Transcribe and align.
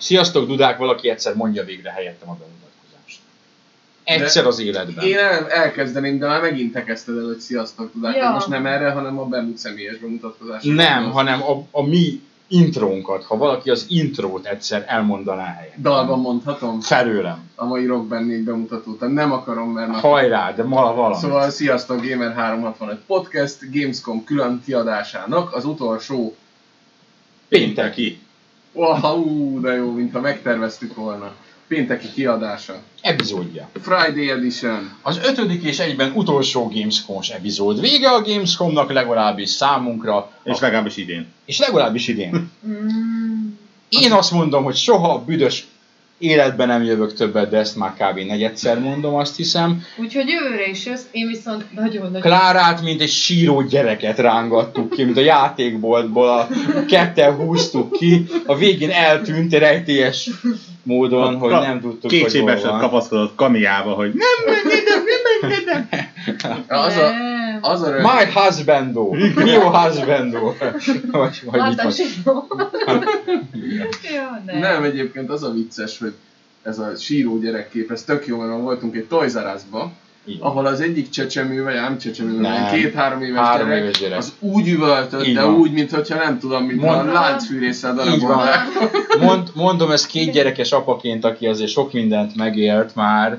Sziasztok, 0.00 0.46
Dudák, 0.46 0.78
valaki 0.78 1.08
egyszer 1.08 1.34
mondja 1.34 1.64
végre 1.64 1.90
helyettem 1.90 2.28
a 2.30 2.36
bemutatkozást. 2.36 3.20
Egyszer 4.04 4.46
az 4.46 4.58
életben. 4.60 5.04
Én 5.04 5.16
el, 5.18 5.48
elkezdeném, 5.50 6.18
de 6.18 6.26
már 6.26 6.40
megint 6.40 6.72
te 6.72 6.84
kezdted 6.84 7.16
el, 7.18 7.24
hogy 7.24 7.38
sziasztok, 7.40 7.92
tudák, 7.92 8.16
Ja. 8.16 8.30
most 8.30 8.48
nem 8.48 8.66
erre, 8.66 8.90
hanem 8.90 9.18
a 9.18 9.24
Bermud 9.24 9.56
személyes 9.56 9.96
bemutatkozásra. 9.96 10.72
Nem, 10.72 10.92
gondolsz. 10.94 11.14
hanem 11.14 11.42
a, 11.42 11.66
a 11.70 11.82
mi 11.82 12.20
intrónkat, 12.48 13.24
ha 13.24 13.36
valaki 13.36 13.70
az 13.70 13.86
intrót 13.88 14.46
egyszer 14.46 14.84
elmondaná 14.88 15.54
helyet. 15.58 15.80
Dalban 15.80 16.20
mondhatom? 16.20 16.80
Felőlem. 16.80 17.50
A 17.54 17.64
mai 17.64 17.86
Rock 17.86 18.08
4 18.08 18.44
bemutatót. 18.44 19.00
Nem 19.00 19.32
akarom, 19.32 19.72
mert 19.72 19.88
már... 19.88 20.00
Hajrá, 20.00 20.52
de 20.52 20.62
ma 20.62 20.94
valami. 20.94 21.20
Szóval 21.20 21.50
sziasztok, 21.50 22.06
Gamer 22.06 22.34
365 22.34 22.98
Podcast, 23.06 23.56
Gamescom 23.72 24.24
külön 24.24 24.62
kiadásának 24.64 25.54
az 25.54 25.64
utolsó... 25.64 26.36
Pénteki. 27.48 28.18
Wow, 28.72 29.60
de 29.60 29.72
jó, 29.74 29.92
mintha 29.92 30.20
megterveztük 30.20 30.94
volna. 30.94 31.32
Pénteki 31.68 32.06
kiadása. 32.14 32.80
Epizódja. 33.00 33.68
Friday 33.82 34.30
Edition. 34.30 34.96
Az 35.02 35.20
ötödik 35.24 35.62
és 35.62 35.78
egyben 35.78 36.12
utolsó 36.14 36.68
Gamescom-os 36.74 37.28
epizód. 37.28 37.80
Vége 37.80 38.08
a 38.10 38.22
Gamescomnak 38.22 38.92
legalábbis 38.92 39.50
számunkra, 39.50 40.30
És 40.44 40.58
legalábbis 40.58 40.96
idén. 40.96 41.26
és 41.44 41.58
legalábbis 41.58 42.08
idén. 42.08 42.50
Mm. 42.66 43.48
Én 43.88 44.12
azt 44.12 44.30
mondom, 44.32 44.64
hogy 44.64 44.76
soha 44.76 45.24
büdös 45.24 45.66
életben 46.20 46.66
nem 46.68 46.82
jövök 46.82 47.14
többet, 47.14 47.50
de 47.50 47.58
ezt 47.58 47.76
már 47.76 47.92
kb. 47.98 48.18
negyedszer 48.18 48.78
mondom, 48.78 49.14
azt 49.14 49.36
hiszem. 49.36 49.82
Úgyhogy 49.96 50.28
jövőre 50.28 50.68
is 50.68 50.86
jössz, 50.86 51.04
én 51.10 51.26
viszont 51.26 51.64
nagyon-nagyon... 51.74 52.20
Klárát, 52.20 52.82
mint 52.82 53.00
egy 53.00 53.10
síró 53.10 53.62
gyereket 53.62 54.18
rángattuk 54.18 54.90
ki, 54.90 55.04
mint 55.04 55.16
a 55.16 55.20
játékboltból, 55.20 56.28
a 56.28 56.48
ketten 56.88 57.34
húztuk 57.34 57.92
ki, 57.92 58.26
a 58.46 58.56
végén 58.56 58.90
eltűnt 58.90 59.52
rejtélyes 59.52 60.30
módon, 60.82 61.36
hogy 61.36 61.50
nem 61.50 61.80
tudtuk, 61.80 62.10
hogy 62.10 62.38
hol 62.38 62.56
van. 62.56 62.78
kapaszkodott 62.78 63.34
kamiába, 63.34 63.90
hogy 63.90 64.12
nem 64.14 64.54
engedem, 64.54 65.02
nem 65.04 65.50
engedem. 65.50 65.88
Az 66.68 66.96
a, 66.96 67.10
Nem. 67.10 67.38
az 67.60 67.82
a 67.82 67.90
rövid, 67.90 68.04
My 68.04 68.32
husbando, 68.40 69.10
mio 69.36 69.60
husbando. 69.70 70.52
Vagy, 70.52 70.80
vagy 71.10 71.22
mit 71.42 71.42
mond- 71.44 71.60
Hatásító. 71.78 72.46
Jó, 74.14 74.22
nem. 74.46 74.58
Nem, 74.58 74.82
egyébként 74.82 75.30
az 75.30 75.42
a 75.42 75.50
vicces, 75.52 75.98
hogy 75.98 76.12
ez 76.62 76.78
a 76.78 76.92
síró 76.98 77.38
gyerekkép, 77.38 77.90
ez 77.90 78.02
tök 78.02 78.26
jó, 78.26 78.38
mert 78.38 78.60
voltunk 78.60 78.94
egy 78.96 79.04
Toys 79.04 79.32
van. 79.70 79.92
ahol 80.40 80.66
az 80.66 80.80
egyik 80.80 81.08
csecsemő, 81.08 81.62
vagy 81.62 81.74
nem 81.74 81.98
csecsemő, 81.98 82.40
Nem. 82.40 82.70
két-három 82.72 83.22
éves, 83.22 83.38
Három 83.40 83.68
gyerek, 83.68 83.82
éves 83.82 83.98
gyerek. 83.98 84.18
az 84.18 84.32
úgy 84.38 84.68
üvöltött, 84.68 85.26
Így 85.26 85.34
de 85.34 85.46
úgy, 85.46 85.72
mintha 85.72 86.14
nem 86.14 86.38
tudom, 86.38 86.64
mint 86.64 86.82
a 86.82 86.86
Mond- 86.86 87.12
láncfűrészsel 87.12 87.90
Így 87.90 87.96
van. 87.96 88.06
darabolnák. 88.28 88.64
Mond, 89.20 89.48
mondom 89.54 89.90
ezt 89.90 90.06
két 90.06 90.32
gyerekes 90.32 90.72
apaként, 90.72 91.24
aki 91.24 91.46
azért 91.46 91.70
sok 91.70 91.92
mindent 91.92 92.36
megélt 92.36 92.94
már 92.94 93.38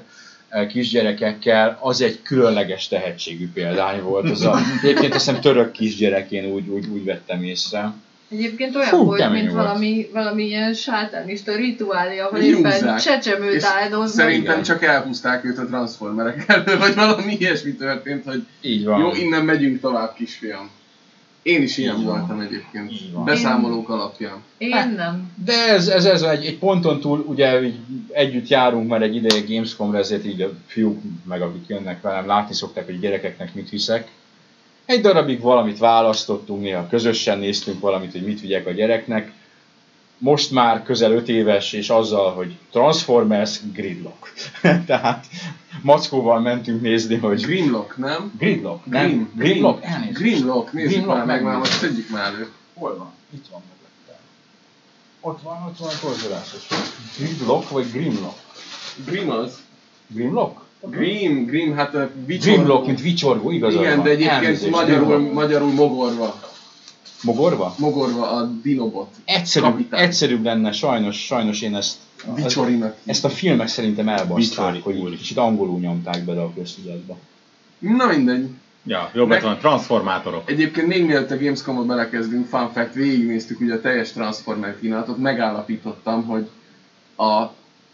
kisgyerekekkel, 0.68 1.78
az 1.82 2.02
egy 2.02 2.22
különleges 2.22 2.88
tehetségű 2.88 3.52
példány 3.54 4.02
volt. 4.02 4.30
Az 4.30 4.42
a, 4.42 4.58
egyébként 4.82 5.14
azt 5.14 5.26
hiszem 5.26 5.42
török 5.42 5.72
kisgyerek, 5.72 6.32
én 6.32 6.46
úgy, 6.46 6.68
úgy, 6.68 6.86
úgy 6.88 7.04
vettem 7.04 7.44
észre. 7.44 7.94
Egyébként 8.32 8.76
olyan 8.76 8.88
Fú, 8.88 9.04
volt, 9.04 9.32
mint 9.32 9.52
volt. 9.52 9.66
valami, 9.66 10.10
valami 10.14 10.44
ilyen 10.44 10.74
sátánista 10.74 11.56
rituálé, 11.56 12.20
ahol 12.20 12.40
éppen 12.40 12.98
csecsemőt 12.98 13.64
áldoznak. 13.64 14.26
Szerintem 14.26 14.52
Igen. 14.52 14.64
csak 14.64 14.84
elhúzták 14.84 15.46
őt 15.46 15.58
a 15.58 15.66
transformerek 15.66 16.44
elől, 16.48 16.78
vagy 16.78 16.96
valami 16.96 17.36
ilyesmi 17.40 17.74
történt, 17.74 18.26
hogy 18.26 18.46
Így 18.62 18.86
van. 18.86 19.00
jó, 19.00 19.14
innen 19.14 19.46
megyünk 19.46 19.80
tovább, 19.80 20.14
kisfiam. 20.14 20.70
Én 21.42 21.62
is 21.62 21.78
ilyen 21.78 22.04
voltam 22.04 22.40
egyébként, 22.40 22.92
Így 22.92 23.12
van. 23.14 23.26
beszámolók 23.26 23.90
alapján. 23.90 24.42
Én 24.58 24.94
nem. 24.96 25.32
De 25.46 25.54
ez, 25.54 25.88
ez, 25.88 26.06
ez 26.06 26.22
egy, 26.22 26.46
egy 26.46 26.58
ponton 26.58 27.00
túl, 27.00 27.26
ugye 27.28 27.64
így 27.64 27.76
együtt 28.12 28.48
járunk 28.48 28.90
már 28.90 29.02
egy 29.02 29.16
ideje 29.16 29.42
Gamescomra, 29.48 29.98
ezért 29.98 30.26
így 30.26 30.42
a 30.42 30.52
fiúk, 30.66 31.02
meg 31.24 31.42
akik 31.42 31.68
jönnek 31.68 32.02
velem, 32.02 32.26
látni 32.28 32.54
szokták, 32.54 32.86
hogy 32.86 33.00
gyerekeknek 33.00 33.54
mit 33.54 33.70
viszek. 33.70 34.08
Egy 34.86 35.02
darabig 35.02 35.40
valamit 35.42 35.78
választottunk, 35.78 36.62
néha 36.62 36.88
közösen 36.88 37.40
néztünk 37.40 37.80
valamit, 37.80 38.12
hogy 38.12 38.24
mit 38.26 38.42
vigyek 38.42 38.68
a 38.68 38.72
gyereknek. 38.72 39.32
Most 40.24 40.52
már 40.52 40.84
közel 40.84 41.12
5 41.12 41.30
éves, 41.30 41.74
és 41.74 41.90
azzal, 41.90 42.34
hogy 42.34 42.58
Transformers 42.72 43.60
Gridlock. 43.74 44.34
Tehát 44.86 45.26
mackóval 45.82 46.40
mentünk 46.40 46.82
nézni, 46.82 47.16
hogy 47.16 47.42
Grimlock, 47.42 47.98
nem? 47.98 48.32
Gridlock, 48.38 48.86
nem? 48.86 49.32
Gridlock, 49.36 49.80
Grim, 49.80 49.92
elnézést. 49.94 50.18
Grimlock, 50.20 50.72
nézzük 50.74 50.92
Grimlock, 50.92 51.18
már 51.18 51.26
meg, 51.26 51.44
már 51.44 51.58
most 51.58 51.72
szedjük 51.72 52.10
már 52.10 52.26
elő. 52.34 52.50
Hol 52.74 52.98
van? 52.98 53.12
Itt 53.34 53.46
van 53.52 53.62
mögöttem. 53.70 54.22
Ott 55.22 55.42
van, 55.42 55.66
ott 55.68 55.78
van 55.78 55.90
a 55.90 56.00
torzolásos. 56.02 56.68
Gridlock 57.18 57.70
vagy 57.70 57.92
Grimlock? 57.92 58.38
Grim 59.06 59.30
az. 59.30 59.62
Grimlock? 60.08 60.62
Grim, 60.82 61.46
Grim, 61.46 61.76
hát 61.76 61.96
a 61.96 62.10
vicsorgó. 62.26 62.56
Grimlock, 62.56 62.86
mint 62.86 63.02
vicsorgó, 63.02 63.52
igazad 63.52 63.82
Igen, 63.82 63.96
van. 63.96 64.06
de 64.06 64.12
egyébként 64.12 64.44
Elnézést, 64.44 64.72
magyarul, 64.72 65.08
Grimlock. 65.08 65.34
magyarul 65.34 65.72
mogorva. 65.72 66.40
Mogorva? 67.24 67.76
Mogorva 67.78 68.32
a 68.32 68.46
dinobot. 68.46 69.08
Egyszerűbb, 69.26 69.72
Kapitány. 69.72 70.04
egyszerűbb 70.04 70.44
lenne, 70.44 70.72
sajnos, 70.72 71.26
sajnos 71.26 71.62
én 71.62 71.76
ezt, 71.76 71.98
Vicsorinak. 72.36 72.96
ezt 73.06 73.26
a 73.26 73.30
filmek 73.30 73.68
szerintem 73.68 74.10
elbaszták, 74.10 74.74
Vicsori, 74.74 75.00
hogy 75.00 75.18
kicsit 75.18 75.38
angolul 75.38 75.80
nyomták 75.80 76.24
bele 76.24 76.42
a 76.42 76.54
köztudatba. 76.54 77.18
Na 77.80 78.06
mindegy. 78.06 78.50
Ja, 78.86 79.10
jobb 79.14 79.30
lett 79.30 79.42
van, 79.42 79.58
transformátorok. 79.58 80.50
Egyébként 80.50 80.88
még 80.88 81.06
mielőtt 81.06 81.32
a 81.32 81.38
Gamescom-ot 81.38 81.86
belekezdünk, 81.86 82.48
fun 82.48 82.70
fact, 82.74 82.94
végignéztük 82.94 83.60
ugye 83.60 83.74
a 83.74 83.82
teljes 83.82 84.12
Transformer 84.12 84.80
kínálatot, 84.80 85.18
megállapítottam, 85.18 86.26
hogy 86.26 86.50
a 87.18 87.46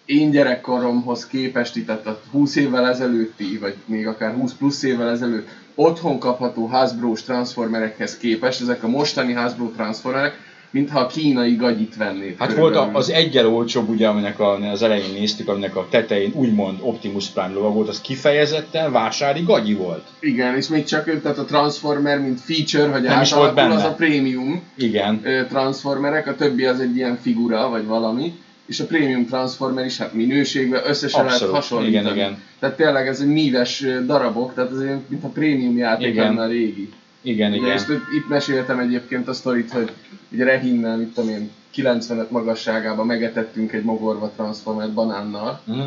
én 0.06 0.32
gyerekkoromhoz 0.32 1.28
képest 1.28 1.76
itt 1.76 1.86
tehát 1.86 2.08
a 2.08 2.22
20 2.32 2.56
évvel 2.56 2.88
ezelőtti, 2.88 3.58
vagy 3.58 3.76
még 3.86 4.08
akár 4.08 4.34
20 4.34 4.54
plusz 4.54 4.84
évvel 4.84 5.10
ezelőtt 5.10 5.48
otthon 5.80 6.20
kapható 6.20 6.66
Hasbro-s 6.66 7.24
transformerekhez 7.24 8.18
képest, 8.18 8.62
ezek 8.62 8.84
a 8.84 8.88
mostani 8.88 9.34
Hasbro 9.34 9.66
transformerek, 9.76 10.46
mintha 10.70 11.00
a 11.00 11.08
kínai 11.08 11.56
gagyit 11.56 11.96
vennék. 11.96 12.40
Hát 12.40 12.48
volt 12.54 12.58
körülbelül. 12.58 12.96
a, 12.96 12.98
az 12.98 13.10
egyel 13.12 13.48
olcsóbb, 13.48 13.90
ugye, 13.90 14.08
aminek 14.08 14.40
a, 14.40 14.72
az 14.72 14.82
elején 14.82 15.14
néztük, 15.14 15.50
aminek 15.50 15.76
a 15.76 15.88
tetején 15.90 16.32
úgymond 16.34 16.78
Optimus 16.82 17.28
Prime 17.28 17.54
lova 17.54 17.70
volt, 17.70 17.88
az 17.88 18.02
kifejezetten 18.02 18.92
vásári 18.92 19.42
gagyi 19.44 19.74
volt. 19.74 20.04
Igen, 20.20 20.56
és 20.56 20.68
még 20.68 20.84
csak 20.84 21.22
tehát 21.22 21.38
a 21.38 21.46
Transformer, 21.46 22.20
mint 22.20 22.40
feature, 22.42 22.92
hogy 22.92 23.02
Nem 23.02 23.22
is 23.22 23.34
volt 23.34 23.50
átalakul, 23.50 23.76
az 23.76 23.82
benne. 23.82 23.94
a 23.94 23.96
prémium 23.96 24.62
Igen. 24.76 25.22
Transformerek, 25.50 26.28
a 26.28 26.36
többi 26.36 26.66
az 26.66 26.80
egy 26.80 26.96
ilyen 26.96 27.18
figura, 27.22 27.70
vagy 27.70 27.86
valami, 27.86 28.34
és 28.68 28.80
a 28.80 28.86
Premium 28.86 29.26
Transformer 29.26 29.86
is 29.86 29.98
hát 29.98 30.14
minőségben 30.14 30.82
összesen 30.86 31.20
lehet 31.26 31.34
Abszolút. 31.42 31.56
hasonlítani. 31.56 32.04
Igen, 32.04 32.16
igen. 32.16 32.42
Tehát 32.60 32.76
tényleg 32.76 33.08
ez 33.08 33.20
egy 33.20 33.28
míves 33.28 33.86
darabok, 34.06 34.54
tehát 34.54 34.72
ez 34.72 34.78
egy, 34.78 34.98
mint 35.08 35.24
a 35.24 35.28
prémium 35.28 35.78
játék 35.78 36.08
Igen. 36.08 36.26
lenne 36.26 36.42
a 36.42 36.48
régi. 36.48 36.90
Igen, 37.22 37.52
Ugye, 37.52 37.60
igen. 37.62 37.76
és 37.76 37.82
itt- 37.82 38.14
itt 38.18 38.28
meséltem 38.30 38.80
egyébként 38.80 39.28
a 39.28 39.34
sztorit, 39.34 39.72
hogy 39.72 39.92
ugye 40.32 40.44
Rehinnel, 40.44 40.98
mit 40.98 41.08
tudom 41.14 41.30
én, 41.30 41.50
95 41.72 42.32
magasságában 42.32 43.06
megetettünk 43.06 43.72
egy 43.72 43.84
mogorva 43.84 44.32
Transformert 44.36 44.94
banánnal 44.94 45.62
Mhm. 45.64 45.80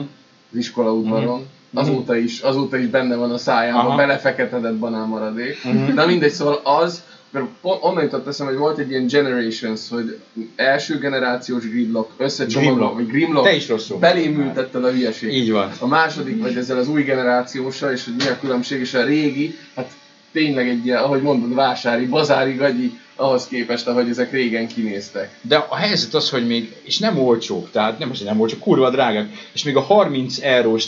az 0.53 0.57
iskola 0.59 0.93
udvaron. 0.93 1.39
Mhm. 1.39 1.83
Azóta 1.83 2.17
is, 2.17 2.41
azóta 2.41 2.77
is 2.77 2.87
benne 2.87 3.15
van 3.17 3.31
a 3.31 3.39
szájában, 3.39 3.87
Aha. 3.87 3.97
belefeketedett 3.97 4.75
banán 4.77 5.09
maradék. 5.09 5.65
Mhm. 5.65 5.95
De 5.95 6.07
mindegy, 6.07 6.31
szóval 6.31 6.61
az, 6.65 7.03
mert 7.31 7.47
onnan 7.61 8.03
jutott 8.03 8.27
eszem, 8.27 8.47
hogy 8.47 8.57
volt 8.57 8.79
egy 8.79 8.91
ilyen 8.91 9.07
Generations, 9.07 9.89
hogy 9.89 10.19
első 10.57 10.99
generációs 10.99 11.69
Gridlock 11.69 12.11
összecsomagolva, 12.17 12.95
vagy 12.95 13.07
Grimlock, 13.07 13.47
Te 13.47 13.55
is 13.55 13.69
rosszul. 13.69 13.99
belém 13.99 14.41
ültetted 14.41 14.85
a 14.85 14.91
hülyeség. 14.91 15.33
Így 15.33 15.51
van. 15.51 15.71
A 15.79 15.87
második, 15.87 16.41
vagy 16.43 16.57
ezzel 16.57 16.79
az 16.79 16.89
új 16.89 17.03
generációssal, 17.03 17.93
és 17.93 18.05
hogy 18.05 18.15
mi 18.17 18.27
a 18.27 18.39
különbség, 18.39 18.81
és 18.81 18.95
a 18.95 19.05
régi, 19.05 19.55
hát 19.75 19.91
tényleg 20.33 20.69
egy 20.69 20.87
ilyen, 20.87 21.03
ahogy 21.03 21.23
mondod, 21.23 21.55
vásári, 21.55 22.07
bazári 22.07 22.53
gagyi, 22.53 22.99
ahhoz 23.17 23.47
képest, 23.47 23.87
ahogy 23.87 24.09
ezek 24.09 24.33
régen 24.33 24.67
kinéztek. 24.67 25.39
De 25.43 25.57
a 25.57 25.77
helyzet 25.77 26.15
az, 26.15 26.31
hogy 26.31 26.47
még, 26.47 26.75
és 26.83 26.99
nem 26.99 27.19
olcsók, 27.19 27.71
tehát 27.71 27.99
nem 27.99 28.11
az, 28.11 28.17
hogy 28.19 28.27
nem 28.27 28.41
olcsók, 28.41 28.61
kurva 28.61 28.91
drágák, 28.91 29.29
és 29.53 29.65
még 29.65 29.77
a 29.77 29.81
30 29.81 30.39
eurós 30.43 30.85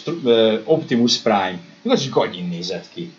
Optimus 0.65 1.17
Prime, 1.17 1.59
még 1.83 1.93
az 1.93 2.01
is 2.01 2.11
gagyin 2.11 2.49
nézett 2.49 2.87
ki. 2.95 3.11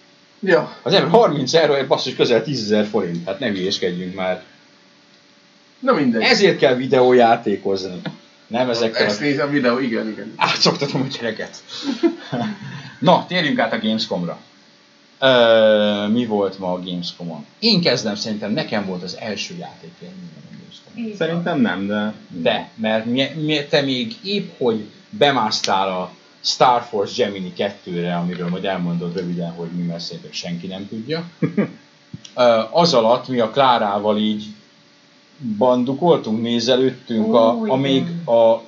Ja, 0.46 0.78
Az 0.82 0.94
ember 0.94 1.10
30 1.12 1.54
euróért 1.54 1.88
basszus 1.88 2.16
közel 2.16 2.44
10 2.44 2.62
ezer 2.62 2.86
forint, 2.86 3.26
hát 3.26 3.40
ne 3.40 3.48
hülyéskedjünk 3.48 4.16
már. 4.16 4.44
na 5.80 5.94
mindegy. 5.94 6.22
Ezért 6.22 6.58
kell 6.58 6.76
videójátékozni. 6.76 8.02
Nem 8.48 8.70
ezekkel 8.70 9.06
Ezt 9.06 9.20
a... 9.20 9.24
nézem 9.24 9.50
videó, 9.52 9.80
igen, 9.80 10.08
igen. 10.08 10.34
Átszoktatom 10.36 11.02
a 11.02 11.18
gyereket. 11.18 11.64
Na, 13.00 13.26
térjünk 13.28 13.60
át 13.60 13.74
a 13.74 13.80
Gamescomra. 13.80 14.40
Ö, 15.20 16.08
mi 16.08 16.26
volt 16.26 16.60
ma 16.60 16.74
a 16.74 16.80
Gamescomon? 16.84 17.46
Én 17.60 17.82
kezdem, 17.82 18.16
szerintem 18.16 18.52
nekem 18.52 18.86
volt 18.86 19.04
az 19.04 19.18
első 19.20 19.56
játékélményem 19.60 20.30
a 20.36 20.56
Gamescomon. 20.60 21.16
Szerintem 21.16 21.60
nem, 21.60 21.88
de... 21.88 22.14
De, 22.28 22.70
mert 22.76 23.06
mi, 23.06 23.24
mi, 23.36 23.66
te 23.70 23.82
még 23.82 24.16
épp, 24.24 24.52
hogy 24.58 24.84
bemásztál 25.10 25.90
a 25.90 26.12
Star 26.44 26.82
Force 26.82 27.24
Gemini 27.24 27.54
2-re, 27.58 28.16
amiről 28.16 28.50
majd 28.50 28.66
elmondod 28.66 29.16
röviden, 29.16 29.52
hogy 29.52 29.70
mi, 29.70 29.82
mert 29.82 30.04
szerintem 30.04 30.32
senki 30.32 30.68
nem 30.68 30.88
tudja. 30.88 31.24
Az 32.72 32.94
alatt 32.94 33.28
mi 33.28 33.40
a 33.40 33.50
Klárával 33.50 34.18
így 34.18 34.46
bandukoltunk, 35.58 36.42
nézelődtünk, 36.42 37.34
Ó, 37.34 37.36
a, 37.36 37.56
igen. 37.58 37.70
amíg 37.70 38.28
a 38.28 38.62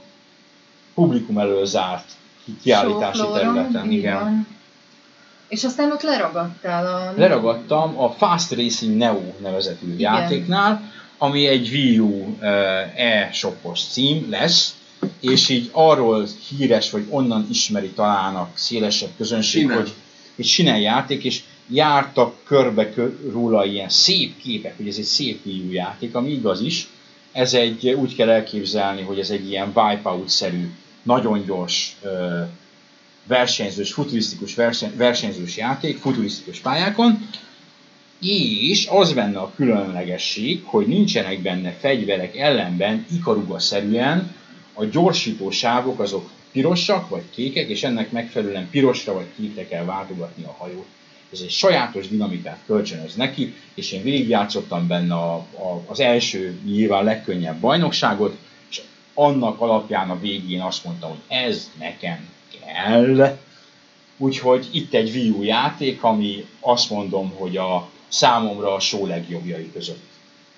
publikum 0.94 1.38
elől 1.38 1.66
zárt 1.66 2.06
kiállítási 2.62 3.18
Showflooron, 3.18 3.54
területen. 3.54 3.92
Igen. 3.92 4.20
van. 4.20 4.48
És 5.48 5.64
aztán 5.64 5.92
ott 5.92 6.02
leragadtál 6.02 6.86
a... 6.86 7.14
Leragadtam 7.20 8.00
a 8.00 8.10
Fast 8.10 8.52
Racing 8.52 8.98
Neo 8.98 9.22
nevezetű 9.42 9.94
Igen. 9.94 10.14
játéknál, 10.14 10.92
ami 11.18 11.48
egy 11.48 11.70
Wii 11.70 12.00
U 12.00 12.38
e-shopos 12.96 13.84
cím 13.84 14.28
lesz, 14.30 14.76
és 15.32 15.50
így 15.50 15.70
arról 15.72 16.28
híres, 16.58 16.92
vagy 16.92 17.06
onnan 17.10 17.48
ismeri 17.52 17.90
talán 17.90 18.36
a 18.36 18.50
szélesebb 18.54 19.10
közönség, 19.18 19.62
Sinen. 19.62 19.78
hogy 19.78 19.94
egy 20.36 20.46
sinen 20.46 20.80
játék, 20.80 21.24
és 21.24 21.42
jártak 21.70 22.44
körbe 22.44 22.94
kör, 22.94 23.18
róla 23.32 23.66
ilyen 23.66 23.90
szép 23.90 24.38
képek, 24.38 24.78
hogy 24.78 24.88
ez 24.88 24.98
egy 24.98 25.04
szép 25.04 25.46
U 25.46 25.72
játék, 25.72 26.16
ami 26.16 26.32
igaz 26.32 26.62
is. 26.62 26.88
Ez 27.32 27.54
egy, 27.54 27.90
úgy 27.90 28.16
kell 28.16 28.30
elképzelni, 28.30 29.02
hogy 29.02 29.20
ez 29.20 29.30
egy 29.30 29.50
ilyen 29.50 29.72
Wipeout-szerű, 29.76 30.72
nagyon 31.04 31.46
gyors 31.46 31.96
versenyzős, 33.28 33.94
futurisztikus 33.94 34.56
verseny, 34.56 34.92
versenyzős 34.98 35.58
játék, 35.58 35.98
futurisztikus 35.98 36.60
pályákon, 36.60 37.30
és 38.20 38.88
az 38.90 39.14
benne 39.14 39.40
a 39.40 39.52
különlegesség, 39.56 40.62
hogy 40.64 40.88
nincsenek 40.88 41.42
benne 41.42 41.72
fegyverek 41.72 42.38
ellenben 42.38 43.06
ikaruga-szerűen 43.16 44.36
a 44.76 44.86
gyorsító 44.86 45.50
sávok 45.50 46.00
azok 46.00 46.30
pirosak 46.52 47.10
vagy 47.10 47.24
kékek, 47.34 47.70
és 47.70 47.84
ennek 47.84 48.12
megfelelően 48.12 48.70
pirosra 48.70 49.14
vagy 49.14 49.28
kékre 49.36 49.68
kell 49.68 49.84
váltogatni 49.84 50.44
a 50.44 50.56
hajót. 50.58 50.86
Ez 51.32 51.40
egy 51.42 51.50
sajátos 51.50 52.08
dinamikát 52.08 52.60
kölcsönöz 52.66 53.16
neki, 53.16 53.54
és 53.74 53.92
én 53.92 54.04
végigjátszottam 54.04 54.88
benne 54.88 55.14
a, 55.14 55.36
a, 55.36 55.84
az 55.86 56.00
első 56.00 56.60
nyilván 56.66 57.04
legkönnyebb 57.04 57.60
bajnokságot, 57.60 58.38
és 58.70 58.82
annak 59.14 59.62
alapján 59.62 60.10
a 60.10 60.20
végén 60.20 60.62
azt 60.62 60.84
mondtam, 60.84 61.10
hogy 61.10 61.38
ez 61.38 61.72
nekem 61.80 62.30
kell. 62.62 63.38
Úgyhogy 64.18 64.70
itt 64.72 64.94
egy 64.94 65.16
Wii 65.16 65.30
U 65.30 65.44
játék, 65.44 66.04
ami 66.04 66.46
azt 66.60 66.90
mondom, 66.90 67.30
hogy 67.30 67.58
a 67.58 67.90
számomra 68.08 68.74
a 68.74 68.80
show 68.80 69.06
legjobbjai 69.06 69.72
között. 69.72 70.04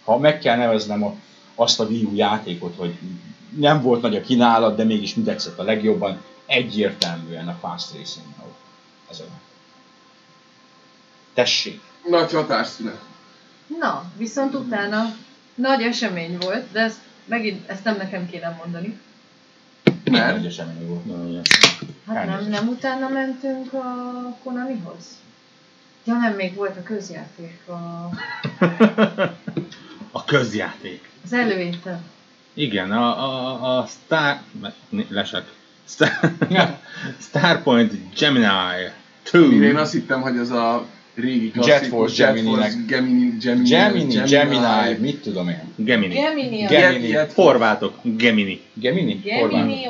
Ha 0.04 0.18
meg 0.18 0.40
kell 0.40 0.58
neveznem 0.58 1.04
a, 1.04 1.16
azt 1.56 1.80
a 1.80 1.86
Wii 1.86 2.04
U 2.04 2.16
játékot, 2.16 2.76
hogy 2.78 2.94
nem 3.50 3.82
volt 3.82 4.02
nagy 4.02 4.16
a 4.16 4.22
kínálat, 4.22 4.76
de 4.76 4.84
mégis 4.84 5.16
mi 5.16 5.24
tetszett 5.24 5.60
a 5.60 5.64
legjobban, 5.64 6.22
egyértelműen 6.46 7.48
a 7.48 7.58
Fast 7.62 7.94
Racing 7.94 8.26
Mode. 8.38 8.54
Ez 9.10 9.20
a 9.20 9.24
Tessék! 11.34 11.82
Nagy 12.10 12.32
hatásszünet. 12.32 13.02
Na, 13.80 14.12
viszont 14.18 14.54
utána 14.54 15.16
nagy 15.56 15.82
esemény 15.82 16.38
volt, 16.38 16.72
de 16.72 16.80
ezt 16.80 16.98
megint 17.26 17.70
ezt 17.70 17.84
nem 17.84 17.98
nekem 17.98 18.30
kéne 18.30 18.56
mondani. 18.64 19.00
Mert? 20.12 20.36
Nagy 20.36 20.46
esemény 20.46 20.88
volt. 20.88 21.48
Hát 22.08 22.26
nem, 22.26 22.48
nem 22.50 22.68
utána 22.68 23.08
mentünk 23.10 23.74
a 23.74 23.84
Konamihoz? 24.44 25.04
Ja 26.04 26.14
nem, 26.14 26.34
még 26.34 26.54
volt 26.54 26.78
a 26.78 26.84
közjáték, 26.84 27.60
a, 27.68 28.10
A 30.12 30.24
közjáték. 30.26 31.10
az 31.24 31.34
előétel. 31.34 32.02
Igen, 32.58 32.92
a, 32.92 33.24
a, 33.24 33.78
a 33.78 33.86
Star... 33.86 34.40
Lesek. 35.10 35.44
Star, 35.88 36.10
Starpoint 37.28 37.94
Gemini 38.20 38.46
2. 39.24 39.64
Én 39.64 39.76
azt 39.76 39.92
hittem, 39.92 40.22
hogy 40.22 40.38
az 40.38 40.50
a 40.52 40.86
régi 41.16 41.46
Jet 41.46 41.54
klasszikus 41.54 41.90
Force 41.90 42.24
Gemini-nek. 42.26 42.72
Gemini, 42.88 43.38
Gemini, 43.40 43.68
Gemini, 44.26 44.30
Gemini, 44.30 44.98
mit 45.00 45.22
tudom 45.22 45.50
én? 45.50 45.62
Gemini. 45.76 46.14
Gemini, 46.14 46.66
Gemini. 46.66 47.08
Jet- 47.08 47.12
Jet- 47.12 47.34
Horvátok, 47.34 47.94
Gemini. 48.04 48.62
Gemini? 48.74 49.22
Gemini. 49.24 49.88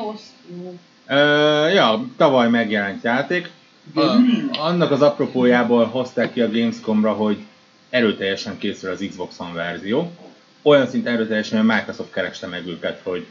Ö, 1.06 1.68
ja, 1.68 2.04
tavaly 2.16 2.48
megjelent 2.48 3.02
játék. 3.04 3.50
A, 3.94 4.00
annak 4.58 4.90
az 4.90 5.02
apropójából 5.02 5.84
hozták 5.84 6.32
ki 6.32 6.40
a 6.40 6.50
Gamescomra, 6.50 7.12
hogy 7.12 7.36
erőteljesen 7.90 8.58
készül 8.58 8.90
az 8.90 9.04
Xbox 9.08 9.38
One 9.38 9.52
verzió. 9.52 10.10
Olyan 10.62 10.86
szinten 10.86 11.14
erőteljesen, 11.14 11.58
hogy 11.58 11.76
Microsoft 11.76 12.12
kereste 12.12 12.46
meg 12.46 12.66
őket, 12.66 13.00
hogy 13.02 13.26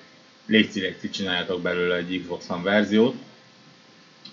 légy 0.46 0.70
légy 0.74 1.12
csináljatok 1.12 1.62
belőle 1.62 1.96
egy 1.96 2.20
Xbox 2.22 2.50
One 2.50 2.64
verziót, 2.64 3.16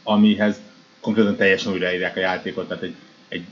amihez 0.02 0.56
konkrétan 1.00 1.37
teljesen 1.37 1.73
újraírják 1.73 2.17
a 2.17 2.20
játékot, 2.20 2.69
tehát 2.69 2.82
egy, 2.82 2.94
egy 3.29 3.44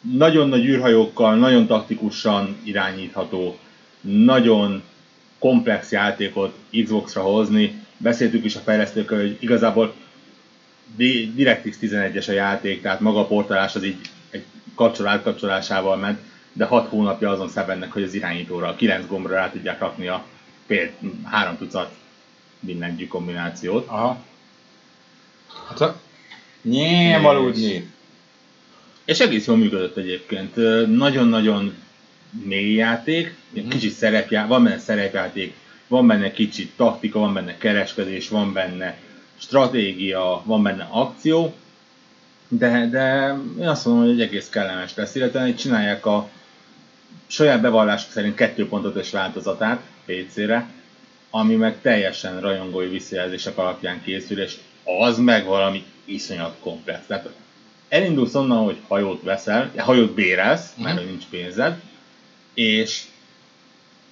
nagyon 0.00 0.48
nagy 0.48 0.64
űrhajókkal, 0.64 1.36
nagyon 1.36 1.66
taktikusan 1.66 2.56
irányítható, 2.64 3.58
nagyon 4.00 4.82
komplex 5.38 5.90
játékot 5.90 6.54
Xbox-ra 6.84 7.22
hozni. 7.22 7.86
Beszéltük 7.96 8.44
is 8.44 8.56
a 8.56 8.60
fejlesztőkkel, 8.60 9.18
hogy 9.18 9.36
igazából 9.40 9.94
Di- 10.96 11.32
DirectX 11.34 11.78
11-es 11.82 12.28
a 12.28 12.32
játék, 12.32 12.82
tehát 12.82 13.00
maga 13.00 13.20
a 13.20 13.26
portálás 13.26 13.74
az 13.74 13.84
így 13.84 13.96
egy 14.30 14.44
kapcsoló 14.74 15.08
átkapcsolásával 15.08 15.96
ment, 15.96 16.20
de 16.58 16.64
6 16.64 16.88
hónapja 16.88 17.30
azon 17.30 17.48
szenvednek, 17.48 17.92
hogy 17.92 18.02
az 18.02 18.14
irányítóra, 18.14 18.68
a 18.68 18.76
9 18.76 19.06
gombra 19.06 19.34
rá 19.34 19.50
tudják 19.50 19.78
rakni 19.78 20.06
a 20.08 20.24
fél, 20.66 20.90
három 21.24 21.56
tucat 21.56 21.90
billentyű 22.60 23.06
kombinációt. 23.06 23.86
Aha. 23.88 24.24
Hát 25.68 25.80
a... 25.80 26.00
Nyém 26.62 27.24
aludni. 27.26 27.90
És 29.04 29.18
egész 29.20 29.46
jól 29.46 29.56
működött 29.56 29.96
egyébként. 29.96 30.54
Nagyon-nagyon 30.96 31.74
mély 32.44 32.74
játék, 32.74 33.34
Mhm. 33.50 33.68
kicsit 33.68 33.92
szerepjá, 33.92 34.46
van 34.46 34.62
benne 34.64 34.78
szerepjáték, 34.78 35.54
van 35.86 36.06
benne 36.06 36.30
kicsit 36.30 36.72
taktika, 36.76 37.18
van 37.18 37.34
benne 37.34 37.58
kereskedés, 37.58 38.28
van 38.28 38.52
benne 38.52 38.98
stratégia, 39.38 40.42
van 40.44 40.62
benne 40.62 40.88
akció, 40.90 41.54
de, 42.48 42.88
de 42.90 43.34
én 43.60 43.68
azt 43.68 43.84
mondom, 43.86 44.04
hogy 44.04 44.12
egy 44.12 44.20
egész 44.20 44.48
kellemes 44.48 44.94
lesz, 44.94 45.14
illetve 45.14 45.54
csinálják 45.54 46.06
a 46.06 46.28
saját 47.30 47.60
bevallásuk 47.60 48.10
szerint 48.10 48.34
2.5-ös 48.38 49.08
változatát 49.12 49.80
PC-re, 50.06 50.66
ami 51.30 51.54
meg 51.54 51.80
teljesen 51.80 52.40
rajongói 52.40 52.88
visszajelzések 52.88 53.58
alapján 53.58 54.02
készül, 54.02 54.40
és 54.40 54.56
az 54.84 55.18
meg 55.18 55.44
valami 55.44 55.84
iszonyat 56.04 56.56
komplex. 56.60 57.06
Tehát 57.06 57.28
elindulsz 57.88 58.34
onnan, 58.34 58.64
hogy 58.64 58.76
hajót 58.88 59.22
veszel, 59.22 59.72
hajót 59.76 60.14
bérelsz, 60.14 60.72
mert 60.76 60.88
Mhm. 60.94 60.96
hogy 61.02 61.06
nincs 61.10 61.24
pénzed, 61.30 61.80
és 62.54 63.02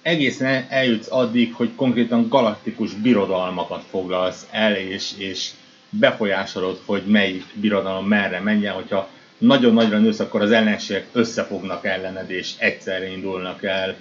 egészen 0.01 0.47
el- 0.47 0.65
eljutsz 0.69 1.11
addig, 1.11 1.53
hogy 1.53 1.69
konkrétan 1.75 2.27
galaktikus 2.29 2.93
birodalmakat 2.93 3.83
foglalsz 3.89 4.47
el, 4.51 4.75
és, 4.75 5.11
és 5.17 5.49
befolyásolod, 5.89 6.81
hogy 6.85 7.03
melyik 7.05 7.45
birodalom 7.53 8.07
merre 8.07 8.39
menjen, 8.39 8.73
hogyha 8.73 9.09
nagyon 9.37 9.73
nagyra 9.73 9.97
nősz, 9.97 10.19
akkor 10.19 10.41
az 10.41 10.51
ellenségek 10.51 11.07
összefognak 11.11 11.85
ellened, 11.85 12.29
és 12.29 12.53
egyszerre 12.57 13.11
indulnak 13.11 13.63
el, 13.63 13.95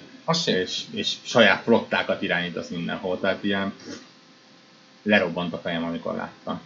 és, 0.44 0.82
és 0.90 1.12
saját 1.22 1.62
flottákat 1.62 2.22
irányítasz 2.22 2.68
mindenhol. 2.68 3.20
Tehát 3.20 3.44
ilyen 3.44 3.72
lerobbant 5.02 5.52
a 5.52 5.58
fejem, 5.58 5.84
amikor 5.84 6.14
láttam. 6.14 6.60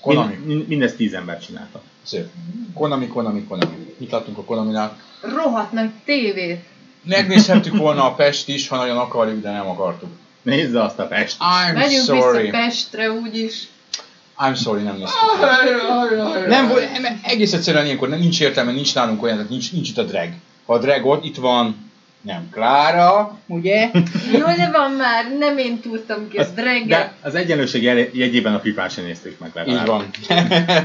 Konami. 0.00 0.34
Mind, 0.34 0.46
mind, 0.46 0.68
mindezt 0.68 0.96
tíz 0.96 1.14
ember 1.14 1.38
csinálta. 1.38 1.82
Szép. 2.02 2.26
Konami, 2.74 3.06
Konami, 3.06 3.44
Konami. 3.44 3.94
Mit 3.96 4.10
láttunk 4.10 4.38
a 4.38 4.44
Konaminál? 4.44 4.96
Rohadt 5.20 5.72
nagy 5.72 5.90
tévét. 6.04 6.64
Megnézhettük 7.02 7.76
volna 7.76 8.04
a 8.04 8.14
Pest 8.14 8.48
is, 8.48 8.68
ha 8.68 8.76
nagyon 8.76 8.96
akarjuk, 8.96 9.42
de 9.42 9.50
nem 9.50 9.66
akartuk. 9.68 10.10
Nézze 10.42 10.82
azt 10.82 10.98
a 10.98 11.06
Pest. 11.06 11.36
I'm 11.40 11.74
Megyünk 11.74 12.04
sorry. 12.04 12.40
vissza 12.40 12.56
Pestre 12.56 13.10
úgyis. 13.10 13.68
I'm 14.40 14.54
sorry, 14.54 14.82
nem 14.82 14.96
néztük. 14.96 15.20
meg. 16.34 16.48
Nem 16.48 16.68
volt, 16.68 16.88
egész 17.22 17.52
egyszerűen 17.52 17.84
ilyenkor 17.84 18.08
nincs 18.08 18.40
értelme, 18.40 18.72
nincs 18.72 18.94
nálunk 18.94 19.22
olyan, 19.22 19.36
tehát 19.36 19.50
nincs, 19.50 19.72
nincs 19.72 19.88
itt 19.88 19.98
a 19.98 20.02
drag. 20.02 20.28
Ha 20.66 20.74
a 20.74 20.78
drag 20.78 21.06
ott, 21.06 21.24
itt 21.24 21.36
van, 21.36 21.89
nem 22.20 22.48
Klára, 22.52 23.38
ugye? 23.46 23.90
Jó, 24.38 24.46
de 24.56 24.70
van 24.72 24.90
már, 24.90 25.24
nem 25.38 25.58
én 25.58 25.80
túrtam 25.80 26.28
ki 26.28 26.36
Az- 26.38 26.52
dreget. 26.54 26.86
De 26.88 27.12
az 27.22 27.34
egyenlőség 27.34 27.82
jegyében 28.12 28.54
a 28.54 28.58
fifát 28.60 28.90
sem 28.90 29.04
nézték 29.04 29.38
meg 29.38 29.50
legalább. 29.54 29.80
Így 29.80 29.86
van. 29.86 30.10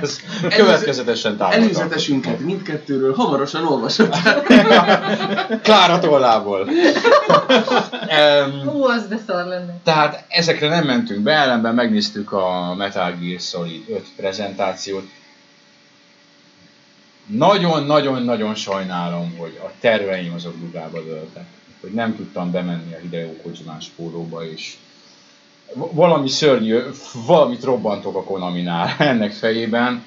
Ez 0.01 0.20
következetesen 0.56 1.38
támogatom. 1.38 1.63
Előzetesünket 1.63 2.39
mindkettőről 2.39 3.13
hamarosan 3.13 3.65
olvasott. 3.68 4.15
Klára 5.63 6.00
tollából. 6.00 6.70
Hú, 8.65 8.84
az 8.84 9.08
de 9.08 9.18
szar 9.27 9.46
lenne. 9.46 9.74
Tehát 9.84 10.24
ezekre 10.27 10.68
nem 10.68 10.86
mentünk 10.86 11.20
be, 11.20 11.32
ellenben 11.32 11.75
megnéztük 11.75 12.32
a 12.32 12.75
Metal 12.77 13.13
Gear 13.22 13.39
Solid 13.39 13.84
5 13.89 14.06
prezentációt. 14.15 15.10
Nagyon-nagyon-nagyon 17.25 18.55
sajnálom, 18.55 19.36
hogy 19.38 19.60
a 19.63 19.72
terveim 19.79 20.34
azok 20.34 20.60
dugába 20.60 21.03
dőltek. 21.03 21.46
Hogy 21.82 21.91
nem 21.91 22.15
tudtam 22.15 22.51
bemenni 22.51 22.94
a 22.94 22.98
Hideo 23.01 23.32
Kojimás 23.44 23.88
pólóba, 23.96 24.46
és 24.46 24.77
valami 25.74 26.29
szörnyű, 26.29 26.79
valamit 27.25 27.63
robbantok 27.63 28.15
a 28.15 28.24
Konaminál 28.24 28.96
ennek 29.12 29.32
fejében. 29.32 30.03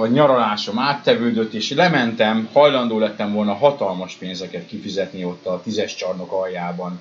a 0.00 0.06
nyaralásom 0.06 0.78
áttevődött, 0.78 1.52
és 1.52 1.70
lementem, 1.70 2.48
hajlandó 2.52 2.98
lettem 2.98 3.32
volna 3.32 3.54
hatalmas 3.54 4.14
pénzeket 4.14 4.66
kifizetni 4.66 5.24
ott 5.24 5.46
a 5.46 5.60
tízes 5.62 5.94
csarnok 5.94 6.32
aljában 6.32 7.00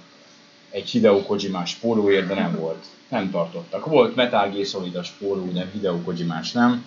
egy 0.70 0.90
Hideo 0.90 1.22
Kojimás 1.22 1.74
pólóért, 1.74 2.28
de 2.28 2.34
nem 2.34 2.56
volt. 2.60 2.86
Nem 3.10 3.32
tartottak. 3.32 3.86
Volt 3.86 4.16
Metal 4.16 4.50
Gear 4.50 4.66
Solid-as 4.66 5.10
póló, 5.10 5.52
de 5.52 5.70
Hideo 5.74 6.02
Kojimás 6.02 6.52
nem. 6.52 6.86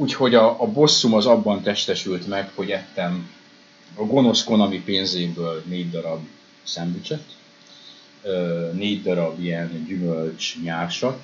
Úgyhogy 0.00 0.34
a, 0.34 0.62
a 0.62 0.66
bosszum 0.66 1.14
az 1.14 1.26
abban 1.26 1.62
testesült 1.62 2.26
meg, 2.28 2.50
hogy 2.54 2.70
ettem 2.70 3.30
a 3.94 4.02
gonosz 4.02 4.44
Konami 4.44 4.80
pénzéből 4.80 5.62
négy 5.66 5.90
darab 5.90 6.20
szendvicset, 6.62 7.22
négy 8.72 9.02
darab 9.02 9.40
ilyen 9.40 9.84
gyümölcs 9.86 10.56
nyársat, 10.62 11.18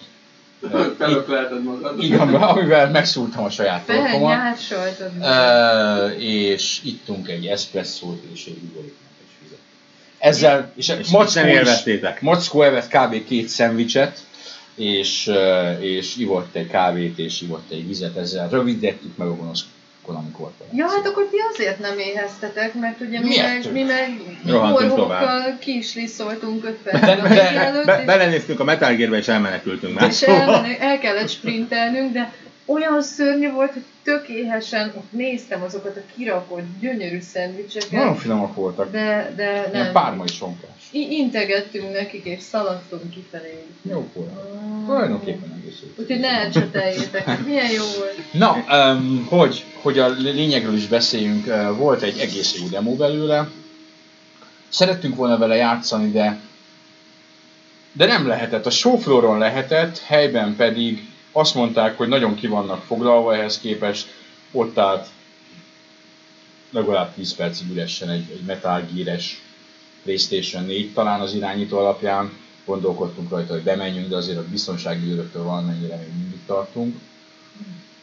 Felöklelted 0.98 1.62
magad. 1.62 2.02
Igen, 2.02 2.34
amivel 2.34 2.90
megszúrtam 2.90 3.44
a 3.44 3.50
saját 3.50 3.86
torkomat. 3.86 4.58
És 6.18 6.80
ittunk 6.84 7.28
egy 7.28 7.46
eszpresszót 7.46 8.22
és 8.32 8.46
egy 8.46 8.60
vizet. 8.72 9.58
Ezzel, 10.18 10.72
és, 10.74 10.88
És 10.88 11.08
Mackó, 11.08 11.40
nem 11.40 11.48
is, 11.48 11.54
élveztétek. 11.54 12.20
Mackó 12.20 12.62
evett 12.62 12.88
kb. 12.88 13.26
két 13.26 13.48
szendvicset, 13.48 14.26
és, 14.76 15.30
és 15.80 16.16
ivott 16.16 16.54
egy 16.54 16.68
kávét, 16.68 17.18
és 17.18 17.40
ivott 17.40 17.70
egy 17.70 17.86
vizet, 17.86 18.16
ezzel 18.16 18.48
rövidettük 18.48 19.16
meg 19.16 19.28
a 19.28 19.36
gonosz 19.36 19.64
Konami. 20.06 20.30
Ja, 20.72 20.86
hát 20.88 21.06
akkor 21.06 21.28
ti 21.30 21.36
azért 21.52 21.78
nem 21.78 21.98
éheztetek, 21.98 22.74
mert 22.74 23.00
ugye 23.00 23.20
mi 23.20 23.26
Miért? 23.28 23.64
meg, 23.64 23.72
mi 23.72 23.82
meg 23.82 24.20
orvokkal 24.72 25.56
ki 25.60 25.76
is 25.76 25.94
liszoltunk 25.94 26.64
5 26.64 26.76
Be, 26.82 26.92
be, 27.00 27.28
be, 27.84 27.98
és- 27.98 28.04
belenéztünk 28.06 28.60
a 28.60 28.64
Metal 28.64 28.94
Gearbe 28.94 29.16
és 29.16 29.28
elmenekültünk 29.28 30.00
már. 30.00 30.08
és 30.08 30.22
el, 30.22 30.66
el 30.80 30.98
kellett 30.98 31.28
sprintelnünk, 31.28 32.12
de 32.12 32.32
olyan 32.66 33.02
szörnyű 33.02 33.50
volt, 33.50 33.72
hogy 33.72 33.84
tök 34.02 34.28
éhesen 34.28 34.92
ott 34.96 35.12
néztem 35.12 35.62
azokat 35.62 35.96
a 35.96 36.00
kirakott 36.16 36.64
gyönyörű 36.80 37.20
szendvicseket, 37.20 37.90
Nagyon 37.90 38.16
finomak 38.16 38.54
voltak. 38.54 38.90
de, 38.90 39.32
de 39.36 39.68
Ilyen 39.72 39.84
nem. 39.84 39.92
párma 39.92 40.24
is 40.24 40.32
sonkás. 40.34 40.70
I- 40.90 41.10
integettünk 41.10 41.92
nekik, 41.92 42.24
és 42.24 42.42
szaladtunk 42.42 43.10
kifelé. 43.10 43.64
Jó 43.82 44.08
voltak. 44.14 44.84
Tulajdonképpen 44.86 45.52
egész 45.62 45.78
jó. 45.82 46.02
Úgyhogy 46.02 46.20
ne 46.20 46.28
elcseteljétek. 46.28 47.44
Milyen 47.46 47.70
jó 47.70 47.84
volt. 47.98 48.32
Na, 48.32 48.64
um, 48.92 49.26
hogy, 49.28 49.64
hogy 49.82 49.98
a 49.98 50.08
lényegről 50.08 50.74
is 50.74 50.86
beszéljünk, 50.86 51.46
uh, 51.46 51.76
volt 51.76 52.02
egy 52.02 52.18
egész 52.18 52.58
jó 52.60 52.66
demo 52.66 52.94
belőle. 52.94 53.48
Szerettünk 54.68 55.16
volna 55.16 55.38
vele 55.38 55.56
játszani, 55.56 56.10
de 56.10 56.38
de 57.92 58.06
nem 58.06 58.26
lehetett. 58.26 58.66
A 58.66 58.70
showflooron 58.70 59.38
lehetett, 59.38 59.98
helyben 59.98 60.56
pedig 60.56 61.08
azt 61.36 61.54
mondták, 61.54 61.96
hogy 61.96 62.08
nagyon 62.08 62.34
ki 62.34 62.46
vannak 62.46 62.82
foglalva 62.82 63.34
ehhez 63.34 63.60
képest. 63.60 64.06
Ott 64.52 64.78
állt 64.78 65.06
legalább 66.70 67.14
10 67.14 67.34
percig 67.34 67.70
üresen 67.70 68.08
egy, 68.08 68.30
egy 68.30 68.42
Metal 68.46 68.88
Gear-es 68.92 69.40
PlayStation 70.02 70.64
4 70.64 70.92
talán 70.92 71.20
az 71.20 71.34
irányító 71.34 71.78
alapján. 71.78 72.32
Gondolkodtunk 72.64 73.30
rajta, 73.30 73.52
hogy 73.52 73.62
bemenjünk, 73.62 74.08
de 74.08 74.16
azért 74.16 74.38
a 74.38 74.44
biztonsági 74.50 75.10
őröktől 75.10 75.42
valamennyire 75.42 75.96
még 75.96 76.08
mindig 76.18 76.38
tartunk. 76.46 76.96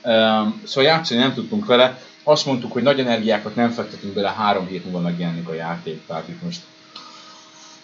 Um, 0.04 0.62
szóval 0.66 0.84
játszani 0.84 1.20
nem 1.20 1.34
tudtunk 1.34 1.66
vele. 1.66 2.02
Azt 2.24 2.46
mondtuk, 2.46 2.72
hogy 2.72 2.84
nagy 2.84 3.00
energiákat 3.00 3.56
nem 3.56 3.70
fektetünk 3.70 4.13
bele, 4.13 4.30
három 4.30 4.68
hét 4.68 4.84
múlva 4.84 5.00
megjelenik 5.00 5.48
a 5.48 5.54
játék. 5.54 6.06
Tehát 6.08 6.28
itt 6.28 6.42
most 6.44 6.62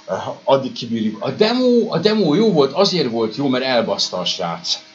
uh, 0.07 0.15
addig 0.43 0.71
kibírjuk. 0.71 1.23
A 1.23 1.31
demo, 1.31 1.93
a 1.93 1.97
demo 1.97 2.33
jó 2.33 2.51
volt, 2.51 2.71
azért 2.71 3.09
volt 3.09 3.35
jó, 3.35 3.47
mert 3.47 3.63
elbaszta 3.63 4.17
a 4.17 4.25
srác. 4.25 4.87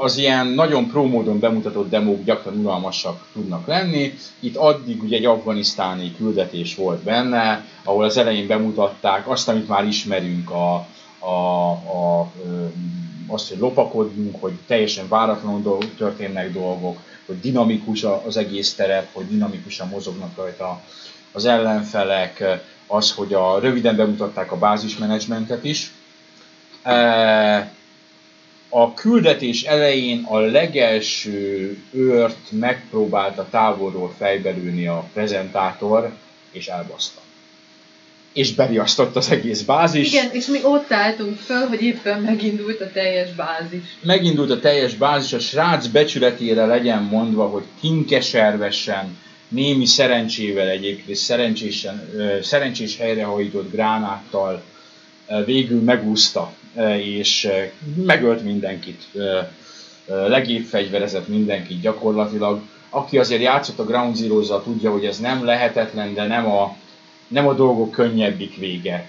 Az 0.00 0.16
ilyen 0.16 0.46
nagyon 0.46 0.86
pro 0.86 1.04
módon 1.06 1.38
bemutatott 1.38 1.90
demók 1.90 2.24
gyakran 2.24 2.56
unalmasak 2.56 3.26
tudnak 3.32 3.66
lenni. 3.66 4.12
Itt 4.40 4.56
addig 4.56 5.02
ugye 5.02 5.16
egy 5.16 5.24
afganisztáni 5.24 6.14
küldetés 6.16 6.74
volt 6.74 7.02
benne, 7.02 7.64
ahol 7.84 8.04
az 8.04 8.16
elején 8.16 8.46
bemutatták 8.46 9.28
azt, 9.28 9.48
amit 9.48 9.68
már 9.68 9.86
ismerünk, 9.86 10.50
a, 10.50 10.86
a, 11.18 11.70
a, 11.70 12.30
azt, 13.26 13.48
hogy 13.48 13.58
lopakodjunk, 13.58 14.40
hogy 14.40 14.52
teljesen 14.66 15.08
váratlanul 15.08 15.62
dolgok, 15.62 15.94
történnek 15.96 16.52
dolgok, 16.52 16.98
hogy 17.26 17.40
dinamikus 17.40 18.04
az 18.26 18.36
egész 18.36 18.74
terep, 18.74 19.08
hogy 19.12 19.28
dinamikusan 19.28 19.88
mozognak 19.88 20.36
rajta 20.36 20.80
az 21.32 21.44
ellenfelek, 21.44 22.44
az, 22.86 23.12
hogy 23.12 23.34
a, 23.34 23.58
röviden 23.58 23.96
bemutatták 23.96 24.52
a 24.52 24.58
bázismenedzsmentet 24.58 25.64
is. 25.64 25.92
A 28.78 28.94
küldetés 28.94 29.62
elején 29.62 30.24
a 30.24 30.38
legelső 30.38 31.76
őrt 31.90 32.50
megpróbálta 32.50 33.48
távolról 33.50 34.14
fejbelülni 34.18 34.86
a 34.86 35.08
prezentátor, 35.12 36.12
és 36.50 36.66
elbaszta. 36.66 37.20
És 38.32 38.54
beriasztott 38.54 39.16
az 39.16 39.30
egész 39.30 39.62
bázis. 39.62 40.12
Igen, 40.12 40.30
és 40.32 40.46
mi 40.46 40.58
ott 40.62 40.92
álltunk 40.92 41.38
föl, 41.38 41.66
hogy 41.66 41.82
éppen 41.82 42.20
megindult 42.20 42.80
a 42.80 42.90
teljes 42.92 43.34
bázis. 43.34 43.96
megindult 44.00 44.50
a 44.50 44.60
teljes 44.60 44.94
bázis, 44.94 45.32
a 45.32 45.38
srác 45.38 45.86
becsületére 45.86 46.66
legyen 46.66 47.02
mondva, 47.02 47.46
hogy 47.46 47.64
kinkeservesen, 47.80 49.18
némi 49.48 49.86
szerencsével 49.86 50.68
egyébként, 50.68 51.18
szerencsésen, 51.18 52.10
szerencsés 52.42 52.96
helyrehajított 52.96 53.72
gránáttal 53.72 54.62
végül 55.44 55.80
megúszta, 55.80 56.52
és 56.98 57.48
megölt 58.04 58.42
mindenkit, 58.42 59.08
legépfegyverezett 60.06 61.28
mindenkit 61.28 61.80
gyakorlatilag. 61.80 62.60
Aki 62.90 63.18
azért 63.18 63.42
játszott 63.42 63.78
a 63.78 63.84
Ground 63.84 64.16
zero 64.16 64.60
tudja, 64.60 64.90
hogy 64.90 65.04
ez 65.04 65.18
nem 65.18 65.44
lehetetlen, 65.44 66.14
de 66.14 66.26
nem 66.26 66.46
a, 66.46 66.76
nem 67.28 67.46
a 67.46 67.54
dolgok 67.54 67.90
könnyebbik 67.90 68.56
vége 68.56 69.08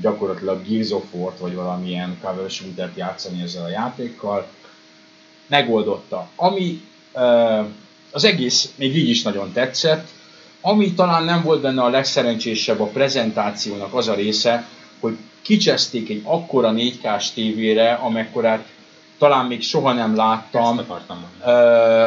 gyakorlatilag 0.00 0.68
Gears 0.68 0.90
of 0.90 1.04
War-t 1.12 1.38
vagy 1.38 1.54
valamilyen 1.54 2.18
cover 2.22 2.50
shooter 2.50 2.90
játszani 2.94 3.42
ezzel 3.42 3.64
a 3.64 3.68
játékkal. 3.68 4.46
Megoldotta. 5.46 6.28
Ami 6.36 6.80
az 8.10 8.24
egész 8.24 8.72
még 8.76 8.96
így 8.96 9.08
is 9.08 9.22
nagyon 9.22 9.52
tetszett. 9.52 10.08
Ami 10.60 10.92
talán 10.92 11.24
nem 11.24 11.42
volt 11.42 11.60
benne 11.60 11.82
a 11.82 11.88
legszerencsésebb 11.88 12.80
a 12.80 12.86
prezentációnak 12.86 13.94
az 13.94 14.08
a 14.08 14.14
része, 14.14 14.68
hogy 15.00 15.16
kicseszték 15.42 16.08
egy 16.08 16.20
akkora 16.24 16.72
4K-s 16.76 17.30
tévére, 17.30 17.92
amekkorát 17.92 18.68
talán 19.18 19.46
még 19.46 19.62
soha 19.62 19.92
nem 19.92 20.16
láttam. 20.16 20.78
Ezt 20.78 20.88
akartam 20.88 21.18
mondani. 21.20 21.58
Ö, 21.58 22.06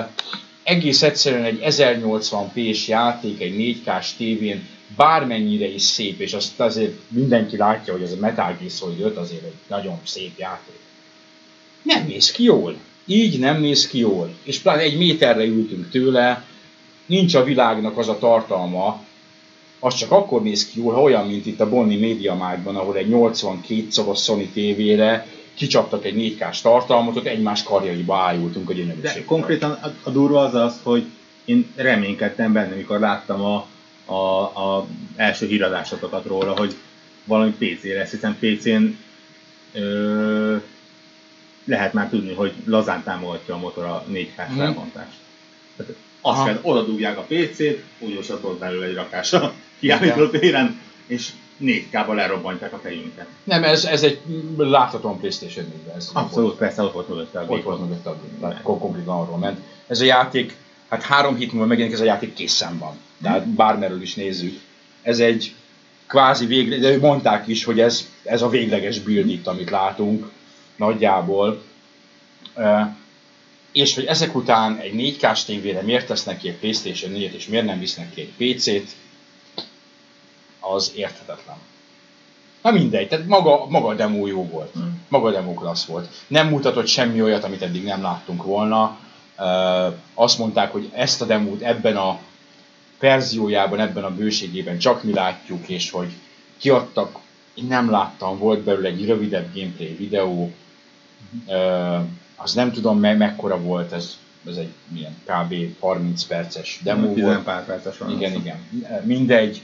egész 0.63 1.02
egyszerűen 1.02 1.44
egy 1.44 1.60
1080p-s 1.66 2.88
játék 2.88 3.42
egy 3.42 3.82
4K-s 3.86 4.13
tévén 4.13 4.68
bármennyire 4.96 5.68
is 5.68 5.82
szép, 5.82 6.20
és 6.20 6.34
azt 6.34 6.60
azért 6.60 6.94
mindenki 7.08 7.58
látja, 7.58 7.94
hogy 7.94 8.02
ez 8.02 8.12
a 8.12 8.20
Metal 8.20 8.56
Gear 8.60 8.72
Solid 8.72 9.02
5 9.02 9.18
azért 9.18 9.44
egy 9.44 9.54
nagyon 9.68 10.00
szép 10.04 10.38
játék. 10.38 10.80
Nem 11.82 12.06
néz 12.08 12.32
ki 12.32 12.44
jól. 12.44 12.75
Így 13.06 13.40
nem 13.40 13.60
néz 13.60 13.88
ki 13.88 13.98
jól. 13.98 14.34
És 14.44 14.60
pláne 14.60 14.82
egy 14.82 14.98
méterre 14.98 15.44
ültünk 15.44 15.90
tőle, 15.90 16.46
nincs 17.06 17.36
a 17.36 17.44
világnak 17.44 17.98
az 17.98 18.08
a 18.08 18.18
tartalma, 18.18 19.04
az 19.86 19.96
csak 19.96 20.12
akkor 20.12 20.44
néz 20.44 20.66
ki 20.70 20.80
jól, 20.80 20.94
ha 20.94 21.02
olyan, 21.02 21.28
mint 21.28 21.46
itt 21.46 21.60
a 21.60 21.70
Bonni 21.70 22.00
Media 22.00 22.34
Marktban, 22.34 22.75
ahol 22.75 22.96
egy 22.98 23.10
82 23.10 23.86
szoros 23.90 24.24
Sony 24.24 24.52
tévére 24.54 25.28
kicsaptak 25.54 26.06
egy 26.06 26.36
4K-s 26.40 26.62
tartalmat, 26.62 27.16
ott 27.16 27.25
egymás 27.25 27.63
karjaiba 27.63 28.18
ájultunk 28.18 28.70
a 28.70 28.74
gyönyörűség. 28.74 29.22
De 29.22 29.25
konkrétan 29.25 29.72
a, 29.72 29.92
a 30.04 30.10
durva 30.10 30.40
az 30.42 30.54
az, 30.56 30.80
hogy 30.84 31.04
én 31.46 31.72
reménykedtem 31.75 32.54
benne, 32.54 32.75
mikor 32.75 33.00
láttam 33.00 33.42
a, 33.42 33.68
a, 34.06 34.42
a 34.42 34.88
első 35.16 35.48
híradásokat 35.48 36.25
róla, 36.25 36.58
hogy 36.58 36.75
valami 37.24 37.52
PC 37.52 37.84
lesz, 37.84 38.12
hiszen 38.12 38.38
PC-n 38.40 38.84
ö, 39.74 40.56
lehet 41.66 41.94
már 41.94 42.10
tudni, 42.10 42.34
hogy 42.34 42.52
lazán 42.66 43.04
támogatja 43.04 43.54
a 43.54 43.58
motor 43.58 43.86
a 43.86 44.06
4K-s 44.12 44.50
Mhm. 44.50 44.58
felbontást. 44.58 45.18
Tehát 45.78 45.94
azt 46.25 46.46
kell, 46.46 46.60
oda 46.62 46.84
dugják 46.84 47.18
a 47.18 47.22
PC-t, 47.27 47.84
úgy 48.00 48.18
osatolt 48.20 48.58
belőle 48.60 48.86
egy 48.86 48.94
rakás 48.94 49.34
a 49.34 49.53
kiállító 49.80 50.27
téren, 50.27 50.80
és 51.08 51.30
4K-ba 51.62 52.13
lerobbantják 52.13 52.74
a 52.74 52.80
fejünket. 52.84 53.25
Nem, 53.44 53.63
ez, 53.63 53.86
ez 53.86 54.03
egy 54.03 54.20
láthatóan 54.58 55.18
PlayStation 55.20 55.65
4 55.65 55.96
ez 55.96 56.10
Abszolút, 56.13 56.56
persze 56.58 56.82
ott 56.82 56.94
volt 56.94 57.10
mögötte 57.10 57.39
a 57.39 57.44
Ott 57.44 57.56
gép. 57.56 57.63
volt 57.63 57.80
mögött 57.80 58.06
a 58.06 58.15
gép, 58.22 58.39
tehát 58.39 58.62
kon- 58.62 58.80
konkrétan 58.80 59.20
arról 59.20 59.38
ment. 59.38 59.60
Ez 59.88 60.01
a 60.01 60.06
játék, 60.06 60.56
hát 60.89 61.01
három 61.03 61.36
hét 61.36 61.51
múlva 61.51 61.68
megjelenik, 61.68 61.98
ez 61.98 62.03
a 62.03 62.08
játék 62.08 62.34
készen 62.34 62.77
van. 62.77 62.98
Tehát 63.22 63.48
bármerről 63.48 64.01
is 64.01 64.15
nézzük. 64.15 64.60
Ez 65.01 65.20
egy 65.20 65.53
kvázi 66.08 66.46
végre, 66.46 66.77
de 66.77 66.98
mondták 66.98 67.48
is, 67.48 67.63
hogy 67.63 67.80
ez, 67.80 68.08
ez 68.24 68.42
a 68.42 68.50
végleges 68.50 69.00
build 69.00 69.30
itt, 69.30 69.48
amit 69.48 69.70
látunk 69.70 70.30
nagyjából. 70.75 71.62
És 73.74 73.96
hogy 73.96 74.06
ezek 74.06 74.36
után 74.36 74.77
egy 74.77 74.94
4K-s 74.96 75.44
tévére 75.44 75.82
miért 75.82 76.08
tesznek 76.08 76.38
ki 76.38 76.48
egy 76.48 76.56
Playstation 76.56 77.12
4-et, 77.15 77.34
és 77.34 77.48
miért 77.48 77.65
nem 77.65 77.80
visznek 77.80 78.13
ki 78.13 78.22
egy 78.22 78.53
PC-t, 78.53 78.96
az 80.60 80.92
érthetetlen. 80.96 81.58
Na 82.62 82.72
mindegy, 82.72 83.08
tehát 83.08 83.27
maga, 83.27 83.65
maga 83.70 83.88
a 83.88 83.94
demo 83.94 84.27
jó 84.27 84.48
volt. 84.48 84.74
maga 85.08 85.27
a 85.27 85.32
demo 85.32 85.53
klassz 85.53 85.86
volt. 85.86 86.08
Nem 86.27 86.48
mutatott 86.48 86.88
semmi 86.88 87.22
olyat, 87.22 87.44
amit 87.44 87.62
eddig 87.62 87.84
nem 87.84 88.01
láttunk 88.01 88.44
volna. 88.44 88.98
Uh, 89.38 89.94
azt 90.13 90.38
mondták, 90.38 90.72
hogy 90.72 90.89
ezt 90.94 91.22
a 91.22 91.25
demót 91.25 91.62
ebben 91.62 91.98
a 91.98 92.20
verziójában, 93.00 93.80
ebben 93.80 94.03
a 94.03 94.15
bőségében 94.15 94.77
csak 94.77 95.03
mi 95.03 95.13
látjuk, 95.13 95.70
és 95.70 95.92
hogy 95.92 96.12
kiadtak, 96.58 97.20
én 97.53 97.65
nem 97.65 97.89
láttam, 97.89 98.38
volt 98.38 98.60
belőle 98.60 98.88
egy 98.88 99.06
rövidebb 99.06 99.53
gameplay 99.53 99.96
videó, 99.96 100.51
uh, 101.48 102.01
az 102.44 102.54
nem 102.54 102.72
tudom 102.72 103.00
me- 103.00 103.18
mekkora 103.18 103.62
volt, 103.62 103.92
ez, 103.92 104.18
ez 104.48 104.56
egy 104.56 104.72
milyen 104.88 105.16
kb. 105.26 105.80
30 105.80 106.24
perces 106.24 106.80
demo 106.84 107.14
volt. 107.14 107.44
pár 107.44 107.66
perces 107.66 107.98
van. 107.98 108.12
Igen, 108.12 108.34
igen. 108.34 108.58
Mindegy. 109.04 109.62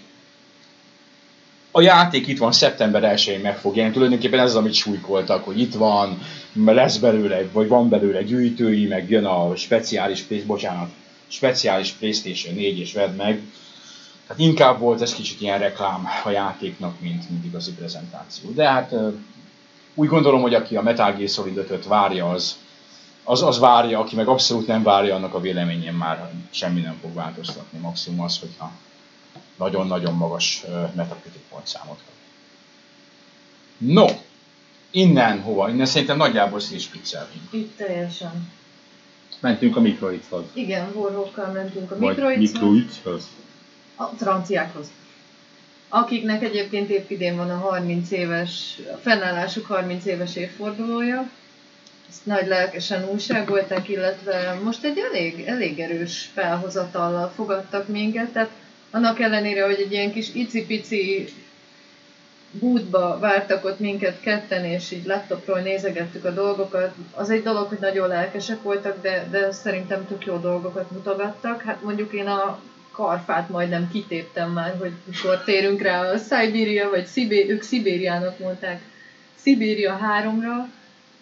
A 1.71 1.81
játék 1.81 2.27
itt 2.27 2.37
van, 2.37 2.51
szeptember 2.51 3.13
1-én 3.15 3.39
meg 3.39 3.57
fog 3.57 3.75
jelenni. 3.75 3.93
Tulajdonképpen 3.93 4.39
ez 4.39 4.49
az, 4.49 4.55
amit 4.55 4.73
súlykoltak, 4.73 5.45
hogy 5.45 5.59
itt 5.59 5.73
van, 5.73 6.21
lesz 6.65 6.97
belőle, 6.97 7.43
vagy 7.51 7.67
van 7.67 7.89
belőle 7.89 8.23
gyűjtői, 8.23 8.85
meg 8.85 9.09
jön 9.09 9.25
a 9.25 9.55
speciális, 9.55 10.21
Play- 10.21 10.45
bocsánat, 10.45 10.89
speciális 11.27 11.91
Playstation 11.91 12.55
4 12.55 12.79
és 12.79 12.93
vedd 12.93 13.15
meg. 13.15 13.41
Tehát 14.27 14.41
inkább 14.41 14.79
volt 14.79 15.01
ez 15.01 15.13
kicsit 15.13 15.41
ilyen 15.41 15.59
reklám 15.59 16.07
a 16.23 16.29
játéknak, 16.29 16.99
mint, 16.99 17.29
mint 17.29 17.45
igazi 17.45 17.71
prezentáció. 17.73 18.51
De 18.51 18.69
hát 18.69 18.93
úgy 19.95 20.07
gondolom, 20.07 20.41
hogy 20.41 20.53
aki 20.53 20.75
a 20.75 20.81
Metal 20.81 21.13
Gear 21.13 21.29
Solid 21.29 21.57
5 21.57 21.85
várja, 21.87 22.29
az, 22.29 22.55
az, 23.29 23.41
az 23.41 23.59
várja, 23.59 23.99
aki 23.99 24.15
meg 24.15 24.27
abszolút 24.27 24.67
nem 24.67 24.83
várja, 24.83 25.15
annak 25.15 25.33
a 25.33 25.39
véleményén 25.39 25.93
már 25.93 26.31
semmi 26.49 26.81
nem 26.81 26.97
fog 27.01 27.13
változtatni. 27.13 27.79
Maximum 27.79 28.21
az, 28.21 28.39
hogyha 28.39 28.71
nagyon-nagyon 29.57 30.13
magas 30.13 30.63
ö, 30.67 30.83
Metacritic 30.95 31.41
pontszámot 31.49 31.97
kap. 32.05 32.13
No, 33.77 34.05
innen 34.91 35.41
hova? 35.41 35.69
Innen 35.69 35.85
szerintem 35.85 36.17
nagyjából 36.17 36.59
szétspicceltünk. 36.59 37.43
Itt 37.51 37.77
teljesen. 37.77 38.51
Mentünk 39.39 39.75
a 39.75 39.81
Microidshoz. 39.81 40.43
Igen, 40.53 40.91
Warhawkkal 40.93 41.51
mentünk 41.51 41.91
a. 41.91 41.95
Microidshoz. 41.97 43.27
A 43.95 44.03
franciákhoz. 44.03 44.91
Akiknek 45.89 46.43
egyébként 46.43 46.89
épp 46.89 47.09
idén 47.09 47.35
van 47.35 47.49
a 47.49 47.57
30 47.57 48.11
éves, 48.11 48.79
a 48.93 48.97
fennállásuk 48.97 49.65
30 49.65 50.05
éves 50.05 50.35
évfordulója. 50.35 51.29
Ezt 52.09 52.25
nagy 52.25 52.47
lelkesen 52.47 53.09
újságolták, 53.09 53.89
illetve 53.89 54.59
most 54.63 54.83
egy 54.83 54.97
elég, 54.97 55.47
elég 55.47 55.79
erős 55.79 56.29
felhozatallal 56.33 57.31
fogadtak 57.35 57.87
minket, 57.87 58.29
tehát 58.29 58.49
annak 58.91 59.19
ellenére, 59.19 59.65
hogy 59.65 59.79
egy 59.79 59.91
ilyen 59.91 60.11
kis 60.11 60.33
icipici 60.33 61.33
bútba 62.51 63.19
vártak 63.19 63.65
ott 63.65 63.79
minket 63.79 64.19
ketten, 64.21 64.65
és 64.65 64.91
így 64.91 65.05
laptopról 65.05 65.59
nézegettük 65.59 66.25
a 66.25 66.31
dolgokat. 66.31 66.93
Az 67.13 67.29
egy 67.29 67.43
dolog, 67.43 67.67
hogy 67.67 67.79
nagyon 67.79 68.07
lelkesek 68.07 68.61
voltak, 68.61 69.01
de, 69.01 69.27
de 69.31 69.51
szerintem 69.51 70.07
tök 70.07 70.25
jó 70.25 70.37
dolgokat 70.37 70.91
mutogattak. 70.91 71.61
Hát 71.61 71.81
mondjuk 71.81 72.13
én 72.13 72.27
a 72.27 72.59
karfát 72.91 73.49
majdnem 73.49 73.89
kitéptem 73.91 74.51
már, 74.51 74.75
hogy 74.79 74.91
mikor 75.05 75.43
térünk 75.43 75.81
rá 75.81 76.01
a 76.01 76.17
Szibéria, 76.17 76.89
vagy 76.89 77.05
Szibé, 77.05 77.49
ők 77.49 77.61
Szibériának 77.61 78.39
mondták, 78.39 78.81
Szibéria 79.35 79.99
3-ra, 80.21 80.78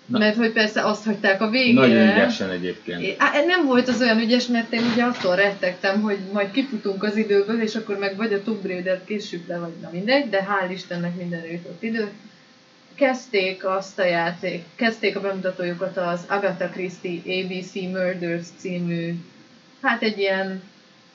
Na. 0.08 0.18
mert 0.18 0.36
hogy 0.36 0.52
persze 0.52 0.82
azt 0.86 1.06
hagyták 1.06 1.42
a 1.42 1.50
végére. 1.50 1.88
Nagyon 1.88 2.08
ügyesen 2.08 2.50
egyébként. 2.50 3.02
É, 3.02 3.16
á, 3.18 3.32
nem 3.46 3.66
volt 3.66 3.88
az 3.88 4.02
olyan 4.02 4.20
ügyes, 4.20 4.48
mert 4.48 4.74
én 4.74 4.84
ugye 4.94 5.04
attól 5.04 5.36
rettegtem, 5.36 6.02
hogy 6.02 6.18
majd 6.34 6.52
kifutunk 6.52 7.04
az 7.04 7.16
időből, 7.16 7.62
és 7.62 7.76
akkor 7.76 7.98
meg 7.98 8.16
vagy 8.16 8.34
a 8.34 8.44
Tomb 8.44 8.66
Raider 8.66 9.02
később 9.06 9.48
le, 9.48 9.58
vagy 9.58 9.74
na 9.82 9.90
mindegy, 9.92 10.30
de 10.30 10.48
hál' 10.48 10.72
Istennek 10.72 11.16
mindenre 11.16 11.52
jutott 11.52 11.84
idő. 11.84 12.10
Kezdték 12.96 13.66
azt 13.66 14.00
a 14.00 14.06
játék, 14.06 14.64
kezdték 14.76 15.16
a 15.16 15.22
bemutatójukat 15.22 15.98
az 15.98 16.20
Agatha 16.28 16.70
Christie 16.70 17.44
ABC 17.44 17.74
Murders 17.74 18.48
című, 18.58 19.14
hát 19.82 20.02
egy 20.02 20.18
ilyen 20.18 20.62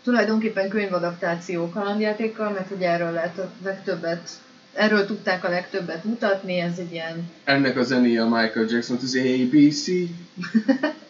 tulajdonképpen 0.04 0.68
könyvadaptáció 0.68 1.68
kalandjátékkal, 1.68 2.50
mert 2.50 2.70
ugye 2.70 2.88
erről 2.88 3.12
lehet 3.12 3.38
a 3.38 3.50
legtöbbet, 3.64 4.30
erről 4.74 5.06
tudták 5.06 5.44
a 5.44 5.48
legtöbbet 5.48 6.04
mutatni, 6.04 6.58
ez 6.58 6.78
egy 6.78 6.92
ilyen 6.92 7.30
Ennek 7.44 7.76
a 7.76 7.82
zenéje 7.82 8.22
a 8.22 8.28
Michael 8.28 8.66
Jackson, 8.68 8.98
az 9.02 9.18
ABC. 9.44 9.86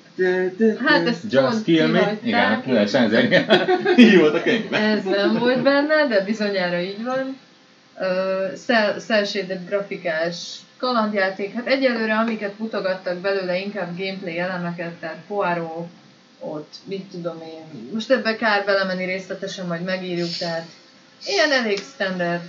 Hát 0.84 1.06
ezt 1.06 1.22
Just 1.28 1.62
kill 1.64 1.86
me? 1.86 2.18
Igen, 2.22 2.62
különösen 2.62 3.08
zene. 3.08 3.66
Így 3.96 4.18
volt 4.18 4.34
a 4.34 4.42
könyvben. 4.42 4.82
Ez 4.82 5.04
nem 5.04 5.38
volt 5.38 5.62
benne, 5.62 6.06
de 6.06 6.20
bizonyára 6.20 6.80
így 6.80 7.04
van. 7.04 7.38
Uh, 8.00 9.64
grafikás 9.68 10.56
kalandjáték. 10.76 11.54
Hát 11.54 11.66
egyelőre 11.66 12.14
amiket 12.14 12.58
mutogattak 12.58 13.18
belőle, 13.18 13.58
inkább 13.58 13.98
gameplay 13.98 14.38
elemeket, 14.38 14.92
tehát 14.92 15.22
Poirot, 15.28 15.88
ott, 16.38 16.74
mit 16.84 17.04
tudom 17.04 17.40
én. 17.40 17.90
Most 17.92 18.10
ebbe 18.10 18.36
kár 18.36 18.64
belemenni 18.64 19.04
részletesen, 19.04 19.66
majd 19.66 19.82
megírjuk, 19.82 20.36
tehát 20.38 20.66
ilyen 21.26 21.52
elég 21.52 21.78
standard 21.94 22.40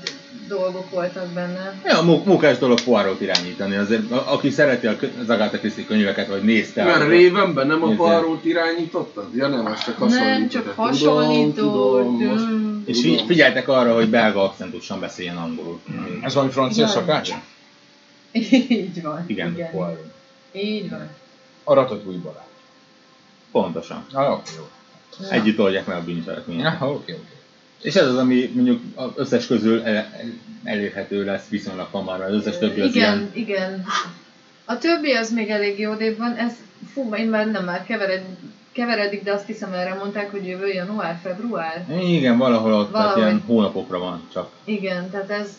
dolgok 0.48 0.90
voltak 0.90 1.28
benne. 1.28 1.74
Ja, 1.86 2.02
mú- 2.02 2.26
munkás 2.26 2.58
dolog 2.58 2.82
Poirot 2.82 3.22
irányítani. 3.22 3.76
Azért, 3.76 4.12
a- 4.12 4.32
aki 4.34 4.50
szereti 4.50 4.88
a 4.88 4.96
az 5.22 5.30
Agatha 5.30 5.58
Christie 5.58 5.86
könyveket, 5.86 6.28
vagy 6.28 6.44
nézte. 6.44 6.84
Mert 6.84 7.00
Ravenben 7.00 7.68
nem 7.68 7.84
a. 7.84 7.96
Poirot 7.96 8.46
irányítottad? 8.46 9.36
Ja 9.36 9.48
nem, 9.48 9.66
azt 9.66 9.84
csak 9.84 9.98
hasonlítottad. 9.98 10.40
Nem, 10.40 10.50
csak 10.50 10.62
Tudom, 10.62 10.76
hasonlított. 10.86 11.56
tudom, 11.56 12.22
most- 12.24 12.46
mm. 12.46 12.82
És 12.86 13.02
fi- 13.02 13.24
figyeltek 13.26 13.68
arra, 13.68 13.94
hogy 13.94 14.10
belga 14.10 14.44
akcentusan 14.44 15.00
beszéljen 15.00 15.38
angolul. 15.38 15.80
Ez 16.22 16.34
valami 16.34 16.52
francia 16.52 16.88
szakács? 16.88 17.30
Így 18.32 19.02
van. 19.02 19.24
Igen, 19.28 19.52
igen. 19.54 19.72
Poirot. 19.72 20.12
Így 20.52 20.90
van. 20.90 21.10
A 21.64 21.74
ratatúj 21.74 22.16
barát. 22.16 22.48
Pontosan. 23.52 24.06
Ah, 24.14 24.32
oké, 24.32 24.52
jó. 24.58 24.68
Együtt 25.30 25.60
oldják 25.60 25.86
meg 25.86 25.98
a 25.98 26.04
bűncselekményeket. 26.04 26.78
Ja, 26.80 26.88
oké, 26.88 27.12
oké. 27.12 27.22
És 27.84 27.96
ez 27.96 28.08
az, 28.08 28.18
ami 28.18 28.52
mondjuk 28.54 28.82
az 28.96 29.10
összes 29.16 29.48
közül 29.48 29.84
el- 29.84 30.10
elérhető 30.64 31.26
lesz 31.26 31.48
viszonylag 31.50 31.88
hamar, 31.92 32.22
az 32.22 32.34
összes 32.34 32.58
többi 32.58 32.82
az 32.82 32.96
igen, 32.96 33.18
ilyen 33.18 33.32
igen. 33.34 33.86
A 34.66 34.78
többi 34.78 35.12
az 35.12 35.32
még 35.32 35.50
elég 35.50 35.80
jó 35.80 35.92
odébb 35.92 36.18
van, 36.18 36.34
ez, 36.36 36.54
fú, 36.94 37.16
én 37.16 37.28
már 37.28 37.52
nem 37.52 37.64
már 37.64 37.84
kevered, 37.86 38.24
keveredik, 38.72 39.24
de 39.24 39.34
azt 39.34 39.46
hiszem 39.46 39.74
erre 39.74 39.94
mondták, 39.94 40.32
hogy 40.32 40.48
jövő 40.48 40.68
január, 40.68 41.20
február. 41.22 41.86
Igen, 42.00 42.38
valahol 42.38 42.74
ott, 42.74 42.92
tehát 42.92 43.06
Valahogy. 43.06 43.32
ilyen 43.32 43.44
hónapokra 43.46 44.00
van 44.00 44.28
csak. 44.34 44.50
Igen, 44.64 45.10
tehát 45.10 45.30
ez, 45.30 45.50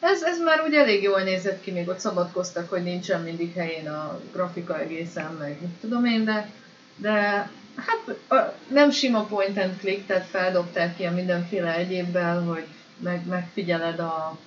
ez, 0.00 0.22
ez 0.22 0.40
már 0.44 0.62
úgy 0.66 0.74
elég 0.74 1.02
jól 1.02 1.20
nézett 1.20 1.60
ki, 1.60 1.70
még 1.70 1.88
ott 1.88 1.98
szabadkoztak, 1.98 2.70
hogy 2.70 2.82
nincsen 2.82 3.22
mindig 3.22 3.52
helyén 3.54 3.88
a 3.88 4.20
grafika 4.32 4.80
egészen, 4.80 5.36
meg 5.38 5.56
mit 5.60 5.70
tudom 5.80 6.04
én, 6.04 6.24
de, 6.24 6.50
de 6.96 7.48
hát 7.76 8.16
a, 8.40 8.54
nem 8.68 8.90
sima 8.90 9.22
point 9.24 9.58
and 9.58 9.76
click, 9.78 10.06
tehát 10.06 10.26
feldobták 10.26 10.98
ilyen 10.98 11.14
mindenféle 11.14 11.74
egyébbel, 11.74 12.40
hogy 12.42 12.64
meg, 12.98 13.26
megfigyeled 13.26 13.98
a 13.98 14.38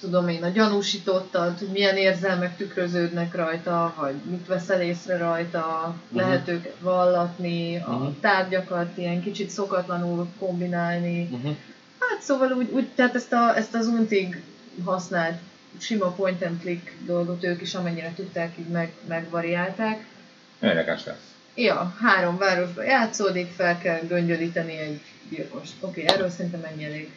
tudom 0.00 0.28
én, 0.28 0.42
a 0.42 0.48
gyanúsítottat, 0.48 1.58
hogy 1.58 1.68
milyen 1.68 1.96
érzelmek 1.96 2.56
tükröződnek 2.56 3.34
rajta, 3.34 3.94
vagy 3.96 4.14
mit 4.30 4.46
veszel 4.46 4.80
észre 4.80 5.16
rajta, 5.16 5.94
lehet 6.12 6.48
őket 6.48 6.76
vallatni, 6.80 7.76
a 7.76 7.90
Mhm. 7.96 8.08
tárgyakat 8.20 8.98
ilyen 8.98 9.22
kicsit 9.22 9.50
szokatlanul 9.50 10.28
kombinálni. 10.38 11.28
Uh-huh. 11.32 11.56
Hát 11.98 12.20
szóval 12.22 12.52
úgy, 12.52 12.70
úgy 12.70 12.88
tehát 12.94 13.14
ezt, 13.14 13.32
a, 13.32 13.56
ezt 13.56 13.74
az 13.74 13.86
untig 13.86 14.42
használt 14.84 15.38
sima 15.78 16.10
point 16.10 16.42
and 16.44 16.60
click 16.60 16.92
dolgot 17.06 17.44
ők 17.44 17.60
is 17.60 17.74
amennyire 17.74 18.12
tudták, 18.16 18.58
így 18.58 18.68
meg, 18.68 18.92
megvariálták. 19.08 20.04
Érdekes 20.60 21.04
lesz. 21.04 21.34
Ja, 21.58 21.94
három 22.00 22.38
városban 22.38 22.84
játszódik, 22.84 23.50
fel 23.56 23.78
kell 23.78 24.00
göngyölíteni 24.08 24.76
egy 24.78 25.00
gyilkost. 25.30 25.72
Oké, 25.80 26.02
okay, 26.02 26.14
erről 26.14 26.30
szerintem 26.30 26.64
ennyi 26.72 26.84
elég. 26.84 27.10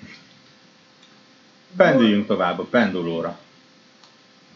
Pendüljünk 1.78 2.28
tovább 2.28 2.60
a 2.60 2.64
Pendulóra. 2.64 3.38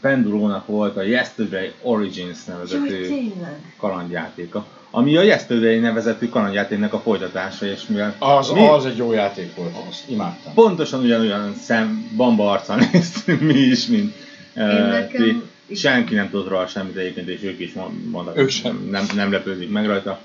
Pendulónak 0.01 0.67
volt 0.67 0.97
a 0.97 1.01
Yesterday 1.01 1.71
Origins 1.81 2.37
Jaj, 2.47 2.55
nevezetű 2.55 3.07
tényleg? 3.07 3.73
kalandjátéka, 3.77 4.65
ami 4.91 5.17
a 5.17 5.21
Yesterday 5.21 5.79
nevezetű 5.79 6.29
kalandjátéknak 6.29 6.93
a 6.93 6.99
folytatása, 6.99 7.65
és 7.65 7.85
mivel 7.87 8.15
Az, 8.19 8.49
mi 8.49 8.67
az 8.67 8.85
egy 8.85 8.97
jó 8.97 9.11
játék 9.11 9.55
volt, 9.55 9.75
azt 9.89 10.09
imádtam. 10.09 10.53
pontosan 10.53 11.01
ugyanolyan 11.03 11.55
szem, 11.55 12.11
bamba 12.15 12.51
arccal 12.51 12.77
néztünk 12.91 13.41
mi 13.41 13.53
is, 13.59 13.87
mint 13.87 14.15
Én 14.57 14.63
uh, 14.63 14.87
nekem- 14.89 15.23
ti. 15.23 15.41
Senki 15.75 16.15
nem 16.15 16.29
tudott 16.29 16.47
róla 16.49 16.67
semmit 16.67 16.95
egyébként, 16.95 17.27
és 17.27 17.43
ők 17.43 17.59
is 17.59 17.73
mond- 17.73 18.09
mondtak, 18.09 18.37
Ők 18.37 18.49
sem. 18.49 18.87
Nem, 18.91 19.05
nem 19.15 19.31
lepődik 19.31 19.69
meg 19.71 19.85
rajta. 19.85 20.19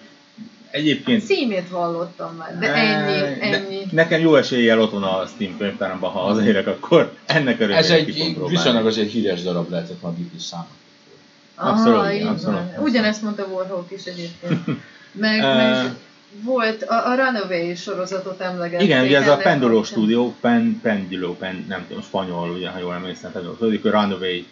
Egyébként 0.70 1.24
Címét 1.24 1.68
hallottam 1.70 2.36
már, 2.36 2.58
de 2.58 2.74
ennyi, 2.74 3.20
Ne- 3.20 3.40
ennyi. 3.56 3.82
nekem 3.92 4.20
jó 4.20 4.34
eséllyel 4.36 4.80
ott 4.80 4.90
van 4.90 5.02
a 5.02 5.26
Steam 5.26 5.58
könyvtáramban, 5.58 6.10
ha 6.10 6.18
hazérek, 6.18 6.66
akkor 6.66 7.12
ennek 7.26 7.56
örömére 7.56 7.78
Ez 7.78 7.90
egy 7.90 8.34
viszonylag 8.48 8.86
azért 8.86 9.10
híres 9.10 9.42
darab 9.42 9.70
lehetett 9.70 10.02
ma 10.02 10.10
Beatles 10.10 10.42
számot. 10.42 10.66
Abszolút, 11.54 11.98
Ah, 12.00 12.14
így 12.14 12.22
abszolút, 12.26 12.58
abszolút. 12.60 12.88
Ugyanezt 12.88 13.22
mondta 13.22 13.44
Warhawk 13.46 13.90
is 13.92 14.04
egyébként. 14.04 14.66
Meg, 15.12 15.40
meg 15.40 15.90
volt 16.42 16.82
a, 16.82 17.10
a 17.10 17.14
Runaway 17.14 17.74
sorozatot 17.74 18.40
emlegették. 18.40 18.86
Igen, 18.86 19.04
ugye 19.04 19.16
ez 19.18 19.28
a 19.28 19.38
kapcsán. 19.38 19.84
stúdió, 19.84 20.34
Pen, 20.40 20.78
Penduló, 20.82 21.36
Pen, 21.36 21.64
nem 21.68 21.84
tudom, 21.88 22.02
spanyol, 22.02 22.50
ugye, 22.50 22.68
ha 22.68 22.78
jól 22.78 22.94
emlékszem, 22.94 23.32
Penduló 23.32 23.54
stúdió, 23.54 23.80
a 23.82 23.90
Runaway 23.90 24.44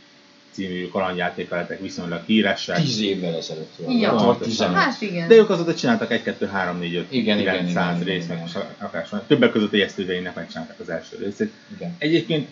című 0.57 0.88
kalandjáték 0.88 1.51
lettek 1.51 1.81
viszonylag 1.81 2.23
híresek. 2.27 2.77
10 2.77 3.01
évvel 3.01 3.35
ezelőtt. 3.35 3.73
Ja. 3.88 4.12
Vagy 4.12 4.23
Pontosan. 4.25 4.49
15. 4.49 4.77
Hát 4.77 5.01
igen. 5.01 5.29
De 5.29 5.35
ők 5.35 5.51
azóta 5.51 5.75
csináltak 5.75 6.11
1, 6.12 6.23
2, 6.23 6.47
3, 6.47 6.79
4, 6.79 6.95
5, 6.95 7.12
Igen, 7.12 7.38
igen, 7.38 7.57
900 7.57 8.01
igen, 8.01 8.14
igen, 8.14 8.29
meg 8.29 8.49
igen. 8.49 8.62
akár 8.79 9.07
van. 9.11 9.23
Többek 9.27 9.51
között 9.53 9.73
ijesztődeinek 9.73 10.35
megcsinálták 10.35 10.81
az 10.81 10.88
első 10.88 11.16
részét. 11.16 11.53
Igen. 11.77 11.95
Egyébként 11.99 12.49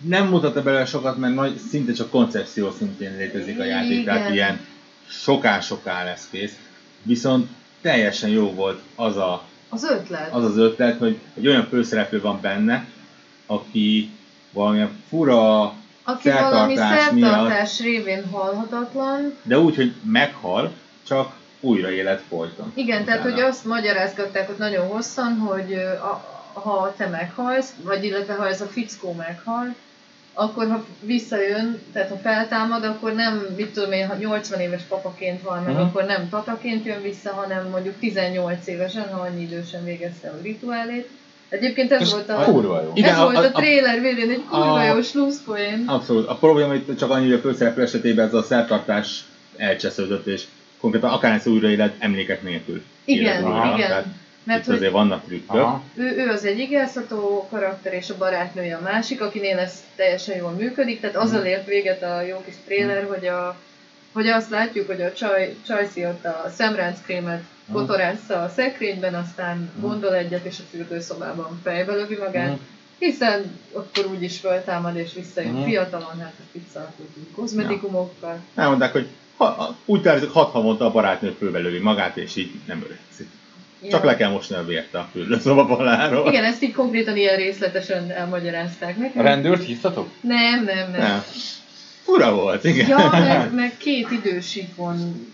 nem 0.00 0.26
mutatta 0.28 0.62
belőle 0.62 0.84
sokat, 0.84 1.16
mert 1.16 1.34
nagy, 1.34 1.56
szinte 1.70 1.92
csak 1.92 2.10
koncepció 2.10 2.70
szintén 2.78 3.16
létezik 3.16 3.58
a 3.60 3.64
játék, 3.64 4.04
tehát 4.04 4.20
Igen. 4.20 4.32
ilyen 4.32 4.60
soká-soká 5.08 6.04
lesz 6.04 6.28
kész. 6.30 6.54
Viszont 7.02 7.48
teljesen 7.80 8.30
jó 8.30 8.52
volt 8.52 8.80
az 8.94 9.16
a, 9.16 9.44
Az 9.68 9.84
ötlet. 9.84 10.32
az, 10.32 10.44
az 10.44 10.56
ötlet, 10.56 10.98
hogy 10.98 11.18
egy 11.34 11.46
olyan 11.48 11.66
főszereplő 11.68 12.20
van 12.20 12.40
benne, 12.40 12.86
aki 13.46 14.10
valamilyen 14.52 14.90
fura 15.08 15.74
Aki 16.08 16.30
valami 16.30 16.76
szertartás 16.76 17.80
révén 17.80 18.24
halhatatlan. 18.30 19.36
de 19.42 19.58
úgy, 19.58 19.76
hogy 19.76 19.92
meghal, 20.04 20.72
csak 21.06 21.32
újra 21.60 21.90
élet 21.90 22.22
folyton. 22.28 22.72
Igen, 22.74 23.04
tehát 23.04 23.20
Utána. 23.20 23.34
hogy 23.34 23.44
azt 23.44 23.64
magyarázgatták 23.64 24.48
ott 24.48 24.58
nagyon 24.58 24.86
hosszan, 24.88 25.36
hogy 25.38 25.72
a, 26.00 26.34
ha 26.60 26.94
te 26.96 27.06
meghalsz, 27.06 27.72
vagy 27.82 28.04
illetve 28.04 28.34
ha 28.34 28.48
ez 28.48 28.60
a 28.60 28.66
fickó 28.66 29.12
meghal, 29.12 29.74
akkor 30.34 30.68
ha 30.68 30.84
visszajön, 31.00 31.80
tehát 31.92 32.08
ha 32.08 32.16
feltámad, 32.16 32.84
akkor 32.84 33.12
nem, 33.14 33.46
mit 33.56 33.72
tudom 33.72 33.92
én, 33.92 34.06
ha 34.08 34.14
80 34.14 34.60
éves 34.60 34.82
papaként 34.82 35.42
van 35.42 35.62
meg, 35.62 35.72
Mhm. 35.74 35.82
akkor 35.82 36.04
nem 36.04 36.28
tataként 36.28 36.84
jön 36.84 37.02
vissza, 37.02 37.32
hanem 37.32 37.68
mondjuk 37.68 37.98
18 37.98 38.66
évesen, 38.66 39.12
ha 39.12 39.20
annyi 39.20 39.42
idősen 39.42 39.84
végezte 39.84 40.28
a 40.28 40.38
rituálét. 40.42 41.08
Egyébként 41.48 41.92
ez, 41.92 42.00
Ez 42.00 42.12
volt 42.12 42.28
a, 42.28 42.34
kurva 42.44 42.82
jó. 42.82 42.90
Igen, 42.94 43.10
ez 43.12 43.18
a- 43.18 43.22
volt 43.22 43.36
a, 43.36 43.40
a- 43.40 43.50
trailer 43.50 44.00
végén 44.00 44.30
egy 44.30 44.42
kurva 44.50 44.72
a- 44.72 44.84
jó 44.94 45.02
slusszpoén. 45.02 45.84
Abszolút. 45.86 46.28
A 46.28 46.34
probléma 46.34 46.74
itt 46.74 46.98
csak 46.98 47.10
annyi, 47.10 47.24
hogy 47.24 47.34
a 47.34 47.38
főszereplő 47.38 47.82
esetében 47.82 48.26
ez 48.26 48.34
a 48.34 48.42
szertartás 48.42 49.24
elcsesződött, 49.56 50.26
és 50.26 50.42
konkrétan 50.80 51.10
akár 51.10 51.32
ez 51.34 51.46
újraélet 51.46 51.94
emlékek 51.98 52.42
nélkül. 52.42 52.82
Igen, 53.04 53.40
igen. 53.40 53.76
Tehát 53.76 54.04
Mert 54.44 54.58
itt 54.60 54.66
hogy 54.66 54.74
azért 54.74 54.92
vannak 54.92 55.24
trükkök. 55.24 55.66
Ő, 55.94 56.04
ő 56.16 56.28
az 56.30 56.44
egy 56.44 56.58
igazható 56.58 57.48
karakter, 57.50 57.92
és 57.92 58.10
a 58.10 58.16
barátnője 58.16 58.76
a 58.76 58.80
másik, 58.80 59.20
akinél 59.20 59.58
ez 59.58 59.72
teljesen 59.96 60.36
jól 60.36 60.50
működik, 60.50 61.00
tehát 61.00 61.16
azzal 61.16 61.44
ért 61.44 61.66
véget 61.66 62.02
a 62.02 62.20
jó 62.22 62.42
kis 62.46 62.54
trailer, 62.66 63.04
hogy, 63.08 63.26
a, 63.26 63.56
hogy 64.16 64.26
azt 64.28 64.50
látjuk, 64.50 64.86
hogy 64.86 65.00
a 65.02 65.12
csaj, 65.12 65.54
csajszi 65.66 66.04
ott 66.04 66.24
a 66.24 66.50
szemránckrémet 66.56 67.42
kotorásza 67.72 68.42
a 68.42 68.48
szekrényben, 68.48 69.14
aztán 69.14 69.70
gondol 69.80 70.14
egyet, 70.14 70.44
és 70.44 70.56
a 70.58 70.62
fürdőszobában 70.70 71.60
fejbe 71.62 71.92
lövi 71.92 72.16
magát, 72.16 72.48
Mhm. 72.48 72.56
hiszen 72.98 73.58
akkor 73.72 74.06
úgyis 74.06 74.38
föltámad 74.38 74.96
és 74.96 75.12
visszajön 75.14 75.52
Mhm. 75.52 75.64
fiatalon, 75.64 76.18
hát 76.20 76.32
a 76.38 76.42
pizza 76.52 76.92
kozmetikumokkal. 77.34 78.38
Elmondták, 78.54 78.92
hogy 78.92 79.06
ha, 79.36 79.76
úgy 79.84 80.02
tervezik, 80.02 80.30
hat 80.30 80.50
havonta 80.50 80.84
a 80.84 80.90
barátnő 80.90 81.34
fölbelövi 81.38 81.78
magát, 81.78 82.16
és 82.16 82.36
így 82.36 82.50
nem 82.66 82.82
öregszik. 82.84 83.28
Csak 83.90 84.00
Ja. 84.02 84.06
le 84.10 84.16
kell 84.16 84.30
mosni 84.30 84.56
a 84.56 84.64
vért 84.64 84.94
a 84.94 85.08
fürdőszoba 85.12 85.66
faláról. 85.66 86.28
Igen, 86.28 86.44
ezt 86.44 86.62
így 86.62 86.72
konkrétan 86.72 87.16
ilyen 87.16 87.36
részletesen 87.36 88.10
elmagyarázták 88.10 88.96
A 88.96 89.00
nekem. 89.00 89.22
rendőrt 89.22 89.64
hívtatok? 89.64 90.08
Nem, 90.20 90.64
nem, 90.64 90.90
nem. 90.90 91.00
Nem. 91.00 91.22
Fura 92.06 92.34
volt, 92.34 92.64
igen. 92.64 92.88
Ja, 92.88 93.08
meg, 93.28 93.54
meg 93.54 93.72
két 93.76 94.10
idősíkon 94.10 95.26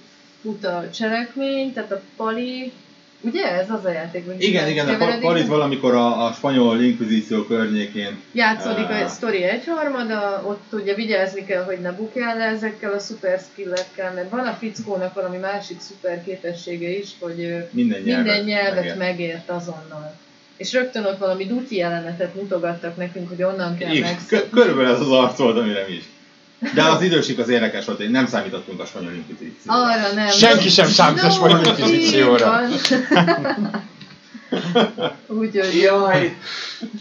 fut 0.43 0.65
a 0.65 0.85
cselekmény, 0.95 1.73
tehát 1.73 1.93
a 1.93 2.01
Pali, 2.17 2.73
ugye 3.21 3.53
ez 3.53 3.71
az 3.71 3.85
a 3.85 3.91
játék, 3.91 4.25
Igen, 4.39 4.69
igen, 4.69 4.89
a 4.89 4.97
Pa- 4.97 5.19
Paris 5.21 5.47
valamikor 5.47 5.95
a, 5.95 6.25
a 6.27 6.33
spanyol 6.33 6.81
inkvizíció 6.81 7.43
környékén 7.43 8.21
Játszódik 8.33 8.89
a 8.89 8.93
Ah. 8.95 9.09
sztori 9.09 9.43
egyharmada, 9.43 10.43
ott 10.47 10.81
ugye 10.81 10.95
vigyázni 10.95 11.45
kell, 11.45 11.65
hogy 11.65 11.79
ne 11.81 11.93
bukjál 11.93 12.37
le 12.37 12.45
ezekkel 12.45 12.93
a 12.93 12.99
szuper 12.99 13.41
skillekkel, 13.53 14.13
mert 14.15 14.31
van 14.31 14.47
a 14.47 14.53
fickónak 14.53 15.15
valami 15.15 15.37
másik 15.37 15.81
szuper 15.81 16.25
képessége 16.25 16.89
is, 16.99 17.09
hogy 17.19 17.67
minden 17.71 18.01
nyelvet, 18.03 18.25
minden 18.27 18.45
nyelvet 18.45 18.75
megért. 18.75 18.99
megért 18.99 19.51
azonnal. 19.51 20.15
És 20.57 20.73
rögtön 20.73 21.05
ott 21.05 21.19
valami 21.19 21.47
duti 21.47 21.77
jelenetet 21.77 22.35
mutogattak 22.35 22.97
nekünk, 22.97 23.29
hogy 23.29 23.43
onnan 23.43 23.77
kell 23.79 23.91
kö- 24.29 24.51
körülbelül 24.51 24.93
ez 24.95 25.01
az 25.01 25.11
arc 25.11 25.39
volt, 25.39 25.59
amire 25.59 25.85
mi 25.89 25.95
is. 25.95 26.05
De 26.75 26.83
az 26.83 27.03
idősik 27.03 27.39
az 27.39 27.49
érdekes 27.49 27.85
volt, 27.85 27.99
hogy 27.99 28.11
nem 28.11 28.27
számítottunk 28.27 28.81
a 28.81 28.87
spanyol 28.87 29.13
inkvizícióra. 29.13 29.81
Arra 29.83 30.13
nem. 30.15 30.29
Senki 30.29 30.69
sem 30.69 30.87
számít 30.87 31.23
a 31.23 31.31
spanyol 31.31 31.61
inkvizícióra. 31.65 32.61
Úgyhogy 35.27 35.81
Jaj, 35.81 36.37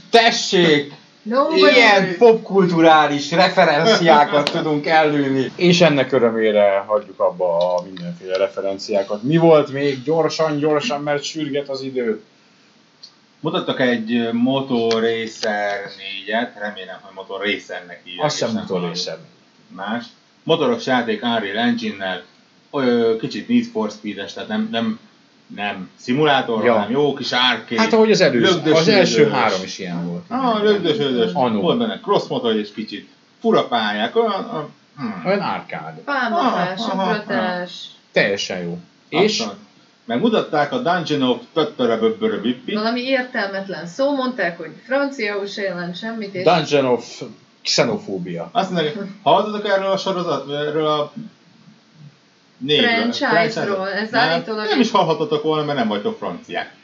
Tessék! 0.09 0.93
No, 1.23 1.55
Ilyen 1.55 2.17
popkulturális 2.17 3.31
referenciákat 3.31 4.51
tudunk 4.51 4.85
ellőni. 4.85 5.51
És 5.55 5.81
ennek 5.81 6.11
örömére 6.11 6.83
hagyjuk 6.87 7.19
abba 7.19 7.75
a 7.75 7.83
mindenféle 7.83 8.37
referenciákat. 8.37 9.23
Mi 9.23 9.37
volt 9.37 9.71
még? 9.71 10.03
Gyorsan, 10.03 10.57
gyorsan, 10.57 11.01
mert 11.01 11.23
sürget 11.23 11.69
az 11.69 11.81
idő. 11.81 12.21
Mutattak 13.39 13.79
egy 13.79 14.29
Motor 14.31 14.93
Racer 14.93 15.79
4-et, 15.87 16.49
remélem, 16.59 16.99
hogy 17.01 17.13
Motor 17.15 17.39
Racernek 17.39 18.01
hívják. 18.03 18.25
Azt 18.25 18.41
nem 18.41 18.49
valami 18.49 18.67
motorrészed. 18.69 19.17
Más. 19.75 20.05
Motoros 20.43 20.85
játék 20.85 21.23
Unreal 21.23 21.57
Engine-nel, 21.57 22.23
olyan 22.69 23.17
kicsit 23.19 23.47
Need 23.47 23.65
for 23.65 23.91
Speed-es, 23.91 24.33
tehát 24.33 24.49
nem, 24.49 24.67
nem, 24.71 24.99
nem 25.55 25.89
szimulátor, 25.95 26.63
Ja. 26.65 26.73
hanem 26.73 26.91
jó 26.91 27.13
kis 27.13 27.31
arcade. 27.31 27.81
Hát 27.81 27.93
ahogy 27.93 28.11
az 28.11 28.21
előző, 28.21 28.45
lögdös, 28.53 28.79
az 28.79 28.87
első 28.87 29.17
lögdös. 29.21 29.37
három 29.39 29.63
is 29.63 29.79
ilyen 29.79 30.07
volt. 30.07 30.23
Ah, 30.27 30.63
lögdös, 30.63 30.97
lögdös. 30.97 31.31
Volt 31.33 31.77
benne 31.77 31.99
cross 31.99 32.27
motor 32.27 32.55
és 32.55 32.73
kicsit 32.73 33.09
fura 33.39 33.67
pályák, 33.67 34.15
olyan... 34.15 34.31
a- 34.31 34.69
hmm. 34.97 35.23
Olyan 35.25 35.39
árkád. 35.41 36.01
Aha, 36.05 36.73
ugrotás. 36.93 37.85
Teljesen 38.11 38.61
jó. 38.61 38.79
És 39.09 39.39
Aztán 39.39 39.55
Megmutatták 40.05 40.71
a 40.71 40.77
Dungeon 40.77 41.21
of 41.21 41.37
Töttöröböbböröbippi. 41.53 42.73
Valami 42.73 43.01
értelmetlen 43.01 43.85
szó, 43.87 44.15
mondták, 44.15 44.57
hogy 44.57 44.71
franciául 44.85 45.45
se 45.45 45.61
jelent 45.61 45.97
semmit, 45.97 46.33
és 46.35 46.43
Dungeon 46.43 46.85
of 46.85 47.21
Xenofóbia. 47.63 48.49
Azt 48.51 48.71
mondják, 48.71 48.97
hallottatok 49.23 49.67
erről 49.67 49.91
a 49.91 49.97
sorozat, 49.97 50.51
erről 50.51 50.87
a? 50.87 51.11
Franchise-ról, 52.67 53.89
ez 53.89 54.13
állítólag 54.13 54.67
Nem 54.67 54.79
is 54.79 54.91
hallhatatok 54.91 55.43
volna, 55.43 55.65
mert 55.65 55.77
nem 55.77 55.87
vagytok 55.87 56.17
franciák. 56.17 56.75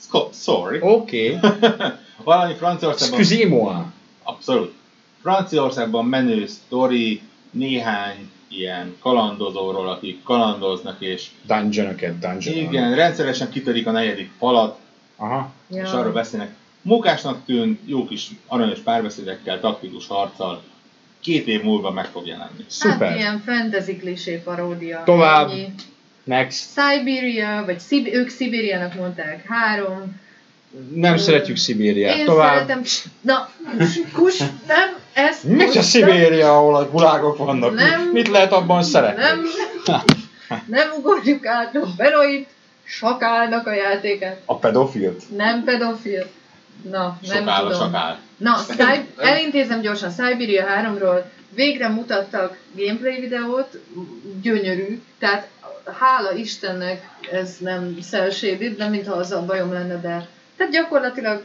Sco- 0.00 0.34
Sorry. 0.34 0.78
Oké. 0.80 1.38
Valami 2.24 2.54
Franciaországban... 2.54 3.20
Excusez-moi. 3.20 3.74
Abszolút. 4.22 4.74
Franciaországban 5.20 6.04
menő 6.04 6.46
sztori, 6.46 7.22
néhány 7.50 8.30
ilyen 8.48 8.96
kalandozóról, 9.00 9.88
akik 9.88 10.22
kalandoznak, 10.22 11.00
és 11.00 11.30
Dungeon-öket, 11.46 12.18
dungeon 12.18 12.56
igen, 12.56 12.94
rendszeresen 12.94 13.50
kitörik 13.50 13.86
a 13.86 13.90
negyedik 13.90 14.30
falat, 14.38 14.78
Aha. 15.16 15.50
Ja. 15.70 15.82
és 15.82 15.90
arról 15.90 16.12
beszélnek. 16.12 16.54
Mókásnak 16.86 17.44
tűnt, 17.44 17.80
jó 17.84 18.04
kis 18.04 18.28
aranyos 18.46 18.78
párbeszédekkel, 18.78 19.60
taktikus 19.60 20.06
harccal, 20.06 20.62
két 21.20 21.46
év 21.46 21.62
múlva 21.62 21.90
meg 21.90 22.04
fog 22.06 22.26
jelenni. 22.26 22.64
Szuper. 22.66 23.08
Hát 23.08 23.18
ilyen 23.18 23.42
fantasy 23.46 23.96
klisé 23.96 24.36
paródia. 24.44 25.02
Tovább. 25.04 25.50
Ennyi. 25.50 25.68
Next. 26.24 26.64
Siberia, 26.78 27.62
vagy 27.64 27.78
Szib- 27.80 28.14
ők 28.14 28.28
Szibériának 28.28 28.94
mondták, 28.94 29.44
három. 29.48 30.20
Nem 30.94 31.16
szeretjük 31.16 31.56
Szibériát. 31.56 32.16
Én 32.16 32.24
Tovább. 32.24 32.52
szeretem, 32.52 32.82
na, 33.20 33.50
kus, 34.12 34.38
nem, 34.66 34.96
ezt 35.12 35.44
Mi 35.44 35.64
a 35.64 35.82
Szibéria, 35.82 36.56
ahol 36.56 36.76
a 36.76 36.90
gulágok 36.90 37.36
vannak? 37.36 37.74
Nem. 37.74 38.10
Mit 38.12 38.28
lehet 38.28 38.52
abban 38.52 38.82
szeretni? 38.82 39.22
Nem, 39.22 39.44
nem 40.66 40.88
ugorjuk 40.98 41.46
át 41.46 41.76
a 41.76 41.86
Beroit, 41.96 42.48
sakálnak 42.84 43.66
a 43.66 43.74
játékát. 43.74 44.42
A 44.44 44.56
pedofilt? 44.58 45.36
Nem 45.36 45.64
pedofil. 45.64 46.26
Na, 46.82 47.18
nem 47.28 47.48
a 47.48 47.58
tudom. 47.58 47.72
sakál. 47.72 48.20
Na, 48.36 48.56
Sky- 48.70 49.12
elintézem 49.16 49.80
gyorsan, 49.80 50.10
Siberia 50.10 50.66
3-ról 50.66 51.22
végre 51.54 51.88
mutattak 51.88 52.58
gameplay 52.74 53.20
videót, 53.20 53.80
gyönyörű, 54.42 55.02
tehát 55.18 55.48
hála 55.98 56.32
Istennek 56.32 57.08
ez 57.32 57.56
nem 57.58 57.98
shaded, 58.30 58.76
nem 58.76 58.90
mintha 58.90 59.14
azzal 59.14 59.42
bajom 59.42 59.72
lenne, 59.72 60.00
de 60.00 60.28
tehát 60.56 60.72
gyakorlatilag 60.72 61.42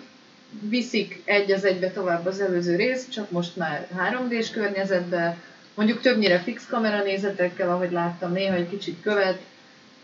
viszik 0.60 1.22
egy 1.26 1.52
az 1.52 1.64
egybe 1.64 1.92
tovább 1.92 2.26
az 2.26 2.40
előző 2.40 2.76
rész, 2.76 3.10
csak 3.10 3.32
most 3.32 3.56
már 3.56 3.88
3D-s 3.98 4.50
környezetben, 4.50 5.38
mondjuk 5.74 6.02
többnyire 6.02 6.40
fix 6.40 6.66
kamera 6.70 7.04
nézetekkel, 7.04 7.70
ahogy 7.70 7.92
láttam, 7.92 8.32
néha 8.32 8.56
egy 8.56 8.70
kicsit 8.70 9.02
követ, 9.02 9.40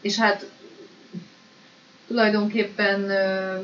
és 0.01 0.17
hát 0.17 0.45
tulajdonképpen 2.07 3.09
ö, 3.09 3.55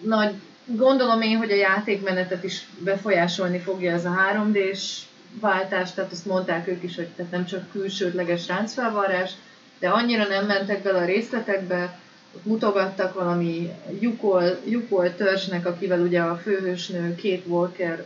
nagy, 0.00 0.34
gondolom 0.66 1.22
én, 1.22 1.36
hogy 1.36 1.50
a 1.50 1.56
játékmenetet 1.56 2.44
is 2.44 2.66
befolyásolni 2.78 3.58
fogja 3.58 3.92
ez 3.92 4.04
a 4.04 4.14
3D-s 4.32 5.00
váltás, 5.40 5.92
tehát 5.92 6.12
azt 6.12 6.26
mondták 6.26 6.68
ők 6.68 6.82
is, 6.82 6.96
hogy 6.96 7.08
tehát 7.08 7.32
nem 7.32 7.46
csak 7.46 7.70
külsődleges 7.70 8.46
ráncfelvarrás, 8.46 9.30
de 9.78 9.88
annyira 9.88 10.26
nem 10.26 10.46
mentek 10.46 10.82
bele 10.82 10.98
a 10.98 11.04
részletekbe, 11.04 11.98
mutogattak 12.42 13.14
valami 13.14 13.70
Yukol, 14.00 14.58
Yukol 14.64 15.14
törzsnek, 15.14 15.66
akivel 15.66 16.00
ugye 16.00 16.20
a 16.20 16.36
főhősnő 16.36 17.14
két 17.14 17.44
Walker 17.46 18.04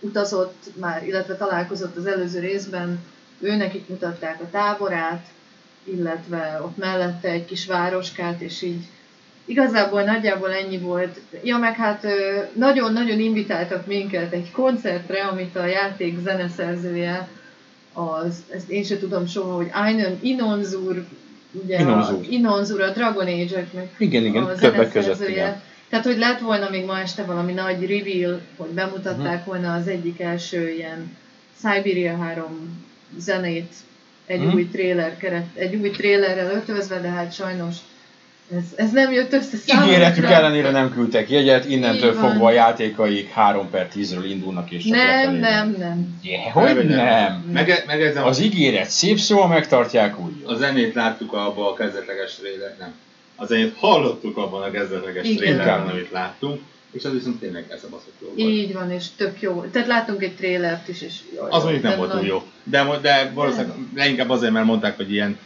utazott 0.00 0.70
már, 0.76 1.06
illetve 1.06 1.36
találkozott 1.36 1.96
az 1.96 2.06
előző 2.06 2.40
részben, 2.40 2.98
ő 3.40 3.54
nekik 3.56 3.88
mutatták 3.88 4.40
a 4.40 4.50
táborát, 4.50 5.26
illetve 5.84 6.60
ott 6.62 6.76
mellette 6.76 7.28
egy 7.28 7.44
kis 7.44 7.66
városkát, 7.66 8.40
és 8.40 8.62
így 8.62 8.86
igazából 9.48 10.02
nagyjából 10.02 10.52
ennyi 10.52 10.78
volt. 10.78 11.20
Ja, 11.42 11.56
meg 11.56 11.74
hát 11.74 12.06
nagyon-nagyon 12.52 13.20
invitáltak 13.20 13.86
minket 13.86 14.32
egy 14.32 14.50
koncertre, 14.50 15.22
amit 15.24 15.56
a 15.56 15.66
játék 15.66 16.18
zeneszerzője, 16.22 17.28
az, 17.92 18.42
ezt 18.54 18.70
én 18.70 18.82
sem 18.84 18.98
tudom 18.98 19.26
soha, 19.26 19.54
hogy 19.54 19.68
Einen 19.72 20.18
Inonzur, 20.22 21.04
ugye 21.64 21.78
Inonzur. 21.80 22.18
A, 22.18 22.26
Inonzur, 22.28 22.80
a 22.80 22.90
Dragon 22.90 23.26
Age-eknek 23.26 23.94
Igen, 23.98 24.24
igen, 24.24 24.42
a 24.42 24.54
többek 24.54 24.92
között, 24.92 25.28
igen. 25.28 25.60
Tehát, 25.88 26.04
hogy 26.04 26.18
lett 26.18 26.38
volna 26.40 26.70
még 26.70 26.84
ma 26.84 26.98
este 26.98 27.22
valami 27.24 27.52
nagy 27.52 27.80
reveal, 27.86 28.40
hogy 28.56 28.68
bemutatták 28.68 29.38
Mhm. 29.40 29.48
volna 29.48 29.74
az 29.74 29.86
egyik 29.88 30.20
első 30.20 30.70
ilyen 30.70 31.16
Siberia 31.62 32.16
3 32.16 32.86
zenét 33.18 33.72
egy 34.26 34.40
Mhm. 34.40 34.54
új 34.54 34.68
trailer 34.72 35.16
keret, 35.16 35.46
egy 35.54 35.74
új 35.74 35.90
trailerrel 35.90 36.50
ötvözve, 36.54 37.00
de 37.00 37.08
hát 37.08 37.32
sajnos 37.34 37.76
ez, 38.56 38.64
ez 38.76 38.90
nem 38.92 39.12
jött 39.12 39.32
össze 39.32 39.56
számunkra. 39.56 39.92
Ígéretük 39.92 40.24
ellenére 40.24 40.70
nem 40.70 40.92
küldtek 40.92 41.30
jegyet, 41.30 41.64
innentől 41.64 42.12
Így 42.12 42.18
fogva 42.18 42.46
a 42.46 42.50
játékaik 42.50 43.30
3 43.30 43.70
per 43.70 43.88
10-ről 43.94 44.24
indulnak 44.28 44.70
és 44.70 44.84
Nem, 44.84 45.34
nem, 45.34 45.74
nem. 45.78 46.18
Yeah, 46.22 46.42
hogy 46.42 46.86
nem? 46.86 47.50
Meg, 47.52 47.84
megedzem, 47.86 48.24
Az 48.24 48.40
ígéret 48.40 48.90
szép 48.90 49.18
szó, 49.18 49.46
megtartják 49.46 50.20
úgy. 50.20 50.42
a 50.44 50.54
zenét 50.54 50.94
láttuk 50.94 51.32
abban 51.32 51.66
a 51.66 51.74
kezdetleges 51.74 52.34
trailer, 52.34 52.76
nem. 52.78 52.94
A 53.36 53.44
zenét 53.46 53.74
hallottuk 53.76 54.36
abban 54.36 54.62
a 54.62 54.70
kezdetleges 54.70 55.34
trailerben, 55.34 55.88
amit 55.88 56.10
láttunk, 56.10 56.60
és 56.92 57.04
az 57.04 57.12
viszont 57.12 57.40
tényleg 57.40 57.64
ez 57.70 57.84
a 57.84 57.88
baszott 57.90 58.14
jó 58.20 58.26
volt. 58.26 58.38
Így 58.50 58.72
van, 58.72 58.90
és 58.90 59.04
tök 59.16 59.40
jó. 59.40 59.64
Tehát 59.72 59.88
láttunk 59.88 60.22
egy 60.22 60.36
trailert 60.36 60.88
is, 60.88 61.02
és 61.02 61.14
jaj, 61.34 61.50
Az 61.50 61.62
mondjuk 61.62 61.82
nem 61.82 61.96
volt 61.96 62.10
túl 62.10 62.26
jó. 62.26 62.42
De, 62.62 62.98
de 63.02 63.30
valószínűleg 63.34 63.76
leginkább 63.94 64.30
azért, 64.30 64.52
mert 64.52 64.66
mondták, 64.66 64.96
hogy 64.96 65.12
ilyen 65.12 65.38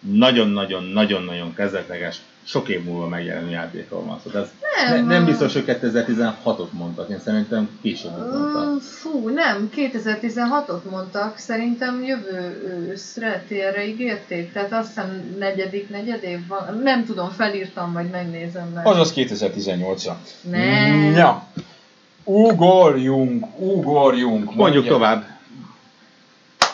nagyon-nagyon-nagyon-nagyon 0.00 1.54
kezdetleges, 1.54 2.16
sok 2.48 2.68
év 2.68 2.84
múlva 2.84 3.08
megjelenő 3.08 3.50
játékról 3.50 4.04
van 4.04 4.20
szó. 4.24 4.30
Tehát 4.30 4.46
ez 4.46 4.90
Nem, 4.90 5.06
ne, 5.06 5.14
nem 5.14 5.24
biztos, 5.24 5.52
hogy 5.52 5.64
2016-ot 5.66 6.70
mondtak, 6.70 7.08
én 7.08 7.20
szerintem 7.24 7.78
később 7.82 8.10
mondtak. 8.10 8.82
Fú, 8.82 9.28
nem, 9.28 9.70
2016-ot 9.76 10.82
mondtak, 10.90 11.38
szerintem 11.38 12.04
jövő 12.04 12.62
őszre, 12.88 13.44
térre 13.48 13.86
ígérték, 13.86 14.52
tehát 14.52 14.72
azt 14.72 14.86
hiszem 14.86 15.36
negyedik, 15.38 15.88
negyed 15.88 16.22
év 16.22 16.46
van, 16.46 16.80
nem 16.82 17.04
tudom, 17.04 17.30
felírtam, 17.30 17.92
vagy 17.92 18.10
megnézem 18.10 18.68
meg. 18.74 18.86
Azaz 18.86 19.12
2018-ra. 19.16 20.12
Nem. 20.40 21.12
Ja. 21.12 21.46
Ugorjunk, 22.24 23.46
ugorjunk. 23.58 24.44
Mondjuk 24.44 24.58
mondja. 24.58 24.92
tovább. 24.92 25.24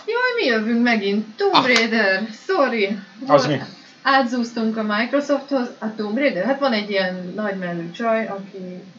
Jaj, 0.07 0.35
mi 0.37 0.45
jövünk 0.45 0.83
megint, 0.83 1.27
Tomb 1.37 1.67
Raider, 1.67 2.29
sorry. 2.47 2.99
Az 3.27 3.47
mi? 3.47 3.61
Átzúztunk 4.07 4.77
a 4.77 4.83
Microsofthoz, 4.83 5.67
a 5.79 5.95
Tomb 5.97 6.19
Raider, 6.19 6.45
hát 6.45 6.59
van 6.59 6.73
egy 6.73 6.91
ilyen 6.91 7.33
nagymellű 7.35 7.91
csaj, 7.91 8.27
aki, 8.27 8.59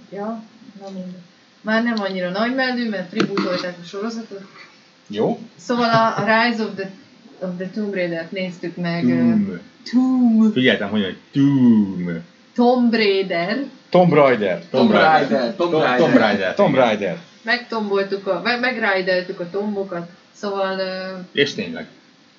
ja, 0.10 0.44
na 0.82 0.90
mindegy. 0.94 1.22
Már 1.62 1.84
nem 1.84 1.96
annyira 1.98 2.30
nagymellű, 2.30 2.90
mert 2.90 3.10
tributolták 3.10 3.76
a 3.82 3.86
sorozatot. 3.86 4.42
Jó? 5.08 5.40
Szóval 5.56 5.90
a, 5.90 6.18
a 6.18 6.24
Rise 6.24 6.64
of 6.64 6.70
the, 6.76 6.90
of 7.40 7.50
the 7.58 7.70
Tomb 7.74 7.94
Raider-t 7.94 8.32
néztük 8.32 8.76
meg. 8.76 9.06
Doom. 9.08 9.60
Tomb. 9.92 10.54
Figyeltem, 10.54 10.90
hogy 10.90 11.04
hogy 11.04 11.18
Doom. 11.34 12.20
Tomb 12.56 12.94
Raider. 12.94 13.64
Tomb 13.90 14.14
Raider. 14.14 14.64
Tomb 14.70 14.92
Raider, 14.92 15.56
Tomb 15.56 15.72
Tom- 15.72 15.82
Raider. 15.84 15.96
Tomb 15.98 16.16
Raider. 16.18 16.56
Tomb. 16.56 16.76
Raider. 16.76 17.18
Megtomboltuk 17.42 18.28
a, 18.28 18.42
meg, 18.44 18.60
megrideltük 18.60 19.40
a 19.40 19.50
tombokat. 19.50 20.10
Szóval, 20.32 20.80
ö, 20.80 21.18
És 21.32 21.54
tényleg. 21.54 21.88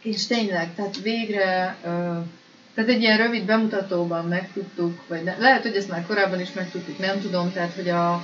és 0.02 0.26
tényleg, 0.26 0.74
tehát 0.74 1.00
végre, 1.02 1.76
ö, 1.85 1.88
tehát 2.77 2.91
egy 2.91 3.01
ilyen 3.01 3.19
rövid 3.19 3.45
bemutatóban 3.45 4.25
megtudtuk, 4.25 5.03
vagy 5.09 5.23
ne, 5.23 5.37
lehet, 5.39 5.62
hogy 5.62 5.75
ezt 5.75 5.89
már 5.89 6.07
korábban 6.07 6.41
is 6.41 6.53
megtudtuk, 6.53 6.99
nem 6.99 7.21
tudom, 7.21 7.53
tehát 7.53 7.73
hogy 7.75 7.89
a, 7.89 8.23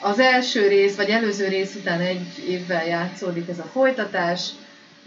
az 0.00 0.18
első 0.18 0.68
rész, 0.68 0.96
vagy 0.96 1.08
előző 1.08 1.48
rész 1.48 1.74
után 1.74 2.00
egy 2.00 2.26
évvel 2.48 2.86
játszódik 2.86 3.48
ez 3.48 3.58
a 3.58 3.70
folytatás, 3.72 4.48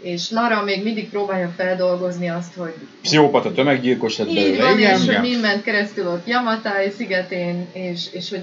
és 0.00 0.30
Lara 0.30 0.64
még 0.64 0.82
mindig 0.82 1.10
próbálja 1.10 1.52
feldolgozni 1.56 2.28
azt, 2.28 2.54
hogy 2.54 2.74
Pszichopata 3.02 3.52
tömeggyilkos 3.52 4.18
lett 4.18 4.28
Így 4.28 4.34
belőle, 4.34 4.62
van, 4.62 4.78
igen. 4.78 4.92
és 4.92 4.98
hogy 4.98 5.08
igen. 5.08 5.20
mi 5.20 5.36
ment 5.36 5.62
keresztül 5.62 6.06
ott 6.06 6.26
Yamatai 6.26 6.90
szigetén, 6.90 7.66
és, 7.72 8.12
és 8.12 8.30
hogy 8.30 8.42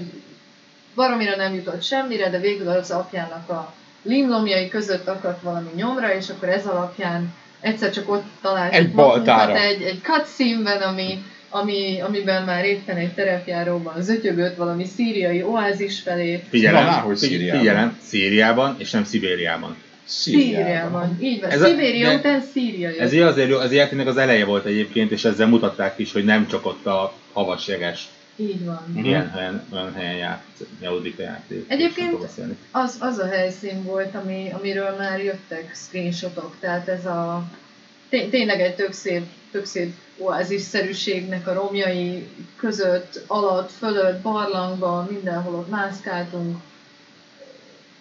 baromira 0.94 1.36
nem 1.36 1.54
jutott 1.54 1.82
semmire, 1.82 2.30
de 2.30 2.38
végül 2.38 2.68
az 2.68 2.90
apjának 2.90 3.48
a 3.48 3.74
limlomjai 4.02 4.68
között 4.68 5.08
akadt 5.08 5.42
valami 5.42 5.70
nyomra, 5.74 6.14
és 6.14 6.28
akkor 6.28 6.48
ez 6.48 6.66
alapján 6.66 7.34
egyszer 7.62 7.90
csak 7.90 8.10
ott 8.10 8.24
találtuk 8.42 8.74
Egy 8.80 8.92
baltára. 8.92 9.56
egy, 9.56 9.82
egy 9.82 10.00
cutscene-ben, 10.02 10.80
ami, 10.82 11.22
ami, 11.50 12.00
amiben 12.00 12.44
már 12.44 12.64
éppen 12.64 12.96
egy 12.96 13.12
terepjáróban 13.12 13.94
zötyögött 14.02 14.56
valami 14.56 14.84
szíriai 14.96 15.42
oázis 15.42 16.00
felé. 16.00 16.42
Figyelem, 16.48 16.84
Na, 16.84 16.90
hogy 16.92 17.16
Szíriában. 17.16 17.58
figyelem, 17.60 17.98
Szíriában 18.02 18.74
és 18.78 18.90
nem 18.90 19.04
Szibériában. 19.04 19.76
Szíriában. 20.04 21.18
Így 21.22 21.40
van. 21.40 21.50
Ez 21.50 21.62
a- 21.62 21.66
Szibéria 21.66 22.08
de- 22.08 22.14
után 22.14 22.42
Szíria 22.52 22.88
jött. 22.88 22.98
Ez 22.98 23.12
így 23.12 23.20
azért 23.20 23.48
jó, 23.48 23.58
az 23.58 23.72
játéknak 23.72 24.06
az 24.06 24.16
eleje 24.16 24.44
volt 24.44 24.64
egyébként, 24.64 25.10
és 25.10 25.24
ezzel 25.24 25.46
mutatták 25.46 25.98
is, 25.98 26.12
hogy 26.12 26.24
nem 26.24 26.46
csak 26.46 26.66
ott 26.66 26.86
a 26.86 27.12
havasjeges 27.32 28.08
Így 28.36 28.64
van. 28.64 28.84
Mhm. 28.86 29.04
ilyen 29.04 29.30
helyen, 29.30 29.66
olyan 29.72 29.94
helyen 29.94 30.14
játsz, 30.16 30.60
játszódik 30.80 31.18
a 31.18 31.22
játék. 31.22 31.64
Egyébként- 31.68 32.28
az, 32.70 32.96
az 33.00 33.18
a 33.18 33.26
helyszín 33.28 33.82
volt, 33.82 34.14
ami, 34.14 34.50
amiről 34.52 34.96
már 34.96 35.22
jöttek 35.24 35.74
screenshotok, 35.74 36.56
tehát 36.60 36.88
ez 36.88 37.06
a 37.06 37.44
té- 38.08 38.30
tényleg 38.30 38.60
egy 38.60 38.74
tök 38.74 38.92
szép, 38.92 39.26
tök 39.50 39.64
szép 39.64 39.94
oázisszerűségnek 40.18 41.46
a 41.46 41.52
romjai 41.52 42.28
között, 42.56 43.24
alatt, 43.26 43.70
fölött, 43.70 44.20
barlangban, 44.22 45.06
mindenhol 45.10 45.54
ott 45.54 45.70
mászkáltunk. 45.70 46.56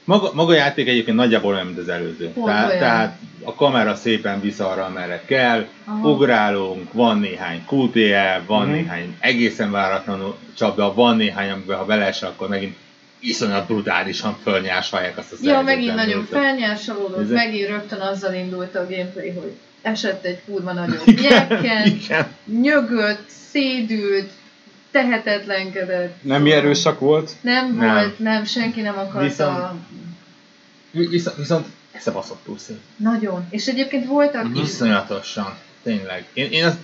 Maga, 0.04 0.32
maga 0.34 0.52
a 0.52 0.56
játék 0.56 0.88
egyébként 0.88 1.18
nagyjából 1.18 1.54
olyan, 1.54 1.66
mint 1.66 1.78
az 1.78 1.90
előző. 1.90 2.30
Pont 2.30 2.46
Tehát, 2.46 2.68
olyan. 2.68 2.80
tehát 2.80 3.20
a 3.44 3.54
kamera 3.56 3.96
szépen 3.96 4.42
visz 4.42 4.60
arra, 4.60 4.86
amerre 4.86 5.22
kell, 5.26 5.66
Aha. 5.86 6.10
ugrálunk, 6.10 6.94
van 6.94 7.20
néhány 7.20 7.64
QTE, 7.70 8.42
van 8.46 8.66
Mhm. 8.66 8.72
néhány 8.76 9.16
egészen 9.20 9.72
váratlanul 9.72 10.36
csapda, 10.58 10.94
van 10.94 11.16
néhány, 11.18 11.50
amiben 11.50 11.78
ha 11.78 11.86
beleesel, 11.86 12.30
akkor 12.30 12.48
megint 12.48 12.76
iszonyat 13.20 13.66
brutálisan 13.68 14.38
fölnyásolják 14.44 15.18
azt 15.18 15.32
a 15.34 15.36
Ja, 15.42 15.62
megint 15.62 15.96
nagyon 15.96 16.28
Ez- 17.22 17.30
megint 17.30 17.68
rögtön 17.70 18.00
azzal 18.00 18.34
indult 18.34 18.76
a 18.76 18.88
gameplay, 18.90 19.30
hogy 19.30 19.52
esett 19.82 20.26
egy 20.26 20.40
kurva 20.46 20.72
nagyot 20.82 21.06
nyekken, 21.06 22.28
nyögött, 22.62 23.24
szédült, 23.52 24.30
tehetetlenkedett. 24.92 26.24
Nem 26.24 26.46
erőszak 26.46 27.00
volt? 27.00 27.32
Nem, 27.42 27.76
Nem. 27.76 27.94
volt, 27.94 28.20
nem, 28.20 28.44
senki 28.46 28.82
nem 28.82 28.98
akarta. 28.98 29.20
Viszont- 29.20 29.80
Viszont, 30.92 31.36
viszont 31.38 31.66
ez 31.92 32.08
a 32.08 32.12
baszottul 32.12 32.58
szép. 32.58 32.78
Nagyon. 32.96 33.46
És 33.50 33.68
egyébként 33.68 34.06
voltak 34.06 34.44
Mhm. 34.48 34.60
Iszonyatosan. 34.62 35.58
Tényleg. 35.84 36.26
Én, 36.34 36.52
én 36.52 36.66
azt, 36.66 36.78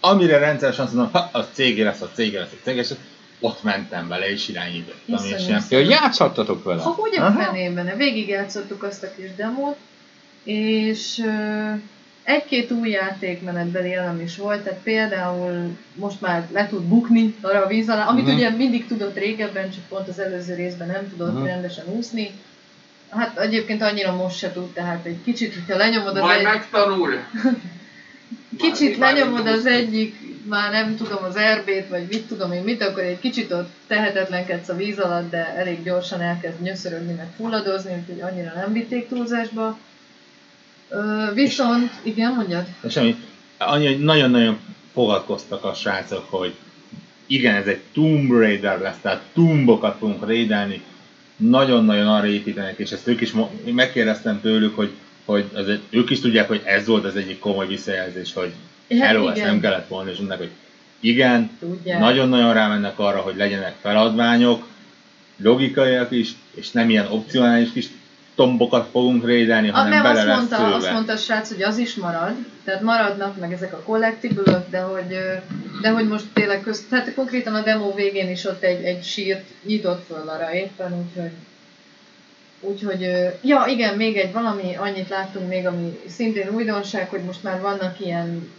amire 0.00 0.38
rendszeresen 0.38 0.84
azt 0.84 0.94
mondom, 0.94 1.12
ha, 1.12 1.28
az 1.32 1.44
cégé 1.52 1.82
lesz, 1.82 2.00
az 2.00 2.08
cégé 2.14 2.36
lesz, 2.36 2.50
az 2.52 2.58
cégé 2.64 2.76
lesz, 2.78 2.94
ott 3.40 3.62
mentem 3.62 4.08
vele 4.08 4.30
és 4.30 4.48
irányítottam. 4.48 5.14
És 5.24 5.30
Iszonyú 5.30 5.46
ilyen, 5.46 5.62
Ja, 5.70 5.78
játszhattatok 5.78 6.64
vele? 6.64 6.82
Ha 6.82 6.90
hogy 6.90 7.16
a 7.16 7.30
fenében? 7.32 7.96
Végigjátszottuk 7.96 8.82
azt 8.82 9.02
a 9.02 9.14
kis 9.16 9.34
demót, 9.36 9.76
és 10.44 11.24
egy-két 12.28 12.70
új 12.70 12.88
játékmenetbeli 12.90 13.92
elem 13.94 14.20
is 14.20 14.36
volt, 14.36 14.60
tehát 14.62 14.78
például 14.82 15.76
most 15.94 16.20
már 16.20 16.46
le 16.52 16.66
tud 16.68 16.82
bukni 16.82 17.34
arra 17.40 17.64
a 17.64 17.66
víz 17.66 17.88
alá, 17.88 18.04
amit 18.06 18.24
Mhm. 18.26 18.34
ugye 18.34 18.50
mindig 18.50 18.86
tudott 18.86 19.16
régebben, 19.18 19.70
csak 19.70 19.82
pont 19.88 20.08
az 20.08 20.18
előző 20.18 20.54
részben 20.54 20.86
nem 20.86 21.08
tudott 21.10 21.34
Mhm. 21.34 21.44
rendesen 21.44 21.84
úszni. 21.96 22.30
Hát 23.08 23.38
egyébként 23.38 23.82
annyira 23.82 24.14
most 24.14 24.36
se 24.38 24.52
tud, 24.52 24.72
tehát 24.72 25.04
egy 25.06 25.18
kicsit, 25.24 25.54
hogyha 25.54 25.76
lenyomod 25.76 26.16
az 26.16 26.22
Majd 26.22 26.38
egy... 26.38 26.44
megtanul. 26.44 27.14
Kicsit 28.58 28.98
Már- 28.98 29.12
lenyomod 29.12 29.44
már- 29.44 29.54
az 29.54 29.66
egyik, 29.66 30.16
már 30.48 30.70
nem 30.70 30.96
tudom, 30.96 31.24
az 31.24 31.36
RB-t, 31.58 31.88
vagy 31.88 32.06
mit 32.10 32.26
tudom 32.26 32.52
én 32.52 32.62
mit, 32.62 32.82
akkor 32.82 33.02
egy 33.02 33.18
kicsit 33.18 33.52
ott 33.52 33.68
tehetetlenkedsz 33.86 34.68
a 34.68 34.76
víz 34.76 34.98
alatt, 34.98 35.30
de 35.30 35.54
elég 35.56 35.82
gyorsan 35.82 36.20
elkezd 36.20 36.60
nyöszörögni, 36.62 37.12
meg 37.12 37.26
fulladozni, 37.36 37.92
úgyhogy 38.00 38.20
annyira 38.20 38.52
nem 38.54 38.72
vitték 38.72 39.08
túlzásba. 39.08 39.78
Ö, 40.88 41.24
viszont, 41.34 41.90
igen, 42.02 42.32
mondjad? 42.34 42.66
Semmi. 42.90 43.16
Annyi, 43.58 43.86
hogy 43.86 43.98
nagyon-nagyon 43.98 44.58
fogadkoztak 44.92 45.64
a 45.64 45.74
srácok, 45.74 46.30
hogy 46.30 46.54
igen, 47.26 47.54
ez 47.54 47.66
egy 47.66 47.80
Tomb 47.92 48.30
Raider 48.30 48.80
lesz, 48.80 48.98
tehát 49.02 49.22
Tombokat 49.34 49.96
fogunk 49.98 50.26
raidelni, 50.26 50.82
nagyon-nagyon 51.36 52.06
arra 52.06 52.26
építenek, 52.26 52.78
és 52.78 52.90
ezt 52.90 53.06
ők 53.06 53.20
is, 53.20 53.32
én 53.66 53.74
megkérdeztem 53.74 54.40
tőlük, 54.40 54.76
hogy, 54.76 54.90
hogy 55.24 55.44
azért 55.54 55.80
ők 55.90 56.10
is 56.10 56.20
tudják, 56.20 56.48
hogy 56.48 56.62
ez 56.64 56.86
volt 56.86 57.04
az 57.04 57.16
egyik 57.16 57.38
komoly 57.38 57.66
visszajelzés, 57.66 58.32
hogy 58.32 58.52
Hát 58.90 58.98
hello, 58.98 59.28
ezt 59.28 59.42
nem 59.42 59.60
kellett 59.60 59.88
volna, 59.88 60.10
és 60.10 60.16
mondták, 60.16 60.38
hogy 60.38 60.50
igen, 61.00 61.50
Tudják. 61.60 62.00
nagyon-nagyon 62.00 62.52
rámennek 62.52 62.98
arra, 62.98 63.18
hogy 63.18 63.36
legyenek 63.36 63.74
feladványok, 63.80 64.66
logikaiak 65.36 66.10
is, 66.10 66.30
és 66.54 66.70
nem 66.70 66.90
ilyen 66.90 67.06
opcionális 67.06 67.72
kis 67.72 67.86
tombokat 68.38 68.88
fogunk 68.90 69.24
rédelni, 69.24 69.68
hanem 69.68 69.90
nem, 69.90 70.02
bele 70.02 70.18
azt 70.18 70.26
lesz 70.26 70.36
mondta, 70.36 70.56
szőve. 70.56 70.74
azt 70.74 70.92
mondta 70.92 71.12
a 71.12 71.16
srác, 71.16 71.48
hogy 71.48 71.62
az 71.62 71.78
is 71.78 71.94
marad, 71.94 72.34
tehát 72.64 72.80
maradnak 72.80 73.40
meg 73.40 73.52
ezek 73.52 73.72
a 73.72 73.82
collectible 73.82 74.66
de 74.70 74.80
hogy, 74.80 75.18
de 75.82 75.90
hogy 75.90 76.08
most 76.08 76.24
tényleg 76.32 76.60
köz, 76.60 76.86
tehát 76.90 77.14
konkrétan 77.14 77.54
a 77.54 77.62
demo 77.62 77.94
végén 77.94 78.30
is 78.30 78.44
ott 78.44 78.62
egy, 78.62 78.84
egy 78.84 79.04
sírt 79.04 79.44
nyitott 79.62 80.06
föl 80.06 80.28
arra 80.28 80.54
éppen, 80.54 81.06
úgyhogy 81.06 81.30
Úgyhogy, 82.60 83.00
ja 83.42 83.64
igen, 83.66 83.96
még 83.96 84.16
egy 84.16 84.32
valami, 84.32 84.74
annyit 84.74 85.08
láttunk 85.08 85.48
még, 85.48 85.66
ami 85.66 86.00
szintén 86.08 86.48
újdonság, 86.54 87.08
hogy 87.08 87.22
most 87.22 87.42
már 87.42 87.60
vannak 87.60 88.00
ilyen, 88.00 88.52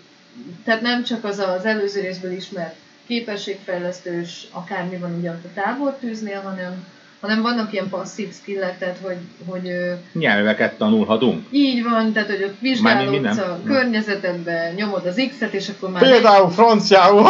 tehát 0.64 0.82
nem 0.82 1.04
csak 1.04 1.24
az 1.24 1.40
az 1.40 1.66
előző 1.66 2.02
részből 2.02 2.32
ismert 2.32 2.76
képességfejlesztős, 3.08 4.48
akármi 4.52 4.98
van 4.98 5.16
ugye 5.18 5.30
ott 5.30 5.46
a 5.46 5.62
tábortűznél, 5.62 6.42
hanem, 6.42 6.86
hanem 7.20 7.42
vannak 7.42 7.74
ilyen 7.74 7.90
passzív 7.90 8.34
skillek, 8.34 8.78
tehát 8.78 8.98
hogy, 9.02 9.18
hogy 9.46 9.72
Nyelveket 10.14 10.78
tanulhatunk. 10.78 11.46
így 11.52 11.84
van, 11.84 12.12
tehát 12.14 12.30
hogy 12.30 12.44
ott 12.44 12.60
vizsgálódsz 12.60 13.38
a 13.38 13.60
környezetedbe, 13.66 14.74
nyomod 14.76 15.06
az 15.06 15.22
X-et, 15.30 15.54
és 15.54 15.70
akkor 15.70 15.90
már... 15.90 16.02
Például 16.02 16.50
franciául! 16.50 17.28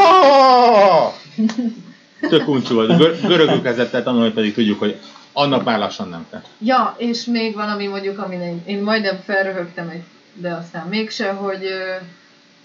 Tök 2.30 2.48
uncsú 2.48 2.74
volt. 2.74 2.98
Gör- 2.98 3.22
görögül 3.28 3.62
kezdett 3.62 3.94
el 3.94 4.04
tanulni, 4.04 4.32
pedig 4.32 4.54
tudjuk, 4.54 4.80
hogy 4.80 5.00
annak 5.34 5.64
már 5.64 5.80
lassan 5.80 6.10
nem 6.10 6.26
kell. 6.32 6.42
Ja, 6.60 6.96
és 6.98 7.26
még 7.26 7.56
valami 7.56 7.88
mondjuk, 7.88 8.20
amin 8.20 8.42
én, 8.42 8.62
én 8.66 8.84
majdnem 8.84 9.20
felröhögtem, 9.26 9.90
egy, 9.90 10.04
de 10.34 10.50
aztán 10.54 10.88
mégse, 10.88 11.32
hogy 11.32 11.64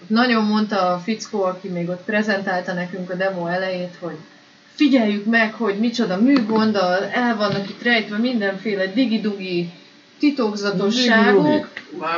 nagyon 0.07 0.43
mondta 0.43 0.93
a 0.93 0.97
fickó, 1.03 1.43
aki 1.43 1.67
még 1.67 1.89
ott 1.89 2.03
prezentálta 2.05 2.73
nekünk 2.73 3.09
a 3.09 3.15
demo 3.15 3.47
elejét, 3.47 3.95
hogy 3.99 4.15
figyeljük 4.75 5.25
meg, 5.25 5.53
hogy 5.53 5.75
micsoda 5.79 6.21
műgonddal 6.21 7.03
el 7.03 7.35
vannak 7.35 7.69
itt 7.69 7.83
rejtve 7.83 8.17
mindenféle 8.17 8.85
digi-dugi 8.85 9.69
titokzatosságok, 10.19 11.67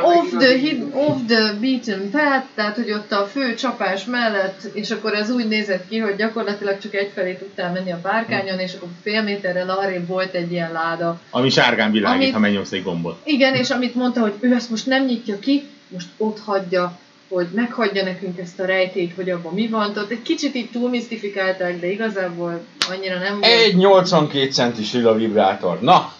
off 0.02 0.28
the, 0.38 0.58
hid, 0.58 0.82
off 0.92 1.16
the 1.26 1.52
beaten 1.60 2.10
path, 2.10 2.46
tehát 2.54 2.76
hogy 2.76 2.90
ott 2.92 3.12
a 3.12 3.26
fő 3.26 3.54
csapás 3.54 4.04
mellett, 4.04 4.70
és 4.72 4.90
akkor 4.90 5.14
ez 5.14 5.30
úgy 5.30 5.48
nézett 5.48 5.88
ki, 5.88 5.98
hogy 5.98 6.16
gyakorlatilag 6.16 6.78
csak 6.78 6.94
egyfelé 6.94 7.34
tudtál 7.34 7.72
menni 7.72 7.92
a 7.92 7.98
párkányon, 8.02 8.58
és 8.58 8.74
akkor 8.74 8.88
fél 9.02 9.22
méterrel 9.22 9.70
arrébb 9.70 10.06
volt 10.06 10.34
egy 10.34 10.52
ilyen 10.52 10.72
láda. 10.72 11.20
Ami 11.30 11.48
sárgán 11.50 11.90
világít, 11.90 12.20
Amit- 12.20 12.32
ha 12.32 12.38
megnyomsz 12.38 12.72
egy 12.72 12.82
gombot. 12.82 13.20
Igen, 13.24 13.54
és 13.54 13.70
amit 13.70 13.94
mondta, 13.94 14.20
hogy 14.20 14.34
ő 14.40 14.54
ezt 14.54 14.70
most 14.70 14.86
nem 14.86 15.04
nyitja 15.04 15.38
ki, 15.38 15.62
most 15.88 16.08
ott 16.16 16.38
hagyja, 16.44 16.98
hogy 17.28 17.46
meghagyja 17.54 18.04
nekünk 18.04 18.38
ezt 18.38 18.60
a 18.60 18.64
rejtét, 18.64 19.14
hogy 19.14 19.30
abban 19.30 19.54
mi 19.54 19.68
van. 19.68 19.92
Tehát 19.92 20.10
egy 20.10 20.22
kicsit 20.22 20.54
így 20.54 20.70
túl 20.70 20.88
misztifikálták, 20.88 21.80
de 21.80 21.90
igazából 21.90 22.64
annyira 22.90 23.18
nem 23.18 23.40
volt. 23.40 23.52
Egy 23.52 23.76
82 23.76 24.50
centis 24.50 24.92
lila 24.92 25.14
vibrátor. 25.14 25.80
Na, 25.80 26.12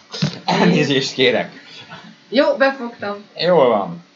elnézést 0.44 1.12
kérek. 1.12 1.66
Jó, 2.28 2.56
befogtam. 2.56 3.16
Jól 3.36 3.68
van. 3.68 4.06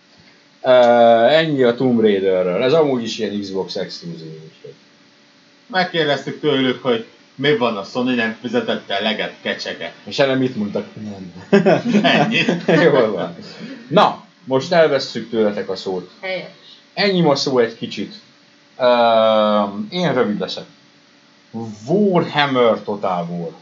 Uh, 0.60 1.32
ennyi 1.32 1.62
a 1.62 1.74
Tomb 1.74 2.00
Raiderről. 2.00 2.62
Ez 2.62 2.72
amúgy 2.72 3.02
is 3.02 3.18
ilyen 3.18 3.40
Xbox 3.40 3.76
úgyhogy. 3.76 4.74
Megkérdeztük 5.66 6.40
tőlük, 6.40 6.82
hogy 6.82 7.06
mi 7.34 7.56
van 7.56 7.76
a 7.76 7.82
Sony 7.82 8.14
nem 8.14 8.36
fizetett 8.40 8.90
eleget 8.90 9.32
kecseket. 9.42 9.92
És 10.04 10.18
erre 10.18 10.34
mit 10.34 10.56
mondtak? 10.56 10.86
Nem. 10.94 11.32
Ennyi. 12.02 12.40
Jól 12.66 13.12
van. 13.12 13.36
Na, 13.88 14.24
most 14.44 14.72
elvesszük 14.72 15.30
tőletek 15.30 15.68
a 15.68 15.76
szót. 15.76 16.10
Helyes. 16.20 16.61
Ennyi 16.94 17.20
ma 17.20 17.34
szó 17.34 17.58
egy 17.58 17.76
kicsit. 17.76 18.14
Uh, 18.78 19.70
én 19.90 20.14
rövid 20.14 20.40
leszek. 20.40 20.64
Warhammer 21.86 22.82
Total 22.82 23.26
War. 23.30 23.52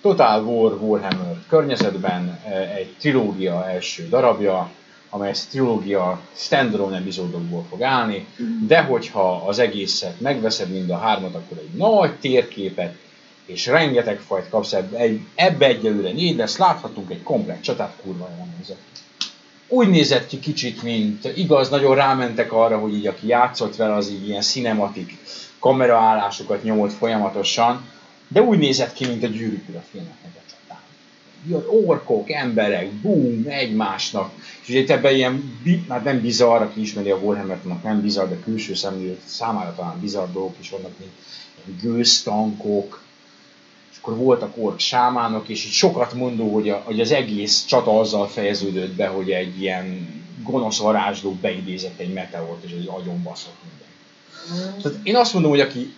Total 0.00 0.44
War 0.44 0.72
Warhammer 0.72 1.36
környezetben 1.48 2.40
eh, 2.44 2.76
egy 2.76 2.94
trilógia 2.98 3.68
első 3.68 4.08
darabja, 4.08 4.70
amely 5.10 5.32
trilógia 5.50 6.20
standalone 6.34 6.96
epizódokból 6.96 7.64
fog 7.68 7.82
állni, 7.82 8.26
de 8.66 8.82
hogyha 8.82 9.36
az 9.46 9.58
egészet 9.58 10.20
megveszed 10.20 10.68
mind 10.68 10.90
a 10.90 10.98
hármat, 10.98 11.34
akkor 11.34 11.58
egy 11.58 11.76
nagy 11.76 12.18
térképet 12.18 12.94
és 13.46 13.66
rengeteg 13.66 14.18
fajt 14.18 14.48
kapsz 14.48 14.72
ebbe, 14.72 15.06
ebbe 15.34 15.66
egyelőre 15.66 16.12
négy 16.12 16.36
lesz, 16.36 16.56
láthatunk 16.56 17.10
egy 17.10 17.22
komplet 17.22 17.62
csatát, 17.62 17.96
kurva 18.02 18.28
jól 18.36 18.48
nézett. 18.58 18.78
Úgy 19.68 19.88
nézett 19.88 20.26
ki 20.26 20.38
kicsit, 20.38 20.82
mint 20.82 21.32
igaz, 21.36 21.68
nagyon 21.68 21.94
rámentek 21.94 22.52
arra, 22.52 22.78
hogy 22.78 22.94
így 22.94 23.06
aki 23.06 23.26
játszott 23.26 23.76
vele, 23.76 23.94
az 23.94 24.10
így 24.10 24.28
ilyen 24.28 24.40
cinematik 24.40 25.16
kameraállásokat 25.58 26.62
nyomott 26.62 26.92
folyamatosan, 26.92 27.84
de 28.28 28.42
úgy 28.42 28.58
nézett 28.58 28.92
ki, 28.92 29.06
mint 29.06 29.22
a 29.22 29.26
gyűrűk 29.26 29.68
ura 29.68 29.84
filmeknek 29.90 30.32
a 30.34 30.50
csatán. 30.50 31.84
Orkok, 31.84 32.30
emberek, 32.30 32.92
boom, 32.92 33.44
egymásnak. 33.48 34.32
És 34.62 34.68
ugye 34.68 34.94
ebben 34.94 35.14
ilyen, 35.14 35.60
hát 35.88 36.04
nem 36.04 36.20
bizarr, 36.20 36.62
aki 36.62 36.80
ismeri 36.80 37.10
a 37.10 37.16
Warhammer-t, 37.16 37.64
annak 37.64 37.82
nem 37.82 38.00
bizarr, 38.00 38.28
de 38.28 38.38
külső 38.44 38.74
szemlélő 38.74 39.18
számára 39.24 39.74
talán 39.74 40.00
bizarr 40.00 40.32
dolgok 40.32 40.56
is 40.60 40.70
vannak, 40.70 40.92
mint 40.98 41.12
gőztankok, 41.82 43.03
akkor 44.04 44.16
voltak 44.16 44.52
ork 44.56 44.78
sámánok, 44.78 45.48
és 45.48 45.64
így 45.64 45.72
sokat 45.72 46.12
mondó, 46.12 46.52
hogy, 46.52 46.68
a, 46.68 46.82
hogy 46.84 47.00
az 47.00 47.12
egész 47.12 47.64
csata 47.64 48.00
azzal 48.00 48.28
fejeződött 48.28 48.92
be, 48.92 49.06
hogy 49.06 49.30
egy 49.30 49.60
ilyen 49.60 50.08
gonosz 50.42 50.78
varázsló 50.78 51.32
beidézett 51.32 51.98
egy 51.98 52.12
meteort, 52.12 52.64
és 52.64 52.70
egy 52.70 52.88
agyon 52.88 53.22
baszott 53.22 53.56
minden. 53.62 54.80
Tehát 54.82 54.98
én 55.02 55.16
azt 55.16 55.32
mondom, 55.32 55.50
hogy 55.50 55.60
aki 55.60 55.94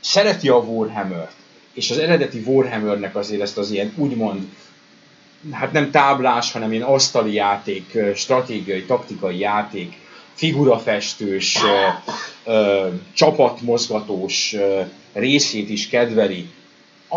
szereti 0.00 0.48
a 0.48 0.56
Warhammer-t, 0.56 1.32
és 1.72 1.90
az 1.90 1.98
eredeti 1.98 2.42
Warhammernek 2.46 3.16
azért 3.16 3.40
ezt 3.40 3.58
az 3.58 3.70
ilyen 3.70 3.92
úgymond, 3.96 4.48
hát 5.50 5.72
nem 5.72 5.90
táblás, 5.90 6.52
hanem 6.52 6.72
ilyen 6.72 6.86
asztali 6.88 7.32
játék, 7.32 7.98
stratégiai, 8.14 8.84
taktikai 8.84 9.38
játék, 9.38 9.96
figurafestős, 10.34 11.58
ö, 11.64 12.50
ö, 12.52 12.88
csapatmozgatós 13.12 14.52
ö, 14.52 14.80
részét 15.12 15.68
is 15.68 15.88
kedveli, 15.88 16.48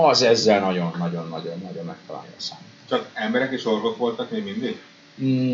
az 0.04 0.22
ezzel 0.22 0.60
nagyon-nagyon-nagyon-nagyon 0.60 1.86
megtalálja 1.86 2.32
a 2.38 2.42
számot. 2.42 2.64
Csak 2.90 3.10
emberek 3.14 3.52
és 3.52 3.66
orgok 3.66 3.98
voltak 3.98 4.32
még 4.32 4.44
mindig? 4.44 4.80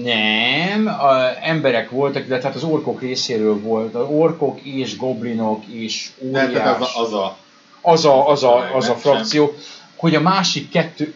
Nem, 0.04 0.88
a 0.88 1.46
emberek 1.48 1.90
voltak, 1.90 2.26
illetve 2.26 2.48
hát 2.48 2.58
az 2.58 2.64
orkok 2.64 3.02
részéről 3.02 3.62
volt, 3.62 3.96
az 3.96 4.08
orkok 4.10 4.62
és 4.62 4.98
goblinok 4.98 5.66
és 5.66 6.12
Nem, 6.32 6.46
óriás, 6.46 6.64
tehát 6.64 6.82
az 6.82 6.92
a, 6.92 7.00
az 7.02 7.14
a 7.14 7.38
az 7.82 8.06
a, 8.06 8.30
az 8.30 8.44
a, 8.44 8.76
az 8.76 8.86
a 8.86 8.92
Nem, 8.92 8.98
frakció, 8.98 9.54
hogy 9.96 10.16
a 10.16 10.22
másik 10.22 10.70
kettő 10.70 11.14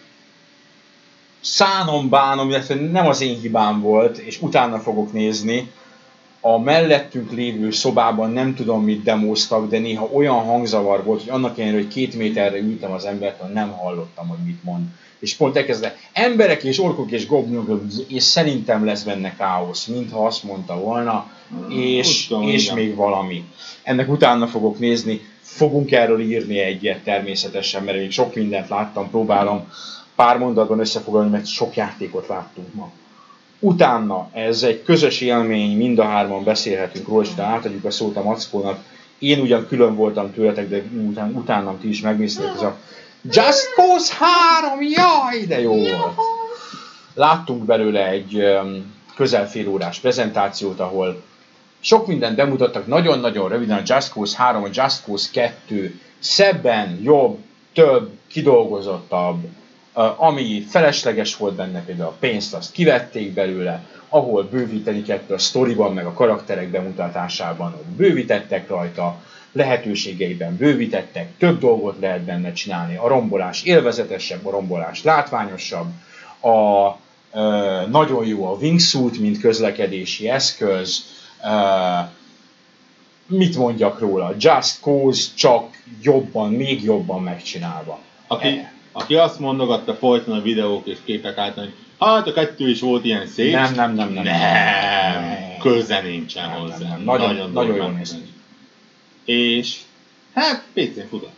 szánom 1.42 2.10
bánom, 2.10 2.50
illetve 2.50 2.76
nem 2.76 3.08
az 3.08 3.22
én 3.22 3.40
hibám 3.40 3.82
volt, 3.82 4.18
és 4.18 4.42
utána 4.42 4.80
fogok 4.80 5.14
nézni, 5.14 5.72
a 6.48 6.60
mellettünk 6.60 7.32
lévő 7.32 7.72
szobában 7.72 8.32
nem 8.32 8.56
tudom 8.56 8.84
mit 8.84 9.04
demóztak, 9.04 9.70
de 9.70 9.80
néha 9.80 10.10
olyan 10.14 10.44
hangzavar 10.44 11.04
volt, 11.04 11.22
hogy 11.22 11.30
annak 11.30 11.58
ellenére, 11.58 11.82
hogy 11.82 11.88
két 11.88 12.16
méterre 12.16 12.58
ültem 12.58 12.92
az 12.92 13.06
embertől, 13.06 13.48
nem 13.48 13.72
hallottam, 13.72 14.28
hogy 14.28 14.38
mit 14.46 14.64
mond. 14.64 14.84
És 15.20 15.36
pont 15.36 15.56
elkezdve 15.58 15.98
emberek 16.14 16.64
és 16.64 16.80
orkok 16.80 17.12
és 17.12 17.28
goblinok, 17.28 17.82
és 18.08 18.24
szerintem 18.24 18.86
lesz 18.86 19.04
benne 19.04 19.36
káosz, 19.36 19.86
mintha 19.86 20.26
azt 20.26 20.44
mondta 20.44 20.80
volna, 20.80 21.32
és, 21.70 22.28
tudom, 22.28 22.48
és 22.48 22.64
igen. 22.64 22.76
még 22.78 22.96
valami. 22.96 23.44
Ennek 23.84 24.10
utána 24.10 24.48
fogok 24.48 24.80
nézni, 24.80 25.22
fogunk 25.42 25.92
erről 25.92 26.20
írni 26.20 26.60
egyet 26.60 27.04
természetesen, 27.04 27.84
mert 27.84 27.98
még 27.98 28.12
sok 28.12 28.36
mindent 28.36 28.70
láttam, 28.70 29.10
próbálom 29.10 29.72
pár 30.16 30.38
mondatban 30.38 30.80
összefoglalni, 30.80 31.30
mert 31.30 31.46
sok 31.46 31.76
játékot 31.76 32.28
láttunk 32.28 32.74
ma. 32.74 32.92
Utána 33.60 34.30
ez 34.34 34.64
egy 34.64 34.84
közös 34.84 35.22
élmény, 35.22 35.78
mind 35.78 36.00
a 36.00 36.04
hárman 36.04 36.44
beszélhetünk 36.44 37.08
róla, 37.08 37.24
és 37.24 37.32
utána 37.32 37.54
átadjuk 37.56 37.86
a 37.86 37.92
szót 37.92 38.16
a 38.16 38.24
Mackónak. 38.24 38.80
Én 39.20 39.40
ugyan 39.40 39.68
külön 39.68 39.96
voltam 39.96 40.34
tőletek, 40.34 40.70
de 40.70 40.84
után, 41.08 41.34
utánam 41.36 41.80
ti 41.80 41.90
is 41.90 42.02
megnéztétek, 42.02 42.54
ez 42.56 42.62
a 42.62 42.78
Just 43.22 43.74
Cause 43.76 44.14
3, 44.60 44.82
jaj, 44.82 45.46
de 45.48 45.62
jó 45.62 45.76
volt! 45.76 46.16
Láttunk 47.14 47.66
belőle 47.66 48.08
egy 48.08 48.44
közel 49.16 49.50
fél 49.50 49.68
órás 49.70 50.00
prezentációt, 50.00 50.80
ahol 50.80 51.24
sok 51.80 52.08
mindent 52.08 52.36
bemutattak, 52.36 52.88
nagyon-nagyon 52.88 53.50
röviden 53.50 53.78
a 53.78 53.82
Just 53.86 54.12
Cause 54.12 54.38
3, 54.38 54.64
a 54.64 54.68
Just 54.72 55.04
Cause 55.04 55.30
2 55.32 56.00
szebben, 56.20 57.00
jobb, 57.04 57.38
több, 57.74 58.12
kidolgozottabb, 58.28 59.48
ami 60.18 60.66
felesleges 60.70 61.38
volt 61.38 61.56
benne, 61.56 61.84
például 61.84 62.10
a 62.10 62.16
pénzt 62.20 62.54
azt 62.54 62.72
kivették 62.72 63.34
belőle, 63.34 63.84
ahol 64.10 64.44
bővíteni 64.44 65.02
kellett 65.02 65.32
a 65.32 65.38
sztoriban, 65.38 65.94
meg 65.94 66.06
a 66.06 66.14
karakterek 66.14 66.70
bemutatásában, 66.70 67.74
ott 67.74 67.86
bővítettek 67.86 68.70
rajta, 68.70 69.22
lehetőségeiben 69.52 70.58
bővítettek, 70.58 71.38
több 71.38 71.60
dolgot 71.60 72.00
lehet 72.00 72.22
benne 72.22 72.54
csinálni, 72.54 72.96
a 72.96 73.08
rombolás 73.08 73.64
élvezetesebb, 73.64 74.46
a 74.46 74.50
rombolás 74.50 75.04
látványosabb, 75.04 75.88
a 76.42 76.88
uh, 76.88 77.90
nagyon 77.90 78.26
jó 78.26 78.46
a 78.46 78.58
wingsuit, 78.58 79.20
mint 79.20 79.40
közlekedési 79.40 80.30
eszköz, 80.30 81.04
uh, 81.44 82.10
mit 83.28 83.58
mondjak 83.58 84.00
róla, 84.00 84.34
Just 84.38 84.80
Cause 84.82 85.30
csak 85.36 85.84
jobban, 86.02 86.52
még 86.52 86.84
jobban 86.84 87.24
megcsinálva. 87.24 88.00
Aki, 88.28 88.68
aki 88.98 89.16
azt 89.16 89.40
mondogatta 89.40 89.94
folyton 89.96 90.38
a 90.38 90.42
videók 90.42 90.88
és 90.88 90.98
képek 91.06 91.38
által, 91.38 91.64
hogy 91.64 91.74
hát 92.00 92.28
a 92.28 92.34
kettő 92.34 92.70
is 92.70 92.80
volt 92.80 93.06
ilyen 93.06 93.28
szép. 93.28 93.52
Nem, 93.52 93.74
nem, 93.74 93.94
nem, 93.94 94.10
nem. 94.14 94.24
Nem, 94.24 95.38
köze 95.62 96.02
nincsen 96.02 96.50
Nem, 96.50 96.60
hozzá. 96.60 96.78
nem, 96.78 96.88
nem. 96.90 97.04
Nagyon- 97.04 97.36
nagyon 97.36 97.54
durván 97.54 97.76
jól 97.76 97.92
néz. 97.92 98.16
És 99.26 99.78
hát 100.34 100.64
PC-n 100.74 101.08
futott. 101.10 101.34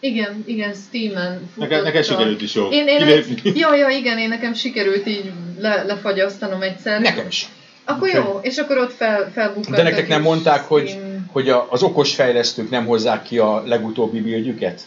Igen, 0.00 0.44
igen, 0.46 0.74
Steam-en 0.74 1.50
Neked, 1.54 1.82
neked 1.82 2.04
sikerült 2.04 2.42
is 2.42 2.54
jó 2.54 2.68
Én, 2.70 2.86
én 2.86 2.98
kilépni. 2.98 3.52
Jó, 3.54 3.74
jó, 3.74 3.88
igen, 3.88 4.18
én 4.18 4.28
nekem 4.28 4.54
sikerült 4.54 5.06
így 5.06 5.32
le, 5.58 5.82
lefagyasztanom 5.82 6.62
egyszer. 6.62 7.00
Nekem 7.00 7.26
is. 7.26 7.46
Akkor 7.84 8.08
jó, 8.08 8.38
és 8.42 8.56
akkor 8.56 8.78
ott 8.78 8.92
fel, 8.92 9.30
felbukkantak. 9.34 9.74
De 9.76 9.82
nektek 9.82 10.08
nem 10.08 10.22
mondták, 10.22 10.64
hogy, 10.64 10.88
Steam- 10.88 11.30
hogy 11.32 11.48
a, 11.48 11.66
az 11.70 11.82
okos 11.82 12.14
fejlesztők 12.14 12.70
nem 12.70 12.86
hozzák 12.86 13.22
ki 13.22 13.38
a 13.38 13.62
legutóbbi 13.66 14.20
buildjüket? 14.20 14.80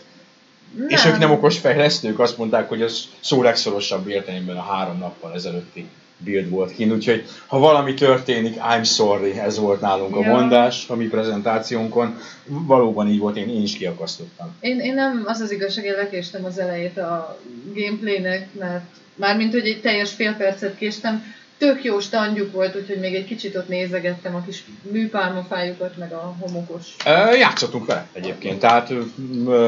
És 0.87 1.05
ők 1.05 1.17
nem 1.17 1.31
okos 1.31 1.57
fejlesztők, 1.57 2.19
azt 2.19 2.37
mondták, 2.37 2.69
hogy 2.69 2.81
az 2.81 3.03
szó 3.19 3.41
legszorosabb 3.41 4.07
értelemben 4.07 4.57
a 4.57 4.61
három 4.61 4.97
nappal 4.97 5.33
ezelőtti 5.33 5.87
build 6.17 6.49
volt 6.49 6.75
kint. 6.75 6.91
Úgyhogy 6.91 7.25
ha 7.47 7.59
valami 7.59 7.93
történik, 7.93 8.55
I'm 8.57 8.83
sorry, 8.83 9.39
ez 9.39 9.59
volt 9.59 9.81
nálunk 9.81 10.15
a 10.15 10.21
Ja. 10.21 10.31
mondás 10.31 10.89
a 10.89 10.95
mi 10.95 11.05
prezentációnkon. 11.05 12.19
Valóban 12.45 13.07
így 13.07 13.19
volt, 13.19 13.37
én, 13.37 13.49
én 13.49 13.61
is 13.61 13.77
kiakasztottam. 13.77 14.55
Én, 14.59 14.79
én 14.79 14.93
nem, 14.93 15.23
az 15.25 15.39
az 15.39 15.51
igazság, 15.51 15.85
én 15.85 15.93
lekéstem 15.93 16.45
az 16.45 16.57
elejét 16.59 16.97
a 16.97 17.39
gameplaynek, 17.73 18.47
mert 18.59 18.83
mármint, 19.15 19.53
hogy 19.53 19.67
egy 19.67 19.81
teljes 19.81 20.11
fél 20.11 20.33
percet 20.33 20.77
késtem, 20.77 21.23
tök 21.59 21.83
jó 21.83 21.99
standjuk 21.99 22.51
volt, 22.51 22.75
úgyhogy 22.75 22.99
még 22.99 23.15
egy 23.15 23.25
kicsit 23.25 23.55
ott 23.55 23.67
nézegettem 23.67 24.35
a 24.35 24.43
kis 24.45 24.63
műpálmafájukat, 24.91 25.97
meg 25.97 26.11
a 26.13 26.35
homokos. 26.39 26.83
Ö, 27.05 27.35
Játszottunk 27.35 27.85
vele 27.85 28.07
egyébként, 28.13 28.59
tehát 28.59 28.89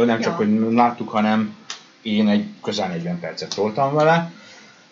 nem 0.06 0.20
csak, 0.22 0.32
Ja. 0.32 0.36
hogy 0.36 0.74
láttuk, 0.74 1.10
hanem 1.10 1.56
én 2.02 2.28
egy 2.30 2.46
közel 2.64 2.88
40 2.88 3.20
percet 3.20 3.56
toltam 3.56 3.94
vele. 3.94 4.32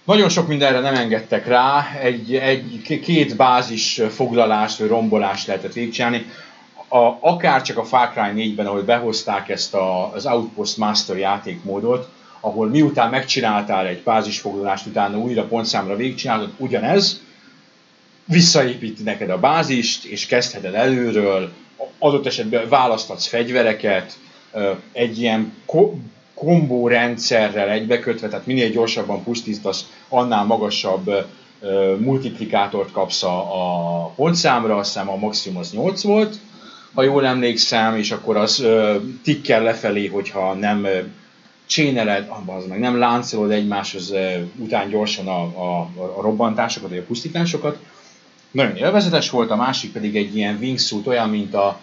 Nagyon 0.04 0.30
sok 0.30 0.48
mindenre 0.48 0.80
nem 0.80 0.96
engedtek 0.96 1.48
rá, 1.48 1.88
egy, 2.02 2.36
egy 2.36 3.00
két 3.04 3.36
bázis 3.36 4.02
foglalást 4.10 4.78
vagy 4.78 4.88
rombolást 4.88 5.48
lehetett 5.48 5.74
végigcsinálni. 5.74 6.26
A, 6.88 7.18
akár 7.20 7.62
csak 7.62 7.78
a 7.78 7.84
Far 7.84 8.10
Cry 8.12 8.54
4-ben, 8.54 8.66
ahol 8.66 8.82
behozták 8.82 9.50
ezt 9.50 9.74
a, 9.74 10.14
az 10.14 10.26
Outpost 10.26 10.78
Master 10.78 11.18
játékmódot, 11.18 12.10
ahol 12.40 12.68
miután 12.68 13.10
megcsináltál 13.10 13.88
egy 13.88 14.02
bázisfoglalást, 14.04 14.86
utána 14.86 15.18
újra 15.18 15.44
pontszámra 15.44 15.96
végigcsinálod, 15.96 16.50
ugyanez, 16.58 17.22
visszaépíti 18.26 19.04
neked 19.04 19.30
a 19.30 19.40
bázist, 19.40 20.06
és 20.06 20.26
kezdheted 20.26 20.74
előről, 20.74 21.52
adott 22.00 22.26
esetben 22.26 22.70
választhatsz 22.70 23.28
fegyvereket, 23.28 24.18
egy 24.92 25.20
ilyen 25.20 25.54
ko- 25.66 25.96
kombó 26.34 26.88
rendszerrel 26.88 27.70
egybekötve, 27.70 28.28
tehát 28.28 28.46
minél 28.46 28.70
gyorsabban 28.70 29.24
pusztítasz, 29.24 29.86
annál 30.10 30.44
magasabb 30.44 31.26
multiplikátort 31.98 32.92
kapsz 32.92 33.24
a, 33.24 34.14
pontszámra, 34.16 34.78
azt 34.78 34.94
hiszem 34.94 35.10
a 35.10 35.16
maximum 35.16 35.58
az 35.58 35.72
8 35.72 36.02
volt, 36.02 36.36
ha 36.94 37.04
jól 37.04 37.26
emlékszem, 37.26 37.96
és 37.96 38.12
akkor 38.12 38.38
az 38.38 38.66
tikkel 39.24 39.64
lefelé, 39.64 40.08
hogyha 40.08 40.54
nem 40.54 40.88
cséneled, 41.70 42.28
ah, 42.30 42.56
az 42.56 42.66
meg 42.68 42.80
nem 42.80 42.98
láncolod 42.98 43.52
egymáshoz 43.52 44.14
után 44.56 44.90
gyorsan 44.90 45.28
a, 45.28 45.42
a, 45.42 45.80
a 45.96 46.22
robbantásokat, 46.22 46.90
vagy 46.90 46.98
a 46.98 47.04
pusztításokat. 47.04 47.78
Nagyon 48.52 48.76
élvezetes 48.76 49.30
volt, 49.30 49.50
a 49.50 49.56
másik 49.56 49.92
pedig 49.92 50.16
egy 50.16 50.36
ilyen 50.36 50.58
wingsuit, 50.62 51.08
olyan, 51.08 51.30
mint 51.30 51.54
a, 51.54 51.82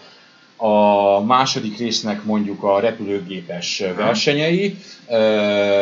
a 0.55 1.21
második 1.21 1.77
résznek 1.77 2.23
mondjuk 2.23 2.63
a 2.63 2.79
repülőgépes 2.79 3.83
versenyei, 3.95 4.77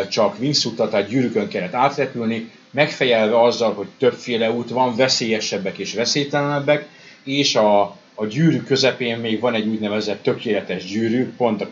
csak 0.09 0.39
wingsuittal, 0.39 0.89
tehát 0.89 1.09
gyűrűkön 1.09 1.47
kellett 1.47 1.73
átrepülni, 1.73 2.51
megfejelve 2.71 3.41
azzal, 3.41 3.73
hogy 3.73 3.87
többféle 3.97 4.51
út 4.51 4.69
van, 4.69 4.95
veszélyesebbek 4.95 5.77
és 5.77 5.93
veszélytelenebbek, 5.93 6.87
és 7.23 7.55
a, 7.55 7.81
a 8.13 8.25
gyűrű 8.25 8.61
közepén 8.61 9.17
még 9.17 9.39
van 9.39 9.53
egy 9.53 9.67
úgynevezett 9.67 10.23
tökéletes 10.23 10.85
gyűrű, 10.85 11.33
pont 11.37 11.61
a, 11.61 11.67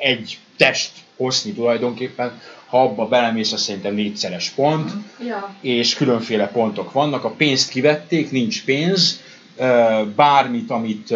egy 0.00 0.38
test 0.56 0.90
hossznyi 1.16 1.52
tulajdonképpen, 1.52 2.40
ha 2.66 2.82
abba 2.82 3.06
belemész, 3.08 3.52
az 3.52 3.60
szerintem 3.60 3.94
négyszeres 3.94 4.50
pont, 4.50 4.90
Ja. 5.26 5.54
és 5.60 5.94
különféle 5.94 6.48
pontok 6.48 6.92
vannak. 6.92 7.24
A 7.24 7.30
pénzt 7.30 7.70
kivették, 7.70 8.30
nincs 8.30 8.64
pénz, 8.64 9.20
bármit, 10.16 10.70
amit 10.70 11.14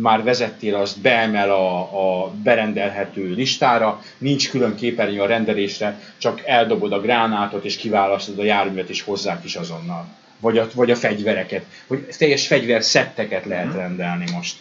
már 0.00 0.22
vezettél, 0.22 0.74
azt 0.74 1.00
beemel 1.00 1.50
a, 1.50 1.78
a 2.22 2.30
berendelhető 2.42 3.34
listára, 3.34 4.02
nincs 4.18 4.50
külön 4.50 4.74
képernyő 4.74 5.20
a 5.20 5.26
rendelésre, 5.26 6.00
csak 6.18 6.42
eldobod 6.44 6.92
a 6.92 7.00
gránátot 7.00 7.64
és 7.64 7.76
kiválasztod 7.76 8.38
a 8.38 8.44
járművet 8.44 8.88
és 8.88 9.02
hozzák 9.02 9.44
is 9.44 9.56
azonnal. 9.56 10.06
Vagy 10.40 10.58
a, 10.58 10.68
vagy 10.74 10.90
a 10.90 10.96
fegyvereket, 10.96 11.64
vagy 11.86 12.06
teljes 12.18 12.46
fegyverszetteket 12.46 13.44
lehet 13.44 13.74
rendelni 13.74 14.24
most. 14.32 14.56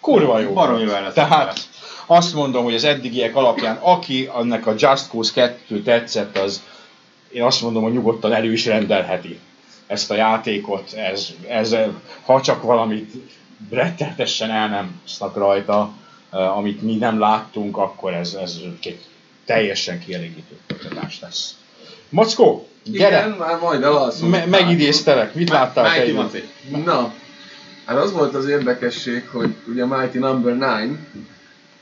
Kurva 0.00 0.38
jó. 0.38 0.52
Baromi 0.52 0.84
Tehát 1.14 1.68
azt 2.06 2.34
mondom, 2.34 2.64
hogy 2.64 2.74
az 2.74 2.84
eddigiek 2.84 3.36
alapján, 3.36 3.76
aki 3.76 4.28
annak 4.32 4.66
a 4.66 4.74
Just 4.78 5.08
Cause 5.08 5.32
2 5.32 5.82
tetszett, 5.82 6.38
az 6.38 6.62
én 7.30 7.42
azt 7.42 7.62
mondom, 7.62 7.82
hogy 7.82 7.92
nyugodtan 7.92 8.32
elő 8.32 8.52
is 8.52 8.66
rendelheti 8.66 9.38
ezt 9.86 10.10
a 10.10 10.14
játékot, 10.14 10.92
ez, 10.92 11.28
ez, 11.48 11.76
ha 12.24 12.40
csak 12.40 12.62
valamit 12.62 13.12
rettenetesen 13.70 14.50
el 14.50 14.68
nem 14.68 15.00
sznak 15.06 15.36
rajta, 15.36 15.92
eh, 16.30 16.56
amit 16.56 16.82
mi 16.82 16.94
nem 16.94 17.18
láttunk, 17.18 17.76
akkor 17.76 18.14
ez, 18.14 18.34
ez 18.42 18.58
egy 18.82 18.98
teljesen 19.44 19.98
kielégítő 19.98 20.58
kutatás 20.68 21.20
lesz. 21.20 21.56
Mackó, 22.08 22.68
gyere! 22.84 23.18
Igen, 23.18 23.30
már 23.30 23.58
majd 23.58 23.82
elalszom. 23.82 24.28
Me- 24.28 24.46
megidéztelek, 24.46 25.34
mit 25.34 25.50
láttál 25.50 25.94
te? 25.94 26.38
Na, 26.84 27.12
hát 27.84 27.96
az 27.96 28.12
volt 28.12 28.34
az 28.34 28.48
érdekesség, 28.48 29.28
hogy 29.28 29.54
ugye 29.68 29.82
a 29.82 29.86
Mighty 29.86 30.18
Number 30.18 30.52
9, 30.52 30.98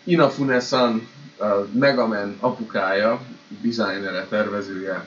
Inafune-san, 0.04 1.08
a 1.38 1.44
Mega 1.72 2.06
Man 2.06 2.36
apukája, 2.40 3.20
designere, 3.60 4.26
tervezője, 4.28 5.04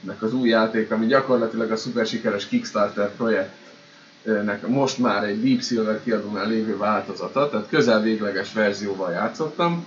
nek 0.00 0.22
az 0.22 0.34
új 0.34 0.48
játék, 0.48 0.90
ami 0.90 1.06
gyakorlatilag 1.06 1.70
a 1.70 1.76
szuper 1.76 2.06
sikeres 2.06 2.46
Kickstarter 2.46 3.10
projektnek 3.16 4.66
most 4.66 4.98
már 4.98 5.24
egy 5.24 5.42
Deep 5.42 5.62
Silver 5.62 6.02
kiadónál 6.02 6.48
lévő 6.48 6.76
változata, 6.76 7.48
tehát 7.50 7.68
közel 7.68 8.00
végleges 8.00 8.52
verzióval 8.52 9.12
játszottam. 9.12 9.86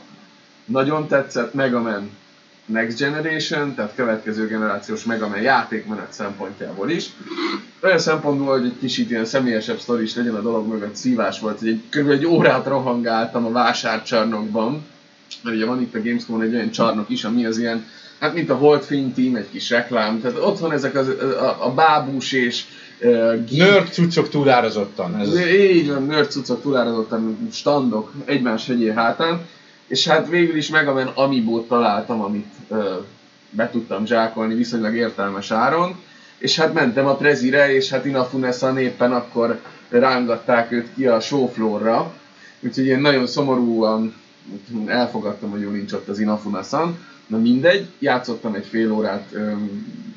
Nagyon 0.65 1.07
tetszett 1.07 1.53
Mega 1.53 1.82
Man 1.82 2.17
Next 2.66 2.97
Generation, 2.97 3.76
tehát 3.76 3.95
következő 3.95 4.47
generációs 4.47 5.03
Mega 5.03 5.28
Man 5.28 5.41
játékmenet 5.41 6.14
szempontjából 6.14 6.89
is. 6.89 7.09
Olyan 7.84 7.99
szempontból, 7.99 8.57
hogy 8.57 8.66
egy 8.66 8.78
kicsit 8.80 9.09
ilyen 9.09 9.26
személyesebb 9.26 9.80
sztori 9.80 10.03
is 10.03 10.16
legyen 10.16 10.36
a 10.36 10.41
dolog 10.41 10.68
mögött 10.68 10.95
szívás 10.95 11.39
volt, 11.39 11.59
hogy 11.59 11.68
egy, 11.68 11.82
kb. 11.89 12.09
egy 12.09 12.26
órát 12.26 12.68
rohangáltam 12.68 13.45
a 13.45 13.51
vásárcsarnokban, 13.51 14.86
mert 15.43 15.55
ugye 15.55 15.66
van 15.66 15.82
itt 15.82 15.95
a 15.95 16.01
Gamescom 16.01 16.41
egy 16.41 16.53
olyan 16.53 16.72
csarnok 16.72 17.09
is, 17.09 17.24
ami 17.24 17.45
az 17.45 17.57
ilyen, 17.57 17.86
hát 18.20 18.34
mint 18.34 18.49
a 18.49 18.57
Volt 18.57 18.86
Film 18.86 19.14
Team, 19.14 19.36
egy 19.36 19.49
kis 19.51 19.70
reklám, 19.70 20.22
tehát 20.22 20.38
otthon 20.38 20.72
ezek 20.72 20.95
az, 20.95 21.07
a, 21.07 21.66
a 21.66 21.74
bábús 21.74 22.32
és 22.32 22.64
uh, 23.01 23.49
Nerd 23.49 23.91
cuccok 23.91 24.30
túlározottan. 24.30 25.20
Ez 25.20 25.39
így 25.49 25.89
van, 25.89 26.05
nerd 26.05 26.32
cuccok 26.32 26.62
túlározottan 26.62 27.49
standok 27.51 28.12
egymás 28.26 28.68
hegyé 28.68 28.91
hátán, 28.91 29.41
és 29.92 30.08
hát 30.08 30.30
végül 30.30 30.58
is 30.58 30.70
Mega 30.70 30.94
Man 30.94 31.08
Amiibo-t 31.08 31.68
találtam, 31.68 32.22
amit 32.22 32.54
ö, 32.68 32.96
be 33.50 33.70
tudtam 33.70 34.06
zsákolni 34.06 34.56
viszonylag 34.56 34.96
értelmes 34.96 35.52
áron, 35.52 35.96
és 36.38 36.56
hát 36.56 36.74
mentem 36.74 37.06
a 37.06 37.16
prezire, 37.16 37.74
és 37.74 37.89
hát 37.89 38.06
Inafune-san 38.06 38.78
éppen 38.78 39.12
akkor 39.12 39.60
rángatták 39.89 40.72
őt 40.72 40.94
ki 40.96 41.06
a 41.06 41.20
showfloorra, 41.20 42.14
úgyhogy 42.60 42.86
én 42.86 43.00
nagyon 43.00 43.28
szomorúan 43.28 44.14
elfogadtam, 44.86 45.50
hogy 45.50 45.62
ő 45.62 45.70
nincs 45.70 45.92
ott 45.92 46.08
az 46.08 46.20
Inafune-san, 46.20 46.98
na 47.28 47.38
mindegy, 47.38 47.88
játszottam 48.00 48.54
egy 48.54 48.66
fél 48.66 48.92
órát, 48.92 49.28
ö, 49.32 49.52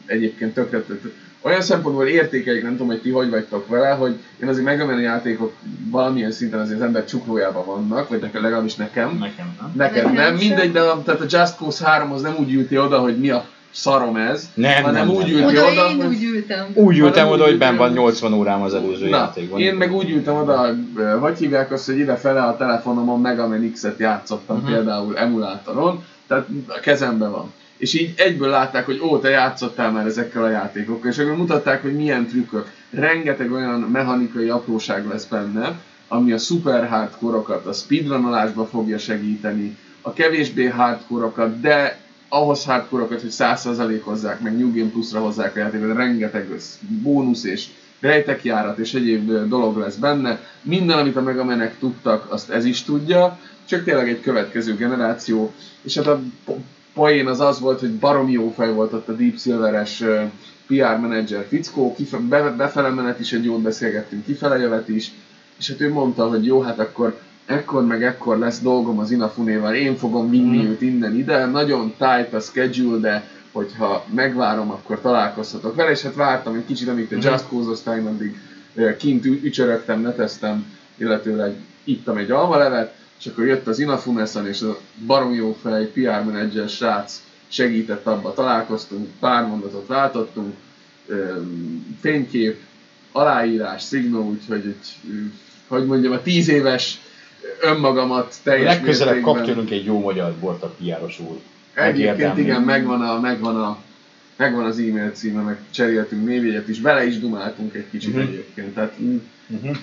egyébként 0.06 0.54
tökre, 0.54 0.80
tökre 0.80 1.10
olyan 1.44 1.60
szempontból 1.60 2.06
értékeljük, 2.06 2.62
nem 2.62 2.72
tudom, 2.72 2.86
hogy 2.86 3.00
ti 3.00 3.10
hogy 3.10 3.30
vagytok 3.30 3.68
vele, 3.68 3.88
hogy 3.88 4.14
én 4.42 4.48
azért 4.48 4.64
Mega 4.64 4.98
játékok 5.00 5.52
valamilyen 5.90 6.32
szinten 6.32 6.60
azért 6.60 6.78
az 6.78 6.84
ember 6.84 7.04
csuklójában 7.04 7.64
vannak, 7.64 8.08
vagy 8.08 8.20
nekem, 8.20 8.42
legalábbis 8.42 8.74
nekem. 8.74 9.16
Nekem 9.20 9.54
nem. 9.60 9.72
Neked 9.74 9.94
Nekem 10.04 10.12
nem, 10.12 10.38
sem. 10.38 10.48
mindegy, 10.48 10.72
de 10.72 10.80
a, 10.80 11.02
tehát 11.02 11.20
a 11.20 11.24
Just 11.28 11.56
Cause 11.56 11.86
3 11.86 12.12
az 12.12 12.22
nem 12.22 12.36
úgy 12.38 12.52
ülti 12.52 12.78
oda, 12.78 12.98
hogy 12.98 13.18
mi 13.18 13.30
a 13.30 13.44
szarom 13.70 14.16
ez, 14.16 14.50
Nem, 14.54 14.82
hanem 14.82 15.06
nem, 15.06 15.16
úgy 15.16 15.30
ülti 15.30 15.44
Oda 15.56 15.70
oda, 15.70 15.90
én 15.90 16.06
úgy 16.06 16.22
ültem. 16.22 16.66
Úgy 16.74 16.98
ültem 16.98 17.28
oda, 17.28 17.44
hogy 17.44 17.58
benn 17.58 17.76
van 17.76 17.88
ültem. 17.88 18.02
80 18.02 18.32
órám 18.32 18.62
az 18.62 18.74
előző 18.74 19.08
Na, 19.08 19.16
játékban. 19.16 19.60
én 19.60 19.74
meg 19.74 19.92
úgy 19.94 20.10
ültem 20.10 20.36
oda, 20.36 20.74
hogy 21.20 21.38
hívják 21.38 21.72
azt, 21.72 21.86
hogy 21.86 21.98
ide 21.98 22.16
fele 22.16 22.42
a 22.42 22.56
telefonomon 22.56 23.20
Mega 23.20 23.48
Man 23.48 23.70
X-et 23.72 23.98
játszottam 23.98 24.56
Mhm. 24.56 24.66
például 24.72 25.16
emulátoron, 25.18 26.04
tehát 26.26 26.46
a 26.68 26.80
kezemben 26.80 27.30
van. 27.30 27.52
És 27.76 27.94
így 27.94 28.14
egyből 28.16 28.48
látták, 28.48 28.84
hogy 28.84 29.00
ó, 29.02 29.18
te 29.18 29.28
játszottál 29.28 29.90
már 29.90 30.06
ezekkel 30.06 30.42
a 30.42 30.50
játékokkal, 30.50 31.10
és 31.10 31.18
akkor 31.18 31.36
mutatták, 31.36 31.82
hogy 31.82 31.96
milyen 31.96 32.26
trükkök. 32.26 32.70
Rengeteg 32.90 33.52
olyan 33.52 33.80
mechanikai 33.80 34.48
apróság 34.48 35.06
lesz 35.06 35.24
benne, 35.24 35.80
ami 36.08 36.32
a 36.32 36.38
super 36.38 36.88
hardcore-okat 36.88 37.66
a 37.66 37.72
speedrunolásba 37.72 38.66
fogja 38.66 38.98
segíteni, 38.98 39.76
a 40.00 40.12
kevésbé 40.12 40.64
hardcore 40.64 41.58
de 41.60 41.98
ahhoz 42.28 42.64
hardcore 42.64 43.04
hogy 43.04 43.22
100% 43.30 44.00
hozzák, 44.02 44.40
meg 44.40 44.58
New 44.58 44.74
Game 44.74 44.90
Plus-ra 44.90 45.20
hozzák 45.20 45.56
a 45.56 45.58
játékot, 45.58 45.96
rengeteg 45.96 46.50
össz, 46.50 46.74
bónusz 47.02 47.44
és 47.44 47.66
rejtekjárat 48.00 48.78
és 48.78 48.94
egyéb 48.94 49.48
dolog 49.48 49.76
lesz 49.76 49.94
benne. 49.94 50.40
Minden, 50.62 50.98
amit 50.98 51.16
a 51.16 51.22
Megamenek 51.22 51.78
tudtak, 51.78 52.32
azt 52.32 52.50
ez 52.50 52.64
is 52.64 52.82
tudja, 52.82 53.38
csak 53.64 53.84
tényleg 53.84 54.08
egy 54.08 54.20
következő 54.20 54.74
generáció. 54.76 55.52
És 55.82 55.96
hát 55.96 56.06
a 56.06 56.20
poén 56.94 57.26
az 57.26 57.40
az 57.40 57.60
volt, 57.60 57.80
hogy 57.80 57.92
baromi 57.92 58.32
jó 58.32 58.52
fej 58.56 58.72
volt 58.72 58.92
ott 58.92 59.08
a 59.08 59.12
Deep 59.12 59.38
Silveres 59.38 60.02
PR 60.66 61.00
menedzser 61.00 61.46
fickó, 61.48 61.96
befele 62.56 62.88
menet 62.88 63.20
is 63.20 63.32
egy 63.32 63.44
jót 63.44 63.60
beszélgettünk, 63.60 64.24
kifele 64.24 64.58
jövet 64.58 64.88
is, 64.88 65.12
és 65.58 65.68
hát 65.68 65.80
ő 65.80 65.92
mondta, 65.92 66.28
hogy 66.28 66.46
jó, 66.46 66.60
hát 66.60 66.78
akkor 66.78 67.18
ekkor 67.46 67.86
meg 67.86 68.02
ekkor 68.02 68.38
lesz 68.38 68.60
dolgom 68.60 68.98
az 68.98 69.10
Inafunéval, 69.10 69.74
én 69.74 69.96
fogom 69.96 70.30
vinni 70.30 70.62
mm. 70.62 70.66
őt 70.66 70.80
innen 70.80 71.16
ide, 71.16 71.46
nagyon 71.46 71.94
tight 71.98 72.32
a 72.32 72.40
schedule, 72.40 72.98
de 72.98 73.28
hogyha 73.52 74.04
megvárom, 74.14 74.70
akkor 74.70 75.00
találkozhatok 75.00 75.74
vele, 75.74 75.90
és 75.90 76.02
hát 76.02 76.14
vártam 76.14 76.54
egy 76.54 76.66
kicsit, 76.66 76.88
amíg 76.88 77.08
te 77.08 77.16
mm. 77.16 77.20
Just 77.20 77.48
Cause-oztál, 77.48 78.06
addig 78.06 78.36
kint 78.98 79.24
ücsörögtem, 79.24 80.00
neteztem, 80.00 80.66
illetőleg 80.96 81.54
ittam 81.84 82.16
egy 82.16 82.30
almalevet, 82.30 82.94
és 83.18 83.26
akkor 83.26 83.46
jött 83.46 83.66
az 83.66 83.78
Inafunesan, 83.78 84.46
és 84.46 84.60
a 84.60 84.78
barom 85.06 85.34
jó 85.34 85.56
fej, 85.62 85.84
PR 85.86 86.24
menedzser 86.24 86.68
srác 86.68 87.22
segített 87.48 88.06
abba, 88.06 88.34
találkoztunk, 88.34 89.08
pár 89.20 89.46
mondatot 89.46 89.86
váltottunk, 89.86 90.54
fénykép, 92.00 92.60
aláírás, 93.12 93.82
szignó, 93.82 94.28
úgyhogy 94.28 94.74
hogy 95.66 95.86
mondjam, 95.86 96.12
a 96.12 96.22
tíz 96.22 96.48
éves 96.48 97.00
önmagamat 97.60 98.34
teljes 98.42 98.74
Legközelebb 98.74 99.20
kap 99.20 99.44
tőlünk 99.44 99.70
egy 99.70 99.84
jó 99.84 100.00
magyar 100.00 100.34
bort 100.40 100.62
a 100.62 100.74
piáros 100.78 101.20
úr. 101.20 101.40
Egyébként 101.74 102.38
igen, 102.38 102.62
megvan, 102.62 103.00
a, 103.00 103.20
megvan, 103.20 103.56
a, 103.56 103.78
megvan 104.36 104.64
az 104.64 104.78
e-mail 104.78 105.10
címe, 105.10 105.40
meg 105.42 105.58
cseréltünk 105.70 106.26
névjegyet 106.26 106.68
is, 106.68 106.80
vele 106.80 107.06
is 107.06 107.18
dumáltunk 107.18 107.74
egy 107.74 107.86
kicsit 107.90 108.14
uh-huh. 108.14 108.28
egyébként. 108.28 108.74
Tehát, 108.74 108.94
uh-huh. 109.48 109.76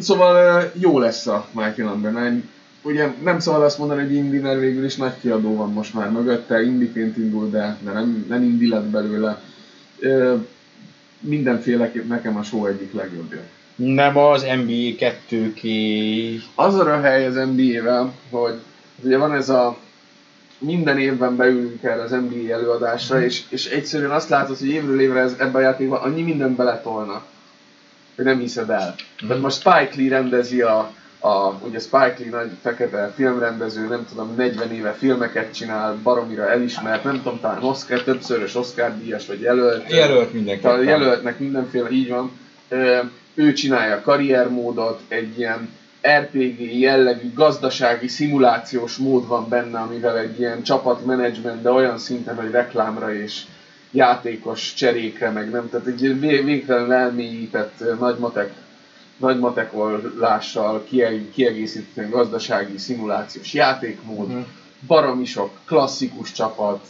Szóval 0.00 0.70
jó 0.74 0.98
lesz 0.98 1.26
a 1.26 1.48
Michael 1.52 1.88
Lumber 1.88 2.42
Ugye 2.82 3.12
nem 3.22 3.38
szabad 3.38 3.62
azt 3.62 3.78
mondani, 3.78 4.02
hogy 4.02 4.14
Indi, 4.14 4.38
mert 4.38 4.60
végül 4.60 4.84
is 4.84 4.96
nagy 4.96 5.20
kiadó 5.20 5.56
van 5.56 5.72
most 5.72 5.94
már 5.94 6.10
mögötte, 6.10 6.62
Indiként 6.62 7.16
indul, 7.16 7.50
de, 7.50 7.76
de 7.80 7.92
nem, 7.92 8.24
nem 8.28 8.42
Indi 8.42 8.68
lett 8.68 8.84
belőle. 8.84 9.42
Mindenféleképp 11.20 12.08
nekem 12.08 12.36
a 12.36 12.42
show 12.42 12.66
egyik 12.66 12.92
legjobbja. 12.92 13.40
Nem 13.76 14.16
az 14.16 14.42
NBA 14.42 14.96
2 14.98 15.52
ki... 15.52 16.40
Az 16.54 16.74
a 16.74 17.00
hely 17.00 17.26
az 17.26 17.34
NBA-vel, 17.34 18.12
hogy 18.30 18.54
ugye 19.02 19.18
van 19.18 19.34
ez 19.34 19.48
a 19.48 19.76
minden 20.58 20.98
évben 20.98 21.36
beülünk 21.36 21.82
erre 21.82 22.02
az 22.02 22.10
NBA 22.10 22.52
előadásra, 22.52 23.24
és, 23.24 23.42
és 23.48 23.66
egyszerűen 23.66 24.10
azt 24.10 24.28
látod, 24.28 24.58
hogy 24.58 24.68
évről 24.68 25.00
évre 25.00 25.20
ez, 25.20 25.32
ebben 25.38 25.54
a 25.54 25.60
játékban 25.60 26.00
annyi 26.00 26.22
mindent 26.22 26.56
beletolnak, 26.56 27.24
hogy 28.16 28.24
nem 28.24 28.38
hiszed 28.38 28.70
el. 28.70 28.94
Mm. 29.24 29.28
Tehát 29.28 29.42
most 29.42 29.56
Spike 29.56 29.92
Lee 29.96 30.08
rendezi 30.08 30.60
a, 30.60 30.90
a, 31.18 31.58
ugye 31.66 31.78
Spike 31.78 32.16
Lee 32.18 32.30
nagy 32.30 32.50
fekete 32.62 33.12
filmrendező, 33.14 33.88
nem 33.88 34.06
tudom, 34.08 34.34
40 34.36 34.72
éve 34.72 34.92
filmeket 34.92 35.54
csinál, 35.54 35.98
baromira 36.02 36.50
elismert, 36.50 37.04
nem 37.04 37.22
tudom, 37.22 37.40
talán 37.40 37.62
Oscar, 37.62 38.02
többszörös 38.02 38.54
Oscar 38.54 38.98
díjas, 38.98 39.26
vagy 39.26 39.40
jelölt. 39.40 39.90
Jelölt 39.90 40.32
mindenképpen. 40.32 40.84
Jelöltnek 40.84 41.38
mindenféle, 41.38 41.90
így 41.90 42.08
van 42.08 42.30
ő 43.34 43.52
csinálja 43.52 43.94
a 43.94 44.00
karriermódot, 44.00 45.00
egy 45.08 45.38
ilyen 45.38 45.68
RPG 46.18 46.78
jellegű 46.80 47.32
gazdasági 47.34 48.08
szimulációs 48.08 48.96
mód 48.96 49.26
van 49.26 49.48
benne, 49.48 49.78
amivel 49.78 50.18
egy 50.18 50.38
ilyen 50.38 50.62
csapatmenedzsment, 50.62 51.62
de 51.62 51.70
olyan 51.70 51.98
szinten, 51.98 52.36
hogy 52.36 52.50
reklámra 52.50 53.14
és 53.14 53.42
játékos 53.94 54.74
cserékre, 54.74 55.30
meg 55.30 55.50
nem, 55.50 55.68
tehát 55.70 55.86
egy 55.86 56.20
végtelen 56.20 56.92
elmélyített 56.92 57.98
nagymatek, 57.98 58.52
nagymatekolással 59.16 60.84
kiegészített 61.32 62.10
gazdasági 62.10 62.78
szimulációs 62.78 63.52
játékmód, 63.52 64.28
uh-huh. 64.28 64.44
baromi 64.86 65.24
sok 65.24 65.50
klasszikus 65.64 66.32
csapat, 66.32 66.86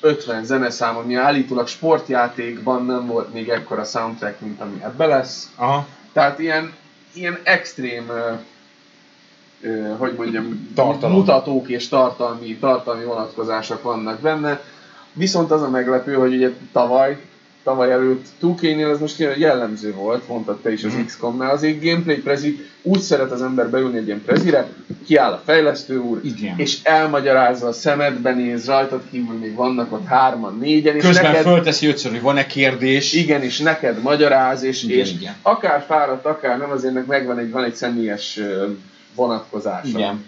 50 0.00 0.44
zeneszám, 0.44 0.96
ami 0.96 1.14
állítólag 1.14 1.66
sportjátékban 1.66 2.86
nem 2.86 3.06
volt 3.06 3.32
még 3.32 3.48
ekkora 3.48 3.84
soundtrack, 3.84 4.40
mint 4.40 4.60
ami 4.60 4.82
ebbe 4.82 5.06
lesz. 5.06 5.50
Aha. 5.56 5.86
Tehát 6.12 6.38
ilyen, 6.38 6.72
ilyen 7.14 7.38
extrém, 7.42 8.10
hogy 9.98 10.14
mondjam, 10.16 10.72
Tartalom. 10.74 11.16
mutatók 11.16 11.68
és 11.68 11.88
tartalmi, 11.88 12.56
tartalmi 12.56 13.04
vonatkozások 13.04 13.82
vannak 13.82 14.20
benne. 14.20 14.60
Viszont 15.18 15.50
az 15.50 15.62
a 15.62 15.70
meglepő, 15.70 16.14
hogy 16.14 16.34
ugye 16.34 16.50
tavaly 16.72 17.18
tavaly 17.68 17.92
előtt 17.92 18.26
2K-nél 18.42 18.90
ez 18.90 18.98
most 18.98 19.18
jellemző 19.36 19.94
volt, 19.94 20.28
mondtad 20.28 20.60
te 20.60 20.72
is 20.72 20.84
az 20.84 20.92
mm. 20.92 21.04
XCOM-nál, 21.04 21.50
azért 21.50 21.84
gameplay 21.84 22.16
prezi, 22.16 22.66
úgy 22.82 23.00
szeret 23.00 23.30
az 23.30 23.42
ember 23.42 23.70
beülni 23.70 23.96
egy 23.96 24.06
ilyen 24.06 24.22
prezire, 24.24 24.68
kiáll 25.06 25.32
a 25.32 25.42
fejlesztő 25.44 25.98
úr, 25.98 26.20
Igen. 26.22 26.54
és 26.56 26.78
elmagyarázza 26.82 27.66
a 27.66 27.72
szemedbe 27.72 28.34
néz, 28.34 28.66
rajtad 28.66 29.02
kívül 29.10 29.38
még 29.38 29.54
vannak 29.54 29.92
ott 29.92 30.06
hárman, 30.06 30.58
négyen, 30.58 30.96
és 30.96 31.02
Közben 31.02 31.30
neked, 31.30 31.42
fölteszi 31.42 31.86
ötször, 31.86 32.10
hogy 32.10 32.20
van-e 32.20 32.46
kérdés. 32.46 33.12
Igen, 33.12 33.42
és 33.42 33.58
neked 33.58 34.02
magyaráz, 34.02 34.62
és, 34.62 34.82
igen, 34.82 34.98
és 34.98 35.12
igen. 35.12 35.34
akár 35.42 35.84
fáradt, 35.86 36.26
akár 36.26 36.58
nem, 36.58 36.70
azért 36.70 37.06
megvan 37.06 37.38
egy, 37.38 37.50
van 37.50 37.64
egy 37.64 37.74
személyes 37.74 38.40
vonatkozása. 39.14 39.98
Igen 39.98 40.24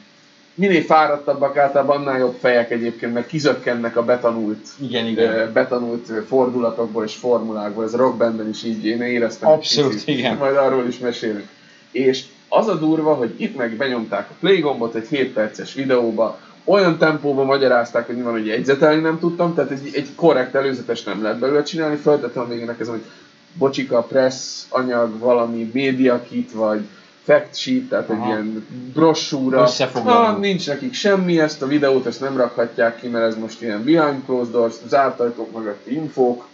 minél 0.55 0.83
fáradtabbak 0.83 1.57
általában 1.57 1.97
annál 1.97 2.19
jobb 2.19 2.37
fejek 2.41 2.71
egyébként, 2.71 3.13
mert 3.13 3.27
kizökkennek 3.27 3.97
a 3.97 4.05
betanult, 4.05 4.67
igen, 4.81 5.07
igen. 5.07 5.53
betanult 5.53 6.13
fordulatokból 6.27 7.05
és 7.05 7.15
formulákból. 7.15 7.85
Ez 7.85 7.95
rockbandben 7.95 8.49
is 8.49 8.65
így 8.65 8.85
én 8.85 9.01
éreztem. 9.01 9.49
Abszolút, 9.49 9.91
kicsit, 9.91 10.09
igen. 10.09 10.37
Majd 10.37 10.57
arról 10.57 10.87
is 10.87 10.99
mesélünk. 10.99 11.49
És 11.91 12.25
az 12.49 12.69
a 12.69 12.75
durva, 12.75 13.15
hogy 13.15 13.35
itt 13.37 13.57
meg 13.57 13.77
benyomták 13.77 14.31
a 14.31 14.35
play 14.41 14.61
gombot 14.61 14.95
egy 14.95 15.07
7 15.09 15.33
perces 15.33 15.75
videóba, 15.75 16.39
olyan 16.65 16.99
tempóban 16.99 17.47
magyarázták, 17.47 18.07
hogy 18.07 18.23
van, 18.23 18.33
hogy 18.33 18.47
jegyzetelni 18.47 19.01
nem 19.01 19.19
tudtam, 19.19 19.55
tehát 19.55 19.71
egy, 19.71 19.91
egy 19.93 20.09
korrekt 20.15 20.55
előzetes 20.55 21.03
nem 21.03 21.23
lehet 21.23 21.39
belőle 21.39 21.63
csinálni, 21.63 21.97
feltettem 21.97 22.47
még 22.47 22.61
ennek 22.61 22.81
ez, 22.81 22.89
hogy 22.89 23.05
bocsika, 23.53 24.03
press, 24.03 24.63
anyag, 24.69 25.19
valami, 25.19 25.71
média 25.73 26.23
kit, 26.29 26.53
vagy 26.53 26.81
fact 27.25 27.57
sheet, 27.57 27.83
tehát 27.83 28.11
Aha. 28.11 28.23
egy 28.23 28.29
ilyen 28.29 28.67
brossúra. 28.95 29.69
Ha 30.05 30.37
nincs 30.37 30.67
nekik 30.67 30.95
semmi, 30.95 31.41
ezt 31.41 31.63
a 31.63 31.67
videót 31.67 32.07
ezt 32.07 32.21
nem 32.21 32.37
rakhatják 32.37 33.01
ki, 33.01 33.09
mert 33.09 33.25
ez 33.25 33.37
most 33.37 33.63
ilyen 33.63 33.85
behind 33.85 34.25
closed 34.27 34.53
doors, 34.53 34.75
zárt 34.89 35.21
ajtók 35.21 35.57
mögötti 35.57 35.95
infók. 35.95 36.49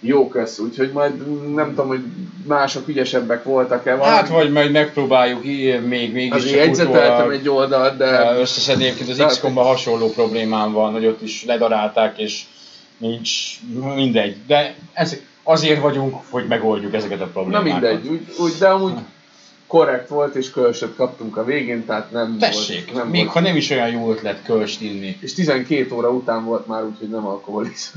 Jó 0.00 0.28
kösz, 0.28 0.58
úgyhogy 0.58 0.92
majd 0.92 1.12
nem 1.54 1.68
tudom, 1.68 1.86
hogy 1.86 2.04
mások 2.46 2.88
ügyesebbek 2.88 3.44
voltak-e. 3.44 3.94
Valami. 3.94 4.16
Hát 4.16 4.28
vagy 4.28 4.52
majd 4.52 4.70
megpróbáljuk 4.70 5.44
még 5.86 6.12
mégis 6.12 6.30
Azért 6.30 6.56
jegyzeteltem 6.56 7.30
egy 7.30 7.48
oldalt, 7.48 7.96
de... 7.96 8.36
Összeszedni 8.38 8.84
egyébként 8.84 9.20
az 9.20 9.26
xcom 9.26 9.54
hasonló 9.54 10.10
problémám 10.10 10.72
van, 10.72 10.92
hogy 10.92 11.06
ott 11.06 11.22
is 11.22 11.44
ledarálták, 11.44 12.18
és 12.18 12.42
nincs 12.96 13.30
mindegy. 13.94 14.36
De 14.46 14.74
ez, 14.92 15.16
azért 15.42 15.80
vagyunk, 15.80 16.14
hogy 16.30 16.46
megoldjuk 16.46 16.94
ezeket 16.94 17.20
a 17.20 17.26
problémákat. 17.26 17.80
Na 17.80 17.88
mindegy, 17.88 18.10
úgy, 18.10 18.26
úgy 18.38 18.52
de 18.58 18.68
amúgy 18.68 18.94
korrekt 19.74 20.08
volt, 20.08 20.34
és 20.34 20.50
kölsöt 20.50 20.96
kaptunk 20.96 21.36
a 21.36 21.44
végén, 21.44 21.84
tehát 21.84 22.10
nem 22.10 22.38
Tessék, 22.38 22.84
volt... 22.84 22.96
Nem 22.96 23.08
még 23.08 23.20
volt. 23.20 23.34
ha 23.34 23.40
nem 23.40 23.56
is 23.56 23.70
olyan 23.70 23.90
jó 23.90 24.10
ötlet 24.10 24.42
kölst 24.42 24.80
inni. 24.80 25.16
És 25.20 25.32
12 25.32 25.94
óra 25.94 26.10
után 26.10 26.44
volt 26.44 26.66
már, 26.66 26.84
úgyhogy 26.84 27.08
nem 27.08 27.26
alkoholizm. 27.26 27.96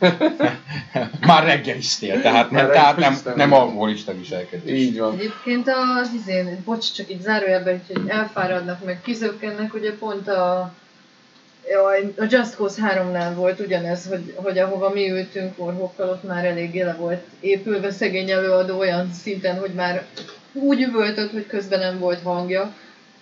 már 1.28 1.44
reggeliztél, 1.44 2.22
tehát 2.22 2.50
nem, 2.50 2.66
tehát 2.66 2.96
nem, 2.96 3.16
nem 3.34 3.52
alkoholista 3.52 4.16
viselkedés. 4.16 4.80
Így 4.80 4.98
van. 4.98 5.12
Egyébként 5.12 5.68
az 5.68 6.10
izén, 6.14 6.62
bocs, 6.64 6.92
csak 6.92 7.10
így 7.10 7.20
zárójelben, 7.20 7.82
hogy 7.86 8.08
elfáradnak, 8.08 8.84
meg 8.84 9.00
kizökkennek, 9.02 9.74
ugye 9.74 9.92
pont 9.92 10.28
a 10.28 10.72
a 12.18 12.24
Just 12.28 12.54
Cause 12.54 12.82
3-nál 12.82 13.32
volt 13.34 13.60
ugyanez, 13.60 14.06
hogy, 14.06 14.32
hogy 14.36 14.58
ahova 14.58 14.90
mi 14.90 15.10
ültünk 15.10 15.52
orhokkal, 15.56 16.08
ott 16.08 16.22
már 16.22 16.44
eléggé 16.44 16.82
le 16.82 16.94
volt 16.94 17.22
épülve 17.40 17.90
szegény 17.90 18.30
előadó 18.30 18.78
olyan 18.78 19.12
szinten, 19.12 19.58
hogy 19.58 19.74
már 19.74 20.06
úgy 20.60 20.82
üvöltött, 20.82 21.30
hogy 21.30 21.46
közben 21.46 21.78
nem 21.78 21.98
volt 21.98 22.22
hangja, 22.22 22.74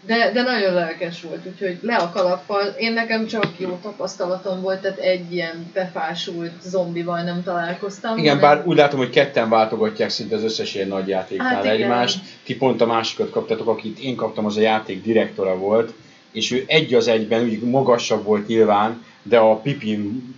de, 0.07 0.31
de 0.33 0.43
nagyon 0.43 0.75
lelkes 0.75 1.23
volt, 1.23 1.47
úgyhogy 1.47 1.79
le 1.83 1.97
a 1.97 2.11
kalappal. 2.11 2.63
Én 2.79 2.93
nekem 2.93 3.27
csak 3.27 3.47
jó 3.57 3.79
tapasztalatom 3.83 4.61
volt, 4.61 4.81
tehát 4.81 4.99
egy 4.99 5.33
ilyen 5.33 5.71
befásult 5.73 6.53
zombival 6.63 7.23
nem 7.23 7.43
találkoztam. 7.43 8.19
Igen, 8.19 8.41
bár 8.41 8.63
úgy 8.67 8.77
látom, 8.77 8.99
hogy 8.99 9.11
ketten 9.11 9.49
váltogatják 9.49 10.11
szinte 10.11 10.37
az 10.37 10.43
összes 10.43 10.75
ilyen 10.75 10.89
nagy 10.89 11.09
játéknál 11.09 11.55
hát 11.55 11.65
egymást. 11.65 12.19
Ti 12.45 12.57
pont 12.57 12.81
a 12.81 12.87
másikat 12.87 13.31
kaptatok, 13.31 13.69
akit 13.69 13.99
én 13.99 14.17
kaptam, 14.17 14.45
az 14.45 14.57
a 14.57 14.61
játék 14.61 15.03
direktora 15.03 15.57
volt, 15.57 15.93
és 16.33 16.51
ő 16.51 16.65
egy 16.67 16.95
az 16.95 17.09
egyben, 17.09 17.43
úgy 17.43 17.61
magasabb 17.61 18.25
volt 18.25 18.47
nyilván, 18.47 19.05
de 19.23 19.39
a 19.39 19.55
Pipin 19.55 20.35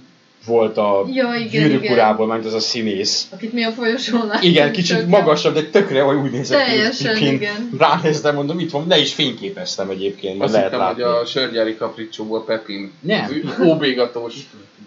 volt 0.47 0.77
a 0.77 1.05
Ja, 1.13 1.27
gyűrűk 1.51 1.91
urából, 1.91 2.27
mert 2.27 2.45
az 2.45 2.55
a 2.55 2.61
színész. 2.61 3.27
Akit 3.31 3.53
mi 3.53 3.65
a 3.65 3.71
folyosón 3.71 4.27
láttunk. 4.27 4.45
Igen, 4.45 4.73
kicsit 4.73 4.97
tök 4.97 5.07
magasabb, 5.09 5.55
de 5.55 5.63
tökre 5.63 6.05
olyan 6.05 6.23
úgy 6.23 6.31
nézett 6.31 6.65
ki, 6.65 6.71
Teljesen, 6.71 7.17
igen. 7.17 7.71
Ránéztem, 7.79 8.35
mondom, 8.35 8.59
itt 8.59 8.71
van, 8.71 8.85
le 8.89 8.99
is 8.99 9.15
fényképeztem 9.15 9.91
egyébként, 9.91 10.43
Azt 10.43 10.53
lehet 10.53 10.69
hittem, 10.71 10.85
látni. 10.87 11.03
hogy 11.03 11.13
a 11.13 11.25
sörgyári 11.27 11.77
kapricsóból 11.77 12.45
Pepin. 12.45 12.93
Nem. 13.01 13.43
Óbégatós, 13.65 14.35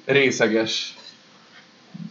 részeges. 0.06 0.94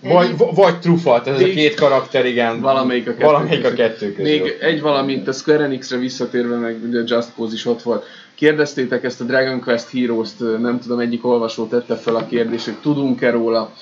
Vagy, 0.03 0.31
vagy 0.37 0.79
trufalt, 0.79 1.27
ez 1.27 1.41
a 1.41 1.43
Még- 1.43 1.55
két 1.55 1.75
karakter, 1.75 2.27
igen. 2.27 2.61
Valamelyik 2.61 3.07
a 3.09 3.11
kettő 3.11 3.25
Valamelyik 3.25 3.65
a 3.65 3.69
közül. 3.69 3.77
kettő 3.77 4.13
közül. 4.13 4.33
Még 4.33 4.57
egy 4.61 4.81
valamint 4.81 5.29
a 5.29 5.33
Square 5.33 5.65
Enix-re 5.65 5.97
visszatérve, 5.97 6.57
meg 6.57 6.77
ugye 6.89 6.99
Just 7.07 7.29
Cause 7.37 7.55
is 7.55 7.67
ott 7.67 7.83
volt. 7.83 8.05
Kérdeztétek 8.39 9.05
ezt 9.05 9.21
a 9.21 9.25
Dragon 9.25 9.61
Quest 9.61 9.91
Heroes-t, 9.91 10.39
nem 10.61 10.79
tudom, 10.81 10.99
egyik 10.99 11.27
olvasó 11.27 11.67
tette 11.67 11.97
fel 11.97 12.17
a 12.17 12.27
kérdést, 12.27 12.65
hogy 12.65 12.75
tudunk-e 12.75 13.31
róla. 13.31 13.73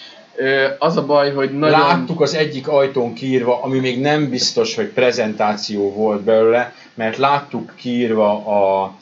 Az 0.78 0.96
a 0.96 1.06
baj, 1.06 1.32
hogy 1.32 1.58
nagyon... 1.58 1.80
Láttuk 1.80 2.20
az 2.20 2.34
egyik 2.34 2.68
ajtón 2.68 3.14
kiírva, 3.14 3.62
ami 3.62 3.78
még 3.78 4.00
nem 4.00 4.30
biztos, 4.30 4.74
hogy 4.74 4.86
prezentáció 4.86 5.92
volt 5.92 6.20
belőle, 6.20 6.74
mert 6.94 7.16
láttuk 7.16 7.72
kiírva 7.74 8.46
a, 8.46 8.94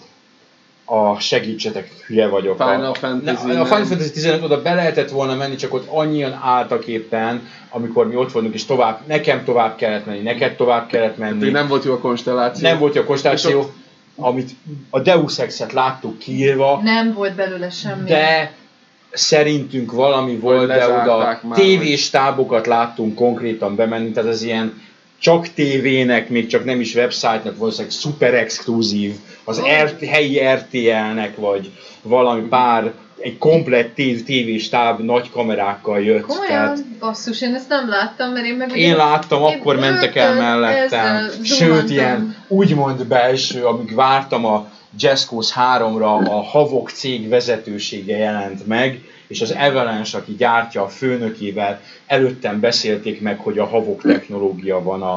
a 0.85 1.21
segítsetek, 1.21 1.91
hülye 2.07 2.27
vagyok. 2.27 2.57
Final 2.57 2.85
a, 2.85 2.95
Fantasy, 2.95 3.47
Ne, 3.47 3.61
a? 3.61 3.65
Final 3.65 3.85
Fantasy 3.85 4.11
15 4.11 4.43
oda 4.43 4.63
be 4.63 4.75
lehetett 4.75 5.11
volna 5.11 5.35
menni, 5.35 5.55
csak 5.55 5.75
ott 5.75 5.87
annyian 5.89 6.33
álltak 6.43 6.87
éppen, 6.87 7.49
amikor 7.71 8.09
mi 8.09 8.17
ott 8.17 8.33
voltunk, 8.33 8.55
és 8.55 8.65
tovább, 8.65 9.01
nekem 9.07 9.45
tovább 9.45 9.77
kellett 9.77 10.07
menni, 10.07 10.21
neked 10.21 10.57
tovább 10.57 10.87
kellett 10.87 11.19
menni. 11.19 11.45
Hát, 11.45 11.53
nem 11.53 11.69
volt 11.69 11.85
jó 11.85 11.93
a 11.93 11.99
konstelláció. 11.99 12.69
nem 12.69 12.79
volt 12.79 12.95
jó 12.95 13.03
a 13.03 13.05
konstelláció, 13.05 13.73
amit 14.17 14.51
a 14.91 15.01
Deus 15.01 15.39
Ex-et 15.39 15.73
láttuk 15.73 16.19
kiírva, 16.19 16.81
Nem 16.83 17.13
volt 17.13 17.35
belőle 17.35 17.71
semmi. 17.71 18.09
de 18.09 18.53
szerintünk 19.13 19.93
valami 19.93 20.37
volt, 20.37 20.67
de 20.67 20.87
oda 20.87 20.97
lezárták 20.97 21.43
már, 21.43 21.59
tévés 21.59 22.11
tábokat 22.11 22.67
láttunk 22.67 23.15
konkrétan 23.15 23.77
bemenni, 23.77 24.11
tehát 24.11 24.31
ez 24.31 24.43
ilyen 24.43 24.83
csak 25.19 25.49
tévének, 25.49 26.29
még 26.29 26.47
csak 26.47 26.65
nem 26.65 26.81
is 26.81 26.95
website-nak, 26.95 27.57
valószínűleg 27.59 27.93
szuper 27.93 28.35
exkluzív, 28.35 29.15
az 29.45 29.61
R- 29.83 30.05
helyi 30.09 30.41
RTL-nek, 30.55 31.37
vagy 31.37 31.71
valami 32.03 32.43
pár, 32.49 32.93
egy 33.19 33.39
komplett 33.39 33.95
tév, 33.95 34.25
tévés 34.25 34.69
táb 34.69 35.01
nagy 35.01 35.31
kamerákkal 35.31 36.01
jött. 36.01 36.23
Komolyan? 36.23 36.49
Tehát 36.49 36.85
Basszus, 37.01 37.41
én 37.41 37.55
ezt 37.55 37.69
nem 37.69 37.89
láttam, 37.89 38.33
mert 38.33 38.47
én 38.47 38.55
meg 38.55 38.77
én 38.77 38.97
láttam, 38.97 39.43
én 39.43 39.59
akkor 39.59 39.77
mentek 39.77 40.17
el 40.17 40.35
mellettem. 40.35 41.31
Sőt, 41.43 41.91
ilyen 41.91 42.37
úgymond 42.49 43.07
belső, 43.07 43.65
amíg 43.65 43.95
vártam 43.95 44.45
a 44.45 44.71
Jazzcos 44.99 45.53
3-ra, 45.55 46.29
a 46.29 46.43
Havok 46.43 46.91
cég 46.91 47.29
vezetősége 47.29 48.17
jelent 48.17 48.67
meg, 48.67 49.01
és 49.27 49.41
az 49.41 49.55
Avalanche, 49.59 50.19
aki 50.19 50.35
gyártja 50.35 50.83
a 50.83 50.89
főnökével, 50.89 51.81
előttem 52.07 52.61
beszélték 52.61 53.21
meg, 53.21 53.39
hogy 53.39 53.59
a 53.59 53.67
Havok 53.67 54.03
technológia 54.03 54.83
van 54.83 55.03
a, 55.03 55.15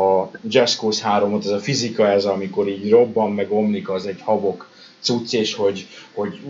a 0.00 0.30
Jazzcos 0.48 1.00
3 1.00 1.34
ez 1.34 1.46
a 1.46 1.58
fizika 1.58 2.08
ez, 2.08 2.24
amikor 2.24 2.68
így 2.68 2.90
robban 2.90 3.32
meg 3.32 3.52
omlik, 3.52 3.88
az 3.88 4.06
egy 4.06 4.20
Havok 4.24 4.68
cucc, 5.06 5.32
és 5.32 5.54
hogy, 5.54 5.86
hogy 6.12 6.40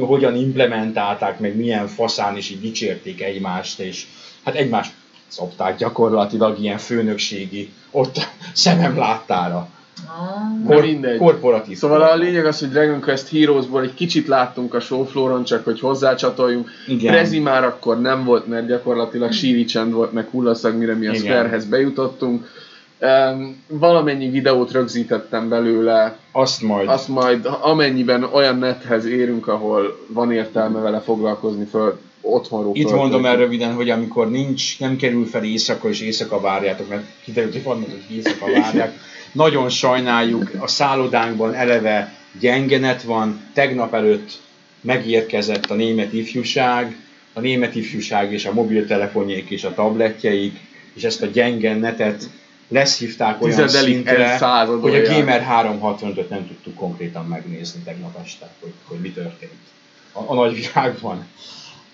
hogyan 0.00 0.36
implementálták, 0.36 1.38
meg 1.38 1.56
milyen 1.56 1.86
faszán, 1.86 2.36
és 2.36 2.50
így 2.50 2.60
dicsérték 2.60 3.22
egymást, 3.22 3.78
és 3.78 4.06
hát 4.44 4.54
egymást 4.54 4.92
szopták 5.28 5.76
gyakorlatilag 5.76 6.58
ilyen 6.58 6.78
főnökségi, 6.78 7.72
ott 7.90 8.28
szemem 8.52 8.96
láttára. 8.96 9.68
Ah. 10.06 10.80
Mindegy. 10.80 11.18
korporatív. 11.18 11.76
Szóval 11.76 12.02
a 12.02 12.16
lényeg 12.16 12.46
az, 12.46 12.58
hogy 12.58 12.68
Dragon 12.68 13.00
Quest 13.00 13.28
Heroesból 13.28 13.82
egy 13.82 13.94
kicsit 13.94 14.26
láttunk 14.26 14.74
a 14.74 14.80
showflooron, 14.80 15.44
csak 15.44 15.64
hogy 15.64 15.80
hozzácsatoljunk. 15.80 16.70
Igen. 16.86 17.12
Prezi 17.12 17.38
már 17.38 17.64
akkor 17.64 18.00
nem 18.00 18.24
volt, 18.24 18.46
mert 18.46 18.66
gyakorlatilag 18.66 19.32
síri 19.32 19.64
csend 19.64 19.92
volt, 19.92 20.12
meg 20.12 20.28
hullaszag, 20.30 20.74
mire 20.74 20.94
mi 20.94 21.06
a 21.06 21.10
Igen. 21.10 21.22
Spherehez 21.24 21.64
bejutottunk. 21.64 22.46
Um, 23.00 23.62
valamennyi 23.68 24.30
videót 24.30 24.72
rögzítettem 24.72 25.48
belőle, 25.48 26.18
Azt 26.32 26.62
majd. 26.62 26.88
azt 26.88 27.08
majd 27.08 27.48
amennyiben 27.60 28.22
olyan 28.22 28.58
nethez 28.58 29.04
érünk, 29.04 29.48
ahol 29.48 30.06
van 30.06 30.32
értelme 30.32 30.80
vele 30.80 31.00
foglalkozni 31.00 31.64
föl, 31.64 31.98
otthonról 32.20 32.74
Itt 32.74 32.82
föltöltjük. 32.82 33.10
mondom 33.10 33.30
el 33.30 33.36
röviden, 33.36 33.74
hogy 33.74 33.90
amikor 33.90 34.30
nincs, 34.30 34.78
nem 34.80 34.96
kerül 34.96 35.26
fel 35.26 35.44
éjszaka, 35.44 35.88
és 35.88 36.00
éjszaka 36.00 36.40
várjátok, 36.40 36.88
mert 36.88 37.04
kiderült, 37.24 37.52
hogy 37.52 37.62
vannak, 37.62 37.88
hogy 37.90 38.16
éjszaka 38.16 38.46
várják. 38.60 38.98
Nagyon 39.32 39.68
sajnáljuk, 39.68 40.50
a 40.58 40.66
szállodánkban 40.66 41.54
eleve 41.54 42.14
gyengenet 42.40 43.02
van, 43.02 43.40
tegnap 43.52 43.94
előtt 43.94 44.30
megérkezett 44.80 45.66
a 45.66 45.74
német 45.74 46.12
ifjúság, 46.12 46.96
a 47.32 47.40
német 47.40 47.74
ifjúság 47.74 48.32
és 48.32 48.44
a 48.44 48.52
mobiltelefonjaik 48.52 49.50
és 49.50 49.64
a 49.64 49.74
tabletjeik, 49.74 50.58
és 50.94 51.02
ezt 51.04 51.22
a 51.22 51.26
gyenge 51.26 51.74
netet 51.74 52.28
leszívták 52.68 53.42
olyan 53.42 53.68
szintre, 53.68 54.38
hogy 54.80 54.94
a 54.94 55.02
Gamer 55.02 55.46
365-öt 55.50 56.28
nem 56.28 56.46
tudtuk 56.46 56.74
konkrétan 56.74 57.26
megnézni 57.26 57.80
tegnap 57.80 58.18
este, 58.24 58.48
hogy, 58.60 58.72
hogy 58.84 58.98
mi 58.98 59.10
történt 59.10 59.52
a, 60.12 60.22
a 60.26 60.34
nagyvilágban. 60.34 61.26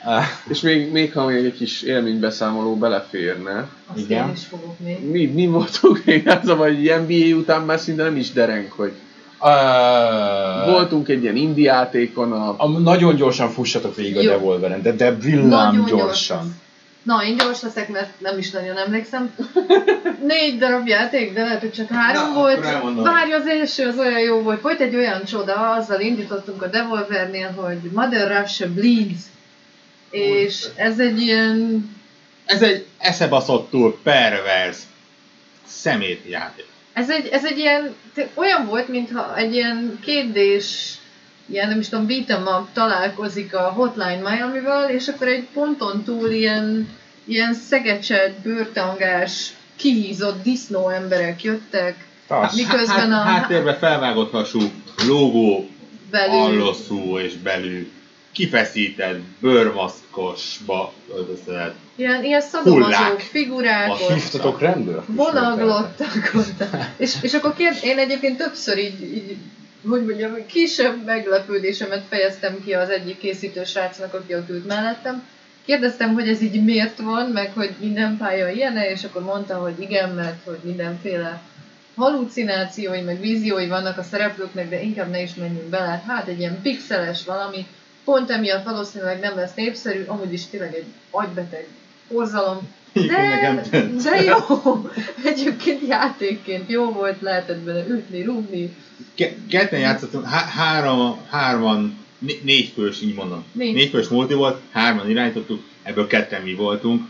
És 0.52 0.60
még, 0.60 0.92
még 0.92 1.12
ha 1.12 1.26
még 1.26 1.44
egy 1.44 1.56
kis 1.56 1.82
élménybeszámoló 1.82 2.76
beleférne. 2.76 3.68
Azt 3.86 3.98
Igen. 3.98 4.28
én 4.28 4.32
is 4.32 4.44
fogok 4.44 4.78
még. 4.78 5.10
Mi, 5.10 5.26
mi 5.26 5.46
voltunk 5.46 6.04
még 6.04 6.28
az 6.42 6.48
a 6.48 6.56
baj, 6.56 6.74
hogy 6.74 7.06
NBA 7.06 7.36
után 7.36 7.62
már 7.62 7.78
szinte 7.78 8.02
nem 8.02 8.16
is 8.16 8.32
dereng, 8.32 8.70
hogy 8.70 8.92
uh, 9.40 10.70
voltunk 10.70 11.08
egy 11.08 11.22
ilyen 11.22 11.36
indie 11.36 11.72
játékon, 11.72 12.32
a, 12.32 12.54
a, 12.58 12.68
nagyon 12.68 13.14
gyorsan 13.14 13.50
fussatok 13.50 13.96
végig 13.96 14.16
a 14.16 14.20
Jó. 14.20 14.30
Devolveren, 14.30 14.82
de, 14.82 14.92
de 14.92 15.14
villám 15.14 15.76
Nagyon 15.76 15.86
gyorsan. 15.86 16.60
Na, 17.02 17.24
én 17.24 17.36
gyors 17.36 17.62
leszek, 17.62 17.88
mert 17.88 18.20
nem 18.20 18.38
is 18.38 18.50
nagyon 18.50 18.76
emlékszem. 18.76 19.34
Négy 20.26 20.58
darab 20.58 20.86
játék, 20.86 21.32
de 21.32 21.42
lehet, 21.42 21.60
hogy 21.60 21.72
csak 21.72 21.88
három 21.88 22.32
Na, 22.32 22.34
volt. 22.34 22.64
Várj, 23.02 23.32
az 23.32 23.46
első 23.46 23.86
az 23.86 23.98
olyan 23.98 24.20
jó 24.20 24.42
volt. 24.42 24.60
Volt 24.60 24.80
egy 24.80 24.94
olyan 24.94 25.24
csoda, 25.24 25.70
azzal 25.70 26.00
indítottunk 26.00 26.62
a 26.62 26.66
Devolvernél, 26.66 27.50
hogy 27.50 27.90
Mother 27.92 28.40
Russia 28.40 28.72
Bleeds. 28.72 29.20
És 30.10 30.64
ez 30.76 30.98
egy 30.98 31.20
ilyen 31.20 31.90
Ez 32.44 32.62
egy 32.62 32.86
eszebaszottul 32.98 33.98
perverz 34.02 34.78
szemétjáték. 35.66 36.66
Ez 36.92 37.10
egy, 37.10 37.26
ez 37.26 37.44
egy 37.44 37.58
ilyen, 37.58 37.94
olyan 38.34 38.66
volt, 38.66 38.88
mintha 38.88 39.36
egy 39.36 39.54
ilyen 39.54 39.98
kétdés, 40.04 40.94
ilyen 41.46 41.68
nem 41.68 41.78
is 41.78 41.88
tudom, 41.88 42.06
beat'em 42.08 42.60
up 42.60 42.66
találkozik 42.72 43.54
a 43.54 43.60
Hotline 43.70 44.30
Miami-val, 44.30 44.88
és 44.90 45.08
akkor 45.08 45.26
egy 45.26 45.46
ponton 45.54 46.02
túl 46.04 46.30
ilyen, 46.30 46.88
ilyen 47.24 47.54
szegecset, 47.54 48.32
bőrtangás, 48.42 49.52
kihízott 49.76 50.42
disznó 50.42 50.88
emberek 50.88 51.42
jöttek, 51.42 52.06
Az. 52.28 52.54
miközben 52.56 53.12
a 53.12 53.22
Hát, 53.22 53.38
háttérbe 53.40 53.74
felvágott 53.74 54.30
hasú, 54.30 54.60
logó, 55.06 55.68
belül, 56.10 56.36
alloszú 56.40 57.18
és 57.18 57.34
belül 57.34 57.90
kifeszített, 58.32 59.18
bőrmaszkosba 59.40 60.92
öltözött. 61.14 61.74
ilyen, 61.96 62.24
ilyen 62.24 62.40
szadomazó 62.40 62.84
Hullák. 62.84 63.20
figurák 63.20 63.88
A 63.88 63.92
ott 63.92 64.12
Hívtatok 64.12 64.60
rendőrt? 64.60 65.02
vonaglottak 65.06 66.30
ott. 66.34 66.64
És, 66.96 67.14
és 67.20 67.34
akkor 67.34 67.54
kérd, 67.54 67.76
én 67.82 67.98
egyébként 67.98 68.36
többször 68.38 68.78
így, 68.78 69.02
így 69.02 69.36
hogy 69.88 70.04
mondjam, 70.04 70.46
kisebb 70.46 71.04
meglepődésemet 71.04 72.04
fejeztem 72.08 72.64
ki 72.64 72.72
az 72.74 72.88
egyik 72.88 73.18
készítő 73.18 73.64
srácnak, 73.64 74.14
aki 74.14 74.34
ott 74.34 74.48
ült 74.48 74.66
mellettem. 74.66 75.26
Kérdeztem, 75.64 76.14
hogy 76.14 76.28
ez 76.28 76.42
így 76.42 76.64
miért 76.64 76.98
van, 76.98 77.30
meg 77.30 77.52
hogy 77.52 77.70
minden 77.80 78.16
pálya 78.16 78.48
ilyen 78.48 78.76
és 78.76 79.04
akkor 79.04 79.22
mondta, 79.22 79.54
hogy 79.54 79.80
igen, 79.80 80.10
mert 80.10 80.44
hogy 80.44 80.58
mindenféle 80.62 81.42
halucinációi, 81.96 83.00
meg 83.00 83.20
víziói 83.20 83.68
vannak 83.68 83.98
a 83.98 84.02
szereplőknek, 84.02 84.68
de 84.68 84.82
inkább 84.82 85.10
ne 85.10 85.22
is 85.22 85.34
menjünk 85.34 85.68
bele. 85.68 86.02
Hát 86.06 86.28
egy 86.28 86.38
ilyen 86.38 86.62
pixeles 86.62 87.24
valami, 87.24 87.66
pont 88.04 88.30
emiatt 88.30 88.64
valószínűleg 88.64 89.20
nem 89.20 89.36
lesz 89.36 89.54
népszerű, 89.54 90.04
amúgy 90.06 90.32
is 90.32 90.46
tényleg 90.46 90.74
egy 90.74 90.86
agybeteg 91.10 91.66
borzalom. 92.08 92.58
De, 92.92 93.62
de 94.02 94.22
jó! 94.22 94.88
Egyébként 95.30 95.86
játékként 95.88 96.70
jó 96.70 96.92
volt, 96.92 97.20
lehetett 97.20 97.58
bele 97.58 97.84
ütni, 97.88 98.22
rúgni. 98.22 98.70
Ke- 99.14 99.34
ketten 99.50 99.80
játszottunk, 99.80 100.24
há- 100.26 100.48
három, 100.48 101.16
hárman, 101.30 101.96
né- 102.18 102.44
négy 102.44 102.72
fős, 102.74 103.02
így 103.02 103.14
mondom. 103.14 103.44
Négy. 103.52 103.74
Négy 103.74 103.88
fős 103.90 104.08
multi 104.08 104.34
volt, 104.34 104.60
hárman 104.72 105.10
irányítottuk, 105.10 105.62
ebből 105.82 106.06
ketten 106.06 106.42
mi 106.42 106.54
voltunk. 106.54 107.02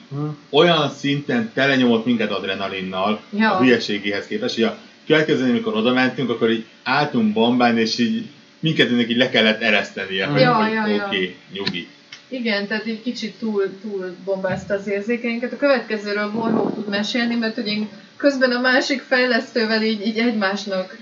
Olyan 0.50 0.90
szinten 0.90 1.50
telenyomott 1.54 2.04
minket 2.04 2.30
adrenalinnal 2.30 3.20
Ja. 3.38 3.50
a 3.50 3.58
hülyeségéhez 3.58 4.26
képest, 4.26 4.54
hogy 4.54 4.64
a 4.64 4.78
következő, 5.06 5.48
amikor 5.50 5.74
oda 5.76 5.92
mentünk, 5.92 6.30
akkor 6.30 6.50
így 6.50 6.64
álltunk 6.82 7.32
bombán, 7.32 7.78
és 7.78 7.98
így 7.98 8.26
minket 8.60 8.90
így 8.90 9.16
le 9.16 9.30
kellett 9.30 9.60
eresztenie, 9.62 10.26
hogy 10.26 10.40
Ja, 10.40 10.54
hogy 10.54 10.72
ja, 10.72 10.86
ja. 10.86 11.06
oké, 11.06 11.36
nyugi. 11.52 11.88
Igen, 12.32 12.66
tehát 12.66 12.86
így 12.86 13.02
kicsit 13.02 13.34
túl, 13.38 13.78
túl 13.82 14.16
bombázta 14.24 14.74
az 14.74 14.86
érzékeinket. 14.86 15.52
A 15.52 15.56
következőről 15.56 16.30
Warhawk 16.34 16.74
tud 16.74 16.88
mesélni, 16.88 17.34
mert 17.34 17.54
hogy 17.54 17.66
én 17.66 17.88
közben 18.16 18.52
a 18.52 18.60
másik 18.60 19.00
fejlesztővel 19.00 19.82
így, 19.82 20.06
így 20.06 20.18
egymásnak 20.18 20.96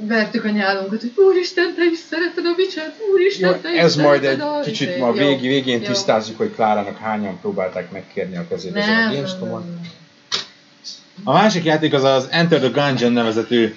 vertük 0.00 0.44
a 0.44 0.48
nyálunkat, 0.48 1.00
hogy 1.00 1.12
úristen, 1.16 1.74
te 1.74 1.84
is 1.92 1.98
szereted 1.98 2.46
a 2.46 2.54
Witcher-t, 2.56 2.94
úristen, 3.12 3.50
Jó, 3.50 3.56
te 3.56 3.72
is 3.72 3.78
ez 3.78 3.96
majd 3.96 4.24
egy 4.24 4.40
a... 4.40 4.60
kicsit 4.60 4.98
ma 4.98 5.06
jó, 5.06 5.12
végi, 5.12 5.48
végén 5.48 5.80
jó. 5.80 5.86
tisztázzuk, 5.86 6.36
hogy 6.36 6.54
Klárának 6.54 6.98
hányan 6.98 7.40
próbálták 7.40 7.90
megkérni 7.90 8.36
a 8.36 8.46
kezét 8.48 8.76
ezen 8.76 9.12
Nem, 9.12 9.24
a 9.40 9.58
nem. 9.58 9.80
A 11.24 11.32
másik 11.32 11.64
játék 11.64 11.92
az 11.92 12.02
az 12.02 12.28
Enter 12.30 12.58
the 12.58 12.68
Gungeon 12.68 13.12
nevezetű 13.12 13.74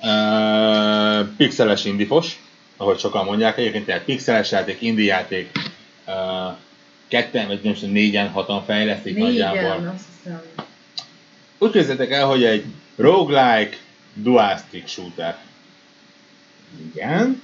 uh, 0.00 1.26
pixeles 1.36 1.84
indifos, 1.84 2.40
ahogy 2.76 2.98
sokan 2.98 3.24
mondják, 3.24 3.58
egyébként 3.58 3.86
tehát 3.86 4.02
pixeles 4.02 4.50
játék, 4.50 4.80
indie 4.80 5.14
játék, 5.14 5.50
uh, 6.06 6.56
ketten, 7.08 7.46
vagy 7.46 7.60
nem 7.62 7.74
tudom, 7.74 7.90
négyen, 7.90 8.28
hatan 8.28 8.64
fejlesztik 8.64 9.14
Négyen, 9.14 9.48
nagyjából. 9.48 9.92
azt 9.94 10.04
hiszem. 10.22 10.42
Úgy 11.58 11.70
képzeljétek 11.70 12.10
el, 12.10 12.26
hogy 12.26 12.44
egy 12.44 12.64
roguelike 12.96 13.76
dual 14.14 14.56
stick 14.56 14.88
shooter. 14.88 15.38
Igen. 16.94 17.42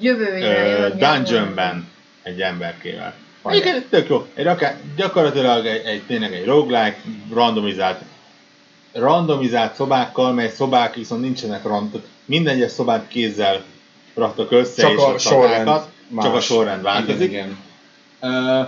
Jövőre 0.00 0.38
jön, 0.38 0.98
dungeonben 0.98 1.88
egy 2.22 2.40
emberkével. 2.40 3.14
Igen, 3.50 3.84
tök 3.90 4.08
jó. 4.08 4.26
Egy 4.34 4.46
akár, 4.46 4.80
gyakorlatilag 4.96 5.66
egy, 5.66 5.86
egy, 5.86 6.02
tényleg 6.02 6.34
egy 6.34 6.44
roguelike, 6.44 6.96
randomizált, 7.32 8.00
randomizált 8.92 9.74
szobákkal, 9.74 10.32
mely 10.32 10.50
szobák 10.50 10.94
viszont 10.94 11.20
nincsenek 11.20 11.62
rand, 11.62 12.02
minden 12.24 12.54
egyes 12.54 12.70
szobát 12.70 13.08
kézzel 13.08 13.64
raktak 14.14 14.50
össze, 14.52 14.82
Csak 14.82 14.90
és 14.92 14.96
a 15.02 15.18
sorrend 15.18 15.64
csapákat, 15.64 15.88
más. 16.08 16.24
csak 16.24 16.34
a 16.34 16.40
sorrend 16.40 16.82
változik. 16.82 17.30
Igen, 17.30 17.56
igen. 18.20 18.32
Uh, 18.32 18.66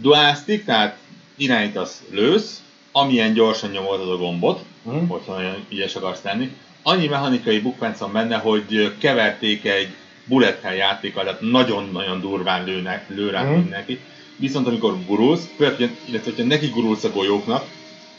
dual 0.00 0.34
stick, 0.34 0.64
tehát 0.64 0.96
irányítasz, 1.36 2.02
lősz, 2.10 2.62
amilyen 2.92 3.32
gyorsan 3.32 3.70
nyomod 3.70 4.00
az 4.00 4.08
a 4.08 4.16
gombot, 4.16 4.60
Mhm. 4.82 5.06
hogyha 5.06 5.34
nagyon 5.34 5.64
ügyes 5.70 5.94
akarsz 5.94 6.22
lenni. 6.22 6.56
Annyi 6.82 7.06
mechanikai 7.06 7.58
bukfenc 7.60 7.98
van 7.98 8.12
benne, 8.12 8.36
hogy 8.36 8.96
keverték 8.98 9.64
egy 9.64 9.88
bullet 10.24 10.60
hell 10.62 10.74
játékkal, 10.74 11.24
tehát 11.24 11.40
nagyon-nagyon 11.40 12.20
durván 12.20 12.64
lőnek, 12.64 13.04
lő 13.08 13.30
rá 13.30 13.42
Mhm. 13.42 13.52
mindenki. 13.52 14.00
Viszont 14.36 14.66
amikor 14.66 15.04
gurulsz, 15.06 15.48
főleg, 15.56 15.80
illetve 16.04 16.30
hogyha 16.30 16.44
neki 16.46 16.66
gurulsz 16.66 17.04
a 17.04 17.10
golyóknak, 17.10 17.64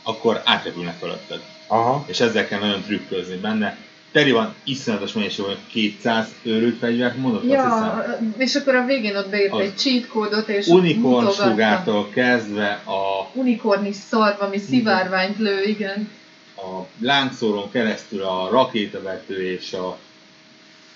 akkor 0.03 0.41
átrepülnek 0.45 0.97
fölötted. 0.99 1.39
Aha. 1.68 2.03
És 2.07 2.20
ezzel 2.20 2.47
kell 2.47 2.59
nagyon 2.59 2.82
trükközni 2.82 3.36
benne. 3.36 3.78
Teri 4.14 4.32
van 4.32 4.53
iszonyatos 4.64 5.14
mennyiségű, 5.14 5.47
200 5.72 6.28
őrült 6.43 6.78
fegyvert 6.78 7.18
mondott, 7.18 7.41
azt 7.41 7.64
hiszem. 7.64 8.30
Ja, 8.30 8.34
és 8.38 8.55
akkor 8.55 8.76
a 8.76 8.86
végén 8.86 9.16
ott 9.16 9.30
beírt 9.30 9.53
Az 9.53 9.59
egy 9.59 9.78
cheat 9.78 10.07
kódot, 10.07 10.47
és 10.47 10.68
Unicorn 10.68 11.32
sugártól 11.32 12.09
kezdve 12.09 12.82
a 12.86 13.30
Unikornis 13.34 13.95
szarv, 13.95 14.41
ami 14.41 14.57
szivárványt 14.57 15.38
lő, 15.38 15.64
igen. 15.64 16.09
a 16.55 16.86
lángszóron 16.99 17.72
keresztül 17.72 18.22
a 18.22 18.49
rakétavető 18.51 19.51
és 19.51 19.74
a, 19.74 19.97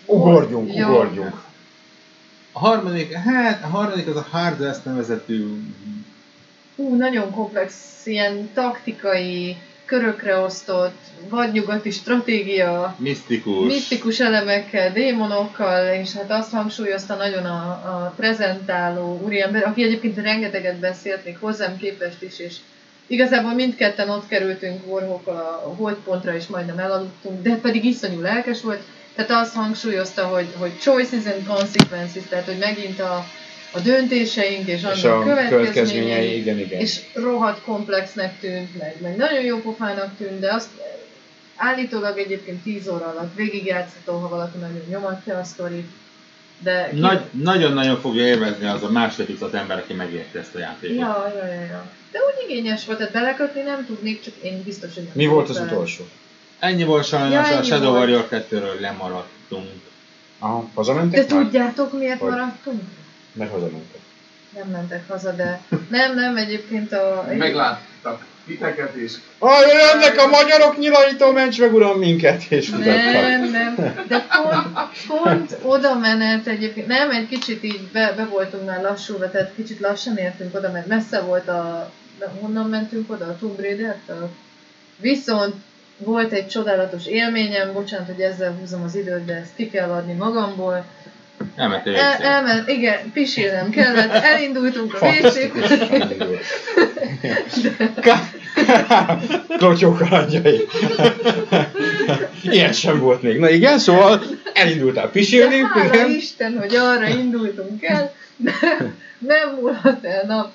Ugorjunk, 0.05 0.75
Jó. 0.75 0.87
ugorjunk. 0.87 1.43
a 2.51 2.59
harmadik, 2.59 3.13
hát 3.13 3.63
a 3.63 3.67
harmadik 3.67 4.07
az 4.07 4.15
a 4.15 4.27
Hard 4.31 4.59
West 4.59 4.85
nevezetű 4.85 5.47
Ú, 6.75 6.95
nagyon 6.95 7.31
komplex, 7.31 7.75
ilyen 8.05 8.49
taktikai, 8.53 9.57
körökre 9.87 10.37
osztott, 10.37 10.97
vadnyugati 11.29 11.91
stratégia, 11.91 12.95
misztikus, 12.99 13.67
misztikus 13.67 14.19
elemekkel, 14.19 14.91
démonokkal, 14.91 15.93
és 15.93 16.13
hát 16.13 16.31
azt 16.31 16.51
hangsúlyozta 16.51 17.15
nagyon 17.15 17.45
a, 17.45 17.69
a 17.69 18.13
prezentáló 18.15 19.19
úriember, 19.23 19.65
aki 19.65 19.83
egyébként 19.83 20.17
rengeteget 20.17 20.79
beszélt, 20.79 21.25
még 21.25 21.37
hozzám 21.39 21.77
képest 21.77 22.21
is, 22.21 22.39
és 22.39 22.55
igazából 23.07 23.53
mindketten 23.53 24.09
ott 24.09 24.27
kerültünk 24.27 24.87
Warhawk 24.87 25.27
a 25.27 25.73
holdpontra, 25.77 26.35
és 26.35 26.47
majdnem 26.47 26.79
elaludtunk, 26.79 27.41
de 27.41 27.55
pedig 27.55 27.85
iszonyú 27.85 28.21
lelkes 28.21 28.61
volt, 28.61 28.81
tehát 29.15 29.31
azt 29.31 29.55
hangsúlyozta, 29.55 30.25
hogy, 30.25 30.47
hogy 30.57 30.77
choices 30.79 31.25
and 31.25 31.47
consequences, 31.47 32.23
tehát 32.29 32.45
hogy 32.45 32.57
megint 32.57 32.99
a, 32.99 33.25
a 33.77 33.81
döntéseink 33.83 34.67
és 34.67 34.81
És 34.95 35.03
annak 35.03 35.21
a 35.21 35.23
következményei, 35.23 35.47
következményei, 35.49 36.37
igen, 36.37 36.59
igen. 36.59 36.79
és 36.79 36.99
rohadt 37.13 37.61
komplexnek 37.61 38.39
tűnt, 38.39 38.77
meg, 38.79 38.95
meg 39.01 39.15
nagyon 39.15 39.41
jó 39.41 39.57
pofának 39.61 40.17
tűnt, 40.17 40.39
de 40.39 40.53
azt 40.53 40.67
állítólag 41.55 42.17
egyébként 42.17 42.63
10 42.63 42.87
óra 42.87 43.05
alatt 43.05 43.35
végigjátszható, 43.35 44.17
ha 44.19 44.29
valaki 44.29 44.57
nagyon 44.57 44.83
nyomatja 44.89 45.37
a 45.37 45.43
sztorit. 45.43 45.87
De 46.59 46.89
ki... 46.89 46.99
Nagy, 46.99 47.21
nagyon-nagyon 47.31 47.99
fogja 47.99 48.25
élvezni 48.25 48.67
az 48.67 48.83
a 48.83 48.89
másfél 48.89 49.25
tucat 49.25 49.53
ember, 49.53 49.77
aki 49.77 49.93
megérti 49.93 50.37
ezt 50.37 50.55
a 50.55 50.59
játékot. 50.59 50.97
Ja, 50.97 51.33
ja, 51.35 51.45
ja, 51.45 51.61
ja. 51.61 51.85
De 52.11 52.19
úgy 52.19 52.49
igényes 52.49 52.85
volt, 52.85 52.97
tehát 52.97 53.13
belekötni 53.13 53.61
nem 53.61 53.85
tudnék, 53.85 54.21
csak 54.21 54.33
én 54.41 54.63
biztos, 54.63 54.93
hogy 54.93 55.03
nem 55.03 55.13
Mi 55.15 55.25
volt 55.25 55.49
az 55.49 55.59
utolsó? 55.59 56.03
Ennyi 56.59 56.83
volt 56.83 57.05
sajnos, 57.05 57.49
Ja, 57.49 57.57
a 57.57 57.63
Shadow 57.63 57.89
volt. 57.89 57.99
Warrior 57.99 58.27
2-ről 58.31 58.79
lemaradtunk. 58.79 59.69
Aha, 60.39 60.59
De 60.61 60.69
hazamentek 60.75 61.29
már? 61.31 61.43
tudjátok 61.43 61.97
miért 61.99 62.19
Hogy? 62.19 62.29
maradtunk? 62.29 62.81
Mert 63.37 63.51
hazamentek. 63.51 63.99
Nem 64.53 64.67
mentek 64.67 65.07
haza, 65.07 65.31
de 65.31 65.61
nem, 65.89 66.15
nem, 66.15 66.35
egyébként 66.35 66.93
a... 66.93 67.27
Megláttak 67.37 68.25
titeket 68.47 68.95
és 68.95 69.13
Ah, 69.37 69.59
jönnek 69.67 70.19
a 70.21 70.27
magyarok, 70.27 70.77
nyilaító, 70.77 71.31
ments 71.31 71.59
meg 71.59 71.73
uram 71.73 71.97
minket, 71.97 72.43
és 72.49 72.69
mutattak. 72.69 73.11
Nem, 73.11 73.49
nem, 73.51 73.75
de 74.07 74.25
pont, 74.29 74.67
pont 75.07 75.57
oda 75.61 75.95
menet 75.95 76.47
egyébként, 76.47 76.87
nem, 76.87 77.11
egy 77.11 77.27
kicsit 77.27 77.63
így 77.63 77.81
be, 77.91 78.13
be 78.15 78.25
voltunk 78.25 78.65
már 78.65 78.81
lassúva, 78.81 79.31
tehát 79.31 79.53
kicsit 79.55 79.79
lassan 79.79 80.17
értünk 80.17 80.55
oda, 80.55 80.71
mert 80.71 80.87
messze 80.87 81.19
volt 81.19 81.47
a, 81.47 81.91
honnan 82.39 82.69
mentünk 82.69 83.11
oda, 83.11 83.25
a 83.25 83.37
Tomb 83.39 83.59
Raider-től? 83.59 84.29
Viszont 84.97 85.55
volt 85.97 86.31
egy 86.31 86.47
csodálatos 86.47 87.05
élményem, 87.05 87.73
bocsánat, 87.73 88.07
hogy 88.07 88.21
ezzel 88.21 88.55
húzom 88.59 88.83
az 88.83 88.95
időt, 88.95 89.25
de 89.25 89.33
ezt 89.33 89.55
ki 89.55 89.69
kell 89.69 89.89
adni 89.89 90.13
magamból. 90.13 90.85
Elmentél 91.55 91.95
El, 91.95 92.21
elment, 92.21 92.69
igen, 92.69 93.11
pisilnem 93.13 93.69
kellett, 93.69 94.11
elindultunk 94.11 94.93
a 94.93 94.97
Fantasztikus. 94.97 95.69
WC-be. 97.21 98.29
Klotyó 99.57 99.91
kalandjai. 99.93 100.67
Ilyen 102.41 102.73
sem 102.73 102.99
volt 102.99 103.21
még. 103.21 103.39
Na 103.39 103.49
igen, 103.49 103.79
szóval 103.79 104.23
elindultál 104.53 105.09
pisilni. 105.09 105.59
De 105.59 105.67
hála 105.67 105.93
igen. 105.93 106.09
Isten, 106.09 106.57
hogy 106.59 106.75
arra 106.75 107.07
indultunk 107.07 107.83
el, 107.83 108.13
de 108.35 108.51
nem 109.17 109.55
múlhat 109.59 110.05
el 110.05 110.23
nap 110.27 110.51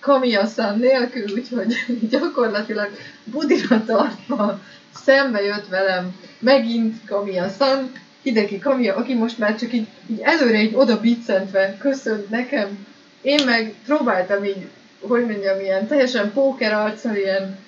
kamiaszán 0.00 0.78
nélkül, 0.78 1.24
úgyhogy 1.34 1.74
gyakorlatilag 2.10 2.90
budira 3.24 3.84
tartva 3.86 4.60
szembe 5.04 5.42
jött 5.42 5.68
velem 5.68 6.14
megint 6.38 6.96
kamiaszan, 7.06 7.92
Hideki 8.22 8.58
Kamia, 8.58 8.94
aki 8.94 9.14
most 9.14 9.38
már 9.38 9.58
csak 9.58 9.72
így, 9.72 9.86
így 10.10 10.20
előre 10.20 10.62
így 10.62 10.74
oda 10.74 11.00
biccentve 11.00 11.76
köszönt 11.78 12.30
nekem. 12.30 12.86
Én 13.22 13.44
meg 13.44 13.74
próbáltam 13.84 14.44
így, 14.44 14.66
hogy 15.00 15.26
mondjam, 15.26 15.60
ilyen 15.60 15.86
teljesen 15.86 16.32
póker 16.32 16.72
arccal, 16.72 17.16
ilyen, 17.16 17.58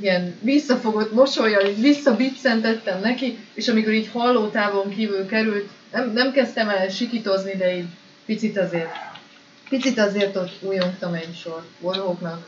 ilyen 0.00 0.34
visszafogott 0.40 1.12
mosolyjal, 1.12 1.66
így 1.66 1.80
visszabiccentettem 1.80 3.00
neki, 3.00 3.38
és 3.54 3.68
amikor 3.68 3.92
így 3.92 4.08
hallótávon 4.12 4.88
kívül 4.88 5.26
került, 5.26 5.68
nem, 5.92 6.12
nem 6.12 6.32
kezdtem 6.32 6.68
el 6.68 6.88
sikitozni, 6.88 7.52
de 7.56 7.76
így 7.76 7.88
picit 8.26 8.58
azért, 8.58 8.90
picit 9.68 9.98
azért 9.98 10.36
ott 10.36 10.52
újongtam 10.60 11.14
egy 11.14 11.36
sor 11.42 11.64
Warhawknak. 11.80 12.46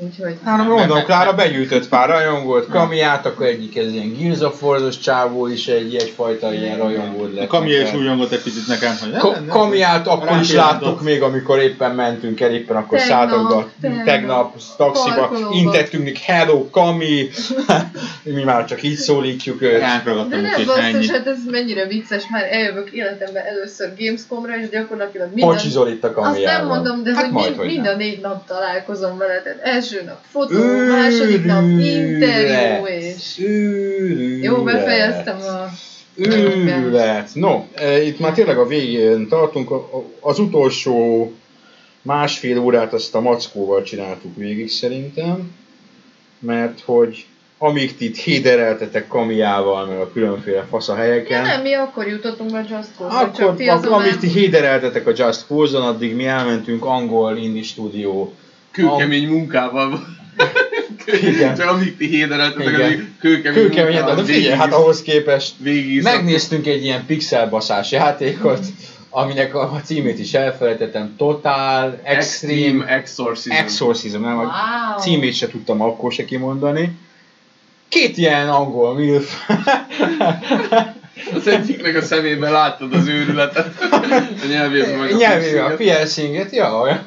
Úgyhogy... 0.00 0.36
Hát 0.44 0.66
mondom, 0.66 1.02
Klára 1.02 1.34
begyűjtött 1.34 1.88
pár 1.88 2.08
rajongót, 2.08 2.68
Kamiát, 2.68 3.26
akkor 3.26 3.46
egyik 3.46 3.76
ez 3.76 3.92
ilyen 3.92 4.50
War-os 4.60 4.98
csávó 4.98 5.46
is 5.46 5.68
egy 5.68 5.94
egyfajta 5.94 6.52
ilyen 6.52 6.78
rajongót 6.78 7.32
A 7.32 7.34
lett. 7.34 7.46
Kamia 7.46 7.82
is 7.82 7.94
újongott 7.94 8.32
egy 8.32 8.42
picit 8.42 8.66
nekem, 8.66 8.96
hogy 9.00 9.10
nem, 9.10 9.20
Ka- 9.20 9.34
nem, 9.34 9.46
Kamiát 9.46 10.06
akkor 10.06 10.38
is 10.40 10.52
láttuk 10.52 11.02
még, 11.02 11.22
amikor 11.22 11.58
éppen 11.58 11.94
mentünk 11.94 12.40
el, 12.40 12.50
éppen 12.50 12.76
akkor 12.76 12.98
szálltunk 12.98 13.50
a 13.50 13.68
tegnap. 14.04 14.56
taxiba, 14.76 15.30
intettünk 15.52 16.04
neki, 16.04 16.20
hello 16.24 16.70
Kami, 16.70 17.28
mi 18.22 18.42
már 18.42 18.64
csak 18.64 18.82
így 18.82 18.96
szólítjuk 18.96 19.62
őt. 19.62 19.72
De 19.72 19.78
Ránk 19.78 20.04
ragadtam, 20.04 20.40
nem 20.40 20.64
basszus, 20.66 21.10
hát 21.10 21.26
ez 21.26 21.38
mennyire 21.50 21.86
vicces, 21.86 22.22
már 22.30 22.44
eljövök 22.50 22.90
életemben 22.90 23.44
először 23.44 23.92
Gamescomra, 23.98 24.58
és 24.60 24.68
gyakorlatilag 24.68 25.28
minden... 25.34 25.54
Pocsizol 25.54 25.88
itt 25.88 26.04
a 26.04 26.08
Azt 26.08 26.16
Kamiával. 26.16 26.56
nem 26.56 26.66
mondom, 26.66 27.02
de 27.02 27.14
hát 27.14 27.30
hogy 27.56 27.66
mind, 27.66 27.86
a 27.86 27.96
négy 27.96 28.20
nap 28.20 28.46
találkozom 28.46 29.18
vele, 29.18 29.42
tehát 29.42 29.58
első 29.92 30.12
fotó, 30.30 30.58
második 30.88 31.44
nap 31.44 31.64
interjú, 31.80 32.86
és... 32.86 33.38
Jó, 34.42 34.62
befejeztem 34.62 35.36
a... 35.40 35.68
Őrület. 36.14 37.30
No, 37.34 37.64
itt 38.04 38.18
már 38.18 38.32
tényleg 38.32 38.58
a 38.58 38.66
végén 38.66 39.28
tartunk. 39.28 39.70
Az 40.20 40.38
utolsó 40.38 41.32
másfél 42.02 42.58
órát 42.58 42.92
azt 42.92 43.14
a 43.14 43.20
mackóval 43.20 43.82
csináltuk 43.82 44.36
végig 44.36 44.70
szerintem, 44.70 45.54
mert 46.38 46.80
hogy 46.84 47.26
amíg 47.58 47.94
itt 47.98 48.16
hédereltetek 48.16 49.08
kamiával, 49.08 49.86
meg 49.86 50.00
a 50.00 50.12
különféle 50.12 50.66
fasz 50.70 50.88
a 50.88 50.92
Ja, 50.92 50.98
helyeken, 50.98 51.42
nem, 51.42 51.62
mi 51.62 51.72
akkor 51.72 52.06
jutottunk 52.06 52.54
a 52.54 52.58
Just 52.58 52.88
Cause, 52.96 53.16
akkor, 53.16 53.36
csak 53.36 53.56
ti 53.56 53.68
akkor 53.68 53.84
azon 53.84 54.00
amíg 54.00 54.16
ti 54.16 54.28
hédereltetek 54.28 55.06
a 55.06 55.12
Just 55.16 55.46
Cause-on, 55.46 55.82
addig 55.82 56.14
mi 56.14 56.26
elmentünk 56.26 56.84
angol 56.84 57.36
indie 57.36 57.62
stúdió 57.62 58.32
kőkemény 58.86 59.28
munkával 59.28 60.06
Igen. 61.22 61.56
Csak 61.56 61.68
amíg 61.70 61.96
ti 61.96 62.06
hédereltetek, 62.06 62.68
Igen. 62.68 62.80
addig 62.82 63.08
kőkemény 63.20 63.62
Kőkemény, 63.62 63.92
munkával 63.92 64.14
de 64.14 64.22
figyelj, 64.22 64.42
végig- 64.42 64.58
hát 64.58 64.72
ahhoz 64.72 65.02
képest 65.02 65.52
végig 65.58 66.02
megnéztünk 66.02 66.66
egy 66.66 66.84
ilyen 66.84 67.06
pixelbaszás 67.06 67.90
játékot, 67.90 68.58
aminek 69.10 69.54
a 69.54 69.80
címét 69.84 70.18
is 70.18 70.34
elfelejtettem, 70.34 71.14
Total 71.16 72.00
Extreme 72.02 72.54
Extreme 72.54 72.86
Exorcism. 72.86 73.50
Exorcism, 73.52 74.20
nem, 74.20 74.38
a 74.38 74.42
Wow. 74.42 75.00
címét 75.00 75.34
se 75.34 75.48
tudtam 75.48 75.80
akkor 75.82 76.12
se 76.12 76.24
kimondani. 76.24 76.98
Két 77.88 78.16
ilyen 78.16 78.48
angol 78.48 78.94
milf. 78.94 79.32
Az 81.34 81.46
egyiknek 81.46 81.96
a 81.96 82.02
szemében 82.02 82.52
láttad 82.52 82.94
az 82.94 83.06
őrületet. 83.06 83.74
A 84.42 84.46
nyelvében 84.50 84.98
meg 84.98 85.10
a 85.10 85.14
a 85.14 85.16
piercinget. 85.18 85.76
piercinget, 85.76 86.52
ja, 86.52 86.80
olyan. 86.80 87.02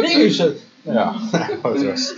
Mégis. 0.00 0.42
Ja, 0.86 1.14
az 1.62 1.84
rossz. 1.84 2.10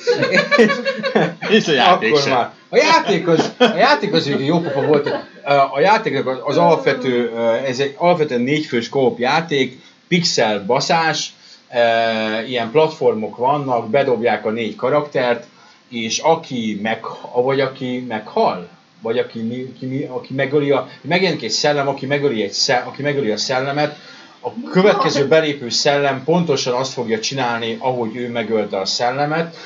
És 1.56 1.68
a 1.68 1.72
játék 1.72 2.08
Akkor 2.08 2.22
sem. 2.22 2.32
már. 2.32 2.50
A 2.68 2.76
játék 2.76 3.28
az, 3.28 3.52
a 3.58 3.76
játék 3.76 4.12
az 4.12 4.26
ugye 4.26 4.44
jó 4.44 4.60
pofa 4.60 4.82
volt. 4.82 5.14
A 5.74 5.80
játéknak 5.80 6.26
az, 6.26 6.38
az 6.42 6.56
alapvető, 6.56 7.36
ez 7.66 7.78
egy 7.78 7.94
alapvetően 7.98 8.40
négyfős 8.40 8.88
kóp 8.88 9.18
játék, 9.18 9.80
pixel 10.08 10.64
baszás, 10.66 11.32
ilyen 12.46 12.70
platformok 12.70 13.36
vannak, 13.36 13.90
bedobják 13.90 14.46
a 14.46 14.50
négy 14.50 14.76
karaktert, 14.76 15.46
és 15.88 16.18
aki 16.18 16.78
meg, 16.82 17.04
vagy 17.34 17.60
aki 17.60 18.04
meghal, 18.08 18.68
vagy 19.02 19.18
aki, 19.18 19.72
aki, 19.74 20.08
aki 20.10 20.34
megöli 20.34 20.70
a, 20.70 20.88
megjelenik 21.00 21.42
egy 21.42 21.50
szellem, 21.50 21.88
aki 21.88 22.06
megöli, 22.06 22.42
egy 22.42 22.52
szell, 22.52 22.82
aki 22.86 23.02
megöli 23.02 23.30
a 23.30 23.36
szellemet, 23.36 23.96
a 24.40 24.70
következő 24.70 25.28
belépő 25.28 25.68
szellem 25.68 26.24
pontosan 26.24 26.74
azt 26.74 26.92
fogja 26.92 27.20
csinálni, 27.20 27.76
ahogy 27.80 28.16
ő 28.16 28.28
megölte 28.30 28.78
a 28.78 28.84
szellemet, 28.84 29.56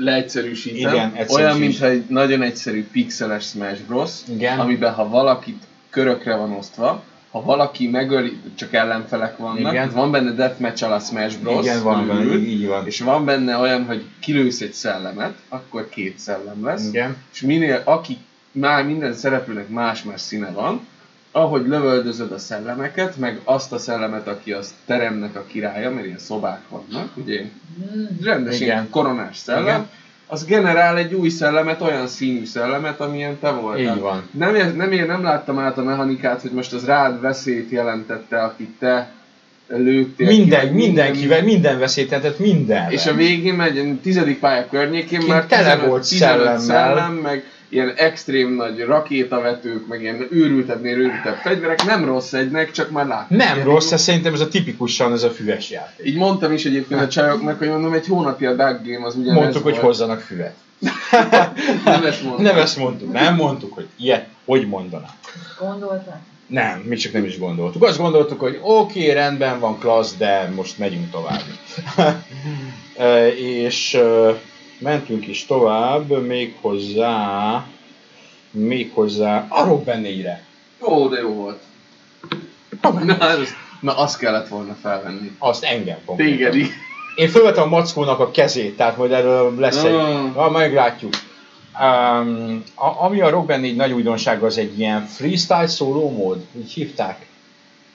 Leegyszerűsítem. 0.00 0.94
Igen. 0.94 1.26
Olyan, 1.28 1.58
mintha 1.58 1.86
egy 1.86 2.04
nagyon 2.08 2.42
egyszerű 2.42 2.86
pixeles 2.92 3.44
Smash 3.44 3.80
Bros. 3.86 4.10
Igen. 4.28 4.58
Amiben 4.58 4.94
ha 4.94 5.08
valakit 5.08 5.62
körökre 5.90 6.36
van 6.36 6.52
osztva, 6.52 7.02
ha 7.30 7.42
valaki 7.42 7.88
megöli, 7.88 8.40
csak 8.54 8.72
ellenfelek 8.72 9.36
vannak, 9.36 9.72
Igen. 9.72 9.90
van 9.90 10.10
benne 10.10 10.30
deathmatch 10.30 10.90
a 10.90 10.98
Smash 10.98 11.38
Bros. 11.38 11.64
Igen, 11.64 11.82
van 11.82 12.06
benne, 12.06 12.20
körülül, 12.20 12.46
így 12.46 12.66
van. 12.66 12.86
És 12.86 13.00
van 13.00 13.24
benne 13.24 13.56
olyan, 13.56 13.84
hogy 13.84 14.04
kilősz 14.20 14.60
egy 14.60 14.72
szellemet, 14.72 15.34
akkor 15.48 15.88
két 15.88 16.18
szellem 16.18 16.64
lesz. 16.64 16.86
Igen. 16.88 17.16
És 17.32 17.40
minél, 17.40 17.82
aki 17.84 18.18
már 18.52 18.84
minden 18.84 19.14
szereplőnek 19.14 19.68
más-más 19.68 20.20
színe 20.20 20.50
van, 20.50 20.86
ahogy 21.32 21.66
lövöldözöd 21.66 22.32
a 22.32 22.38
szellemeket, 22.38 23.16
meg 23.16 23.40
azt 23.44 23.72
a 23.72 23.78
szellemet, 23.78 24.28
aki 24.28 24.52
az 24.52 24.74
teremnek 24.86 25.36
a 25.36 25.44
királya, 25.46 25.90
mert 25.90 26.06
ilyen 26.06 26.18
szobák 26.18 26.60
vannak, 26.68 27.16
ugye 27.16 27.42
rendesen 28.22 28.62
Igen. 28.62 28.76
Igen. 28.76 28.90
koronás 28.90 29.36
szellem, 29.36 29.62
Igen. 29.64 29.88
Az 30.30 30.44
generál 30.44 30.96
egy 30.96 31.14
új 31.14 31.28
szellemet, 31.28 31.80
olyan 31.80 32.06
színű 32.06 32.44
szellemet, 32.44 33.00
amilyen 33.00 33.38
te 33.38 33.50
voltál. 33.50 33.94
Így 33.96 34.00
van. 34.00 34.28
Nem, 34.30 34.76
nem, 34.76 34.92
ér, 34.92 35.06
nem 35.06 35.22
láttam 35.22 35.58
át 35.58 35.78
a 35.78 35.82
mechanikát, 35.82 36.40
hogy 36.40 36.50
most 36.50 36.72
az 36.72 36.84
rád 36.84 37.20
veszélyt 37.20 37.70
jelentette, 37.70 38.42
akit 38.42 38.70
te 38.78 39.12
lőttél. 39.68 40.28
ki, 40.28 40.36
Minden, 40.36 40.64
meg 40.64 40.74
mindenkivel, 40.74 41.42
minden 41.42 41.78
veszélytetett 41.78 42.38
minden. 42.38 42.90
és 42.90 43.06
a 43.06 43.14
végén 43.14 43.54
megy, 43.54 43.78
a 43.78 43.82
tizedik 44.02 44.38
pálya 44.38 44.66
környékén 44.70 45.18
Kint 45.18 45.26
már 45.32 45.46
tele 45.46 45.70
15, 45.72 45.88
volt 45.88 46.08
15 46.08 46.30
szellemmel. 46.30 46.58
szellem, 46.58 47.12
meg 47.12 47.44
ilyen 47.68 47.92
extrém 47.96 48.54
nagy 48.54 48.80
rakétavetők, 48.80 49.86
meg 49.86 50.02
ilyen 50.02 50.26
őrültebbnél 50.30 50.98
őrültebb 50.98 51.36
fegyverek, 51.36 51.84
nem 51.84 52.04
rossz 52.04 52.32
egynek, 52.32 52.70
csak 52.70 52.90
már 52.90 53.06
láttam. 53.06 53.36
Nem 53.36 53.54
Ilyen- 53.54 53.66
rossz, 53.66 53.92
ez 53.92 54.02
szerintem 54.02 54.34
ez 54.34 54.40
a 54.40 54.48
tipikusan 54.48 55.12
ez 55.12 55.22
a 55.22 55.30
füves 55.30 55.70
játék. 55.70 56.06
Így 56.06 56.16
mondtam 56.16 56.52
is 56.52 56.64
egyébként 56.64 57.00
a 57.00 57.08
csajoknak, 57.08 57.58
hogy 57.58 57.68
mondom, 57.68 57.92
egy 57.92 58.06
hónapja 58.06 58.50
a 58.50 58.54
Duck 58.54 58.86
Game 58.86 59.06
az 59.06 59.14
ugyanez 59.16 59.42
Mondtuk, 59.42 59.62
hogy 59.62 59.72
volt. 59.72 59.84
hozzanak 59.84 60.20
füvet. 60.20 60.54
Nem 61.84 62.04
ezt 62.04 62.22
mondtam. 62.22 62.44
Nem 62.44 62.58
ezt 62.58 62.76
mondtuk, 62.76 63.12
nem 63.12 63.34
mondtuk, 63.34 63.74
hogy 63.74 63.86
ilyet 63.96 64.26
hogy 64.44 64.68
mondanak. 64.68 65.10
Gondoltál? 65.60 66.20
Nem, 66.46 66.78
mi 66.78 66.96
csak 66.96 67.12
nem 67.12 67.24
is 67.24 67.38
gondoltuk. 67.38 67.82
Azt 67.84 67.98
gondoltuk, 67.98 68.40
hogy 68.40 68.58
oké, 68.62 69.00
okay, 69.00 69.12
rendben 69.12 69.60
van, 69.60 69.78
klassz, 69.78 70.16
de 70.16 70.52
most 70.54 70.78
megyünk 70.78 71.10
tovább. 71.10 71.42
És 73.64 73.98
mentünk 74.78 75.26
is 75.26 75.46
tovább, 75.46 76.26
még 76.26 76.56
hozzá, 76.60 77.66
még 78.50 78.90
hozzá 78.94 79.46
a 79.48 79.64
Robben 79.64 80.02
4-re. 80.04 80.44
Ó, 80.80 81.08
de 81.08 81.20
jó 81.20 81.28
volt. 81.28 81.58
Na, 83.04 83.14
az, 83.14 83.54
na 83.80 83.96
azt 83.96 84.18
kellett 84.18 84.48
volna 84.48 84.76
felvenni. 84.82 85.30
Azt 85.38 85.64
engem 85.64 85.98
konkrétan. 86.04 86.36
Téged 86.36 86.54
így. 86.54 86.70
Én 87.14 87.28
fölvettem 87.28 87.62
a 87.62 87.66
Mackónak 87.66 88.18
a 88.18 88.30
kezét, 88.30 88.76
tehát 88.76 88.96
majd 88.96 89.12
erről 89.12 89.54
lesz 89.58 89.82
egy... 89.84 89.94
Ah. 89.94 90.36
Ah, 90.36 90.52
meglátjuk. 90.52 91.12
Um, 91.80 92.62
a, 92.74 93.04
ami 93.04 93.20
a 93.20 93.30
Rock 93.30 93.46
Band 93.46 93.60
4 93.60 93.76
nagy 93.76 93.92
újdonsága, 93.92 94.46
az 94.46 94.58
egy 94.58 94.78
ilyen 94.78 95.06
freestyle 95.06 95.66
szóló 95.66 96.10
mód, 96.10 96.44
így 96.56 96.72
hívták. 96.72 97.26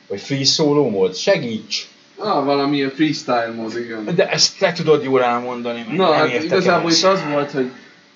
Vagy 0.07 0.21
free 0.21 0.45
szóló 0.45 0.89
mód, 0.89 1.15
segíts! 1.15 1.88
Ah, 2.24 2.45
valamilyen 2.45 2.89
freestyle 2.89 3.53
mód, 3.55 3.78
igen. 3.78 4.15
De 4.15 4.30
ezt 4.30 4.59
te 4.59 4.71
tudod 4.71 5.03
jól 5.03 5.24
elmondani, 5.24 5.86
mert 5.88 5.97
Na, 5.97 6.09
nem 6.09 6.30
hát 6.30 6.43
igazából 6.43 6.91
itt 6.91 7.03
az 7.03 7.19
volt, 7.32 7.51
hogy 7.51 7.71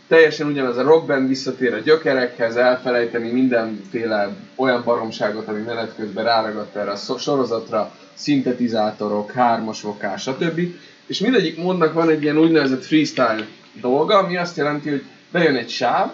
teljesen 0.08 0.48
ugyanaz 0.48 0.78
a 0.78 0.82
rockband 0.82 1.28
visszatér 1.28 1.74
a 1.74 1.78
gyökerekhez, 1.80 2.56
elfelejteni 2.56 3.32
mindenféle 3.32 4.30
olyan 4.56 4.84
baromságot, 4.84 5.48
ami 5.48 5.62
menet 5.62 5.96
közben 5.96 6.24
ráragadt 6.24 6.76
erre 6.76 6.92
a 6.92 7.18
sorozatra, 7.18 7.92
szintetizátorok, 8.14 9.32
hármas 9.32 9.82
vokás, 9.82 10.22
stb. 10.22 10.60
És 11.08 11.20
mindegyik 11.20 11.58
módnak 11.58 11.94
van 11.94 12.10
egy 12.10 12.24
ilyen 12.24 12.38
úgynevezett 12.38 12.86
freestyle 12.86 13.48
dolga, 13.74 14.18
ami 14.18 14.38
azt 14.38 14.58
jelenti, 14.58 14.90
hogy 14.90 15.04
bejön 15.32 15.56
egy 15.56 15.70
sáv, 15.70 16.12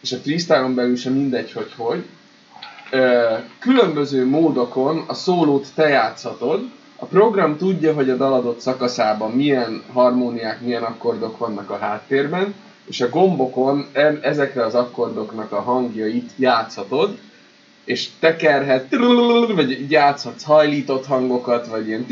és 0.00 0.12
a 0.12 0.16
freestyle-on 0.16 0.74
belül 0.74 0.96
sem 0.96 1.12
mindegy, 1.12 1.52
hogy 1.52 1.72
hogy. 1.76 2.04
Különböző 3.58 4.26
módokon 4.26 5.04
a 5.06 5.14
szólót 5.14 5.66
te 5.74 5.88
játszhatod, 5.88 6.60
a 7.02 7.04
program 7.04 7.56
tudja, 7.56 7.92
hogy 7.94 8.10
a 8.10 8.16
dal 8.16 8.32
adott 8.32 8.60
szakaszában 8.60 9.30
milyen 9.30 9.82
harmóniák, 9.92 10.60
milyen 10.60 10.82
akkordok 10.82 11.38
vannak 11.38 11.70
a 11.70 11.78
háttérben, 11.78 12.54
és 12.84 13.00
a 13.00 13.08
gombokon 13.08 13.86
ezekre 14.20 14.64
az 14.64 14.74
akkordoknak 14.74 15.52
a 15.52 15.60
hangjait 15.60 16.30
játszhatod, 16.36 17.18
és 17.84 18.08
tekerhet, 18.20 18.96
vagy 19.54 19.90
játszhatsz 19.90 20.42
hajlított 20.42 21.06
hangokat, 21.06 21.66
vagy 21.66 21.86
ilyen 21.86 22.06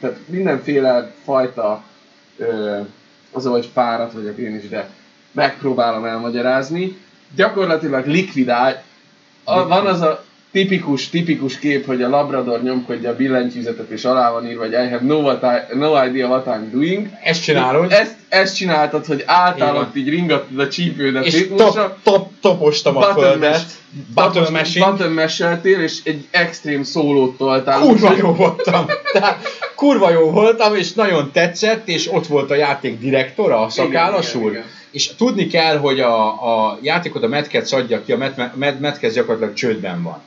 tehát 0.00 0.18
mindenféle 0.26 1.12
fajta 1.24 1.82
az, 3.32 3.44
hogy 3.44 3.70
fáradt 3.72 4.12
vagyok 4.12 4.38
én 4.38 4.54
is, 4.54 4.68
de 4.68 4.90
megpróbálom 5.32 6.04
elmagyarázni. 6.04 6.96
Gyakorlatilag 7.34 8.06
likvidál, 8.06 8.82
a, 9.44 9.68
van 9.68 9.86
az 9.86 10.00
a 10.00 10.24
tipikus, 10.52 11.08
tipikus 11.08 11.58
kép, 11.58 11.86
hogy 11.86 12.02
a 12.02 12.08
Labrador 12.08 12.62
nyomkodja 12.62 13.10
a 13.10 13.16
billentyűzetet 13.16 13.90
és 13.90 14.04
alá 14.04 14.30
van 14.30 14.46
írva, 14.46 14.62
hogy 14.62 14.72
I 14.72 14.76
have 14.90 15.00
no, 15.02 15.16
what 15.16 15.42
I, 15.42 15.76
no 15.76 16.04
idea 16.04 16.28
what 16.28 16.46
I'm 16.46 16.70
doing. 16.72 17.08
Ezt 17.22 17.42
csinálod, 17.42 17.92
Ezt, 17.92 18.16
ezt 18.28 18.56
csináltad, 18.56 19.06
hogy 19.06 19.22
álltál 19.26 19.90
Így 19.94 20.08
ringattad 20.08 20.58
a 20.58 20.68
csípődet 20.68 21.26
és 21.26 21.34
ritmusra, 21.34 21.98
top, 22.02 22.14
top, 22.14 22.30
topostam 22.40 22.96
a 22.96 23.02
földet. 23.02 23.66
Button 24.14 24.52
mashing. 24.52 24.84
button 24.84 25.12
mesheltél, 25.12 25.80
és 25.80 25.98
egy 26.04 26.26
extrém 26.30 26.82
szólót 26.82 27.36
toltál. 27.36 27.80
Kurva 27.80 28.14
jó 28.16 28.32
voltam. 28.32 28.86
Tehát, 29.12 29.48
kurva 29.74 30.10
jó 30.10 30.30
voltam, 30.30 30.74
és 30.74 30.92
nagyon 30.92 31.30
tetszett, 31.32 31.88
és 31.88 32.12
ott 32.12 32.26
volt 32.26 32.50
a 32.50 32.54
játék 32.54 32.98
direktora, 32.98 33.60
a 33.60 33.68
szakállas 33.68 34.34
igen, 34.34 34.42
úr. 34.42 34.50
igen. 34.50 34.64
És 34.90 35.14
tudni 35.16 35.46
kell, 35.46 35.78
hogy 35.78 36.00
a, 36.00 36.26
a 36.26 36.78
játékot 36.82 37.22
a 37.22 37.28
Medcats 37.28 37.72
adja 37.72 38.04
ki, 38.04 38.12
a 38.12 38.32
Medcats 38.78 39.14
gyakorlatilag 39.14 39.54
csődben 39.54 40.02
van. 40.02 40.22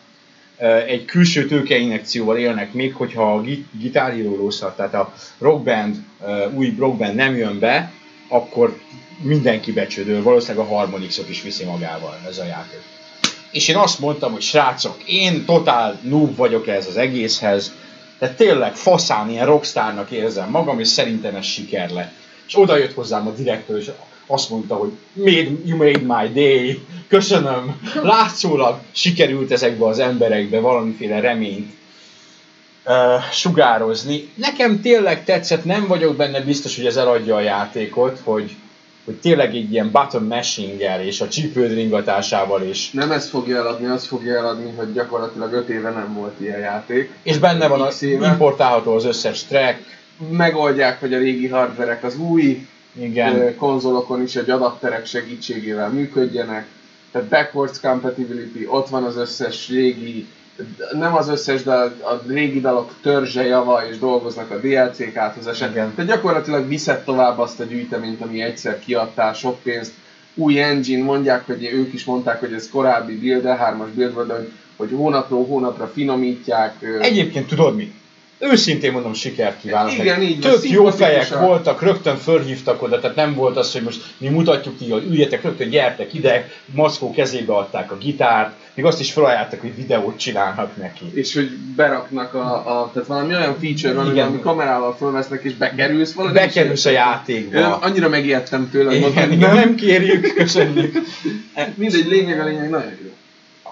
Egy 0.88 1.06
külső 1.06 1.46
tőkeinjekcióval 1.46 2.38
élnek 2.38 2.74
még, 2.74 2.94
hogyha 2.94 3.34
a 3.34 3.42
Git- 3.42 3.68
Guitar 3.80 4.12
Hero 4.12 4.36
rosszat, 4.36 4.76
tehát 4.76 4.94
a 4.94 5.14
Rock 5.40 5.64
Band, 5.64 5.96
ö, 6.26 6.52
új 6.52 6.76
Rock 6.78 6.98
Band 6.98 7.16
nem 7.16 7.36
jön 7.36 7.60
be, 7.60 7.92
akkor 8.28 8.78
mindenki 9.22 9.72
becsődöl, 9.72 10.24
valószínűleg 10.24 10.68
a 10.68 10.76
Harmonixot 10.76 11.30
is 11.30 11.42
viszi 11.42 11.64
magával 11.64 12.18
ez 12.28 12.38
a 12.38 12.44
játék. 12.46 12.82
És 13.52 13.68
én 13.68 13.76
azt 13.76 14.00
mondtam, 14.00 14.32
hogy 14.32 14.42
srácok, 14.42 14.98
én 15.06 15.46
totál 15.46 16.00
noob 16.04 16.36
vagyok 16.36 16.68
ez 16.68 16.88
az 16.88 16.98
egészhez, 16.98 17.72
de 18.20 18.34
tényleg 18.34 18.76
faszán 18.76 19.30
ilyen 19.30 19.46
rockstárnak 19.46 20.12
érzem 20.12 20.50
magam, 20.50 20.80
és 20.80 20.88
szerintem 20.88 21.36
ez 21.36 21.46
siker 21.46 21.90
lett. 21.90 22.14
És 22.48 22.58
oda 22.58 22.78
jött 22.78 22.94
hozzám 22.94 23.28
a 23.28 23.32
direktor, 23.32 23.78
és 23.78 23.92
azt 24.32 24.50
mondta, 24.50 24.76
hogy 24.76 24.92
made, 25.14 25.50
you 25.66 25.78
made 25.78 26.00
my 26.00 26.32
day, 26.34 26.80
köszönöm, 27.08 27.82
látszólag 28.02 28.80
sikerült 28.92 29.52
ezekbe 29.52 29.86
az 29.86 30.00
emberekbe 30.00 30.60
valamiféle 30.60 31.20
reményt 31.20 31.72
uh, 32.86 32.94
sugározni. 33.32 34.30
Nekem 34.36 34.82
tényleg 34.82 35.24
tetszett, 35.24 35.66
nem 35.66 35.88
vagyok 35.88 36.16
benne 36.16 36.42
biztos, 36.42 36.76
hogy 36.76 36.86
ez 36.86 36.96
eladja 36.96 37.36
a 37.36 37.42
játékot, 37.42 38.20
hogy, 38.24 38.56
hogy 39.06 39.16
tényleg 39.16 39.56
egy 39.56 39.72
ilyen 39.72 39.92
button 39.92 40.24
mashinggel 40.24 41.02
és 41.02 41.22
a 41.22 41.28
csípőd 41.28 41.74
ringatásával 41.74 42.62
és, 42.62 42.92
Nem 42.92 43.12
ez 43.12 43.30
fogja 43.30 43.58
eladni, 43.58 43.88
az 43.88 44.08
fogja 44.08 44.38
eladni, 44.38 44.72
hogy 44.76 44.94
gyakorlatilag 44.94 45.54
5 45.54 45.70
éve 45.70 45.90
nem 45.90 46.14
volt 46.14 46.40
ilyen 46.42 46.60
játék. 46.60 47.12
és 47.24 47.38
benne 47.38 47.68
van 47.68 47.88
X 47.88 48.02
a, 48.02 48.06
éve. 48.06 48.28
importálható 48.28 48.96
az 48.96 49.06
összes 49.06 49.44
track, 49.44 50.00
Megoldják, 50.30 51.00
hogy 51.00 51.14
a 51.14 51.18
régi 51.18 51.48
hardverek 51.48 52.04
az 52.04 52.18
új 52.18 52.68
Igen. 52.94 53.56
konzolokon 53.56 54.22
is, 54.22 54.36
hogy 54.36 54.50
adapterek 54.50 55.06
segítségével 55.06 55.90
működjenek. 55.90 56.68
Tehát 57.12 57.28
backwards 57.28 57.80
compatibility, 57.80 58.66
ott 58.68 58.90
van 58.90 59.04
az 59.04 59.18
összes 59.18 59.70
régi, 59.70 60.28
nem 60.92 61.16
az 61.16 61.30
összes, 61.30 61.64
de 61.64 61.72
a, 61.74 62.22
régi 62.28 62.60
dalok 62.60 62.94
törzse 63.02 63.46
java, 63.46 63.88
és 63.90 64.00
dolgoznak 64.00 64.52
a 64.52 64.60
DLC-k 64.60 65.16
áthozásán. 65.16 65.74
Tehát 65.74 66.06
gyakorlatilag 66.06 66.68
viszed 66.68 67.04
tovább 67.04 67.40
azt 67.40 67.60
a 67.60 67.64
gyűjteményt, 67.64 68.22
ami 68.22 68.42
egyszer 68.42 68.80
kiadtál 68.80 69.34
sok 69.34 69.62
pénzt, 69.62 69.92
új 70.36 70.62
engine, 70.62 71.04
mondják, 71.04 71.46
hogy 71.46 71.70
ők 71.74 71.94
is 71.94 72.04
mondták, 72.04 72.40
hogy 72.40 72.54
ez 72.54 72.70
korábbi 72.70 73.18
build, 73.18 73.44
3-as 73.46 73.90
build 73.96 74.28
de 74.28 74.34
hogy, 74.34 74.52
hogy 74.76 74.92
hónapról 74.92 75.46
hónapra 75.46 75.88
finomítják. 75.88 76.86
Egyébként 77.00 77.48
tudod 77.48 77.76
mi? 77.76 77.94
Őszintén 78.44 78.92
mondom, 78.92 79.14
sikert 79.14 79.62
kívánok. 79.62 79.94
Igen, 79.98 80.22
így 80.22 80.40
Tök 80.40 80.70
jó 80.70 80.86
fejek 80.90 81.40
voltak, 81.40 81.82
rögtön 81.82 82.18
fölhívtak 82.18 82.82
oda, 82.82 83.00
tehát 83.00 83.16
nem 83.16 83.34
volt 83.34 83.58
az, 83.58 83.72
hogy 83.74 83.82
most 83.82 84.02
mi 84.18 84.28
mutatjuk 84.28 84.78
ti, 84.78 84.90
hogy 84.90 85.06
üljetek, 85.10 85.44
rögtön 85.44 85.70
gyertek 85.70 86.14
ide, 86.14 86.50
Mackó 86.74 87.12
kezébe 87.12 87.54
adták 87.54 87.92
a 87.92 87.98
gitárt, 87.98 88.56
még 88.74 88.86
azt 88.86 89.00
is 89.00 89.12
felajánlottak, 89.12 89.62
hogy 89.62 89.76
videót 89.76 90.18
csinálnak 90.18 90.78
neki. 90.78 91.06
és 91.14 91.34
hogy 91.34 91.50
beraknak 91.76 92.34
a, 92.34 92.54
a 92.82 92.90
tehát 92.94 93.08
valami 93.08 93.34
olyan 93.36 93.56
feature 93.60 93.94
van, 93.94 94.06
Igen. 94.06 94.16
valami 94.26 94.40
kamerával 94.42 94.96
fölvesznek 94.96 95.44
és 95.44 95.54
bekerülsz 95.54 96.14
valami. 96.14 96.34
Bekerülsz 96.34 96.86
a 96.86 96.90
Én 96.90 96.96
játékba. 96.96 97.76
annyira 97.76 98.10
megijedtem 98.10 98.70
tőle, 98.70 98.90
Igen, 98.90 99.02
mondtam, 99.02 99.32
igen, 99.32 99.50
nem. 99.50 99.56
nem 99.56 99.76
kérjük, 99.76 100.34
köszönjük. 100.36 100.98
Mindegy, 101.76 102.08
lényeg 102.08 102.40
a 102.40 102.44
lényeg, 102.44 102.70
nagyon 102.70 102.92
jó. 103.04 103.10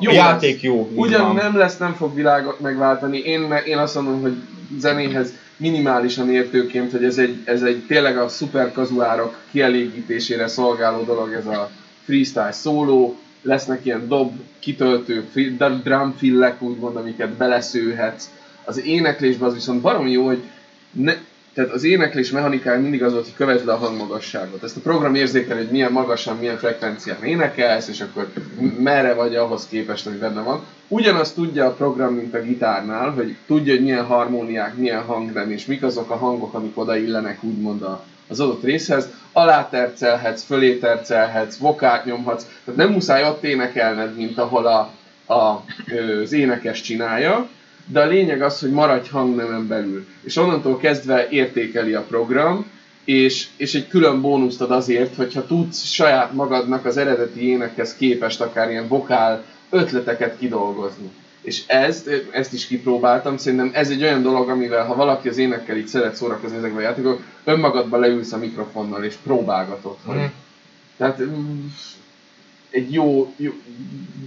Jó 0.01 0.11
játék 0.11 0.61
jó. 0.61 0.89
így 0.91 0.97
Ugyan 0.97 1.25
van. 1.25 1.35
nem 1.35 1.57
lesz, 1.57 1.77
nem 1.77 1.93
fog 1.93 2.15
világot 2.15 2.59
megváltani. 2.59 3.17
Én, 3.17 3.53
én 3.65 3.77
azt 3.77 3.95
mondom, 3.95 4.21
hogy 4.21 4.35
zenéhez 4.77 5.33
minimálisan 5.57 6.31
értőként, 6.31 6.91
hogy 6.91 7.03
ez 7.03 7.17
egy, 7.17 7.41
ez 7.43 7.61
egy 7.61 7.85
tényleg 7.87 8.17
a 8.17 8.27
szuper 8.27 8.71
kazuárok 8.71 9.37
kielégítésére 9.51 10.47
szolgáló 10.47 11.03
dolog, 11.03 11.33
ez 11.33 11.45
a 11.45 11.69
freestyle 12.03 12.51
szóló, 12.51 13.17
lesznek 13.41 13.85
ilyen 13.85 14.07
dob, 14.07 14.39
kitöltő, 14.59 15.25
drum 15.83 16.15
fillek, 16.17 16.61
úgymond, 16.61 16.95
amiket 16.95 17.29
beleszőhetsz. 17.29 18.29
Az 18.65 18.85
éneklésben 18.85 19.47
az 19.47 19.53
viszont 19.53 19.81
baromi 19.81 20.11
jó, 20.11 20.25
hogy 20.25 20.43
ne, 20.91 21.13
tehát 21.53 21.71
az 21.71 21.83
éneklés 21.83 22.31
mechanikája 22.31 22.79
mindig 22.79 23.03
az 23.03 23.11
volt, 23.11 23.23
hogy 23.23 23.35
kövesd 23.35 23.65
le 23.65 23.73
a 23.73 23.77
hangmagasságot. 23.77 24.63
Ezt 24.63 24.77
a 24.77 24.79
program 24.79 25.15
érzékel, 25.15 25.57
hogy 25.57 25.69
milyen 25.71 25.91
magasan, 25.91 26.37
milyen 26.37 26.57
frekvencián 26.57 27.23
énekelsz, 27.23 27.87
és 27.87 28.01
akkor 28.01 28.27
merre 28.79 29.13
vagy 29.13 29.35
ahhoz 29.35 29.67
képest, 29.67 30.07
ami 30.07 30.17
benne 30.17 30.41
van. 30.41 30.63
Ugyanazt 30.87 31.35
tudja 31.35 31.65
a 31.65 31.73
program, 31.73 32.13
mint 32.13 32.33
a 32.33 32.41
gitárnál, 32.41 33.09
hogy 33.09 33.35
tudja, 33.47 33.73
hogy 33.73 33.83
milyen 33.83 34.05
harmóniák, 34.05 34.75
milyen 34.75 35.03
hangnem, 35.03 35.51
és 35.51 35.65
mik 35.65 35.83
azok 35.83 36.09
a 36.09 36.15
hangok, 36.15 36.53
amik 36.53 36.77
odaillenek 36.77 37.43
úgymond 37.43 37.81
a, 37.81 38.03
az 38.27 38.39
adott 38.39 38.63
részhez. 38.63 39.09
Alátercelhetsz, 39.31 40.43
fölétercelhetsz, 40.43 41.57
vokált 41.57 42.05
nyomhatsz, 42.05 42.45
tehát 42.65 42.79
nem 42.79 42.91
muszáj 42.91 43.23
ott 43.23 43.43
énekelned, 43.43 44.15
mint 44.15 44.37
ahol 44.37 44.65
a, 44.65 44.91
a, 45.33 45.63
az 46.23 46.31
énekes 46.31 46.81
csinálja, 46.81 47.49
de 47.91 48.01
a 48.01 48.07
lényeg 48.07 48.41
az, 48.41 48.59
hogy 48.59 48.71
maradj 48.71 49.09
hangnemen 49.09 49.67
belül. 49.67 50.05
És 50.23 50.35
onnantól 50.35 50.77
kezdve 50.77 51.29
értékeli 51.29 51.93
a 51.93 52.01
program, 52.01 52.65
és, 53.03 53.47
és 53.57 53.73
egy 53.73 53.87
külön 53.87 54.21
bónuszt 54.21 54.61
ad 54.61 54.71
azért, 54.71 55.15
hogyha 55.15 55.45
tudsz 55.45 55.83
saját 55.83 56.33
magadnak 56.33 56.85
az 56.85 56.97
eredeti 56.97 57.47
énekhez 57.47 57.95
képest 57.95 58.41
akár 58.41 58.69
ilyen 58.69 58.87
vokál 58.87 59.43
ötleteket 59.69 60.37
kidolgozni. 60.37 61.09
És 61.41 61.63
ezt, 61.67 62.09
ezt 62.31 62.53
is 62.53 62.67
kipróbáltam, 62.67 63.37
szerintem 63.37 63.71
ez 63.73 63.89
egy 63.89 64.03
olyan 64.03 64.21
dolog, 64.21 64.49
amivel 64.49 64.85
ha 64.85 64.95
valaki 64.95 65.29
az 65.29 65.37
énekkel 65.37 65.77
így 65.77 65.87
szeret 65.87 66.15
szórakozni 66.15 66.57
ezekben 66.57 66.79
a 66.79 66.87
játékok, 66.87 67.21
önmagadba 67.43 67.97
leülsz 67.97 68.31
a 68.31 68.37
mikrofonnal 68.37 69.03
és 69.03 69.13
próbálgatod. 69.23 69.95
Mhm. 70.05 70.17
Tehát 70.97 71.19
mm, 71.19 71.65
egy 72.69 72.93
jó, 72.93 73.33
jó 73.37 73.51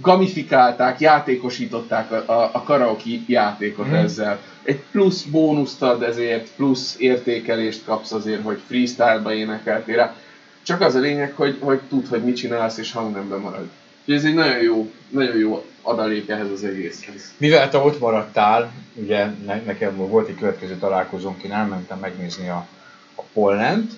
gamifikálták, 0.01 0.99
játékosították 0.99 2.11
a, 2.11 2.15
a, 2.31 2.49
a 2.53 2.63
karaoke 2.63 3.09
játékot 3.27 3.85
Mhm. 3.85 3.95
ezzel. 3.95 4.39
Egy 4.63 4.79
plusz 4.91 5.21
bónuszt 5.21 5.81
ad 5.81 6.03
ezért, 6.03 6.49
plusz 6.55 6.95
értékelést 6.99 7.83
kapsz 7.85 8.11
azért, 8.11 8.43
hogy 8.43 8.59
freestyle-ba 8.67 9.33
énekeltél 9.33 9.95
rá. 9.95 10.15
Csak 10.63 10.81
az 10.81 10.95
a 10.95 10.99
lényeg, 10.99 11.33
hogy, 11.35 11.57
hogy 11.59 11.79
tudd, 11.89 12.07
hogy 12.07 12.23
mit 12.23 12.35
csinálsz, 12.35 12.77
és 12.77 12.91
hangnemben 12.91 13.39
marad. 13.39 13.67
Úgyhogy 13.99 14.15
ez 14.15 14.23
egy 14.23 14.33
nagyon 14.33 14.61
jó, 14.61 14.91
nagyon 15.09 15.37
jó 15.37 15.65
adalék 15.81 16.29
ehhez 16.29 16.51
az 16.51 16.63
egészhez. 16.63 17.33
Mivel 17.37 17.69
te 17.69 17.77
ott 17.77 17.99
maradtál, 17.99 18.71
ugye 18.93 19.25
ne, 19.45 19.61
nekem 19.61 19.95
volt 19.95 20.27
egy 20.27 20.35
következő 20.35 20.75
találkozónk, 20.75 21.43
én 21.43 21.51
elmentem 21.51 21.99
megnézni 21.99 22.49
a, 22.49 22.67
a 23.15 23.21
Polnent. 23.33 23.91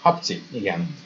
Hapci, 0.00 0.42
igen. 0.52 0.96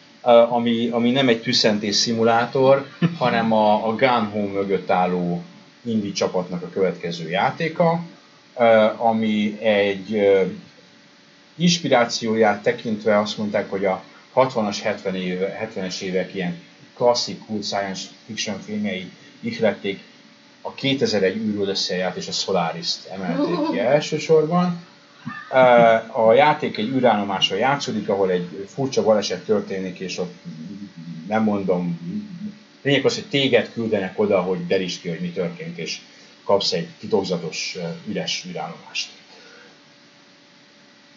Ami, 0.48 0.88
ami 0.88 1.10
nem 1.10 1.28
egy 1.28 1.42
tüszentés 1.42 1.94
szimulátor, 1.94 2.86
hanem 3.18 3.52
a, 3.52 3.88
a 3.88 3.94
Gun 3.94 4.26
Home 4.30 4.52
mögött 4.52 4.90
álló 4.90 5.42
indie 5.84 6.12
csapatnak 6.12 6.62
a 6.62 6.68
következő 6.68 7.28
játéka, 7.28 8.00
ami 8.96 9.58
egy 9.60 10.26
inspirációját 11.56 12.62
tekintve 12.62 13.18
azt 13.18 13.38
mondták, 13.38 13.70
hogy 13.70 13.84
a 13.84 14.02
60-as, 14.34 14.78
70 14.82 15.14
éve, 15.14 15.70
70-es 15.74 16.00
évek 16.00 16.34
ilyen 16.34 16.62
klasszik, 16.94 17.46
cool 17.46 17.62
science 17.62 18.08
fiction 18.26 18.60
filmjei 18.60 19.10
ihlették 19.40 20.00
a 20.60 20.74
2001 20.74 21.36
űről 21.36 21.68
összeját 21.68 22.16
és 22.16 22.28
a 22.28 22.32
Solaris-t 22.32 23.06
emelték 23.06 23.70
ki 23.70 23.78
elsősorban. 23.94 24.86
Uh, 25.50 26.18
A 26.18 26.32
játék 26.32 26.76
egy 26.76 26.88
űrállomáson 26.88 27.58
játszódik, 27.58 28.08
ahol 28.08 28.30
egy 28.30 28.66
furcsa 28.74 29.02
baleset 29.02 29.44
történik, 29.44 29.98
és 29.98 30.18
ott 30.18 30.34
nem 31.28 31.42
mondom, 31.42 32.00
lényeg 32.82 33.04
az, 33.04 33.14
hogy 33.14 33.26
téged 33.26 33.72
küldenek 33.72 34.18
oda, 34.18 34.40
hogy 34.40 34.66
derítsd 34.66 35.00
ki, 35.00 35.08
hogy 35.08 35.20
mi 35.20 35.30
történt, 35.30 35.78
és 35.78 35.98
kapsz 36.44 36.72
egy 36.72 36.88
titokzatos 36.98 37.74
uh, 37.76 37.84
üres 38.08 38.44
űrállomást. 38.48 39.08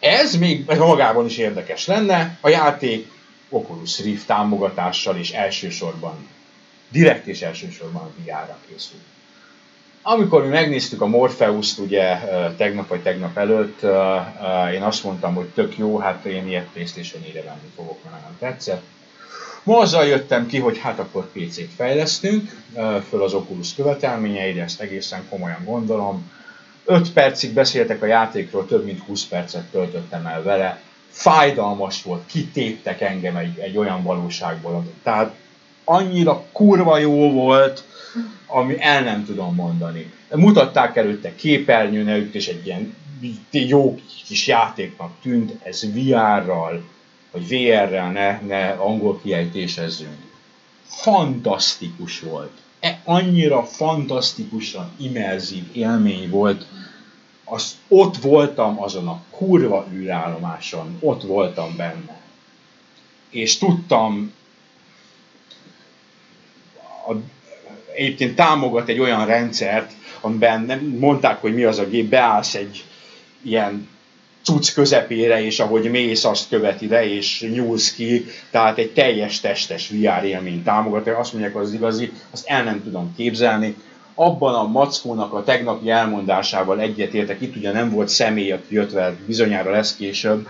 Ez 0.00 0.36
még 0.36 0.64
magában 0.66 1.26
is 1.26 1.36
érdekes 1.38 1.86
lenne. 1.86 2.38
A 2.40 2.48
játék 2.48 3.10
Oculus 3.48 4.00
Rift 4.00 4.26
támogatással 4.26 5.16
és 5.16 5.30
elsősorban, 5.30 6.28
direkt 6.88 7.26
és 7.26 7.42
elsősorban 7.42 8.12
VR-ra 8.24 8.58
készül. 8.68 8.98
Amikor 10.02 10.42
mi 10.42 10.48
megnéztük 10.48 11.00
a 11.00 11.06
Morpheus-t 11.06 11.78
ugye 11.78 12.18
tegnap 12.56 12.88
vagy 12.88 13.00
tegnap 13.00 13.36
előtt, 13.36 13.82
én 14.74 14.82
azt 14.82 15.04
mondtam, 15.04 15.34
hogy 15.34 15.46
tök 15.46 15.78
jó, 15.78 15.98
hát 15.98 16.24
én 16.24 16.48
ilyet 16.48 16.68
Playstation 16.72 17.22
4-re 17.22 17.42
venni 17.42 17.70
fogok, 17.76 17.98
mert 18.10 18.22
nem 18.22 18.36
tetszett. 18.38 18.82
Ma 19.62 19.78
azzal 19.78 20.06
jöttem 20.06 20.46
ki, 20.46 20.58
hogy 20.58 20.78
hát 20.78 20.98
akkor 20.98 21.28
PC-t 21.32 21.68
fejlesztünk, 21.76 22.50
föl 23.08 23.22
az 23.22 23.34
Oculus 23.34 23.74
követelményeire, 23.74 24.62
ezt 24.62 24.80
egészen 24.80 25.26
komolyan 25.28 25.64
gondolom. 25.64 26.30
5 26.84 27.12
percig 27.12 27.52
beszéltek 27.52 28.02
a 28.02 28.06
játékról, 28.06 28.66
több 28.66 28.84
mint 28.84 29.00
20 29.00 29.24
percet 29.24 29.64
töltöttem 29.70 30.26
el 30.26 30.42
vele. 30.42 30.80
Fájdalmas 31.08 32.02
volt, 32.02 32.22
kitéptek 32.26 33.00
engem 33.00 33.36
egy, 33.36 33.58
egy 33.58 33.76
olyan 33.76 34.02
valóságból. 34.02 34.84
Tehát 35.02 35.34
annyira 35.84 36.44
kurva 36.52 36.98
jó 36.98 37.32
volt, 37.32 37.84
ami 38.46 38.76
el 38.78 39.02
nem 39.02 39.24
tudom 39.24 39.54
mondani. 39.54 40.12
Mutatták 40.30 40.96
előtte 40.96 41.34
képernyőn 41.34 42.08
előtt, 42.08 42.34
és 42.34 42.48
egy 42.48 42.66
ilyen 42.66 42.94
jó 43.50 44.00
kis 44.26 44.46
játéknak 44.46 45.12
tűnt, 45.22 45.52
ez 45.62 45.92
VR-ral, 45.92 46.82
vagy 47.30 47.48
VR-rel, 47.48 48.10
ne, 48.10 48.40
ne 48.40 48.68
angol 48.68 49.20
kiejtésezzünk. 49.20 50.16
Fantasztikus 50.86 52.20
volt. 52.20 52.52
E, 52.80 53.00
annyira 53.04 53.64
fantasztikusan 53.64 54.90
immerzív 54.96 55.64
élmény 55.72 56.30
volt, 56.30 56.66
az, 57.44 57.76
ott 57.88 58.16
voltam 58.16 58.82
azon 58.82 59.08
a 59.08 59.22
kurva 59.30 59.86
űrállomáson, 59.92 60.96
ott 61.00 61.22
voltam 61.22 61.76
benne. 61.76 62.20
És 63.30 63.58
tudtam 63.58 64.32
a, 67.08 67.12
egyébként 68.00 68.34
támogat 68.34 68.88
egy 68.88 68.98
olyan 68.98 69.26
rendszert, 69.26 69.92
amiben 70.20 70.62
nem, 70.62 70.96
mondták, 70.98 71.40
hogy 71.40 71.54
mi 71.54 71.64
az 71.64 71.78
a 71.78 71.86
gép, 71.86 72.08
beállsz 72.08 72.54
egy 72.54 72.84
ilyen 73.42 73.88
cucc 74.42 74.74
közepére, 74.74 75.44
és 75.44 75.60
ahogy 75.60 75.90
mész, 75.90 76.24
azt 76.24 76.48
követi 76.48 76.88
le, 76.88 77.14
és 77.14 77.48
nyúlsz 77.54 77.92
ki, 77.92 78.24
tehát 78.50 78.78
egy 78.78 78.90
teljes 78.90 79.40
testes 79.40 79.88
VR 79.88 80.24
élmény 80.24 80.62
támogatja, 80.62 81.18
azt 81.18 81.32
mondják, 81.32 81.56
az 81.56 81.72
igazi, 81.72 82.12
azt 82.30 82.48
el 82.48 82.64
nem 82.64 82.82
tudom 82.82 83.14
képzelni. 83.16 83.76
Abban 84.14 84.54
a 84.54 84.66
mackónak 84.66 85.32
a 85.32 85.44
tegnapi 85.44 85.90
elmondásával 85.90 86.80
egyetértek, 86.80 87.40
itt 87.40 87.56
ugye 87.56 87.72
nem 87.72 87.90
volt 87.90 88.08
személy, 88.08 88.52
aki 88.52 88.74
jött 88.74 88.92
vele, 88.92 89.16
bizonyára 89.26 89.70
lesz 89.70 89.96
később, 89.96 90.48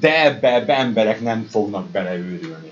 de 0.00 0.24
ebbe, 0.24 0.54
ebbe 0.54 0.76
emberek 0.76 1.20
nem 1.20 1.46
fognak 1.50 1.86
beleőrülni. 1.86 2.63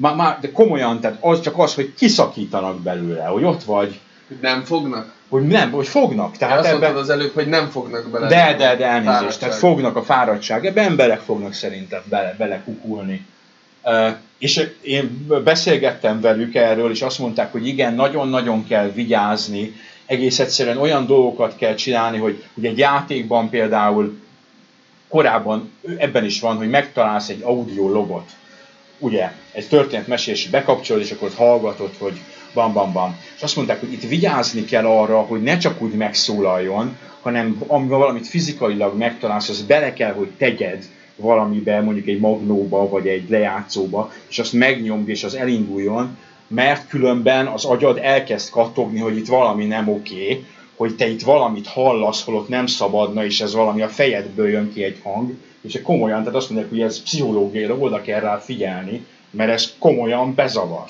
Már, 0.00 0.14
már, 0.14 0.38
de 0.40 0.52
komolyan, 0.52 1.00
tehát 1.00 1.16
az 1.20 1.40
csak 1.40 1.58
az, 1.58 1.74
hogy 1.74 1.94
kiszakítanak 1.94 2.80
belőle, 2.80 3.24
hogy 3.24 3.44
ott 3.44 3.64
vagy 3.64 4.00
nem 4.40 4.62
fognak? 4.62 5.12
Hogy 5.28 5.46
nem, 5.46 5.70
hogy 5.70 5.88
fognak. 5.88 6.36
Tehát 6.36 6.58
azt 6.58 6.68
ebben... 6.68 6.80
mondtad 6.80 7.02
az 7.02 7.10
előbb, 7.10 7.34
hogy 7.34 7.46
nem 7.46 7.68
fognak 7.70 8.10
bele. 8.10 8.28
De, 8.28 8.54
de, 8.58 8.76
de 8.76 8.86
elnézést. 8.86 9.38
Tehát 9.38 9.54
fognak 9.54 9.96
a 9.96 10.02
fáradtság. 10.02 10.66
Ebben 10.66 10.84
emberek 10.84 11.20
fognak 11.20 11.52
szerintem 11.52 12.00
bele, 12.04 12.34
bele 12.38 12.62
kukulni. 12.64 13.26
Uh, 13.84 14.08
és 14.38 14.68
én 14.80 15.26
beszélgettem 15.44 16.20
velük 16.20 16.54
erről, 16.54 16.90
és 16.90 17.02
azt 17.02 17.18
mondták, 17.18 17.52
hogy 17.52 17.66
igen, 17.66 17.94
nagyon-nagyon 17.94 18.66
kell 18.66 18.88
vigyázni, 18.88 19.74
egész 20.06 20.38
egyszerűen 20.38 20.78
olyan 20.78 21.06
dolgokat 21.06 21.56
kell 21.56 21.74
csinálni, 21.74 22.18
hogy, 22.18 22.44
hogy 22.54 22.64
egy 22.64 22.78
játékban 22.78 23.48
például 23.48 24.18
korábban 25.08 25.70
ebben 25.96 26.24
is 26.24 26.40
van, 26.40 26.56
hogy 26.56 26.70
megtalálsz 26.70 27.28
egy 27.28 27.42
audio 27.42 27.88
logot, 27.88 28.30
ugye, 29.00 29.32
egy 29.52 29.68
történet 29.68 30.06
mesélés 30.06 30.48
bekapcsolod, 30.48 31.02
és 31.02 31.10
akkor 31.10 31.30
hallgatod, 31.36 31.90
hogy 31.98 32.20
bam, 32.54 32.72
bam, 32.72 32.92
bam. 32.92 33.16
És 33.36 33.42
azt 33.42 33.56
mondták, 33.56 33.80
hogy 33.80 33.92
itt 33.92 34.08
vigyázni 34.08 34.64
kell 34.64 34.86
arra, 34.86 35.18
hogy 35.20 35.42
ne 35.42 35.58
csak 35.58 35.82
úgy 35.82 35.92
megszólaljon, 35.92 36.96
hanem 37.20 37.62
amivel 37.66 37.98
valamit 37.98 38.26
fizikailag 38.26 38.96
megtalálsz, 38.96 39.48
az 39.48 39.62
bele 39.62 39.92
kell, 39.92 40.12
hogy 40.12 40.28
tegyed 40.38 40.84
valamibe, 41.16 41.80
mondjuk 41.80 42.06
egy 42.06 42.20
magnóba, 42.20 42.88
vagy 42.88 43.06
egy 43.06 43.28
lejátszóba, 43.28 44.12
és 44.28 44.38
azt 44.38 44.52
megnyomd, 44.52 45.08
és 45.08 45.24
az 45.24 45.34
elinduljon, 45.34 46.16
mert 46.48 46.88
különben 46.88 47.46
az 47.46 47.64
agyad 47.64 47.98
elkezd 48.02 48.50
kattogni, 48.50 48.98
hogy 48.98 49.16
itt 49.16 49.26
valami 49.26 49.64
nem 49.64 49.88
oké, 49.88 50.22
okay, 50.22 50.44
hogy 50.80 50.96
te 50.96 51.08
itt 51.08 51.22
valamit 51.22 51.66
hallasz, 51.66 52.24
holott 52.24 52.48
nem 52.48 52.66
szabadna, 52.66 53.24
és 53.24 53.40
ez 53.40 53.54
valami 53.54 53.82
a 53.82 53.88
fejedből 53.88 54.48
jön 54.48 54.72
ki 54.72 54.84
egy 54.84 55.00
hang, 55.02 55.32
és 55.60 55.80
komolyan, 55.82 56.18
tehát 56.18 56.34
azt 56.34 56.50
mondják, 56.50 56.70
hogy 56.70 56.80
ez 56.80 57.02
pszichológiailag 57.02 57.82
oda 57.82 58.00
kell 58.00 58.20
rá 58.20 58.38
figyelni, 58.38 59.06
mert 59.30 59.50
ez 59.50 59.72
komolyan 59.78 60.34
bezavar. 60.34 60.84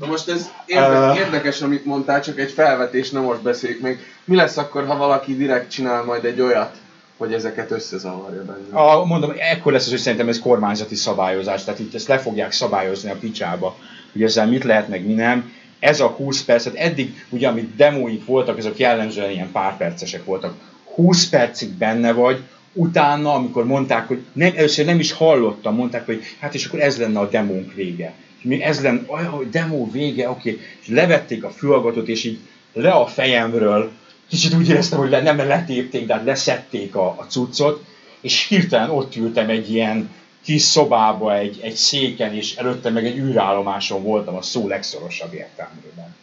Na 0.00 0.06
most 0.06 0.28
ez 0.28 0.50
érdekes, 0.66 1.10
uh, 1.10 1.18
érdekes, 1.18 1.60
amit 1.60 1.84
mondtál, 1.84 2.22
csak 2.22 2.38
egy 2.38 2.50
felvetés, 2.50 3.10
nem 3.10 3.22
most 3.22 3.42
beszéljük 3.42 3.80
meg. 3.80 3.98
Mi 4.24 4.36
lesz 4.36 4.56
akkor, 4.56 4.86
ha 4.86 4.96
valaki 4.96 5.36
direkt 5.36 5.70
csinál 5.70 6.04
majd 6.04 6.24
egy 6.24 6.40
olyat, 6.40 6.76
hogy 7.16 7.32
ezeket 7.32 7.70
összezavarja 7.70 8.44
benne? 8.44 8.80
A, 8.80 9.04
mondom, 9.04 9.32
ekkor 9.38 9.72
lesz 9.72 9.84
az, 9.84 9.90
hogy 9.90 9.98
szerintem 9.98 10.28
ez 10.28 10.40
kormányzati 10.40 10.94
szabályozás, 10.94 11.64
tehát 11.64 11.80
itt 11.80 11.94
ezt 11.94 12.08
le 12.08 12.18
fogják 12.18 12.52
szabályozni 12.52 13.10
a 13.10 13.16
picsába, 13.20 13.76
hogy 14.12 14.22
ezzel 14.22 14.46
mit 14.46 14.64
lehet, 14.64 14.88
meg 14.88 15.06
mi 15.06 15.14
nem. 15.14 15.52
Ez 15.80 16.00
a 16.00 16.06
20 16.06 16.44
percet, 16.44 16.74
eddig 16.74 17.24
ugye 17.28 17.48
amit 17.48 17.76
demóink 17.76 18.24
voltak, 18.24 18.56
azok 18.56 18.78
jellemzően 18.78 19.30
ilyen 19.30 19.52
pár 19.52 19.76
percesek 19.76 20.24
voltak. 20.24 20.54
20 20.94 21.28
percig 21.28 21.68
benne 21.68 22.12
vagy, 22.12 22.42
utána, 22.72 23.34
amikor 23.34 23.66
mondták, 23.66 24.08
hogy 24.08 24.22
nem, 24.32 24.52
először 24.56 24.84
nem 24.84 24.98
is 24.98 25.12
hallottam, 25.12 25.74
mondták, 25.74 26.06
hogy 26.06 26.22
hát 26.38 26.54
és 26.54 26.66
akkor 26.66 26.80
ez 26.80 26.98
lenne 26.98 27.18
a 27.18 27.28
demónk 27.28 27.74
vége. 27.74 28.12
És 28.38 28.44
mi 28.44 28.62
ez 28.62 28.82
lenne, 28.82 29.24
hogy 29.24 29.50
demo 29.50 29.90
vége, 29.90 30.30
oké, 30.30 30.50
okay. 30.50 30.62
és 30.80 30.88
levették 30.88 31.44
a 31.44 31.50
fülhallgatót, 31.50 32.08
és 32.08 32.24
így 32.24 32.38
le 32.72 32.90
a 32.90 33.06
fejemről, 33.06 33.90
kicsit 34.28 34.54
úgy 34.54 34.68
éreztem, 34.68 34.98
hogy 34.98 35.10
le, 35.10 35.22
nem 35.22 35.36
letépték, 35.36 36.06
de 36.06 36.14
hát 36.14 36.24
leszették 36.24 36.96
a, 36.96 37.06
a 37.06 37.26
cuccot, 37.28 37.84
és 38.20 38.46
hirtelen 38.46 38.90
ott 38.90 39.16
ültem 39.16 39.48
egy 39.48 39.72
ilyen 39.72 40.10
kis 40.48 40.62
szobába, 40.62 41.34
egy, 41.34 41.58
egy 41.62 41.74
széken, 41.74 42.34
és 42.34 42.56
előtte 42.56 42.90
meg 42.90 43.06
egy 43.06 43.16
űrállomáson 43.16 44.02
voltam 44.02 44.34
a 44.34 44.42
szó 44.42 44.68
legszorosabb 44.68 45.34
értelmében. 45.34 46.16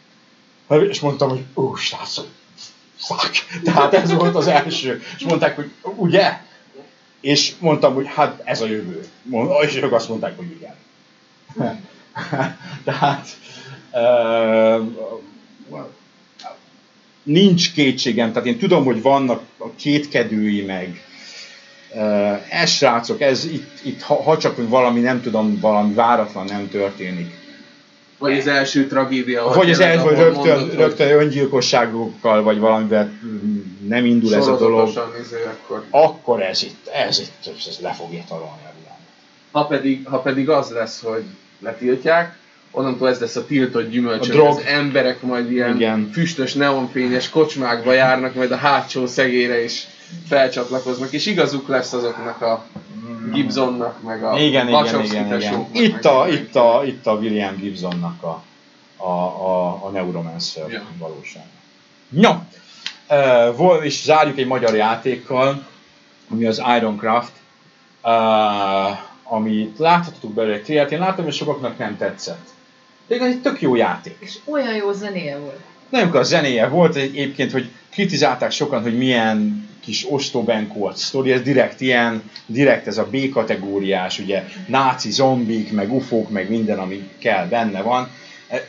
És 0.90 1.00
mondtam, 1.00 1.30
hogy 1.30 1.44
ó, 1.56 1.76
srácok, 1.76 2.28
fuck. 2.96 3.62
Tehát 3.64 3.94
ez 3.94 4.14
volt 4.14 4.36
az 4.36 4.48
első. 4.48 5.04
És 5.18 5.24
mondták, 5.24 5.56
hogy 5.56 5.72
ugye? 5.96 6.38
És 7.22 7.54
mondtam, 7.60 7.94
hogy 7.94 8.08
hát 8.08 8.42
ez 8.44 8.62
a 8.62 8.66
jövő. 8.66 9.08
És 9.62 9.76
ők 9.76 9.92
azt 9.92 10.10
mondták, 10.10 10.38
hogy 10.38 10.52
igen. 10.52 10.76
Tehát 12.84 13.28
uh, 13.92 14.86
nincs 17.24 17.74
kétségem, 17.74 18.32
tehát 18.32 18.48
én 18.48 18.58
tudom, 18.58 18.84
hogy 18.86 19.02
vannak 19.02 19.44
a 19.58 19.70
kétkedői 19.76 20.62
meg, 20.62 21.05
ez 22.50 22.70
srácok, 22.70 23.22
ez 23.22 23.46
itt, 23.46 23.80
itt 23.84 24.02
ha, 24.02 24.24
ha 24.24 24.38
csak 24.38 24.70
valami, 24.70 25.00
nem 25.00 25.22
tudom, 25.22 25.60
valami 25.60 25.94
váratlan 25.94 26.46
nem 26.46 26.70
történik, 26.70 27.34
vagy 28.18 28.38
az 28.38 28.48
első 28.48 28.88
tragédia. 28.88 29.52
Vagy 29.56 29.70
az 29.70 29.80
első, 29.80 30.02
hogy 30.02 30.18
rögtön, 30.18 30.58
mondod, 30.58 30.76
rögtön 30.76 31.20
öngyilkosságokkal, 31.20 32.44
vagy 32.44 32.60
valamivel 32.60 33.12
nem 33.88 34.06
indul 34.06 34.36
ez 34.36 34.48
a 34.48 34.58
dolog. 34.58 34.88
Izé, 35.22 35.36
akkor... 35.44 35.84
akkor 35.90 36.42
ez 36.42 36.64
itt, 36.64 36.88
ez 36.88 37.20
itt, 37.20 37.54
ez 37.68 37.78
le 37.82 37.94
fogja 37.94 38.24
találni 38.28 38.62
a 38.64 38.74
világot. 38.78 39.00
Ha 39.52 39.66
pedig, 39.66 40.08
ha 40.08 40.20
pedig 40.20 40.50
az 40.50 40.70
lesz, 40.70 41.02
hogy 41.02 41.24
letiltják, 41.60 42.38
onnantól 42.72 43.10
ez 43.10 43.20
lesz 43.20 43.36
a 43.36 43.46
tiltott 43.46 43.90
gyümölcs, 43.90 44.28
hogy 44.28 44.48
az 44.48 44.62
emberek 44.66 45.22
majd 45.22 45.52
ilyen 45.52 45.76
Igen. 45.76 46.10
füstös, 46.14 46.54
neonfényes 46.54 47.30
kocsmákba 47.30 47.94
járnak, 47.94 48.36
majd 48.36 48.52
a 48.52 48.56
hátsó 48.56 49.06
szegére 49.06 49.64
is 49.64 49.88
felcsatlakoznak, 50.28 51.12
és 51.12 51.26
igazuk 51.26 51.68
lesz 51.68 51.94
azoknak 51.94 52.42
a 52.42 52.66
Gibsonnak, 53.32 54.04
meg 54.04 54.24
a 54.24 54.40
igen, 54.40 54.68
igen, 54.68 55.04
igen, 55.04 55.40
igen. 55.40 55.68
Itt, 55.72 56.06
a, 56.06 56.28
itt, 56.30 56.56
a, 56.56 56.82
itt 56.86 57.08
a 57.08 57.14
William 57.14 57.56
Gibsonnak 57.56 58.24
a, 58.24 58.44
a, 58.98 59.10
a, 59.10 59.86
a 59.86 59.90
Neuromancer 59.90 60.70
ja. 60.70 60.84
valóság. 60.98 61.44
No, 62.10 62.32
uh, 63.10 63.86
és 63.86 64.04
zárjuk 64.04 64.38
egy 64.38 64.48
magyar 64.48 64.76
játékkal, 64.76 65.66
ami 66.30 66.46
az 66.46 66.62
Ironcraft, 66.78 67.32
uh, 68.04 68.12
amit 69.24 69.78
láthattuk 69.78 70.34
belőle 70.34 70.56
egy 70.56 70.64
triát, 70.64 70.92
én 70.92 71.00
látom, 71.00 71.24
hogy 71.24 71.34
sokaknak 71.34 71.78
nem 71.78 71.98
tetszett. 71.98 72.48
De 73.08 73.16
egy 73.16 73.42
tök 73.42 73.62
jó 73.62 73.76
játék. 73.76 74.18
És 74.20 74.38
olyan 74.46 74.76
jó 74.76 74.92
zenéje 74.92 75.38
volt. 75.38 75.60
Nagyon 75.90 76.12
a 76.12 76.24
zenéje 76.24 76.68
volt, 76.68 76.96
egyébként, 76.96 77.52
hogy 77.52 77.70
kritizálták 77.90 78.52
sokan, 78.52 78.82
hogy 78.82 78.98
milyen 78.98 79.70
kis 79.86 80.06
ostobenkolt 80.10 80.98
sztori, 80.98 81.32
ez 81.32 81.42
direkt 81.42 81.82
ilyen, 81.82 82.32
direkt 82.46 82.88
ez 82.88 82.98
a 82.98 83.08
B 83.12 83.30
kategóriás, 83.30 84.20
ugye 84.20 84.44
náci 84.68 85.12
zombik, 85.12 85.72
meg 85.72 85.94
ufók, 85.94 86.30
meg 86.30 86.50
minden, 86.50 86.80
ami 86.80 87.10
kell 87.18 87.48
benne 87.48 87.82
van. 87.82 88.10
E, 88.48 88.68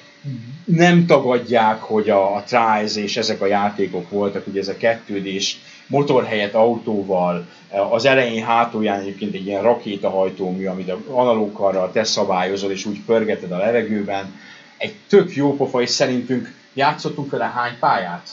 nem 0.64 1.06
tagadják, 1.06 1.80
hogy 1.80 2.10
a, 2.10 2.34
a 2.34 2.42
Trials 2.46 2.96
és 2.96 3.16
ezek 3.16 3.40
a 3.40 3.46
játékok 3.46 4.10
voltak, 4.10 4.46
ugye 4.46 4.60
ez 4.60 4.68
a 4.68 4.76
kettődés, 4.76 5.58
motor 5.86 6.24
helyett 6.24 6.54
autóval, 6.54 7.46
e, 7.70 7.82
az 7.82 8.04
elején 8.04 8.44
hátulján 8.44 9.00
egyébként 9.00 9.34
egy 9.34 9.46
ilyen 9.46 9.62
rakétahajtómű, 9.62 10.66
amit 10.66 10.92
analógkarral 11.10 11.92
te 11.92 12.04
szabályozol, 12.04 12.70
és 12.70 12.84
úgy 12.84 13.00
pörgeted 13.06 13.52
a 13.52 13.58
levegőben. 13.58 14.34
Egy 14.76 14.94
tök 15.08 15.34
jó 15.34 15.56
pofa, 15.56 15.82
és 15.82 15.90
szerintünk 15.90 16.54
játszottunk 16.74 17.30
vele 17.30 17.52
hány 17.54 17.76
pályát? 17.80 18.28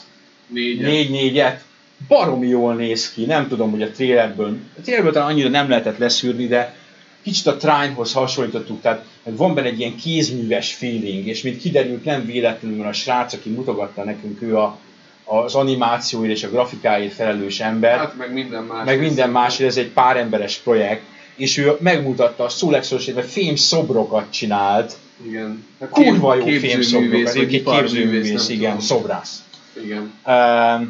Négyet. 0.46 0.86
Négy-négyet 0.86 1.64
baromi 2.08 2.46
jól 2.48 2.74
néz 2.74 3.12
ki, 3.12 3.24
nem 3.24 3.48
tudom, 3.48 3.70
hogy 3.70 3.82
a 3.82 3.90
trailerből, 3.90 4.56
a 4.78 4.80
trailerből 4.80 5.12
talán 5.12 5.28
annyira 5.28 5.48
nem 5.48 5.68
lehetett 5.68 5.98
leszűrni, 5.98 6.46
de 6.46 6.74
kicsit 7.22 7.46
a 7.46 7.56
Trine-hoz 7.56 8.12
hasonlítottuk, 8.12 8.80
tehát 8.80 9.04
van 9.22 9.54
benne 9.54 9.66
egy 9.66 9.78
ilyen 9.78 9.96
kézműves 9.96 10.74
feeling, 10.74 11.26
és 11.26 11.42
mint 11.42 11.60
kiderült, 11.60 12.04
nem 12.04 12.26
véletlenül 12.26 12.86
a 12.86 12.92
srác, 12.92 13.32
aki 13.32 13.50
mutogatta 13.50 14.04
nekünk, 14.04 14.42
ő 14.42 14.56
a, 14.56 14.78
az 15.24 15.54
animációért 15.54 16.32
és 16.32 16.42
a 16.42 16.50
grafikáért 16.50 17.12
felelős 17.12 17.60
ember. 17.60 17.98
Hát 17.98 18.16
meg 18.16 18.32
minden 18.32 18.62
más. 18.62 18.84
Meg 18.84 19.00
minden 19.00 19.30
más, 19.30 19.60
ez 19.60 19.76
egy 19.76 19.88
pár 19.88 20.16
emberes 20.16 20.56
projekt, 20.56 21.02
és 21.36 21.56
ő 21.56 21.76
megmutatta 21.80 22.44
a 22.44 22.70
legszorosabb, 22.70 23.22
fém 23.22 23.56
szobrokat 23.56 24.30
csinált. 24.30 24.96
Igen. 25.26 25.64
Hát 25.80 25.88
Kurva 25.88 26.34
jó 26.34 26.46
fém 26.46 26.82
szobrokat, 26.82 27.34
egy 27.34 27.62
képzőművész, 27.62 28.48
igen, 28.48 28.80
szobrász. 28.80 29.42
Igen. 29.82 30.12
Uh, 30.26 30.88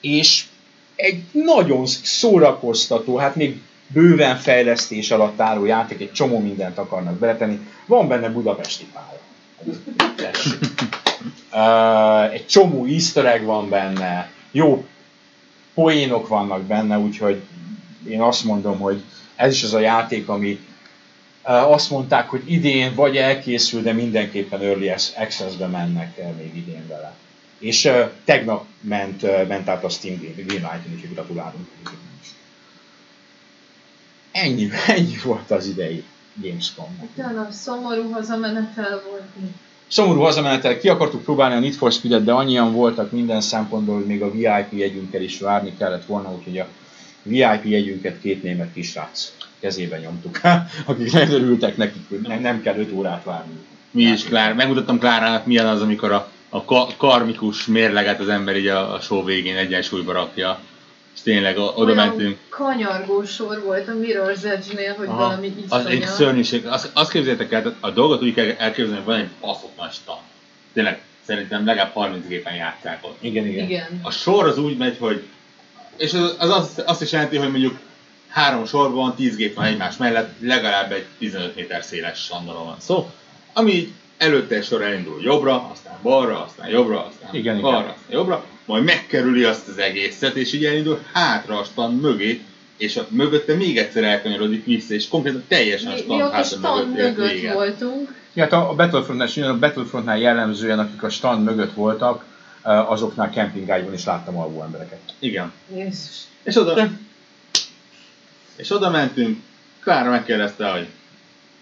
és 0.00 0.44
egy 0.94 1.22
nagyon 1.32 1.86
szórakoztató, 1.86 3.16
hát 3.16 3.36
még 3.36 3.60
bőven 3.86 4.36
fejlesztés 4.36 5.10
alatt 5.10 5.40
álló 5.40 5.64
játék, 5.64 6.00
egy 6.00 6.12
csomó 6.12 6.38
mindent 6.38 6.78
akarnak 6.78 7.18
beletenni. 7.18 7.58
Van 7.86 8.08
benne 8.08 8.28
budapesti 8.28 8.86
pálya. 8.92 9.20
uh, 11.52 12.32
egy 12.32 12.46
csomó 12.46 12.84
easter 12.84 13.26
egg 13.26 13.44
van 13.44 13.68
benne, 13.68 14.30
jó 14.50 14.86
poénok 15.74 16.28
vannak 16.28 16.62
benne, 16.62 16.98
úgyhogy 16.98 17.42
én 18.08 18.20
azt 18.20 18.44
mondom, 18.44 18.78
hogy 18.78 19.02
ez 19.36 19.52
is 19.52 19.62
az 19.62 19.74
a 19.74 19.78
játék, 19.78 20.28
ami 20.28 20.58
uh, 21.44 21.70
azt 21.72 21.90
mondták, 21.90 22.28
hogy 22.28 22.42
idén 22.46 22.94
vagy 22.94 23.16
elkészül, 23.16 23.82
de 23.82 23.92
mindenképpen 23.92 24.60
Early 24.60 24.88
Access-be 25.16 25.66
mennek 25.66 26.18
el 26.18 26.32
még 26.32 26.56
idén 26.56 26.86
vele. 26.88 27.14
És 27.58 27.90
tegnap 28.24 28.64
ment, 28.80 29.48
ment 29.48 29.68
át 29.68 29.84
a 29.84 29.88
Steam 29.88 30.18
Greenlight-on, 30.18 30.92
úgyhogy 30.94 31.12
gratulálunk. 31.12 31.66
Ennyi, 34.32 34.68
ennyi 34.96 35.16
volt 35.24 35.50
az 35.50 35.66
idei 35.66 36.04
Gamescom. 36.42 37.10
Utána 37.12 37.50
szomorú 37.50 38.10
hazamenetel 38.10 39.02
volt. 39.08 39.22
Szomorú 39.88 40.20
hazamenetel, 40.20 40.78
ki 40.78 40.88
akartuk 40.88 41.22
próbálni 41.22 41.54
a 41.54 41.58
Need 41.58 41.74
for 41.74 41.92
Speed-et, 41.92 42.24
de 42.24 42.32
annyian 42.32 42.72
voltak 42.72 43.12
minden 43.12 43.40
szempontból, 43.40 43.94
hogy 43.94 44.06
még 44.06 44.22
a 44.22 44.30
VIP 44.30 44.78
jegyünkkel 44.78 45.22
is 45.22 45.40
várni 45.40 45.76
kellett 45.78 46.04
volna, 46.04 46.32
úgyhogy 46.32 46.58
a 46.58 46.66
VIP 47.22 47.64
jegyünket 47.64 48.20
két 48.20 48.42
német 48.42 48.72
kisrác 48.72 49.32
kezébe 49.60 49.98
nyomtuk, 49.98 50.40
akik 50.86 51.12
megörültek 51.12 51.76
nekik, 51.76 52.08
hogy 52.08 52.40
nem 52.40 52.62
kell 52.62 52.76
5 52.76 52.92
órát 52.92 53.24
várni. 53.24 53.52
Mi 53.90 54.02
is, 54.02 54.24
Klár, 54.24 54.54
megmutattam 54.54 54.98
Klárának 54.98 55.46
milyen 55.46 55.66
az, 55.66 55.82
amikor 55.82 56.12
a 56.12 56.30
a 56.48 56.64
ka- 56.64 56.96
karmikus 56.96 57.66
mérleget 57.66 58.20
az 58.20 58.28
ember 58.28 58.56
így 58.56 58.66
a, 58.66 58.92
a 58.94 59.00
show 59.00 59.24
végén 59.24 59.56
egyensúlyba 59.56 60.12
rakja. 60.12 60.60
És 61.14 61.20
tényleg 61.22 61.58
oda 61.58 61.94
mentünk. 61.94 62.20
Olyan 62.20 62.38
kanyargó 62.48 63.24
sor 63.24 63.62
volt 63.64 63.88
a 63.88 63.92
Mirror's 63.92 64.44
Edge-nél, 64.44 64.94
hogy 64.94 65.06
Aha. 65.06 65.16
valami 65.16 65.54
Az 65.68 65.86
egy 65.86 65.92
iszonyat. 65.92 66.14
szörnyűség. 66.14 66.66
Azt, 66.66 66.90
azt 66.94 67.10
képzeljétek 67.10 67.52
el, 67.52 67.76
a 67.80 67.90
dolgot 67.90 68.22
úgy 68.22 68.34
kell 68.34 68.50
elképzelni, 68.58 68.96
hogy 68.96 69.04
van 69.04 69.18
egy 69.20 69.28
baszok 69.40 69.76
nagy 69.76 69.92
stand. 69.92 70.20
Tényleg, 70.72 71.00
szerintem 71.26 71.64
legalább 71.66 71.92
30 71.92 72.26
gépen 72.26 72.54
játszák 72.54 73.04
ott. 73.04 73.16
Igen, 73.20 73.46
igen. 73.46 73.64
Igen. 73.64 74.00
A 74.02 74.10
sor 74.10 74.46
az 74.46 74.58
úgy 74.58 74.76
megy, 74.76 74.96
hogy 74.98 75.22
és 75.96 76.12
az, 76.12 76.34
az 76.38 76.50
azt, 76.50 76.78
azt 76.78 77.02
is 77.02 77.12
jelenti, 77.12 77.36
hogy 77.36 77.50
mondjuk 77.50 77.78
három 78.28 78.66
sorban, 78.66 79.14
10 79.14 79.36
gép 79.36 79.54
van 79.54 79.64
egymás 79.64 79.96
mellett, 79.96 80.34
legalább 80.40 80.92
egy 80.92 81.04
15 81.18 81.54
méter 81.54 81.82
széles 81.84 82.18
standról 82.18 82.64
van 82.64 82.76
szó, 82.80 83.10
ami 83.52 83.94
előtte 84.18 84.54
egy 84.56 84.64
sor 84.64 84.82
elindul 84.82 85.22
jobbra, 85.22 85.68
aztán 85.72 85.98
balra, 86.02 86.44
aztán 86.44 86.68
jobbra, 86.68 87.06
aztán 87.06 87.34
Igen, 87.34 87.60
balra, 87.60 87.78
igen. 87.78 87.90
aztán 87.90 88.10
jobbra, 88.10 88.44
majd 88.64 88.84
megkerüli 88.84 89.44
azt 89.44 89.68
az 89.68 89.78
egészet, 89.78 90.34
és 90.34 90.52
így 90.52 90.64
elindul 90.64 91.00
hátra 91.12 91.58
a 91.58 91.64
stand 91.64 92.00
mögé, 92.00 92.40
és 92.76 92.96
a 92.96 93.06
mögötte 93.08 93.54
még 93.54 93.78
egyszer 93.78 94.04
elkanyarodik 94.04 94.64
vissza, 94.64 94.94
és 94.94 95.08
konkrétan 95.08 95.44
teljesen 95.48 95.90
a 95.92 95.94
Mi, 95.94 96.00
mi 96.00 96.04
stand 96.04 96.20
a 96.20 96.30
hátra 96.30 96.44
stand 96.56 96.88
mögött 96.90 97.16
mögött 97.16 97.30
véget. 97.32 97.54
voltunk, 97.54 98.16
Ja, 98.32 98.42
hát 98.44 98.52
a 98.52 98.74
Battlefrontnál, 98.74 99.50
a 99.50 99.58
Battlefrontnál 99.58 100.18
jellemzően, 100.18 100.78
akik 100.78 101.02
a 101.02 101.10
stand 101.10 101.44
mögött 101.44 101.72
voltak, 101.72 102.24
eh, 102.62 102.90
azoknál 102.90 103.30
kempingágyban 103.30 103.92
is 103.92 104.04
láttam 104.04 104.38
alvó 104.38 104.62
embereket. 104.62 104.98
Igen. 105.18 105.52
Jézus. 105.74 106.16
És 106.42 106.56
oda, 106.56 106.88
és 108.56 108.70
oda 108.70 108.90
mentünk, 108.90 109.38
Klára 109.80 110.10
megkérdezte, 110.10 110.70
hogy 110.70 110.86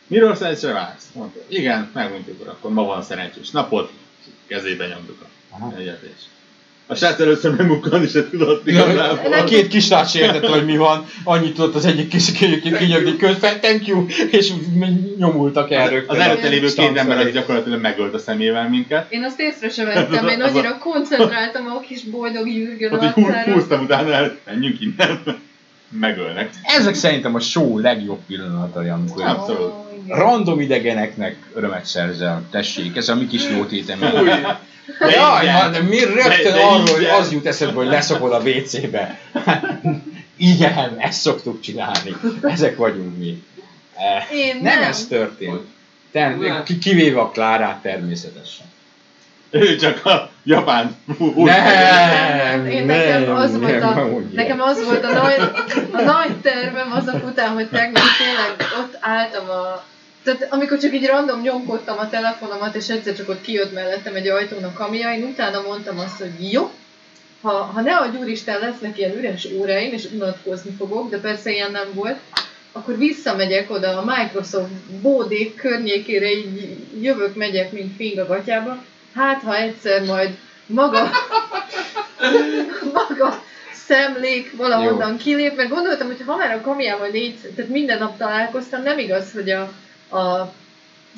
miről 0.07 0.35
szerencsére 0.35 0.73
vársz? 0.73 1.05
Mondta, 1.15 1.39
igen, 1.49 1.91
megmondjuk, 1.95 2.49
akkor 2.49 2.71
ma 2.73 2.85
van 2.85 3.03
szerencsés 3.03 3.51
napod, 3.51 3.89
és 4.27 4.33
kezébe 4.47 4.87
nyomtuk 4.87 5.25
Aha. 5.51 5.67
a 5.77 5.79
egyet 5.79 6.03
és 6.03 6.23
a 6.89 6.95
srác 6.95 7.21
először 7.21 7.55
megmunkani 7.57 8.07
se 8.07 8.29
tudott 8.31 8.67
igazából. 8.67 9.33
A 9.33 9.45
két 9.45 9.69
kisrác 9.69 10.11
se 10.11 10.19
értette, 10.19 10.49
hogy 10.49 10.65
mi 10.65 10.77
van, 10.77 11.07
annyit 11.25 11.55
tudott 11.55 11.75
az 11.75 11.85
egyik 11.85 12.09
kis 12.09 12.33
kinyögni 12.33 13.17
közben, 13.17 13.61
thank 13.61 13.87
you, 13.87 14.07
és 14.31 14.53
nyomultak 15.19 15.71
el 15.71 15.83
Az, 15.83 15.91
rögtön. 15.91 16.17
az 16.17 16.23
előtte 16.23 16.49
lévő 16.49 16.67
két 16.75 16.97
ember 16.97 17.19
az 17.19 17.33
gyakorlatilag 17.33 17.81
megölt 17.81 18.15
a 18.15 18.19
szemével 18.19 18.69
minket. 18.69 19.13
Én 19.13 19.25
azt 19.25 19.41
észre 19.41 19.69
sem 19.69 19.87
vettem, 19.87 20.29
én 20.29 20.41
annyira 20.47 20.79
koncentráltam 20.79 21.67
a 21.67 21.81
kis 21.81 22.03
boldog 22.03 22.49
jürgön 22.49 22.93
Ott 22.93 23.03
így 23.03 23.11
hú- 23.11 23.25
arcára. 23.27 23.53
húztam 23.53 23.83
utána 23.85 24.13
el, 24.13 24.39
menjünk 24.45 24.81
innen. 24.81 25.21
Megölnek. 25.89 26.51
Ezek 26.63 26.95
szerintem 26.95 27.35
a 27.35 27.41
show 27.41 27.79
legjobb 27.79 28.21
pillanatai, 28.27 28.89
amikor 28.89 29.23
Abszolút. 29.23 29.73
Random 30.09 30.61
idegeneknek 30.61 31.37
örömet 31.55 31.85
szerzel. 31.85 32.43
Tessék, 32.51 32.97
ez 32.97 33.09
a 33.09 33.15
mi 33.15 33.27
kis 33.27 33.49
jó 33.51 33.65
tétem. 33.65 33.99
Új, 34.03 34.29
De 34.99 35.11
Jaj, 35.11 35.71
de 35.71 35.81
mi 35.83 35.99
rögtön 35.99 36.43
De- 36.43 36.51
de 36.53 36.63
arról, 36.63 36.87
hogy 36.95 37.05
az 37.05 37.33
jut 37.33 37.47
eszedbe, 37.47 37.75
hogy 37.75 37.87
leszokod 37.87 38.33
a 38.33 38.39
WC-be. 38.41 39.19
Igen, 40.37 40.97
ezt 40.99 41.21
szoktuk 41.21 41.61
csinálni. 41.61 42.17
Ezek 42.43 42.77
vagyunk 42.77 43.19
mi. 43.19 43.43
Eh, 43.95 44.37
Én 44.39 44.55
nem, 44.63 44.79
nem. 44.79 44.89
ez 44.89 45.07
történt. 45.07 45.61
Te, 46.13 46.29
Nem. 46.29 46.63
ki- 46.65 46.79
kivéve 46.79 47.21
a 47.21 47.31
Klárát 47.31 47.83
természetesen. 47.83 48.67
Ő 49.51 49.77
csak 49.77 50.05
a 50.07 50.31
japán 50.47 50.97
Nem, 51.35 52.67
Én 52.67 52.87
nekem 52.87 53.23
nem, 53.23 53.37
az 53.37 53.59
volt 53.59 53.83
a, 53.83 54.09
nekem 54.33 54.61
az 54.61 54.85
volt 54.85 55.05
a 55.05 55.13
nagy, 55.13 55.51
a 55.93 56.01
nagy 56.03 56.37
tervem 56.43 56.93
azok 56.93 57.27
után, 57.27 57.49
hogy 57.49 57.69
tegnap 57.69 58.03
tényleg 58.19 58.71
ott 58.79 58.97
álltam 59.01 59.49
a 59.49 59.85
tehát 60.23 60.47
amikor 60.51 60.79
csak 60.79 60.95
így 60.95 61.07
random 61.07 61.41
nyomkodtam 61.41 61.99
a 61.99 62.09
telefonomat, 62.09 62.75
és 62.75 62.89
egyszer 62.89 63.17
csak 63.17 63.29
ott 63.29 63.41
kijött 63.41 63.73
mellettem 63.73 64.15
egy 64.15 64.29
ajtón 64.29 64.65
a 64.65 64.73
kamia, 64.73 65.15
én 65.15 65.23
utána 65.23 65.61
mondtam 65.61 65.99
azt, 65.99 66.19
hogy 66.19 66.53
jó, 66.53 66.71
ha, 67.41 67.51
ha 67.51 67.81
ne 67.81 67.97
a 67.97 68.11
úristen 68.21 68.61
lesznek 68.61 68.99
ilyen 68.99 69.17
üres 69.17 69.49
óráim, 69.59 69.93
és 69.93 70.09
unatkozni 70.15 70.71
fogok, 70.79 71.11
de 71.11 71.19
persze 71.19 71.51
ilyen 71.51 71.71
nem 71.71 71.89
volt, 71.95 72.19
akkor 72.73 72.99
visszamegyek 72.99 73.71
oda 73.71 73.99
a 73.99 74.05
Microsoft 74.17 74.71
bódék 75.01 75.55
környékére, 75.55 76.31
így 76.31 76.77
jövök, 77.01 77.35
megyek, 77.35 77.73
mint 77.73 77.97
fing 77.97 78.19
a 78.19 78.27
gatyába. 78.27 78.85
Hát, 79.17 79.43
ha 79.43 79.57
egyszer 79.57 80.05
majd 80.05 80.37
maga, 80.67 81.11
maga 82.93 83.43
szemlék 83.73 84.57
valahonnan 84.57 85.17
kilép, 85.17 85.57
meg 85.57 85.69
gondoltam, 85.69 86.07
hogy 86.07 86.23
ha 86.27 86.37
már 86.37 86.53
a 86.53 86.61
kamiával 86.61 87.09
négy, 87.09 87.39
tehát 87.55 87.71
minden 87.71 87.99
nap 87.99 88.17
találkoztam, 88.19 88.83
nem 88.83 88.99
igaz, 88.99 89.33
hogy 89.33 89.51
a, 89.51 89.61
a 90.17 90.53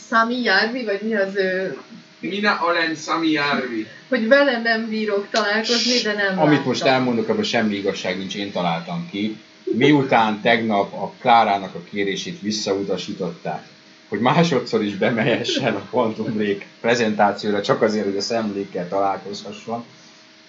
Sami 0.09 0.43
Járvi, 0.43 0.85
vagy 0.85 1.01
mi 1.03 1.15
az 1.15 1.37
ő, 1.37 1.79
Mina 2.21 2.61
Olen 2.67 2.95
Sami 2.95 3.31
Járvi. 3.31 3.87
hogy 4.09 4.29
vele 4.29 4.61
nem 4.63 4.89
bírok 4.89 5.27
találkozni, 5.31 6.01
de 6.03 6.13
nem 6.13 6.39
Amit 6.39 6.65
most 6.65 6.81
láttam. 6.81 6.95
elmondok, 6.95 7.29
abban 7.29 7.43
semmi 7.45 7.75
igazság 7.77 8.19
nincs, 8.19 8.35
én 8.35 8.53
találtam 8.53 9.09
ki. 9.11 9.37
Miután 9.65 10.41
tegnap 10.41 10.93
a 10.93 11.13
Klárának 11.21 11.75
a 11.75 11.81
kérését 11.91 12.41
visszautasították, 12.41 13.67
hogy 14.09 14.21
másodszor 14.21 14.83
is 14.83 14.95
bemelyessen 14.95 15.75
a 15.75 15.83
Quantum 15.91 16.33
Break 16.33 16.65
prezentációra, 16.81 17.63
csak 17.63 17.83
azért, 17.83 18.05
hogy 18.05 18.17
a 18.17 18.21
szemlékkel 18.21 18.89
találkozhasson. 18.89 19.85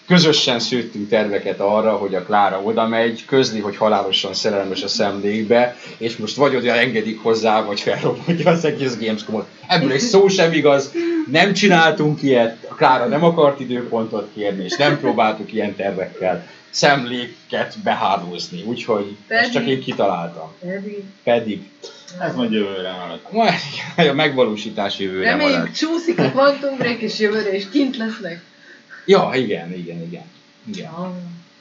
Közösen 0.07 0.59
szőttünk 0.59 1.09
terveket 1.09 1.59
arra, 1.59 1.91
hogy 1.91 2.15
a 2.15 2.23
Klára 2.23 2.61
oda 2.61 2.87
megy, 2.87 3.25
közli, 3.25 3.59
hogy 3.59 3.75
halálosan 3.75 4.33
szerelmes 4.33 4.83
a 4.83 4.87
szemlékbe, 4.87 5.75
és 5.97 6.17
most 6.17 6.35
vagy 6.35 6.55
oda 6.55 6.73
engedik 6.73 7.21
hozzá, 7.21 7.63
vagy 7.63 7.79
felrobbantja 7.79 8.51
az 8.51 8.65
egész 8.65 8.97
Gamescomot. 8.99 9.47
Ebből 9.67 9.91
egy 9.91 9.99
szó 9.99 10.27
sem 10.27 10.53
igaz, 10.53 10.91
nem 11.31 11.53
csináltunk 11.53 12.21
ilyet, 12.21 12.67
a 12.69 12.73
Klára 12.73 13.05
nem 13.05 13.23
akart 13.23 13.59
időpontot 13.59 14.29
kérni, 14.33 14.63
és 14.63 14.75
nem 14.75 14.99
próbáltuk 14.99 15.53
ilyen 15.53 15.75
tervekkel 15.75 16.47
szemléket 16.69 17.75
behálózni, 17.83 18.61
úgyhogy 18.63 19.15
ezt 19.27 19.51
csak 19.51 19.65
én 19.67 19.81
kitaláltam. 19.81 20.51
Pedig 20.59 21.03
Pedig 21.23 21.61
Ez 22.19 22.35
majd 22.35 22.51
jövőre 22.51 22.91
maradt. 22.91 23.31
majd 23.31 23.53
a 24.09 24.13
megvalósítás 24.13 24.99
jövőre 24.99 25.35
marad. 25.35 25.51
Reméljük 25.51 25.75
csúszik 25.75 26.19
a 26.19 26.31
Quantum 26.31 26.77
Break, 26.77 26.99
és 27.01 27.19
jövőre 27.19 27.55
is 27.55 27.69
kint 27.69 27.97
lesznek. 27.97 28.43
Ja, 29.05 29.31
igen, 29.33 29.73
igen, 29.73 30.01
igen. 30.01 30.23
igen. 30.71 30.85
Ja. 30.91 31.13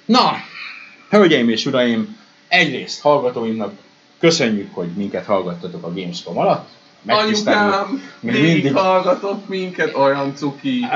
Na, 0.05 0.33
hölgyeim 1.11 1.49
és 1.49 1.67
uraim, 1.67 2.17
egyrészt 2.49 3.01
hallgatóimnak 3.01 3.73
köszönjük, 4.21 4.75
hogy 4.75 4.89
minket 4.89 5.25
hallgattatok 5.25 5.85
a 5.85 5.93
Gamescom 5.93 6.39
alatt. 6.39 6.69
Anyukám, 7.07 8.03
Még 8.21 8.43
mindig- 8.43 8.77
hallgatott 8.77 9.49
minket, 9.49 9.95
olyan 9.97 10.35
cuki. 10.37 10.79
Uh, 10.83 10.95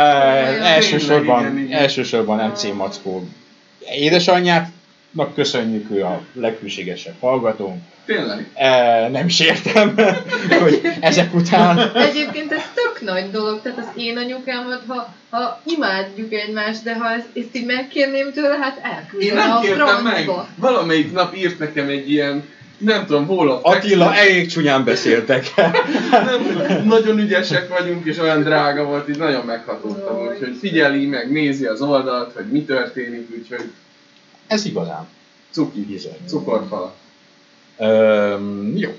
elsősorban, 0.70 1.40
igen, 1.42 1.58
igen. 1.58 1.78
elsősorban 1.80 2.48
MC 2.50 2.62
Mackó 2.74 3.28
édesanyjátnak 3.90 5.34
köszönjük, 5.34 5.90
ő 5.90 6.04
a 6.04 6.20
leghűségesebb 6.32 7.14
hallgatónk. 7.20 7.82
Tényleg. 8.06 8.48
Uh, 8.54 9.10
nem 9.10 9.26
is 9.26 9.40
értem, 9.40 9.94
hogy 10.62 10.80
ezek 11.00 11.34
után 11.34 11.92
Egyébként 11.94 12.52
ez 12.52 12.62
tök 12.74 13.00
nagy 13.00 13.30
dolog, 13.30 13.62
tehát 13.62 13.78
az 13.78 13.88
én 13.96 14.16
anyukámat, 14.16 14.82
ha, 14.86 15.14
ha 15.30 15.62
imádjuk 15.66 16.32
egymást, 16.32 16.82
de 16.82 16.94
ha 16.94 17.10
ezt, 17.10 17.26
ezt 17.34 17.56
így 17.56 17.66
megkérném 17.66 18.32
tőle, 18.32 18.56
hát 18.60 18.76
Én 18.76 18.90
elküldöm 18.90 19.36
nem 19.36 19.50
a 19.50 19.60
kértem 19.60 20.02
meg. 20.02 20.30
Valamelyik 20.56 21.12
nap 21.12 21.36
írt 21.36 21.58
nekem 21.58 21.88
egy 21.88 22.10
ilyen, 22.10 22.44
nem 22.84 23.06
tudom, 23.06 23.26
hol 23.26 23.50
a 23.50 23.60
Attila, 23.62 24.14
elég 24.14 24.46
csúnyán 24.48 24.84
beszéltek. 24.84 25.52
nem, 26.10 26.84
nagyon 26.84 27.18
ügyesek 27.18 27.68
vagyunk, 27.68 28.06
és 28.06 28.18
olyan 28.18 28.42
drága 28.42 28.84
volt, 28.84 29.08
így 29.08 29.18
nagyon 29.18 29.44
meghatódtam, 29.44 30.28
úgyhogy 30.28 30.56
figyeli 30.60 31.06
meg, 31.06 31.32
nézi 31.32 31.64
az 31.64 31.80
oldalt, 31.82 32.32
hogy 32.34 32.46
mi 32.46 32.64
történik, 32.64 33.28
úgyhogy 33.38 33.70
Ez 34.46 34.64
igazán. 34.64 35.06
cuki, 35.50 35.80
Bizony. 35.80 36.16
cukorfala. 36.26 36.94
Öm, 37.78 38.72
jó. 38.76 38.90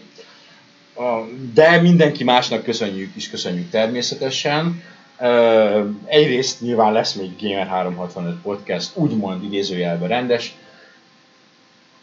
De 1.54 1.82
mindenki 1.82 2.24
másnak 2.24 2.64
köszönjük 2.64 3.16
is, 3.16 3.30
köszönjük 3.30 3.70
természetesen. 3.70 4.84
Öm, 5.20 6.02
Egyrészt 6.06 6.62
nyilván 6.62 6.94
lesz 6.94 7.14
még 7.14 7.30
Gamer 7.42 7.68
365 7.68 8.36
podcast, 8.42 8.90
úgymond 8.94 9.44
idézőjelben 9.44 10.08
rendes. 10.08 10.56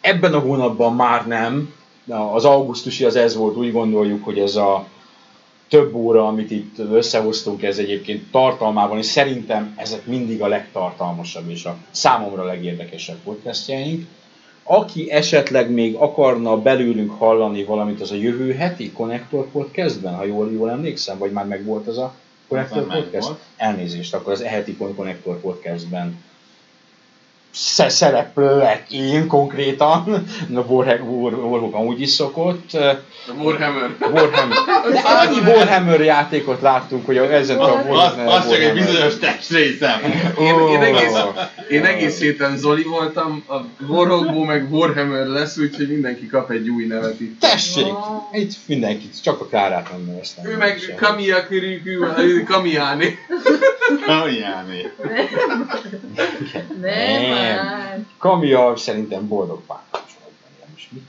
Ebben 0.00 0.34
a 0.34 0.38
hónapban 0.38 0.94
már 0.94 1.26
nem. 1.26 1.74
Az 2.32 2.44
augusztusi 2.44 3.04
az 3.04 3.16
ez 3.16 3.36
volt, 3.36 3.56
úgy 3.56 3.72
gondoljuk, 3.72 4.24
hogy 4.24 4.38
ez 4.38 4.56
a 4.56 4.86
több 5.68 5.94
óra, 5.94 6.26
amit 6.26 6.50
itt 6.50 6.78
összehoztunk, 6.78 7.62
ez 7.62 7.78
egyébként 7.78 8.30
tartalmában, 8.30 8.98
és 8.98 9.06
szerintem 9.06 9.74
ezek 9.76 10.06
mindig 10.06 10.42
a 10.42 10.46
legtartalmasabb 10.46 11.50
és 11.50 11.64
a 11.64 11.76
számomra 11.90 12.44
legérdekesebb 12.44 13.16
podcastjaink. 13.24 14.06
Aki 14.62 15.10
esetleg 15.10 15.70
még 15.70 15.94
akarna 15.94 16.60
belőlünk 16.62 17.18
hallani 17.18 17.64
valamit, 17.64 18.00
az 18.00 18.10
a 18.10 18.14
jövő 18.14 18.52
heti 18.52 18.92
Connector 18.92 19.50
Podcastben, 19.50 20.14
ha 20.14 20.24
jól, 20.24 20.52
jól 20.52 20.70
emlékszem, 20.70 21.18
vagy 21.18 21.32
már 21.32 21.46
megvolt 21.46 21.86
az 21.86 21.98
a 21.98 22.14
Connector 22.48 22.86
Podcast? 22.86 23.32
Elnézést, 23.56 24.14
akkor 24.14 24.32
az 24.32 24.40
eheti 24.40 24.76
Connector 24.76 25.40
Podcastben 25.40 26.22
sze- 27.52 27.90
szereplő 27.90 28.56
lett 28.56 28.90
én 28.90 29.26
konkrétan, 29.26 30.24
na 30.48 30.60
Warhammer, 30.60 31.00
War, 31.00 31.34
Warhawk 31.34 31.74
amúgy 31.74 32.00
is 32.00 32.10
szokott, 32.10 32.72
A 32.72 33.32
Warhammer. 33.42 33.90
Warhammer. 34.00 34.56
De 34.92 35.00
annyi 35.00 35.38
Warhammer 35.38 36.00
játékot 36.00 36.60
láttunk, 36.60 37.06
hogy 37.06 37.16
ezen 37.16 37.58
a 37.58 37.88
Az, 37.88 38.12
az 38.26 38.50
csak 38.50 38.60
egy 38.60 38.72
bizonyos 38.72 39.18
testrészem. 39.18 40.00
Én, 40.38 40.54
én, 40.72 40.80
egész, 40.80 41.12
én 41.70 41.84
egész 41.84 42.20
héten 42.20 42.56
Zoli 42.56 42.82
voltam, 42.82 43.44
a 43.48 43.56
Warhawkból 43.88 44.44
meg 44.46 44.72
Warhammer 44.72 45.26
lesz, 45.26 45.58
úgyhogy 45.58 45.88
mindenki 45.88 46.26
kap 46.26 46.50
egy 46.50 46.68
új 46.68 46.84
nevet 46.86 47.20
itt. 47.20 47.40
Tessék! 47.40 47.92
Itt 48.32 48.52
mindenkit, 48.66 49.22
csak 49.22 49.40
a 49.40 49.48
kárát 49.48 49.90
nem 49.90 50.04
neveztem. 50.06 50.46
Ő 50.46 50.56
meg 50.56 50.94
Kamiya 50.96 51.46
Kuriku, 51.46 51.90
Kamiyáni. 52.46 53.18
Anyámé. 54.06 54.90
Nem, 56.80 57.22
Nem. 57.40 58.08
Kamia 58.18 58.76
szerintem 58.76 59.28
boldog 59.28 59.62
párkapcsolatban 59.66 60.50
él. 60.60 60.66
Most 60.72 60.92
mit? 60.92 61.02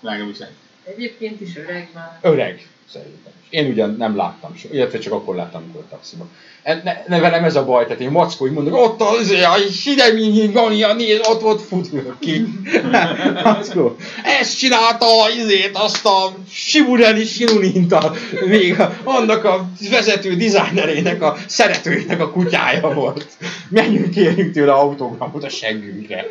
Legalábbis 0.00 0.38
egy. 0.38 0.54
Egyébként 0.84 1.40
is 1.40 1.56
öreg 1.56 1.88
már. 1.94 2.18
Öreg, 2.22 2.68
szerintem. 2.90 3.32
Én 3.50 3.70
ugyan 3.70 3.94
nem 3.98 4.16
láttam 4.16 4.56
soha, 4.56 4.74
illetve 4.74 4.98
csak 4.98 5.12
akkor 5.12 5.34
láttam, 5.34 5.62
amikor 5.62 5.84
taxiban. 5.90 6.30
E- 6.62 6.80
Ne, 6.84 7.02
ne, 7.06 7.20
velem 7.20 7.44
ez 7.44 7.56
a 7.56 7.64
baj, 7.64 7.84
tehát 7.84 8.00
én 8.00 8.10
mackó, 8.10 8.46
mondok, 8.46 8.74
ott 8.74 9.00
az, 9.00 9.30
a 9.30 9.54
hidegményi 9.84 10.46
Gania, 10.46 10.94
nézd, 10.94 11.20
ott 11.28 11.40
volt 11.40 11.62
fut 11.62 11.90
ki. 12.18 12.44
mackó, 13.44 13.96
ezt 14.24 14.58
csinálta 14.58 15.06
izét, 15.38 15.70
azt 15.72 16.06
a 16.06 16.34
Shimureli 16.50 17.24
Shinuninta, 17.24 18.14
még 18.46 18.80
a, 18.80 18.96
annak 19.04 19.44
a 19.44 19.68
vezető 19.90 20.34
dizájnerének, 20.34 21.22
a 21.22 21.36
szeretőjének 21.46 22.20
a 22.20 22.30
kutyája 22.30 22.88
volt. 22.94 23.26
Menjünk, 23.68 24.10
kérjünk 24.10 24.52
tőle 24.52 24.72
autogramot 24.72 25.44
a 25.44 25.48
seggünkre. 25.48 26.26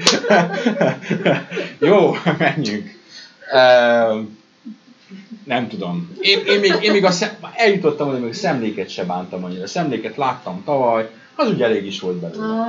Jó, 1.80 2.16
menjünk. 2.38 3.00
Um, 3.54 4.44
nem 5.44 5.68
tudom. 5.68 6.18
Én, 6.22 6.40
én 6.46 6.60
még, 6.60 6.76
én 6.82 6.92
még 6.92 7.06
a 7.06 7.12
szem, 7.12 7.30
eljutottam 7.54 8.08
oda, 8.08 8.18
még 8.18 8.30
a 8.30 8.34
szemléket 8.34 8.90
se 8.90 9.04
bántam 9.04 9.44
annyira. 9.44 9.64
A 9.64 9.68
szemléket 9.68 10.18
láttam 10.18 10.64
tavaly, 10.64 11.10
az 11.36 11.50
ugye 11.50 11.66
elég 11.66 11.86
is 11.86 12.00
volt 12.00 12.16
belőle. 12.16 12.66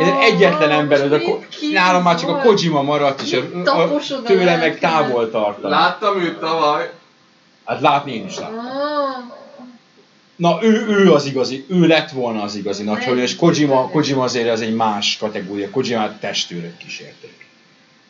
Én 0.00 0.14
egyetlen 0.20 0.70
ember, 0.70 1.08
de 1.08 1.16
a, 1.16 1.20
ko- 1.20 1.46
nálam 1.72 2.02
már 2.02 2.20
csak 2.20 2.28
a? 2.28 2.38
Kojima 2.38 2.82
maradt, 2.82 3.20
és 3.20 3.32
a, 3.32 3.70
a, 3.70 4.00
tőle 4.24 4.56
meg 4.56 4.78
távol 4.78 5.30
tartam. 5.30 5.70
Láttam 5.70 6.20
őt 6.20 6.38
tavaly. 6.38 6.90
Hát 7.64 7.80
látni 7.80 8.14
én 8.14 8.26
is 8.26 8.38
láttam. 8.38 8.58
Ah, 8.58 9.40
Na, 10.36 10.58
ő, 10.62 10.86
ő 10.86 11.12
az 11.12 11.26
igazi, 11.26 11.64
ő 11.68 11.86
lett 11.86 12.10
volna 12.10 12.42
az 12.42 12.54
igazi 12.54 12.82
nagy 12.82 13.16
és 13.16 13.36
Kojima, 13.36 13.88
Kojima 13.88 14.22
azért 14.22 14.50
az 14.50 14.60
egy 14.60 14.74
más 14.74 15.16
kategória, 15.16 15.70
Kojimát 15.70 16.20
testőrök 16.20 16.76
kísérték. 16.76 17.46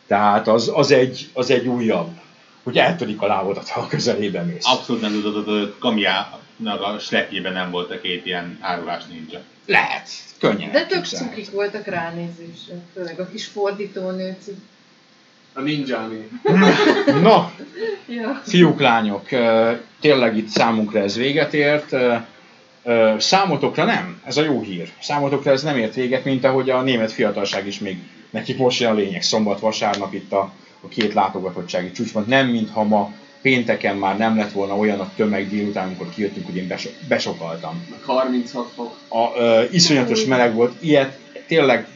Tehát 0.07 0.49
az, 0.49 0.71
az, 0.75 0.91
egy, 0.91 1.29
az 1.33 1.51
egy 1.51 1.67
újabb, 1.67 2.21
hogy 2.63 2.77
eltörik 2.79 3.23
a 3.23 3.27
lábodat, 3.27 3.69
ha 3.69 3.81
a 3.81 3.87
közelébe 3.87 4.43
mész. 4.43 4.67
Abszolút 4.67 5.03
nem 5.03 5.13
tudod, 5.23 5.45
hogy 5.45 5.75
Kamiának 5.79 6.81
a 6.83 6.99
slepjében 6.99 7.53
nem 7.53 7.71
volt 7.71 7.91
a 7.91 8.01
két 8.01 8.27
ilyen 8.27 8.59
árulás 8.61 9.03
ninja. 9.11 9.41
Lehet, 9.67 10.09
könnyen. 10.39 10.71
de 10.73 10.87
tök 10.87 11.05
cukik 11.05 11.51
voltak 11.51 11.87
ránézésre. 11.87 12.75
Főleg 12.95 13.21
a 13.21 13.29
kis 13.29 13.47
fordítónő. 13.47 14.37
A 15.55 15.61
Ninjáni. 15.61 16.29
Na, 17.23 17.53
Ja. 18.09 18.41
fiúk, 18.45 18.81
lányok, 18.81 19.29
tényleg 20.01 20.37
itt 20.37 20.49
számunkra 20.49 21.01
ez 21.01 21.17
véget 21.17 21.55
ért. 21.55 21.95
Számotokra 23.19 23.85
nem, 23.85 24.21
ez 24.25 24.37
a 24.37 24.43
jó 24.43 24.61
hír. 24.63 24.93
Számotokra 25.01 25.51
ez 25.51 25.63
nem 25.63 25.77
ért 25.77 25.95
véget, 25.95 26.25
mint 26.25 26.45
ahogy 26.45 26.71
a 26.71 26.83
német 26.83 27.13
fiatalság 27.13 27.67
is 27.67 27.79
még 27.79 27.99
nekik 28.31 28.57
most 28.59 28.81
jön 28.81 28.91
a 28.91 28.95
lényeg. 28.95 29.23
Szombat, 29.23 29.61
vasárnap 29.61 30.15
itt 30.15 30.33
a, 30.33 30.53
a 30.83 30.89
két 30.89 31.15
látogatottsági 31.15 31.91
csúcspont. 31.91 32.27
Nem, 32.27 32.49
mintha 32.49 32.85
ma 32.85 33.13
pénteken 33.43 33.97
már 33.97 34.17
nem 34.17 34.37
lett 34.37 34.53
volna 34.53 34.77
olyan 34.77 35.01
a 35.01 35.11
tömeg 35.17 35.49
délután, 35.49 35.87
amikor 35.87 36.11
kijöttünk, 36.11 36.47
hogy 36.47 36.57
én 36.57 36.67
beso- 36.67 37.07
besokaltam. 37.09 37.87
Meg 37.91 38.03
36 38.03 38.73
fok. 38.75 38.97
a, 39.09 39.39
ö, 39.39 39.65
iszonyatos 39.71 40.25
meleg 40.25 40.55
volt, 40.55 40.83
ilyet 40.83 41.19
tényleg 41.47 41.89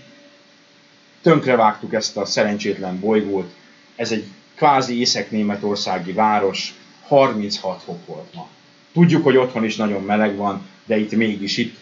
tönkrevágtuk 1.23 1.95
ezt 1.95 2.17
a 2.17 2.25
szerencsétlen 2.25 3.01
bolygót. 3.01 3.55
Ez 3.97 4.13
egy 4.13 4.25
kvázi 4.55 4.99
észak-németországi 4.99 6.13
város, 6.13 6.75
36 7.07 7.83
fok 7.83 8.07
volt 8.07 8.35
ma. 8.35 8.49
Tudjuk, 8.93 9.25
hogy 9.25 9.37
otthon 9.37 9.65
is 9.65 9.77
nagyon 9.77 10.03
meleg 10.03 10.37
van, 10.37 10.67
de 10.85 10.99
itt 10.99 11.13
mégis 11.13 11.57
itt, 11.57 11.77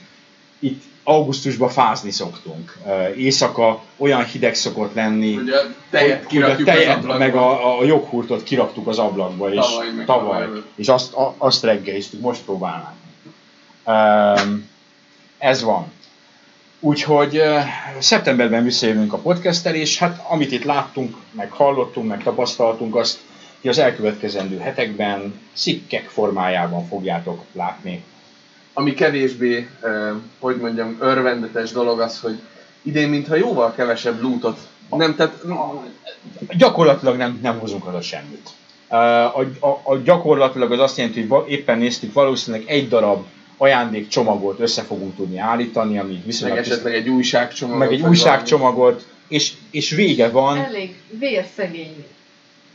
itt 0.58 0.82
augusztusban 1.04 1.68
fázni 1.68 2.10
szoktunk. 2.10 2.78
Éjszaka 3.16 3.82
olyan 3.96 4.24
hideg 4.24 4.54
szokott 4.54 4.94
lenni, 4.94 5.34
Hogy 5.34 5.48
a 5.48 5.74
tejet 5.90 6.24
hogy 6.24 6.42
a 6.42 6.56
tejet, 6.56 7.18
meg 7.18 7.34
a, 7.34 7.78
a 7.78 7.84
joghurtot 7.84 8.42
kiraktuk 8.42 8.86
az 8.86 8.98
ablakba, 8.98 9.52
és 9.52 9.64
Tavaly 10.06 10.24
tavaly, 10.24 10.62
és 10.74 10.88
azt, 10.88 11.14
a, 11.14 11.34
azt 11.38 11.62
reggeliztük, 11.62 12.20
most 12.20 12.42
próbálnánk. 12.42 12.96
Um, 13.86 14.70
ez 15.38 15.62
van. 15.62 15.92
Úgyhogy 16.80 17.38
uh, 17.38 17.60
szeptemberben 17.98 18.64
visszajövünk 18.64 19.12
a 19.12 19.18
podcasttel, 19.18 19.74
és 19.74 19.98
hát 19.98 20.24
amit 20.28 20.52
itt 20.52 20.64
láttunk, 20.64 21.16
meg 21.30 21.50
hallottunk, 21.50 22.08
meg 22.08 22.22
tapasztaltunk, 22.22 22.96
azt 22.96 23.18
ti 23.60 23.68
az 23.68 23.78
elkövetkezendő 23.78 24.58
hetekben 24.58 25.40
cikkek 25.54 26.08
formájában 26.08 26.86
fogjátok 26.86 27.44
látni. 27.52 28.04
Ami 28.74 28.94
kevésbé, 28.94 29.68
hogy 30.38 30.56
mondjam, 30.56 30.96
örvendetes 31.00 31.72
dolog 31.72 32.00
az, 32.00 32.20
hogy 32.20 32.38
idén 32.82 33.08
mintha 33.08 33.34
jóval 33.34 33.72
kevesebb 33.74 34.22
lootot. 34.22 34.58
Nem, 34.90 35.14
tehát 35.14 35.40
Gyakorlatilag 36.56 37.16
nem, 37.16 37.38
nem 37.42 37.58
hozunk 37.58 37.86
oda 37.86 38.00
semmit. 38.00 38.50
A, 38.88 38.96
a, 38.96 39.80
a 39.82 39.96
gyakorlatilag 40.04 40.72
az 40.72 40.78
azt 40.78 40.96
jelenti, 40.96 41.26
hogy 41.26 41.50
éppen 41.50 41.78
néztük, 41.78 42.12
valószínűleg 42.12 42.68
egy 42.68 42.88
darab 42.88 43.26
ajándékcsomagot 43.56 44.60
össze 44.60 44.82
fogunk 44.82 45.16
tudni 45.16 45.38
állítani, 45.38 45.98
ami 45.98 46.12
meg 46.12 46.24
viszonylag 46.24 46.58
esetleg 46.58 46.94
egy 46.94 47.08
újságcsomagot. 47.08 47.78
meg 47.78 47.92
egy 47.92 48.00
újságcsomagot, 48.00 49.06
és, 49.28 49.52
és 49.70 49.90
vége 49.90 50.28
van. 50.28 50.58
Elég 50.58 50.94
vérszegény. 51.18 52.04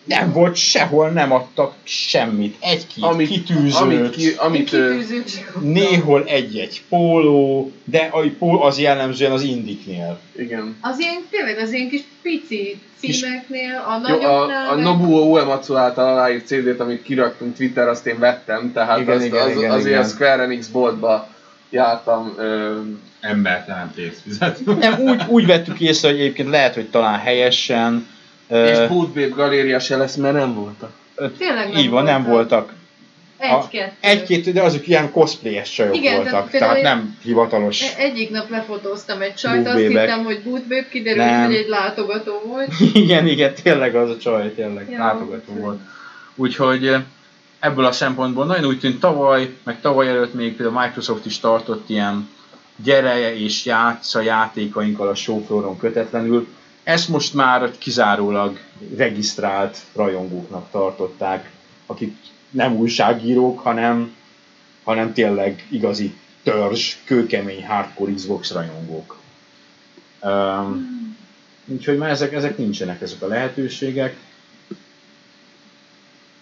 Nem 0.09 0.31
volt, 0.31 0.55
sehol 0.55 1.09
nem 1.09 1.31
adtak 1.31 1.73
semmit. 1.83 2.55
Egy-két 2.59 3.03
valami. 3.03 3.25
kitűzőt, 3.25 3.73
amit, 3.73 4.09
ki, 4.09 4.33
amit 4.37 4.69
Kitűzőt 4.69 5.45
néhol 5.61 6.23
egy-egy 6.25 6.81
póló, 6.89 7.71
de 7.83 8.09
a 8.11 8.19
póló 8.39 8.61
az 8.61 8.79
jellemzően 8.79 9.31
az 9.31 9.41
indiknél. 9.41 10.19
igen. 10.37 10.77
Az 10.81 10.99
ilyen, 10.99 11.15
tényleg 11.29 11.57
az 11.57 11.71
ilyen 11.71 11.89
kis 11.89 12.03
pici 12.21 12.79
címeknél, 12.99 13.85
a 13.87 13.97
nagyoknál... 13.97 14.69
a, 14.69 14.71
a 14.71 14.75
Nobuo 14.75 15.21
Uematsu 15.21 15.75
által 15.75 16.07
aláírt 16.07 16.47
CD-t, 16.47 16.79
amit 16.79 17.03
kiraktunk 17.03 17.55
Twitter, 17.55 17.87
azt 17.87 18.05
én 18.05 18.19
vettem, 18.19 18.71
tehát 18.73 18.99
Igen, 18.99 19.15
azt, 19.15 19.25
igen, 19.25 19.45
az, 19.45 19.55
igen, 19.55 19.71
azért 19.71 19.87
igen. 19.87 20.01
a 20.01 20.07
Square 20.07 20.43
Enix 20.43 20.67
boltba 20.67 21.27
jártam. 21.69 22.33
Ö, 22.37 22.79
Embertelen 23.21 23.91
pénzfizet. 23.95 24.59
Nem, 24.79 24.99
úgy, 24.99 25.21
úgy 25.27 25.45
vettük 25.45 25.79
észre, 25.79 26.09
hogy 26.09 26.19
egyébként 26.19 26.49
lehet, 26.49 26.73
hogy 26.73 26.89
talán 26.89 27.19
helyesen. 27.19 28.07
És 28.49 28.77
Bootbabe 28.87 29.27
galéria 29.27 29.79
se 29.79 29.97
lesz, 29.97 30.15
mert 30.15 30.35
nem 30.35 30.53
voltak. 30.53 30.91
Tényleg 31.37 31.67
nem 31.71 31.77
így 31.77 31.89
van, 31.89 32.03
nem 32.03 32.23
voltak. 32.23 32.73
Egy-kettő. 33.37 33.91
Egy-két, 33.99 34.53
de 34.53 34.61
azok 34.61 34.87
ilyen 34.87 35.11
cosplayes 35.11 35.69
csajok 35.69 35.95
Igen, 35.95 36.23
tehát 36.23 36.31
voltak, 36.31 36.49
tehát 36.49 36.75
én- 36.77 36.81
nem 36.83 37.17
hivatalos. 37.23 37.81
E- 37.81 37.93
Egyik 37.97 38.29
nap 38.29 38.49
lefotóztam 38.49 39.21
egy 39.21 39.33
csajt, 39.33 39.67
azt 39.67 39.77
hittem, 39.77 40.23
hogy 40.23 40.41
bootbabe, 40.43 40.87
kiderült, 40.91 41.25
Nem. 41.25 41.45
hogy 41.45 41.55
egy 41.55 41.67
látogató 41.67 42.41
volt. 42.45 42.71
igen, 42.93 43.27
igen, 43.27 43.53
tényleg 43.63 43.95
az 43.95 44.09
a 44.09 44.17
csaj, 44.17 44.53
tényleg 44.53 44.89
Ja, 44.89 44.97
látogató 44.97 45.51
oké. 45.51 45.59
volt. 45.61 45.79
Úgyhogy 46.35 46.95
ebből 47.59 47.85
a 47.85 47.91
szempontból 47.91 48.45
nagyon 48.45 48.65
úgy 48.65 48.79
tűnt 48.79 48.99
tavaly, 48.99 49.49
meg 49.63 49.81
tavaly 49.81 50.07
előtt 50.07 50.33
még 50.33 50.55
például 50.55 50.81
Microsoft 50.81 51.25
is 51.25 51.39
tartott 51.39 51.89
ilyen 51.89 52.29
gyere 52.83 53.35
és 53.39 53.65
játsza 53.65 54.21
játékainkkal 54.21 55.07
a 55.07 55.15
showflooron 55.15 55.77
kötetlenül. 55.77 56.47
Ezt 56.89 57.09
most 57.09 57.33
már 57.33 57.71
kizárólag 57.77 58.59
regisztrált 58.97 59.77
rajongóknak 59.95 60.71
tartották, 60.71 61.51
akik 61.85 62.15
nem 62.49 62.75
újságírók, 62.75 63.59
hanem, 63.59 64.15
hanem 64.83 65.13
tényleg 65.13 65.67
igazi 65.69 66.13
törzs, 66.43 66.95
kőkemény 67.05 67.65
hardcore 67.65 68.13
Xbox 68.13 68.51
rajongók. 68.51 69.17
Um, 70.21 71.17
úgyhogy 71.65 71.97
már 71.97 72.09
ezek, 72.09 72.33
ezek 72.33 72.57
nincsenek, 72.57 73.01
ezek 73.01 73.21
a 73.21 73.27
lehetőségek. 73.27 74.15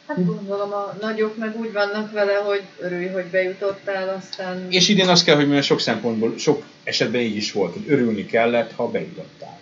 Hát 0.07 0.25
gondolom 0.25 0.73
a 0.73 0.95
nagyok 1.01 1.37
meg 1.37 1.59
úgy 1.59 1.71
vannak 1.71 2.11
vele, 2.11 2.33
hogy 2.33 2.63
örülj, 2.79 3.07
hogy 3.07 3.25
bejutottál, 3.25 4.09
aztán... 4.09 4.65
És 4.69 4.89
idén 4.89 5.07
azt 5.07 5.23
kell, 5.23 5.35
hogy 5.35 5.43
mondjam, 5.43 5.65
sok 5.65 5.79
szempontból, 5.79 6.37
sok 6.37 6.65
esetben 6.83 7.21
így 7.21 7.35
is 7.35 7.51
volt, 7.51 7.73
hogy 7.73 7.85
örülni 7.87 8.25
kellett, 8.25 8.71
ha 8.71 8.91
bejutottál. 8.91 9.56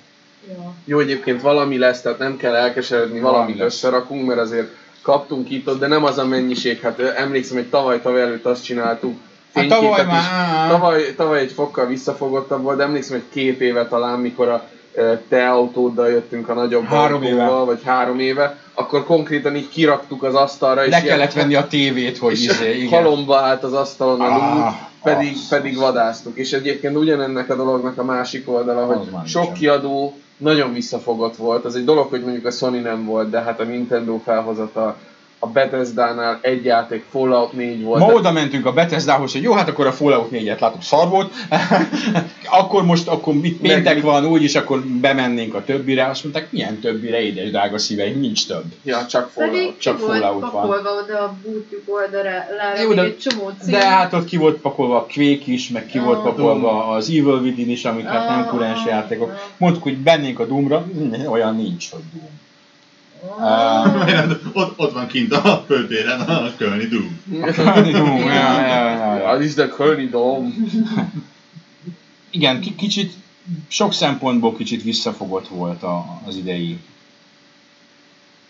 Ja. 0.48 0.74
Jó, 0.86 1.00
egyébként 1.00 1.42
valami 1.42 1.78
lesz, 1.78 2.02
tehát 2.02 2.18
nem 2.20 2.38
kell 2.38 2.56
elkeseredni, 2.56 3.20
Valami 3.20 3.36
valamit 3.38 3.58
lesz. 3.58 3.74
összerakunk, 3.74 4.26
mert 4.28 4.40
azért 4.40 4.68
kaptunk 5.02 5.50
itt 5.50 5.68
ott, 5.68 5.80
de 5.80 5.88
nem 5.88 6.04
az 6.04 6.18
a 6.18 6.26
mennyiség. 6.26 6.80
Hát 6.82 7.00
emlékszem, 7.00 7.58
hogy 7.58 7.70
tavaly 7.70 8.02
tavaly 8.02 8.22
előtt 8.22 8.46
azt 8.46 8.64
csináltuk, 8.64 9.18
fényképek 9.52 9.80
tavaly 9.80 10.02
is. 10.02 10.08
már- 10.08 10.70
Tavaly, 10.70 11.14
tavaly 11.16 11.40
egy 11.40 11.52
fokkal 11.52 11.86
visszafogottabb 11.86 12.62
volt, 12.62 12.78
de 12.78 12.84
emlékszem, 12.84 13.18
hogy 13.18 13.26
két 13.34 13.62
éve 13.62 13.88
talán, 13.88 14.20
mikor 14.20 14.48
a 14.50 14.64
te 15.30 15.50
autóddal 15.50 16.10
jöttünk 16.10 16.50
a 16.50 16.54
nagyobb 16.54 16.84
Három 16.86 17.22
autóval, 17.24 17.46
éve. 17.46 17.66
vagy 17.66 17.80
három 17.86 18.20
éve, 18.20 18.58
akkor 18.74 19.04
konkrétan 19.06 19.56
így 19.56 19.70
kiraktuk 19.70 20.24
az 20.24 20.36
asztalra, 20.36 20.86
és 20.86 20.92
Le 20.92 20.98
ilyen- 21.02 21.18
kellett 21.18 21.34
venni 21.34 21.56
a 21.56 21.68
tévét, 21.68 22.18
hogy 22.18 22.32
és 22.32 22.44
izé, 22.48 22.78
igen. 22.78 22.90
halomba 23.04 23.38
állt 23.38 23.64
az 23.64 23.74
asztalon 23.74 24.22
a 24.22 24.26
Ah, 24.26 24.54
lúd, 24.54 24.64
pedig, 25.04 25.32
az- 25.34 25.48
pedig 25.48 25.78
vadáztuk. 25.78 26.38
És 26.38 26.52
egyébként 26.54 26.96
ugyanennek 26.96 27.50
a 27.50 27.56
dolognak 27.56 27.98
a 27.98 28.04
másik 28.04 28.50
oldala, 28.50 28.86
hogy 28.86 29.10
van, 29.12 29.26
sok 29.26 29.42
nincsen. 29.42 29.60
kiadó 29.60 30.14
nagyon 30.38 30.74
visszafogott 30.74 31.36
volt. 31.36 31.66
Az 31.66 31.76
egy 31.76 31.86
dolog, 31.86 32.10
hogy 32.10 32.22
mondjuk 32.22 32.46
a 32.46 32.52
Sony 32.52 32.82
nem 32.82 33.06
volt, 33.06 33.30
de 33.30 33.42
hát 33.42 33.60
a 33.60 33.64
Nintendo 33.64 34.18
felhozott 34.18 34.76
a, 35.40 35.48
Bethesda-nál 35.48 36.40
egy 36.42 36.66
játék 36.66 37.04
Fallout 37.12 37.54
4 37.54 37.84
volt. 37.84 38.00
Ma 38.00 38.06
Tehát 38.06 38.20
oda 38.20 38.32
mentünk 38.32 38.66
a 38.66 38.74
Bethesdához, 38.74 39.32
hogy 39.32 39.42
jó, 39.42 39.54
hát 39.54 39.70
akkor 39.70 39.88
a 39.88 39.92
Fallout 39.92 40.30
4-et 40.32 40.60
látok, 40.60 40.84
szar 40.84 41.10
volt. 41.10 41.34
akkor 42.60 42.84
most, 42.86 43.08
akkor 43.08 43.34
mit 43.34 43.58
péntek 43.58 43.94
Meg- 43.94 44.04
van, 44.04 44.26
úgyis 44.26 44.56
akkor 44.56 44.80
bemennénk 44.82 45.54
a 45.54 45.64
többire. 45.64 46.06
Azt 46.06 46.24
mondták, 46.24 46.52
milyen 46.52 46.80
többire, 46.80 47.22
édes 47.22 47.50
drága 47.50 47.78
szíveim, 47.78 48.20
nincs 48.20 48.48
több. 48.48 48.64
Ja, 48.84 49.06
csak 49.06 49.30
Fallout. 49.30 49.80
Csak 49.80 50.00
volt 50.00 50.20
Fallout 50.20 50.42
van. 50.42 50.52
pakolva 50.52 50.90
oda 51.04 51.20
a 51.20 51.36
bútjuk 51.44 51.82
oldalára, 51.86 52.82
Jó, 52.84 52.94
de- 52.94 53.02
egy 53.02 53.18
csomó 53.18 53.52
cím. 53.62 53.72
De 53.72 53.86
hát 53.90 54.14
ott 54.14 54.26
ki 54.26 54.38
volt 54.38 54.58
pakolva 54.58 54.96
a 54.98 55.08
Quake 55.14 55.44
is, 55.52 55.70
meg 55.70 55.86
ki 55.86 56.00
volt 56.00 56.18
Ah. 56.18 56.24
pakolva 56.24 56.88
az 56.88 57.10
Evil 57.10 57.40
Within 57.42 57.70
is, 57.70 57.86
amik 57.86 58.06
hát 58.06 58.30
nem 58.30 58.40
Ah, 58.40 58.48
kurens 58.48 58.86
játékok. 58.86 59.30
ah. 59.30 59.36
Mondtuk, 59.58 59.84
hogy 59.84 59.98
bennénk 59.98 60.40
a 60.40 60.46
Doomra, 60.46 60.86
olyan 61.28 61.56
nincs, 61.56 61.90
hogy 61.92 62.02
Doom. 62.14 62.44
Ah. 63.40 64.30
ott, 64.54 64.80
ott 64.80 64.94
van 64.94 65.08
kint 65.08 65.34
a 65.34 65.64
főtéren 65.68 66.20
a 66.20 66.56
Kölni 66.58 66.86
Doom. 66.86 67.22
Doom, 67.92 68.20
ja, 68.20 68.34
ja, 68.34 68.90
ja, 68.90 69.16
ja. 69.16 69.28
Az 69.30 69.42
is 69.42 69.54
de 69.54 69.68
Kölni 69.68 70.08
Dome. 70.08 70.50
Igen, 72.30 72.62
ki- 72.62 72.76
kicsit, 72.76 73.14
sok 73.68 73.94
szempontból 73.94 74.56
kicsit 74.56 74.84
visszafogott 74.84 75.48
volt 75.48 75.84
a, 75.84 76.22
az 76.26 76.36
idei. 76.36 76.80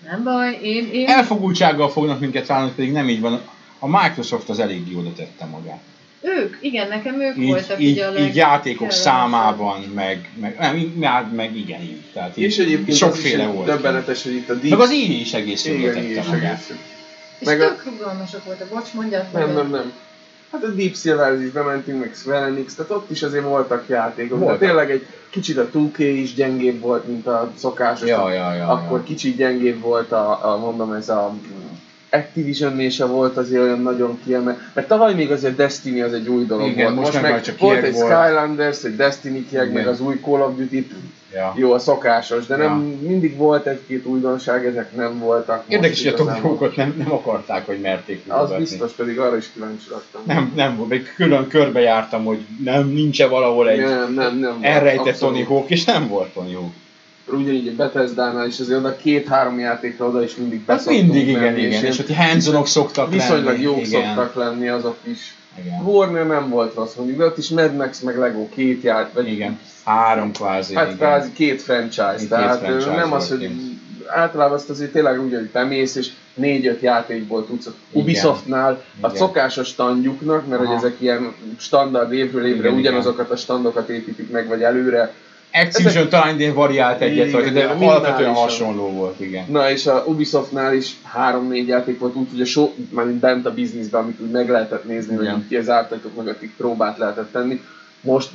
Nem 0.09 0.23
baj, 0.23 0.59
én, 0.61 0.89
én 0.91 1.07
Elfogultsággal 1.07 1.89
fognak 1.89 2.19
minket 2.19 2.47
válni, 2.47 2.71
pedig 2.75 2.91
nem 2.91 3.09
így 3.09 3.21
van. 3.21 3.41
A 3.79 3.87
Microsoft 3.87 4.49
az 4.49 4.59
eléggé 4.59 4.95
oda 4.95 5.13
tette 5.13 5.45
magát. 5.45 5.81
Ők, 6.21 6.57
igen, 6.61 6.87
nekem 6.87 7.21
ők 7.21 7.37
Így, 7.37 7.47
voltak 7.47 7.79
így, 7.81 7.87
így 7.89 7.99
a 7.99 8.17
így 8.17 8.35
játékok 8.35 8.91
számában, 8.91 9.81
meg, 9.93 10.29
meg, 10.39 10.55
nem, 10.59 10.75
így- 10.75 10.95
meg, 10.95 11.33
meg 11.33 11.57
igen, 11.57 11.81
így. 11.81 12.01
Tehát 12.13 12.37
így 12.37 12.43
És 12.43 12.57
egyébként 12.57 12.89
az 12.89 12.95
sokféle 12.97 13.45
volt. 13.45 13.65
döbbenetes, 13.65 14.23
hogy 14.23 14.33
itt 14.33 14.49
a 14.49 14.53
Deep 14.53 14.69
Meg 14.69 14.79
az 14.79 14.93
így 14.93 15.19
is 15.19 15.33
egész 15.33 15.65
jól 15.65 15.77
tette 15.93 16.01
így 16.01 16.21
magát. 16.27 16.61
És 17.39 17.45
meg 17.47 17.61
a- 17.61 17.67
tök 17.67 17.85
rugalmasak 17.85 18.43
voltak, 18.45 18.67
bocs, 18.69 18.93
mondjad 18.93 19.25
Nem, 19.33 19.53
nem, 19.53 19.69
nem. 19.69 19.91
Hát 20.51 20.63
a 20.63 20.67
Deep 20.67 20.95
Silver 20.95 21.41
is 21.41 21.49
bementünk, 21.49 21.99
meg 21.99 22.11
Square 22.15 22.45
Enix, 22.45 22.73
tehát 22.75 22.91
ott 22.91 23.09
is 23.11 23.23
azért 23.23 23.43
voltak 23.43 23.83
játékok. 23.89 24.39
Voltak. 24.39 24.59
De 24.59 24.65
tényleg 24.65 24.91
egy 24.91 25.05
kicsit 25.29 25.57
a 25.57 25.69
2K 25.69 25.99
is 25.99 26.33
gyengébb 26.33 26.79
volt, 26.81 27.07
mint 27.07 27.27
a 27.27 27.51
szokásos. 27.57 28.07
Ja, 28.07 28.31
ja, 28.33 28.53
ja, 28.53 28.67
Akkor 28.67 28.97
ja. 28.97 29.03
kicsit 29.03 29.35
gyengébb 29.35 29.79
volt 29.79 30.11
a, 30.11 30.51
a 30.53 30.57
mondom, 30.57 30.93
ez 30.93 31.09
a 31.09 31.33
activision 32.15 32.89
se 32.89 33.05
volt 33.05 33.37
azért 33.37 33.61
olyan 33.61 33.81
nagyon 33.81 34.19
kiemel. 34.25 34.57
Mert 34.73 34.87
tavaly 34.87 35.13
még 35.13 35.31
azért 35.31 35.55
Destiny 35.55 36.01
az 36.01 36.13
egy 36.13 36.27
új 36.27 36.45
dolog 36.45 36.67
Igen, 36.67 36.93
volt. 36.93 37.05
most 37.05 37.21
meg 37.21 37.31
meg 37.31 37.41
csak 37.41 37.57
volt 37.57 37.83
egy 37.83 37.93
volt. 37.93 38.05
Skylanders, 38.11 38.83
egy 38.83 38.95
Destiny 38.95 39.47
kieg, 39.49 39.71
meg 39.73 39.87
az 39.87 40.01
új 40.01 40.19
Call 40.23 40.41
of 40.41 40.55
Duty. 40.55 40.87
Ja. 41.33 41.53
Jó, 41.55 41.71
a 41.71 41.79
szokásos, 41.79 42.45
de 42.45 42.55
nem 42.55 42.97
Ja. 43.01 43.07
mindig 43.09 43.37
volt 43.37 43.65
egy-két 43.65 44.05
újdonság, 44.05 44.65
ezek 44.65 44.95
nem 44.95 45.19
voltak. 45.19 45.57
most 45.57 45.71
Érdekes, 45.71 46.03
hogy 46.03 46.13
a. 46.13 46.15
Tokiókot 46.15 46.75
nem, 46.75 46.93
nem 46.97 47.11
akarták, 47.11 47.65
hogy 47.65 47.79
merték 47.79 48.23
Az 48.27 48.51
biztos, 48.57 48.91
pedig 48.91 49.19
arra 49.19 49.37
is 49.37 49.49
kíváncsi 49.53 49.85
lettem. 49.91 50.21
Nem, 50.35 50.51
nem, 50.55 50.85
még 50.89 51.13
külön 51.15 51.47
körbe 51.47 51.79
jártam, 51.79 52.25
hogy 52.25 52.45
nem, 52.63 52.87
nincs-e 52.87 53.27
valahol 53.27 53.69
egy 53.69 53.79
Nem, 53.79 54.13
nem, 54.13 54.37
nem. 54.37 54.57
elrejtett. 54.61 55.17
Tony 55.17 55.45
Hawk, 55.45 55.69
és 55.69 55.83
nem 55.83 56.07
volt 56.07 56.33
Tony 56.33 56.53
Hawk. 56.55 56.71
Ugyanígy 57.27 57.67
a 57.67 57.71
Bethesda-nál 57.75 58.47
is 58.47 58.59
azért 58.59 58.79
oda 58.79 58.95
két-három 58.95 59.59
játékra 59.59 60.07
oda 60.07 60.23
is 60.23 60.35
mindig 60.35 60.57
Hát 60.57 60.67
beszoktunk 60.67 61.03
mindig, 61.13 61.27
igen, 61.27 61.43
és 61.55 61.57
igen. 61.65 61.69
ilyen 61.69 61.85
És 61.85 61.99
ott 61.99 62.13
hands 62.13 62.69
szoktak 62.69 63.11
Viszonylag 63.11 63.45
lenni. 63.45 63.61
jók 63.61 63.87
igen. 63.87 64.15
szoktak 64.15 64.35
lenni 64.35 64.67
azok 64.67 64.97
is. 65.03 65.35
Igen. 65.59 65.81
Warner 65.83 66.27
nem 66.27 66.49
volt 66.49 66.73
rossz 66.75 66.93
mondjuk, 66.95 67.17
de 67.17 67.25
ott 67.25 67.37
is 67.37 67.49
Mad 67.49 67.75
Max 67.75 67.99
meg 67.99 68.17
Lego 68.17 68.49
két 68.49 68.81
jár, 68.83 69.09
vagy 69.13 69.27
igen. 69.31 69.59
Három 69.85 70.31
kvázi. 70.31 70.75
hát 70.75 70.85
igen. 70.85 70.97
kvázi 70.97 71.31
két 71.33 71.61
franchise, 71.61 72.15
Két 72.17 72.29
tehát 72.29 72.59
franchise 72.59 72.91
nem 72.95 73.13
az, 73.13 73.29
hogy 73.29 73.39
kint. 73.39 73.61
általában 74.07 74.55
azt 74.57 74.69
azért 74.69 74.91
tényleg 74.91 75.23
úgy, 75.23 75.33
hogy 75.33 75.49
bemész, 75.49 75.95
és 75.95 76.09
négy-öt 76.33 76.81
játékból 76.81 77.45
tudsz. 77.45 77.65
Igen. 77.65 78.01
Ubisoftnál 78.03 78.71
a 79.01 79.07
Igen. 79.07 79.15
szokásos 79.17 79.67
standjuknak, 79.67 80.47
mert 80.47 80.59
hogy 80.59 80.67
Aha. 80.69 80.77
ezek 80.77 80.95
ilyen 80.99 81.33
standard 81.57 82.13
évről 82.13 82.45
évre 82.45 82.67
Igen, 82.67 82.79
ugyanazokat 82.79 83.29
a 83.29 83.35
standokat 83.35 83.89
építik 83.89 84.31
meg, 84.31 84.47
vagy 84.47 84.61
előre, 84.61 85.13
Activision 85.55 86.09
talán 86.09 86.33
idén 86.33 86.53
variált 86.53 87.01
egyet, 87.01 87.27
Igen, 87.27 87.39
rajta, 87.39 87.51
de 87.51 87.65
alapvetően 87.65 88.33
hasonló 88.33 88.89
volt, 88.89 89.19
igen. 89.19 89.45
Na 89.49 89.69
és 89.69 89.85
a 89.85 90.03
Ubisoftnál 90.05 90.73
is 90.73 90.95
három-négy 91.03 91.67
játék 91.67 91.99
volt 91.99 92.15
úgy, 92.15 92.27
hogy 92.31 92.41
a 92.41 92.45
show, 92.45 92.69
már 92.89 93.05
bent 93.05 93.45
a 93.45 93.53
bizniszben, 93.53 94.01
amit 94.01 94.19
úgy 94.19 94.31
meg 94.31 94.49
lehetett 94.49 94.85
nézni, 94.85 95.15
hogy 95.15 95.25
Igen. 95.25 95.37
így 95.37 95.47
ki 95.47 95.55
az 95.55 95.69
ártajtók 95.69 96.15
mögött 96.15 96.43
így 96.43 96.51
próbát 96.57 96.97
lehetett 96.97 97.31
tenni. 97.31 97.61
Most 98.01 98.29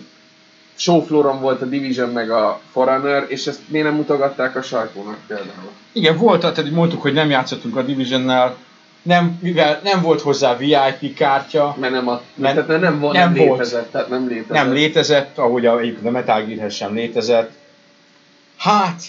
showflooron 0.74 1.40
volt 1.40 1.62
a 1.62 1.66
Division 1.66 2.08
meg 2.08 2.30
a 2.30 2.60
Forerunner, 2.72 3.24
és 3.28 3.46
ezt 3.46 3.60
miért 3.66 3.86
nem 3.86 3.96
mutogatták 3.96 4.56
a 4.56 4.62
sajtónak 4.62 5.18
például? 5.26 5.70
Igen, 5.92 6.16
volt, 6.16 6.40
tehát 6.40 6.70
mondtuk, 6.70 7.02
hogy 7.02 7.12
nem 7.12 7.30
játszottunk 7.30 7.76
a 7.76 7.82
Divisionnel, 7.82 8.56
nem, 9.02 9.38
mivel 9.42 9.80
nem 9.84 10.00
volt 10.02 10.20
hozzá 10.20 10.56
VIP 10.56 11.14
kártya, 11.14 11.76
Mert 11.80 11.92
nem, 11.92 12.08
a, 12.08 12.20
Mert 12.34 12.54
tehát 12.54 12.68
nem, 12.68 12.80
nem, 12.80 13.00
volt, 13.00 13.14
nem 13.14 13.32
nem 13.32 13.46
volt. 13.46 13.58
létezett, 13.58 13.90
tehát 13.90 14.08
nem 14.08 14.28
létezett. 14.28 14.56
nem 14.64 14.72
létezett, 14.72 15.38
ahogy 15.38 15.66
a, 15.66 15.78
egyébként 15.78 16.06
a 16.06 16.10
Metal 16.10 16.42
Gearhez 16.44 16.74
sem 16.74 16.94
létezett. 16.94 17.50
Hát, 18.56 19.02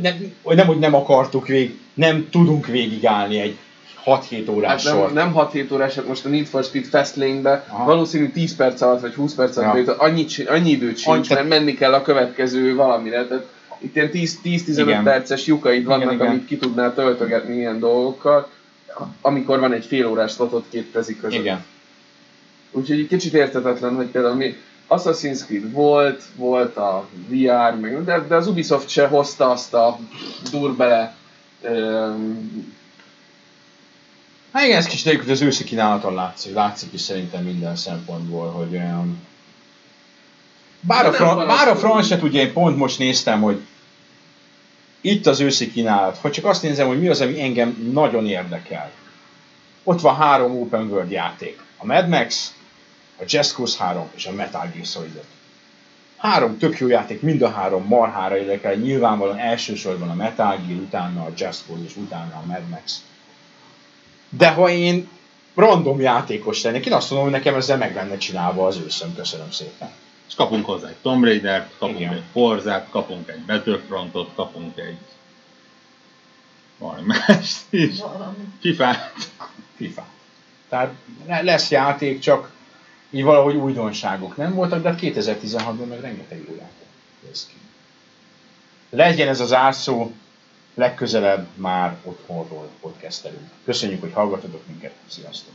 nem, 0.00 0.32
hogy 0.42 0.56
nem, 0.56 0.66
hogy 0.66 0.78
nem 0.78 0.94
akartuk 0.94 1.46
végig, 1.46 1.78
nem 1.94 2.28
tudunk 2.30 2.66
végigállni 2.66 3.40
egy 3.40 3.56
6-7 4.04 4.50
órás 4.50 4.70
Hát 4.70 4.94
sort. 4.94 5.14
nem, 5.14 5.32
nem 5.32 5.48
6-7 5.52 5.72
órás, 5.72 5.94
hát 5.94 6.06
most 6.08 6.24
a 6.24 6.28
Need 6.28 6.46
for 6.46 6.64
Speed 6.64 6.84
Fastlane-be 6.84 7.64
Aha. 7.68 7.84
valószínű 7.84 8.30
10 8.30 8.56
perc 8.56 8.80
alatt 8.80 9.00
vagy 9.00 9.14
20 9.14 9.34
perc 9.34 9.56
alatt, 9.56 9.86
Ja. 9.86 9.94
annyi, 9.96 10.26
annyi 10.46 10.70
időt 10.70 10.98
sincs, 10.98 11.16
Annyi- 11.16 11.28
mert 11.28 11.48
menni 11.48 11.74
kell 11.74 11.92
a 11.92 12.02
következő 12.02 12.74
valamire. 12.74 13.26
Tehát 13.26 13.46
itt 13.78 13.96
ilyen 13.96 14.10
10-15 14.12 14.88
Igen. 14.88 15.02
perces 15.04 15.46
lyukaid 15.46 15.84
vannak, 15.84 16.02
Igen, 16.04 16.14
igen. 16.14 16.26
amit 16.26 16.46
ki 16.46 16.56
tudnál 16.56 16.94
töltögetni 16.94 17.56
ilyen 17.56 17.78
dolgokkal, 17.78 18.48
amikor 19.20 19.60
van 19.60 19.72
egy 19.72 19.84
fél 19.84 20.06
órás 20.06 20.32
slotot 20.32 20.66
két 20.70 20.92
kezi 20.92 21.16
között. 21.16 21.40
Igen. 21.40 21.64
Úgyhogy 22.70 22.98
egy 22.98 23.06
kicsit 23.06 23.32
értetetlen, 23.32 23.94
hogy 23.94 24.06
például 24.06 24.34
mi 24.34 24.56
Assassin's 24.88 25.44
Creed 25.46 25.72
volt, 25.72 26.22
volt 26.36 26.76
a 26.76 27.08
VR, 27.28 27.80
meg, 27.80 28.04
de, 28.04 28.24
de 28.28 28.34
az 28.34 28.46
Ubisoft 28.46 28.88
se 28.88 29.06
hozta 29.06 29.50
azt 29.50 29.74
a 29.74 29.98
durbele 30.50 31.14
öm, 31.62 32.78
Hát 34.52 34.64
igen, 34.64 34.76
ez 34.76 34.86
kicsit 34.86 35.06
egyébként 35.06 35.30
az 35.30 35.40
őszi 35.40 35.64
kínálaton 35.64 36.14
látszik, 36.14 36.54
látszik 36.54 36.92
is 36.92 37.00
szerintem 37.00 37.44
minden 37.44 37.76
szempontból, 37.76 38.50
hogy 38.50 38.72
olyan... 38.72 39.18
Bár 40.80 41.06
a, 41.06 41.12
fran- 41.12 41.36
van 41.36 41.46
bár 41.46 41.68
a 41.68 41.76
francset 41.76 42.22
ugye 42.22 42.40
én 42.40 42.52
pont 42.52 42.76
most 42.76 42.98
néztem, 42.98 43.40
hogy 43.40 43.60
itt 45.00 45.26
az 45.26 45.40
őszi 45.40 45.70
kínálat, 45.72 46.18
ha 46.18 46.30
csak 46.30 46.44
azt 46.44 46.62
nézem, 46.62 46.86
hogy 46.86 47.00
mi 47.00 47.08
az, 47.08 47.20
ami 47.20 47.42
engem 47.42 47.90
nagyon 47.92 48.26
érdekel. 48.26 48.90
Ott 49.82 50.00
van 50.00 50.16
három 50.16 50.60
open 50.60 50.86
world 50.90 51.10
játék. 51.10 51.62
A 51.76 51.86
Mad 51.86 52.08
Max, 52.08 52.54
a 53.18 53.22
Just 53.26 53.54
Cause 53.54 53.84
3 53.84 54.10
és 54.14 54.26
a 54.26 54.32
Metal 54.32 54.70
Gear 54.74 54.86
Solid 54.86 55.14
5. 55.14 55.24
Három 56.16 56.58
tök 56.58 56.78
jó 56.78 56.88
játék, 56.88 57.20
mind 57.20 57.42
a 57.42 57.50
három 57.50 57.84
marhára 57.84 58.38
érdekel, 58.38 58.74
nyilvánvalóan 58.74 59.38
elsősorban 59.38 60.08
a 60.08 60.14
Metal 60.14 60.56
Gear, 60.66 60.80
utána 60.80 61.22
a 61.22 61.32
Just 61.36 61.62
Cause 61.66 61.82
és 61.84 61.96
utána 61.96 62.36
a 62.36 62.46
Mad 62.46 62.68
Max. 62.68 63.02
De 64.28 64.50
ha 64.50 64.70
én 64.70 65.08
random 65.54 66.00
játékos 66.00 66.62
lennék, 66.62 66.86
én 66.86 66.92
azt 66.92 67.10
mondom, 67.10 67.28
hogy 67.28 67.38
nekem 67.38 67.54
ezzel 67.54 67.76
meg 67.76 67.94
lenne 67.94 68.16
csinálva 68.16 68.66
az 68.66 68.76
őszöm. 68.76 69.14
Köszönöm 69.14 69.50
szépen. 69.50 69.90
És 70.30 70.36
kapunk 70.36 70.64
hozzá 70.66 70.88
egy 70.88 70.96
Tomb 71.02 71.24
Raider-t, 71.24 71.78
kapunk 71.78 72.00
Igen. 72.00 72.12
egy 72.12 72.22
Forzát, 72.32 72.88
kapunk 72.90 73.28
egy 73.28 73.40
Battlefrontot, 73.40 74.34
kapunk 74.34 74.78
egy 74.78 74.96
valami 76.78 77.02
más 77.06 77.56
is. 77.70 77.96
FIFA-t. 78.60 78.98
FIFA. 79.76 80.06
Tehát 80.68 80.94
le- 81.26 81.42
lesz 81.42 81.70
játék, 81.70 82.18
csak 82.18 82.52
így 83.10 83.22
valahogy 83.22 83.54
újdonságok 83.54 84.36
nem 84.36 84.54
voltak, 84.54 84.82
de 84.82 84.88
hát 84.88 84.98
2016-ban 85.02 85.88
meg 85.88 86.00
rengeteg 86.00 86.44
jó 86.48 86.54
játék 86.54 86.88
ki. 87.32 87.56
Legyen 88.90 89.28
ez 89.28 89.40
az 89.40 89.52
árszó, 89.52 90.12
legközelebb 90.74 91.46
már 91.54 91.96
otthonról 92.04 92.70
podcastelünk. 92.80 93.50
Köszönjük, 93.64 94.00
hogy 94.00 94.12
hallgatotok 94.12 94.66
minket, 94.66 94.92
sziasztok! 95.06 95.54